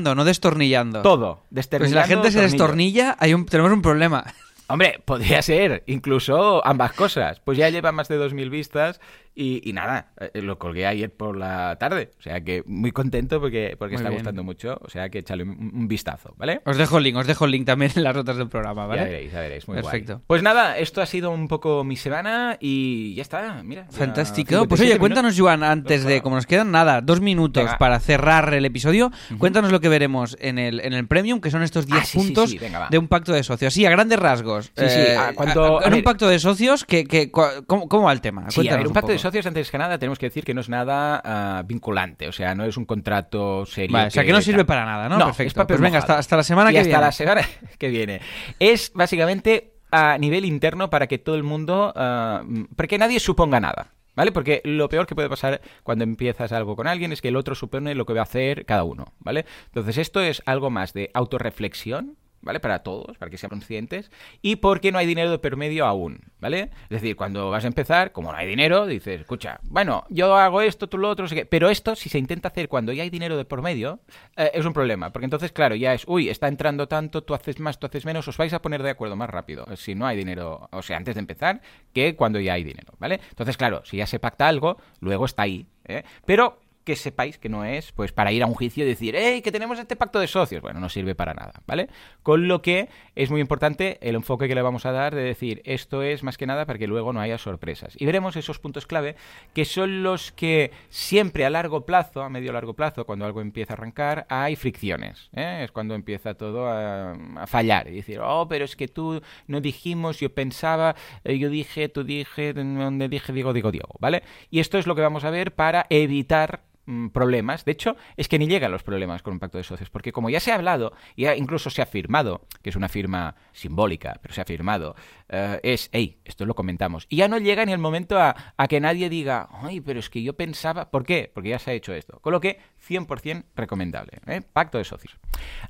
No 0.03 0.25
destornillando. 0.25 1.01
todo. 1.01 1.43
Pues 1.53 1.89
si 1.89 1.95
la 1.95 2.07
gente 2.07 2.31
se 2.31 2.41
destornilla, 2.41 3.15
hay 3.19 3.33
un, 3.33 3.45
tenemos 3.45 3.71
un 3.71 3.81
problema. 3.81 4.25
Hombre, 4.69 5.01
podría 5.05 5.41
ser, 5.41 5.83
incluso 5.87 6.65
ambas 6.65 6.91
cosas. 6.91 7.39
Pues 7.39 7.57
ya 7.57 7.69
lleva 7.69 7.91
más 7.93 8.09
de 8.09 8.19
2.000 8.19 8.49
vistas 8.49 8.99
y, 9.37 9.61
y 9.69 9.73
nada, 9.73 10.11
eh, 10.19 10.41
lo 10.41 10.57
colgué 10.57 10.87
ayer 10.87 11.11
por 11.11 11.37
la 11.37 11.75
tarde. 11.79 12.09
O 12.19 12.21
sea 12.21 12.41
que 12.41 12.63
muy 12.65 12.91
contento 12.91 13.39
porque, 13.39 13.75
porque 13.77 13.93
Muy 13.93 13.97
está 14.01 14.09
bien. 14.09 14.19
gustando 14.21 14.43
mucho. 14.43 14.79
O 14.81 14.89
sea 14.89 15.09
que 15.09 15.19
échale 15.19 15.43
un, 15.43 15.71
un 15.73 15.87
vistazo, 15.87 16.33
¿vale? 16.37 16.61
Os 16.65 16.77
dejo 16.77 16.97
el 16.97 17.03
link, 17.03 17.17
os 17.17 17.27
dejo 17.27 17.45
el 17.45 17.51
link 17.51 17.65
también 17.65 17.91
en 17.95 18.03
las 18.03 18.15
notas 18.15 18.37
del 18.37 18.49
programa, 18.49 18.87
¿vale? 18.87 19.01
Ya 19.01 19.07
veréis, 19.07 19.31
ya 19.31 19.39
veréis. 19.41 19.67
Muy 19.67 19.75
guay. 19.81 19.83
Perfecto. 19.83 20.21
Pues 20.27 20.41
nada, 20.43 20.77
esto 20.77 21.01
ha 21.01 21.05
sido 21.05 21.29
un 21.31 21.47
poco 21.47 21.83
mi 21.83 21.95
semana 21.97 22.57
y 22.59 23.13
ya 23.15 23.21
está. 23.21 23.61
Mira. 23.63 23.85
Fantástico. 23.91 24.67
Pues 24.67 24.79
57 24.81 24.91
oye, 24.91 24.99
cuéntanos, 24.99 25.39
Joan, 25.39 25.63
antes 25.63 26.03
de, 26.03 26.21
como 26.21 26.35
nos 26.35 26.45
quedan 26.47 26.71
nada, 26.71 27.01
dos 27.01 27.21
minutos 27.21 27.63
Venga. 27.63 27.77
para 27.77 27.99
cerrar 27.99 28.53
el 28.53 28.65
episodio, 28.65 29.11
cuéntanos 29.37 29.71
lo 29.71 29.79
que 29.81 29.89
veremos 29.89 30.35
en 30.39 30.57
el, 30.57 30.79
en 30.79 30.93
el 30.93 31.07
Premium, 31.07 31.41
que 31.41 31.51
son 31.51 31.61
estos 31.63 31.85
10 31.85 31.99
Ah, 32.01 32.05
sí, 32.05 32.17
puntos 32.17 32.49
sí, 32.49 32.57
venga, 32.57 32.79
va. 32.79 32.87
de 32.89 32.97
un 32.97 33.07
pacto 33.07 33.33
de 33.33 33.43
socios. 33.43 33.73
Sí, 33.73 33.85
a 33.85 33.89
grandes 33.91 34.19
rasgos. 34.19 34.71
Sí, 34.75 34.85
sí, 34.89 34.99
a 35.17 35.33
cuanto- 35.33 35.79
a- 35.79 35.83
a 35.83 35.87
en 35.87 35.93
un 35.93 36.03
pacto 36.03 36.27
de 36.27 36.39
socios, 36.39 36.85
que, 36.85 37.03
que, 37.05 37.31
¿cómo, 37.31 37.87
cómo 37.87 38.03
va 38.05 38.11
el 38.13 38.21
tema? 38.21 38.49
Sí, 38.49 38.61
a 38.61 38.63
ver, 38.63 38.69
Cuéntanos 38.69 38.87
un 38.87 38.93
pacto 38.93 39.07
de 39.11 39.13
poco. 39.15 39.21
socios, 39.23 39.26
antes 39.45 39.71
que 39.71 39.77
nada, 39.77 39.97
tenemos 39.97 40.19
que 40.19 40.27
decir 40.27 40.43
que 40.43 40.53
no 40.53 40.61
es 40.61 40.69
nada 40.69 41.21
ah, 41.23 41.63
vinculante. 41.65 42.27
O 42.27 42.31
sea, 42.31 42.55
no 42.55 42.65
es 42.65 42.77
un 42.77 42.85
contrato 42.85 43.65
serio. 43.65 43.93
Vale, 43.93 44.07
o 44.07 44.11
sea, 44.11 44.23
que 44.23 44.31
no 44.31 44.41
sirve 44.41 44.65
para 44.65 44.85
nada, 44.85 45.09
¿no? 45.09 45.17
No, 45.17 45.25
Perfecto. 45.25 45.47
es 45.47 45.53
papel 45.53 45.77
Pues 45.77 45.81
venga, 45.81 45.99
hasta, 45.99 46.17
hasta 46.17 46.37
la 46.37 46.43
semana 46.43 46.71
y 46.71 46.73
que 46.73 46.79
hasta 46.79 46.89
viene. 46.89 47.01
la 47.01 47.11
semana 47.11 47.41
que 47.77 47.89
viene. 47.89 48.21
Es 48.59 48.91
básicamente 48.93 49.73
a 49.91 50.17
nivel 50.17 50.45
interno 50.45 50.89
para 50.89 51.07
que 51.07 51.17
todo 51.17 51.35
el 51.35 51.43
mundo... 51.43 51.93
ah, 51.95 52.43
para 52.75 52.87
que 52.87 52.97
nadie 52.97 53.19
suponga 53.19 53.59
nada. 53.59 53.93
¿Vale? 54.15 54.31
Porque 54.31 54.61
lo 54.63 54.89
peor 54.89 55.05
que 55.05 55.13
puede 55.13 55.29
pasar 55.29 55.61
cuando 55.83 56.03
empiezas 56.03 56.51
algo 56.51 56.75
con 56.75 56.87
alguien 56.87 57.11
es 57.11 57.21
que 57.21 57.27
el 57.27 57.35
otro 57.35 57.53
supone 57.53 57.93
lo 57.93 58.07
que 58.07 58.13
va 58.13 58.21
a 58.21 58.23
hacer 58.23 58.65
cada 58.65 58.83
uno, 58.83 59.13
¿vale? 59.19 59.45
Entonces 59.67 59.99
esto 59.99 60.21
es 60.21 60.41
algo 60.47 60.71
más 60.71 60.91
de 60.93 61.11
autorreflexión, 61.13 62.17
¿vale? 62.47 62.61
Para 62.61 62.79
todos, 62.79 63.17
para 63.17 63.29
que 63.29 63.37
sean 63.37 63.49
conscientes, 63.49 64.09
y 64.41 64.55
porque 64.55 64.91
no 64.91 64.97
hay 64.97 65.05
dinero 65.05 65.29
de 65.29 65.37
por 65.37 65.57
medio 65.57 65.85
aún, 65.85 66.21
¿vale? 66.39 66.71
Es 66.83 67.01
decir, 67.01 67.17
cuando 67.17 67.49
vas 67.49 67.65
a 67.65 67.67
empezar, 67.67 68.13
como 68.13 68.31
no 68.31 68.37
hay 68.37 68.47
dinero, 68.47 68.87
dices, 68.87 69.19
escucha, 69.21 69.59
bueno, 69.63 70.05
yo 70.09 70.33
hago 70.35 70.61
esto, 70.61 70.87
tú 70.87 70.97
lo 70.97 71.09
otro, 71.09 71.27
pero 71.49 71.69
esto, 71.69 71.95
si 71.95 72.07
se 72.07 72.17
intenta 72.17 72.47
hacer 72.47 72.69
cuando 72.69 72.93
ya 72.93 73.03
hay 73.03 73.09
dinero 73.09 73.35
de 73.35 73.43
por 73.43 73.61
medio, 73.61 73.99
eh, 74.37 74.49
es 74.53 74.65
un 74.65 74.71
problema, 74.71 75.11
porque 75.11 75.25
entonces, 75.25 75.51
claro, 75.51 75.75
ya 75.75 75.93
es, 75.93 76.05
uy, 76.07 76.29
está 76.29 76.47
entrando 76.47 76.87
tanto, 76.87 77.21
tú 77.21 77.33
haces 77.33 77.59
más, 77.59 77.79
tú 77.79 77.85
haces 77.85 78.05
menos, 78.05 78.27
os 78.27 78.37
vais 78.37 78.53
a 78.53 78.61
poner 78.61 78.81
de 78.81 78.91
acuerdo 78.91 79.17
más 79.17 79.29
rápido, 79.29 79.65
si 79.75 79.93
no 79.93 80.07
hay 80.07 80.15
dinero, 80.15 80.69
o 80.71 80.81
sea, 80.81 80.95
antes 80.95 81.15
de 81.15 81.19
empezar, 81.19 81.61
que 81.93 82.15
cuando 82.15 82.39
ya 82.39 82.53
hay 82.53 82.63
dinero, 82.63 82.93
¿vale? 82.97 83.19
Entonces, 83.29 83.57
claro, 83.57 83.81
si 83.83 83.97
ya 83.97 84.07
se 84.07 84.19
pacta 84.19 84.47
algo, 84.47 84.77
luego 85.01 85.25
está 85.25 85.43
ahí, 85.43 85.67
¿eh? 85.83 86.03
Pero 86.25 86.59
que 86.87 86.95
sepáis 86.95 87.37
que 87.37 87.49
no 87.49 87.65
es 87.65 87.91
pues 87.91 88.13
para 88.13 88.31
ir 88.31 88.41
a 88.41 88.45
un 88.45 88.53
juicio 88.53 88.85
y 88.85 88.87
decir, 88.87 89.13
¡hey, 89.17 89.41
que 89.41 89.51
tenemos 89.51 89.77
este 89.77 89.97
pacto 89.97 90.21
de 90.21 90.27
socios! 90.27 90.61
Bueno, 90.61 90.79
no 90.79 90.87
sirve 90.87 91.15
para 91.15 91.33
nada, 91.33 91.51
¿vale? 91.67 91.89
Con 92.23 92.47
lo 92.47 92.61
que 92.61 92.87
es 93.13 93.29
muy 93.29 93.41
importante 93.41 93.97
el 93.99 94.15
enfoque 94.15 94.47
que 94.47 94.55
le 94.55 94.61
vamos 94.61 94.85
a 94.85 94.93
dar 94.93 95.13
de 95.13 95.21
decir, 95.21 95.61
esto 95.65 96.01
es 96.01 96.23
más 96.23 96.37
que 96.37 96.47
nada 96.47 96.65
para 96.65 96.79
que 96.79 96.87
luego 96.87 97.11
no 97.11 97.19
haya 97.19 97.37
sorpresas. 97.37 97.93
Y 97.99 98.05
veremos 98.05 98.37
esos 98.37 98.59
puntos 98.59 98.87
clave 98.87 99.17
que 99.53 99.65
son 99.65 100.01
los 100.01 100.31
que 100.31 100.71
siempre 100.87 101.45
a 101.45 101.49
largo 101.49 101.85
plazo, 101.85 102.21
a 102.21 102.29
medio 102.29 102.53
largo 102.53 102.73
plazo, 102.73 103.05
cuando 103.05 103.25
algo 103.25 103.41
empieza 103.41 103.73
a 103.73 103.75
arrancar, 103.75 104.25
hay 104.29 104.55
fricciones. 104.55 105.29
¿eh? 105.33 105.63
Es 105.65 105.73
cuando 105.73 105.93
empieza 105.93 106.35
todo 106.35 106.67
a, 106.67 107.17
a 107.35 107.47
fallar 107.47 107.89
y 107.89 107.97
decir, 107.97 108.21
oh, 108.23 108.47
pero 108.47 108.63
es 108.63 108.77
que 108.77 108.87
tú 108.87 109.21
no 109.47 109.59
dijimos, 109.59 110.21
yo 110.21 110.33
pensaba, 110.33 110.95
eh, 111.25 111.37
yo 111.37 111.49
dije, 111.49 111.89
tú 111.89 112.05
dije, 112.05 112.53
donde 112.53 113.09
dije, 113.09 113.33
digo, 113.33 113.51
digo, 113.51 113.73
Diego, 113.73 113.97
¿vale? 113.99 114.23
Y 114.49 114.61
esto 114.61 114.77
es 114.77 114.87
lo 114.87 114.95
que 114.95 115.01
vamos 115.01 115.25
a 115.25 115.31
ver 115.31 115.53
para 115.53 115.85
evitar 115.89 116.61
mm, 116.87 117.09
problemas. 117.09 117.63
De 117.63 117.73
hecho, 117.73 117.95
es 118.15 118.27
que 118.27 118.39
ni 118.39 118.47
llegan 118.47 118.71
los 118.71 118.81
problemas 118.81 119.21
con 119.21 119.33
un 119.33 119.39
pacto 119.39 119.59
de 119.59 119.63
socios, 119.63 119.91
porque 119.91 120.11
como 120.11 120.31
ya 120.31 120.39
se 120.39 120.51
ha 120.51 120.55
hablado, 120.55 120.93
y 121.15 121.27
incluso 121.27 121.69
se 121.69 121.83
ha 121.83 121.85
firmado, 121.85 122.47
que 122.63 122.71
es 122.71 122.75
una 122.75 122.89
firma 122.89 123.35
simbólica, 123.51 124.17
pero 124.21 124.33
se 124.33 124.41
ha 124.41 124.45
firmado, 124.45 124.95
eh, 125.29 125.59
es, 125.61 125.89
hey, 125.91 126.19
esto 126.25 126.45
lo 126.45 126.55
comentamos. 126.55 127.05
Y 127.09 127.17
ya 127.17 127.27
no 127.27 127.37
llega 127.37 127.65
ni 127.65 127.73
el 127.73 127.79
momento 127.79 128.17
a, 128.17 128.35
a 128.57 128.67
que 128.67 128.79
nadie 128.79 129.09
diga, 129.09 129.49
ay, 129.51 129.81
pero 129.81 129.99
es 129.99 130.09
que 130.09 130.23
yo 130.23 130.33
pensaba, 130.33 130.89
¿por 130.89 131.05
qué? 131.05 131.29
Porque 131.33 131.49
ya 131.49 131.59
se 131.59 131.71
ha 131.71 131.73
hecho 131.73 131.93
esto. 131.93 132.19
Con 132.19 132.33
lo 132.33 132.41
que 132.41 132.59
100% 132.87 133.45
recomendable. 133.55 134.19
¿eh? 134.25 134.41
Pacto 134.41 134.77
de 134.77 134.83
socios. 134.83 135.17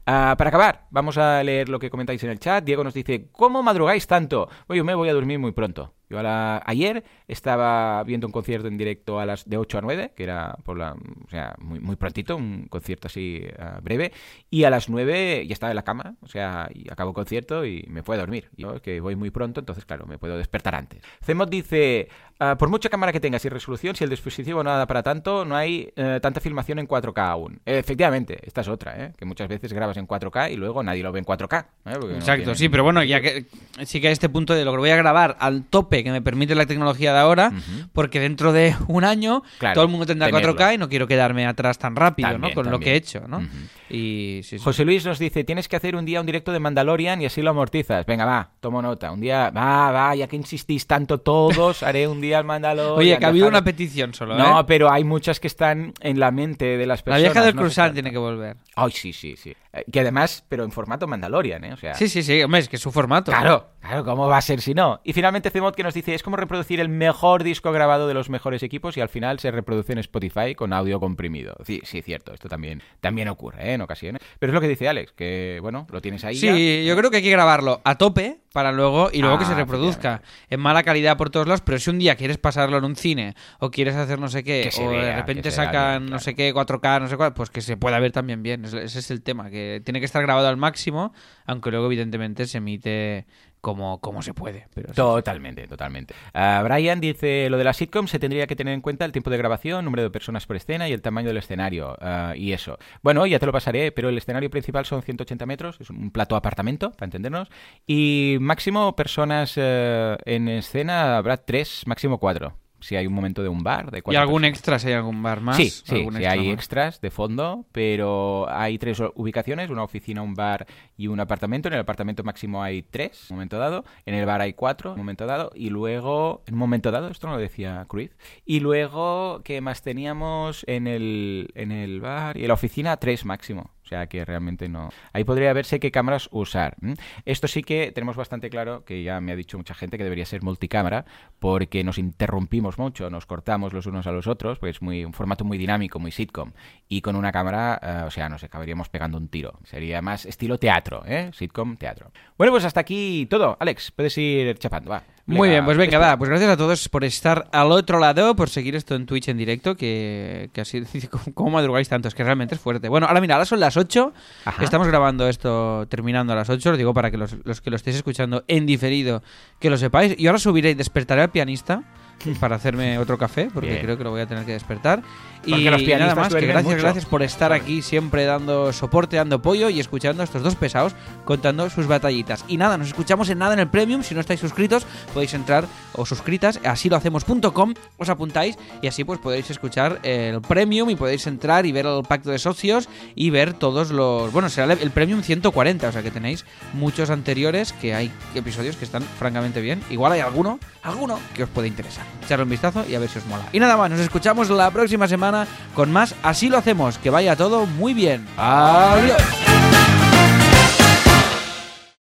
Ah, 0.05 0.35
para 0.37 0.49
acabar, 0.49 0.87
vamos 0.91 1.17
a 1.17 1.43
leer 1.43 1.69
lo 1.69 1.79
que 1.79 1.89
comentáis 1.89 2.23
en 2.23 2.29
el 2.29 2.39
chat. 2.39 2.63
Diego 2.63 2.83
nos 2.83 2.93
dice, 2.93 3.29
¿cómo 3.31 3.63
madrugáis 3.63 4.07
tanto? 4.07 4.49
Oye, 4.67 4.83
me 4.83 4.95
voy 4.95 5.09
a 5.09 5.13
dormir 5.13 5.39
muy 5.39 5.51
pronto. 5.51 5.96
Yo 6.09 6.19
ayer 6.19 7.03
estaba 7.27 8.03
viendo 8.03 8.27
un 8.27 8.31
concierto 8.31 8.67
en 8.67 8.77
directo 8.77 9.19
a 9.19 9.25
las 9.25 9.47
de 9.47 9.57
8 9.57 9.79
a 9.79 9.81
9, 9.81 10.13
que 10.15 10.23
era 10.23 10.55
por 10.63 10.77
la, 10.77 10.93
o 10.93 11.29
sea, 11.29 11.55
muy, 11.59 11.79
muy 11.79 11.97
prontito, 11.97 12.37
un 12.37 12.67
concierto 12.69 13.07
así 13.07 13.43
ah, 13.59 13.79
breve, 13.81 14.13
y 14.49 14.63
a 14.63 14.69
las 14.69 14.89
9 14.89 15.45
ya 15.47 15.53
estaba 15.53 15.71
en 15.71 15.75
la 15.75 15.83
cama, 15.83 16.15
o 16.21 16.27
sea, 16.27 16.69
y 16.73 16.89
acabo 16.89 17.11
el 17.11 17.15
concierto 17.15 17.65
y 17.65 17.85
me 17.89 18.03
fue 18.03 18.15
a 18.15 18.19
dormir. 18.19 18.49
Yo 18.55 18.81
que 18.81 19.01
voy 19.01 19.15
muy 19.15 19.31
pronto, 19.31 19.59
entonces 19.59 19.85
claro, 19.85 20.05
me 20.05 20.17
puedo 20.17 20.37
despertar 20.37 20.75
antes. 20.75 21.01
Zemot 21.23 21.49
dice, 21.49 22.07
ah, 22.39 22.55
por 22.57 22.69
mucha 22.69 22.89
cámara 22.89 23.11
que 23.11 23.19
tengas 23.19 23.43
y 23.43 23.49
resolución, 23.49 23.95
si 23.95 24.03
el 24.03 24.09
dispositivo 24.09 24.63
no 24.63 24.71
da 24.71 24.87
para 24.87 25.03
tanto, 25.03 25.43
no 25.43 25.55
hay 25.55 25.91
eh, 25.95 26.19
tanta 26.21 26.39
filmación 26.39 26.79
en 26.79 26.87
4K 26.87 27.27
aún. 27.27 27.59
efectivamente, 27.65 28.39
esta 28.43 28.61
es 28.61 28.67
otra, 28.69 29.03
¿eh? 29.03 29.13
que 29.17 29.25
muchas 29.25 29.47
veces 29.49 29.73
grabas 29.73 29.97
en 29.97 30.07
4K 30.07 30.53
y 30.53 30.55
luego 30.55 30.83
nadie 30.83 31.03
lo 31.03 31.11
ve 31.11 31.19
en 31.19 31.25
4K. 31.25 31.65
¿eh? 31.85 32.15
Exacto, 32.15 32.55
sí, 32.55 32.69
pero 32.69 32.83
bueno, 32.83 33.03
ya 33.03 33.19
que 33.19 33.45
sí 33.83 33.99
que 33.99 34.07
a 34.07 34.11
este 34.11 34.29
punto 34.29 34.53
de 34.53 34.63
lo 34.63 34.71
que 34.71 34.77
voy 34.77 34.89
a 34.89 34.95
grabar 34.95 35.35
al 35.39 35.65
tope 35.65 35.96
que 36.03 36.11
me 36.11 36.21
permite 36.21 36.55
la 36.55 36.65
tecnología 36.65 37.13
de 37.13 37.19
ahora, 37.19 37.51
porque 37.93 38.19
dentro 38.19 38.53
de 38.53 38.75
un 38.87 39.03
año 39.03 39.43
todo 39.73 39.83
el 39.83 39.89
mundo 39.89 40.05
tendrá 40.05 40.29
4K 40.29 40.75
y 40.75 40.77
no 40.77 40.89
quiero 40.89 41.07
quedarme 41.07 41.45
atrás 41.45 41.77
tan 41.77 41.95
rápido, 41.95 42.37
¿no? 42.37 42.51
Con 42.53 42.69
lo 42.69 42.79
que 42.79 42.93
he 42.93 42.95
hecho, 42.95 43.27
¿no? 43.27 43.41
y, 43.89 44.41
José 44.61 44.85
Luis 44.85 45.05
nos 45.05 45.19
dice, 45.19 45.43
tienes 45.43 45.67
que 45.67 45.75
hacer 45.75 45.95
un 45.95 46.05
día 46.05 46.19
un 46.19 46.25
directo 46.25 46.51
de 46.51 46.59
Mandalorian 46.59 47.21
y 47.21 47.25
así 47.25 47.41
lo 47.41 47.51
amortizas. 47.51 48.05
Venga, 48.05 48.25
va, 48.25 48.51
tomo 48.59 48.81
nota. 48.81 49.11
Un 49.11 49.21
día, 49.21 49.49
va, 49.49 49.91
va, 49.91 50.15
ya 50.15 50.27
que 50.27 50.35
insistís 50.35 50.87
tanto 50.87 51.19
todos, 51.19 51.83
haré 51.83 52.07
un 52.07 52.19
día 52.21 52.39
el 52.39 52.45
Mandalorian. 52.45 52.97
Oye, 52.97 53.17
que 53.17 53.25
ha 53.25 53.29
habido 53.29 53.47
una 53.47 53.63
petición 53.63 54.13
solo, 54.13 54.37
No, 54.37 54.59
¿eh? 54.59 54.63
pero 54.67 54.91
hay 54.91 55.03
muchas 55.03 55.39
que 55.39 55.47
están 55.47 55.93
en 56.01 56.19
la 56.19 56.31
mente 56.31 56.77
de 56.77 56.85
las 56.85 57.01
personas. 57.01 57.21
La 57.21 57.29
vieja 57.29 57.45
del 57.45 57.55
cruzar 57.55 57.93
tiene 57.93 58.11
que 58.11 58.17
volver. 58.17 58.57
Ay, 58.75 58.91
sí, 58.91 59.13
sí, 59.13 59.35
sí. 59.35 59.53
Que 59.91 59.99
además, 59.99 60.43
pero 60.47 60.63
en 60.63 60.71
formato 60.71 61.07
Mandalorian, 61.07 61.63
¿eh? 61.63 61.73
O 61.73 61.77
sea... 61.77 61.93
Sí, 61.95 62.09
sí, 62.09 62.23
sí, 62.23 62.41
hombre, 62.43 62.61
es 62.61 62.69
que 62.69 62.75
es 62.77 62.81
su 62.81 62.91
formato. 62.91 63.31
Claro, 63.31 63.71
claro, 63.79 64.03
¿cómo 64.03 64.27
va 64.27 64.37
a 64.37 64.41
ser 64.41 64.61
si 64.61 64.73
no? 64.73 65.01
Y 65.03 65.13
finalmente 65.13 65.49
Cemot 65.49 65.75
que 65.75 65.83
nos 65.83 65.93
dice, 65.93 66.13
es 66.13 66.23
como 66.23 66.37
reproducir 66.37 66.79
el 66.79 66.89
mejor 66.89 67.43
disco 67.43 67.71
grabado 67.71 68.07
de 68.07 68.13
los 68.13 68.29
mejores 68.29 68.63
equipos 68.63 68.97
y 68.97 69.01
al 69.01 69.09
final 69.09 69.39
se 69.39 69.51
reproduce 69.51 69.93
en 69.93 69.99
Spotify 69.99 70.55
con 70.55 70.73
audio 70.73 70.99
comprimido. 70.99 71.55
Sí, 71.63 71.81
sí, 71.83 72.01
cierto, 72.01 72.33
esto 72.33 72.49
también, 72.49 72.81
también 72.99 73.27
ocurre 73.27 73.69
¿eh? 73.69 73.73
en 73.73 73.81
ocasiones. 73.81 74.21
Pero 74.39 74.51
es 74.51 74.53
lo 74.53 74.61
que 74.61 74.67
dice 74.67 74.87
Alex, 74.87 75.11
que 75.13 75.59
bueno, 75.61 75.87
lo 75.89 76.01
tienes 76.01 76.23
ahí. 76.23 76.35
Sí, 76.35 76.85
yo 76.85 76.95
creo 76.95 77.11
que 77.11 77.17
hay 77.17 77.23
que 77.23 77.31
grabarlo 77.31 77.81
a 77.83 77.95
tope 77.95 78.41
para 78.57 78.71
luego 78.71 79.09
y 79.13 79.21
luego 79.21 79.37
que 79.37 79.45
se 79.45 79.51
ah, 79.51 79.57
reproduzca 79.57 80.21
en 80.49 80.59
mala 80.59 80.81
calidad 80.81 81.15
por 81.15 81.29
todos 81.29 81.47
lados, 81.47 81.61
pero 81.61 81.77
si 81.77 81.91
un 81.91 81.99
día 81.99 82.15
quieres 82.15 82.39
pasarlo 82.39 82.77
en 82.77 82.85
un 82.85 82.95
cine 82.95 83.35
o 83.59 83.69
quieres 83.69 83.95
hacer 83.95 84.19
no 84.19 84.29
sé 84.29 84.43
qué, 84.43 84.71
o 84.81 84.89
de 84.89 85.15
repente 85.15 85.51
sacan 85.51 86.07
no 86.07 86.17
sé 86.17 86.33
qué, 86.33 86.53
4K, 86.53 87.01
no 87.01 87.07
sé 87.07 87.17
cuál, 87.17 87.33
pues 87.33 87.49
que 87.49 87.61
se 87.61 87.77
pueda 87.77 87.99
ver 87.99 88.11
también 88.11 88.41
bien. 88.41 88.65
Ese 88.65 88.83
es 88.83 89.11
el 89.11 89.21
tema, 89.21 89.49
que 89.49 89.66
tiene 89.83 89.99
que 89.99 90.05
estar 90.05 90.21
grabado 90.21 90.47
al 90.47 90.57
máximo, 90.57 91.13
aunque 91.45 91.71
luego 91.71 91.87
evidentemente 91.87 92.45
se 92.45 92.57
emite 92.57 93.25
como, 93.61 93.99
como 93.99 94.21
se 94.21 94.33
puede. 94.33 94.67
Pero 94.73 94.93
totalmente, 94.93 95.67
totalmente. 95.67 96.13
Uh, 96.33 96.63
Brian 96.63 97.01
dice, 97.01 97.49
lo 97.49 97.57
de 97.57 97.63
la 97.63 97.73
sitcom 97.73 98.07
se 98.07 98.19
tendría 98.19 98.47
que 98.47 98.55
tener 98.55 98.73
en 98.73 98.81
cuenta 98.81 99.05
el 99.05 99.11
tiempo 99.11 99.29
de 99.29 99.37
grabación, 99.37 99.83
número 99.83 100.03
de 100.03 100.09
personas 100.09 100.45
por 100.45 100.55
escena 100.55 100.87
y 100.87 100.93
el 100.93 101.01
tamaño 101.01 101.27
del 101.27 101.37
escenario. 101.37 101.97
Uh, 102.01 102.33
y 102.35 102.53
eso. 102.53 102.77
Bueno, 103.01 103.25
ya 103.25 103.39
te 103.39 103.45
lo 103.45 103.51
pasaré, 103.51 103.91
pero 103.91 104.09
el 104.09 104.17
escenario 104.17 104.49
principal 104.49 104.85
son 104.85 105.01
180 105.01 105.45
metros, 105.45 105.81
es 105.81 105.89
un 105.89 106.11
plato 106.11 106.35
apartamento, 106.35 106.91
para 106.91 107.05
entendernos. 107.05 107.49
Y 107.85 108.37
máximo 108.39 108.95
personas 108.95 109.57
uh, 109.57 110.15
en 110.25 110.47
escena 110.47 111.17
habrá 111.17 111.37
tres, 111.37 111.83
máximo 111.87 112.19
cuatro 112.19 112.55
si 112.79 112.95
hay 112.95 113.07
un 113.07 113.13
momento 113.13 113.43
de 113.43 113.49
un 113.49 113.63
bar. 113.63 113.91
De 113.91 114.03
¿Y 114.05 114.15
algún 114.15 114.45
extra 114.45 114.79
si 114.79 114.87
hay 114.87 114.93
algún 114.93 115.21
bar 115.21 115.41
más? 115.41 115.57
Sí, 115.57 115.69
sí, 115.69 116.07
hay 116.25 116.49
extras 116.49 117.01
de 117.01 117.11
fondo, 117.11 117.65
pero 117.71 118.47
hay 118.49 118.77
tres 118.77 119.01
ubicaciones, 119.15 119.69
una 119.69 119.83
oficina, 119.83 120.21
un 120.21 120.35
bar 120.35 120.65
y 120.95 121.07
un 121.07 121.19
apartamento. 121.19 121.67
En 121.67 121.75
el 121.75 121.81
apartamento 121.81 122.23
máximo 122.23 122.63
hay 122.63 122.83
tres, 122.83 123.25
en 123.29 123.33
un 123.33 123.37
momento 123.37 123.57
dado. 123.57 123.85
En 124.05 124.13
el 124.13 124.25
bar 124.25 124.41
hay 124.41 124.53
cuatro, 124.53 124.91
en 124.91 124.95
un 124.95 124.99
momento 124.99 125.25
dado. 125.25 125.51
Y 125.55 125.69
luego, 125.69 126.43
en 126.47 126.53
un 126.55 126.59
momento 126.59 126.91
dado, 126.91 127.09
esto 127.09 127.27
no 127.27 127.33
lo 127.33 127.39
decía 127.39 127.85
Cruz. 127.87 128.11
Y 128.45 128.59
luego, 128.59 129.41
¿qué 129.43 129.61
más 129.61 129.81
teníamos 129.81 130.63
en 130.67 130.87
el, 130.87 131.51
en 131.55 131.71
el 131.71 132.01
bar? 132.01 132.37
Y 132.37 132.41
en 132.41 132.47
la 132.49 132.53
oficina, 132.53 132.97
tres 132.97 133.25
máximo. 133.25 133.71
O 133.87 133.89
sea 133.89 134.07
que 134.07 134.25
realmente 134.25 134.67
no. 134.67 134.89
Ahí 135.13 135.23
podría 135.23 135.53
verse 135.53 135.79
qué 135.79 135.91
cámaras 135.91 136.27
usar. 136.33 136.75
Esto 137.23 137.47
sí 137.47 137.63
que 137.63 137.93
tenemos 137.93 138.17
bastante 138.17 138.49
claro, 138.49 138.83
que 138.83 139.01
ya 139.01 139.21
me 139.21 139.31
ha 139.31 139.35
dicho 139.37 139.57
mucha 139.57 139.73
gente 139.73 139.97
que 139.97 140.03
debería 140.03 140.25
ser 140.25 140.43
multicámara, 140.43 141.05
porque 141.39 141.85
nos 141.85 141.97
interrumpimos 141.97 142.77
mucho, 142.77 143.09
nos 143.09 143.25
cortamos 143.25 143.71
los 143.71 143.85
unos 143.85 144.05
a 144.05 144.11
los 144.11 144.27
otros, 144.27 144.59
pues 144.59 144.81
muy 144.81 145.05
un 145.05 145.13
formato 145.13 145.45
muy 145.45 145.57
dinámico, 145.57 145.99
muy 145.99 146.11
sitcom. 146.11 146.51
Y 146.89 146.99
con 146.99 147.15
una 147.15 147.31
cámara, 147.31 147.79
eh, 147.81 148.03
o 148.05 148.11
sea, 148.11 148.27
nos 148.27 148.43
acabaríamos 148.43 148.89
pegando 148.89 149.17
un 149.17 149.29
tiro. 149.29 149.57
Sería 149.63 150.01
más 150.01 150.25
estilo 150.25 150.57
teatro, 150.57 151.03
¿eh? 151.07 151.31
Sitcom, 151.31 151.77
teatro. 151.77 152.11
Bueno, 152.37 152.51
pues 152.51 152.65
hasta 152.65 152.81
aquí 152.81 153.25
todo. 153.29 153.55
Alex, 153.57 153.91
puedes 153.91 154.17
ir 154.17 154.57
chapando, 154.57 154.91
va. 154.91 155.16
Muy 155.27 155.49
bien, 155.49 155.65
pues 155.65 155.75
venga, 155.75 155.99
va. 155.99 156.17
Pues 156.17 156.29
gracias 156.29 156.49
a 156.49 156.55
todos 156.55 156.87
por 156.87 157.03
estar 157.03 157.49
al 157.51 157.73
otro 157.73 157.99
lado, 157.99 158.33
por 158.37 158.49
seguir 158.49 158.77
esto 158.77 158.95
en 158.95 159.05
Twitch 159.05 159.27
en 159.27 159.37
directo, 159.37 159.75
que, 159.75 160.49
que 160.53 160.61
así, 160.61 160.81
¿cómo 161.33 161.49
madrugáis 161.49 161.89
tanto? 161.89 162.07
Es 162.07 162.15
que 162.15 162.23
realmente 162.23 162.55
es 162.55 162.61
fuerte. 162.61 162.87
Bueno, 162.87 163.07
ahora 163.07 163.19
mira, 163.19 163.35
ahora 163.35 163.45
son 163.45 163.59
las 163.59 163.75
8. 163.75 164.13
Estamos 164.61 164.87
grabando 164.87 165.27
esto 165.27 165.85
terminando 165.89 166.31
a 166.31 166.37
las 166.37 166.49
8. 166.49 166.71
Os 166.71 166.77
digo 166.77 166.93
para 166.93 167.11
que 167.11 167.17
los, 167.17 167.35
los 167.43 167.59
que 167.59 167.69
lo 167.69 167.75
estéis 167.75 167.97
escuchando 167.97 168.45
en 168.47 168.65
diferido, 168.65 169.21
que 169.59 169.69
lo 169.69 169.77
sepáis. 169.77 170.15
Y 170.17 170.27
ahora 170.27 170.39
subiré 170.39 170.69
y 170.69 170.75
despertaré 170.75 171.23
al 171.23 171.29
pianista 171.29 171.83
para 172.39 172.55
hacerme 172.55 172.97
otro 172.97 173.17
café, 173.17 173.49
porque 173.53 173.79
creo 173.81 173.97
que 173.97 174.03
lo 174.03 174.11
voy 174.11 174.21
a 174.21 174.27
tener 174.27 174.45
que 174.45 174.53
despertar. 174.53 175.03
y 175.45 175.63
nada 175.63 176.15
más, 176.15 176.33
que 176.33 176.45
gracias, 176.45 176.81
gracias 176.81 177.05
por 177.05 177.23
estar 177.23 177.53
aquí 177.53 177.81
siempre 177.81 178.25
dando 178.25 178.73
soporte, 178.73 179.17
dando 179.17 179.37
apoyo 179.37 179.69
y 179.69 179.79
escuchando 179.79 180.23
a 180.23 180.25
estos 180.25 180.43
dos 180.43 180.55
pesados 180.55 180.93
contando 181.25 181.69
sus 181.69 181.87
batallitas. 181.87 182.43
Y 182.47 182.57
nada, 182.57 182.77
nos 182.77 182.87
escuchamos 182.87 183.29
en 183.29 183.39
nada 183.39 183.53
en 183.53 183.59
el 183.59 183.67
Premium. 183.67 184.03
Si 184.03 184.13
no 184.13 184.21
estáis 184.21 184.39
suscritos, 184.39 184.85
podéis 185.13 185.33
entrar 185.33 185.65
o 185.93 186.05
suscritas, 186.05 186.59
así 186.63 186.89
lo 186.89 186.95
hacemos.com, 186.95 187.73
os 187.97 188.09
apuntáis 188.09 188.57
y 188.81 188.87
así 188.87 189.03
pues 189.03 189.19
podéis 189.19 189.49
escuchar 189.49 189.99
el 190.03 190.41
Premium 190.41 190.89
y 190.89 190.95
podéis 190.95 191.27
entrar 191.27 191.65
y 191.65 191.71
ver 191.71 191.85
el 191.85 192.03
pacto 192.03 192.31
de 192.31 192.39
socios 192.39 192.89
y 193.15 193.29
ver 193.29 193.53
todos 193.53 193.91
los... 193.91 194.31
Bueno, 194.31 194.49
será 194.49 194.73
el 194.73 194.91
Premium 194.91 195.21
140, 195.21 195.87
o 195.87 195.91
sea 195.91 196.03
que 196.03 196.11
tenéis 196.11 196.45
muchos 196.73 197.09
anteriores 197.09 197.73
que 197.73 197.93
hay 197.93 198.11
episodios 198.35 198.75
que 198.75 198.85
están 198.85 199.03
francamente 199.03 199.61
bien. 199.61 199.81
Igual 199.89 200.13
hay 200.13 200.21
alguno, 200.21 200.59
alguno 200.83 201.19
que 201.33 201.43
os 201.43 201.49
puede 201.49 201.67
interesar 201.67 202.06
echarle 202.23 202.43
un 202.43 202.49
vistazo 202.49 202.85
y 202.87 202.95
a 202.95 202.99
ver 202.99 203.09
si 203.09 203.19
os 203.19 203.25
mola. 203.25 203.43
Y 203.51 203.59
nada 203.59 203.77
más, 203.77 203.89
nos 203.89 203.99
escuchamos 203.99 204.49
la 204.49 204.69
próxima 204.71 205.07
semana 205.07 205.47
con 205.73 205.91
más 205.91 206.15
Así 206.23 206.49
lo 206.49 206.57
hacemos. 206.57 206.97
Que 206.97 207.09
vaya 207.09 207.35
todo 207.35 207.65
muy 207.65 207.93
bien. 207.93 208.27
Adiós. 208.37 209.21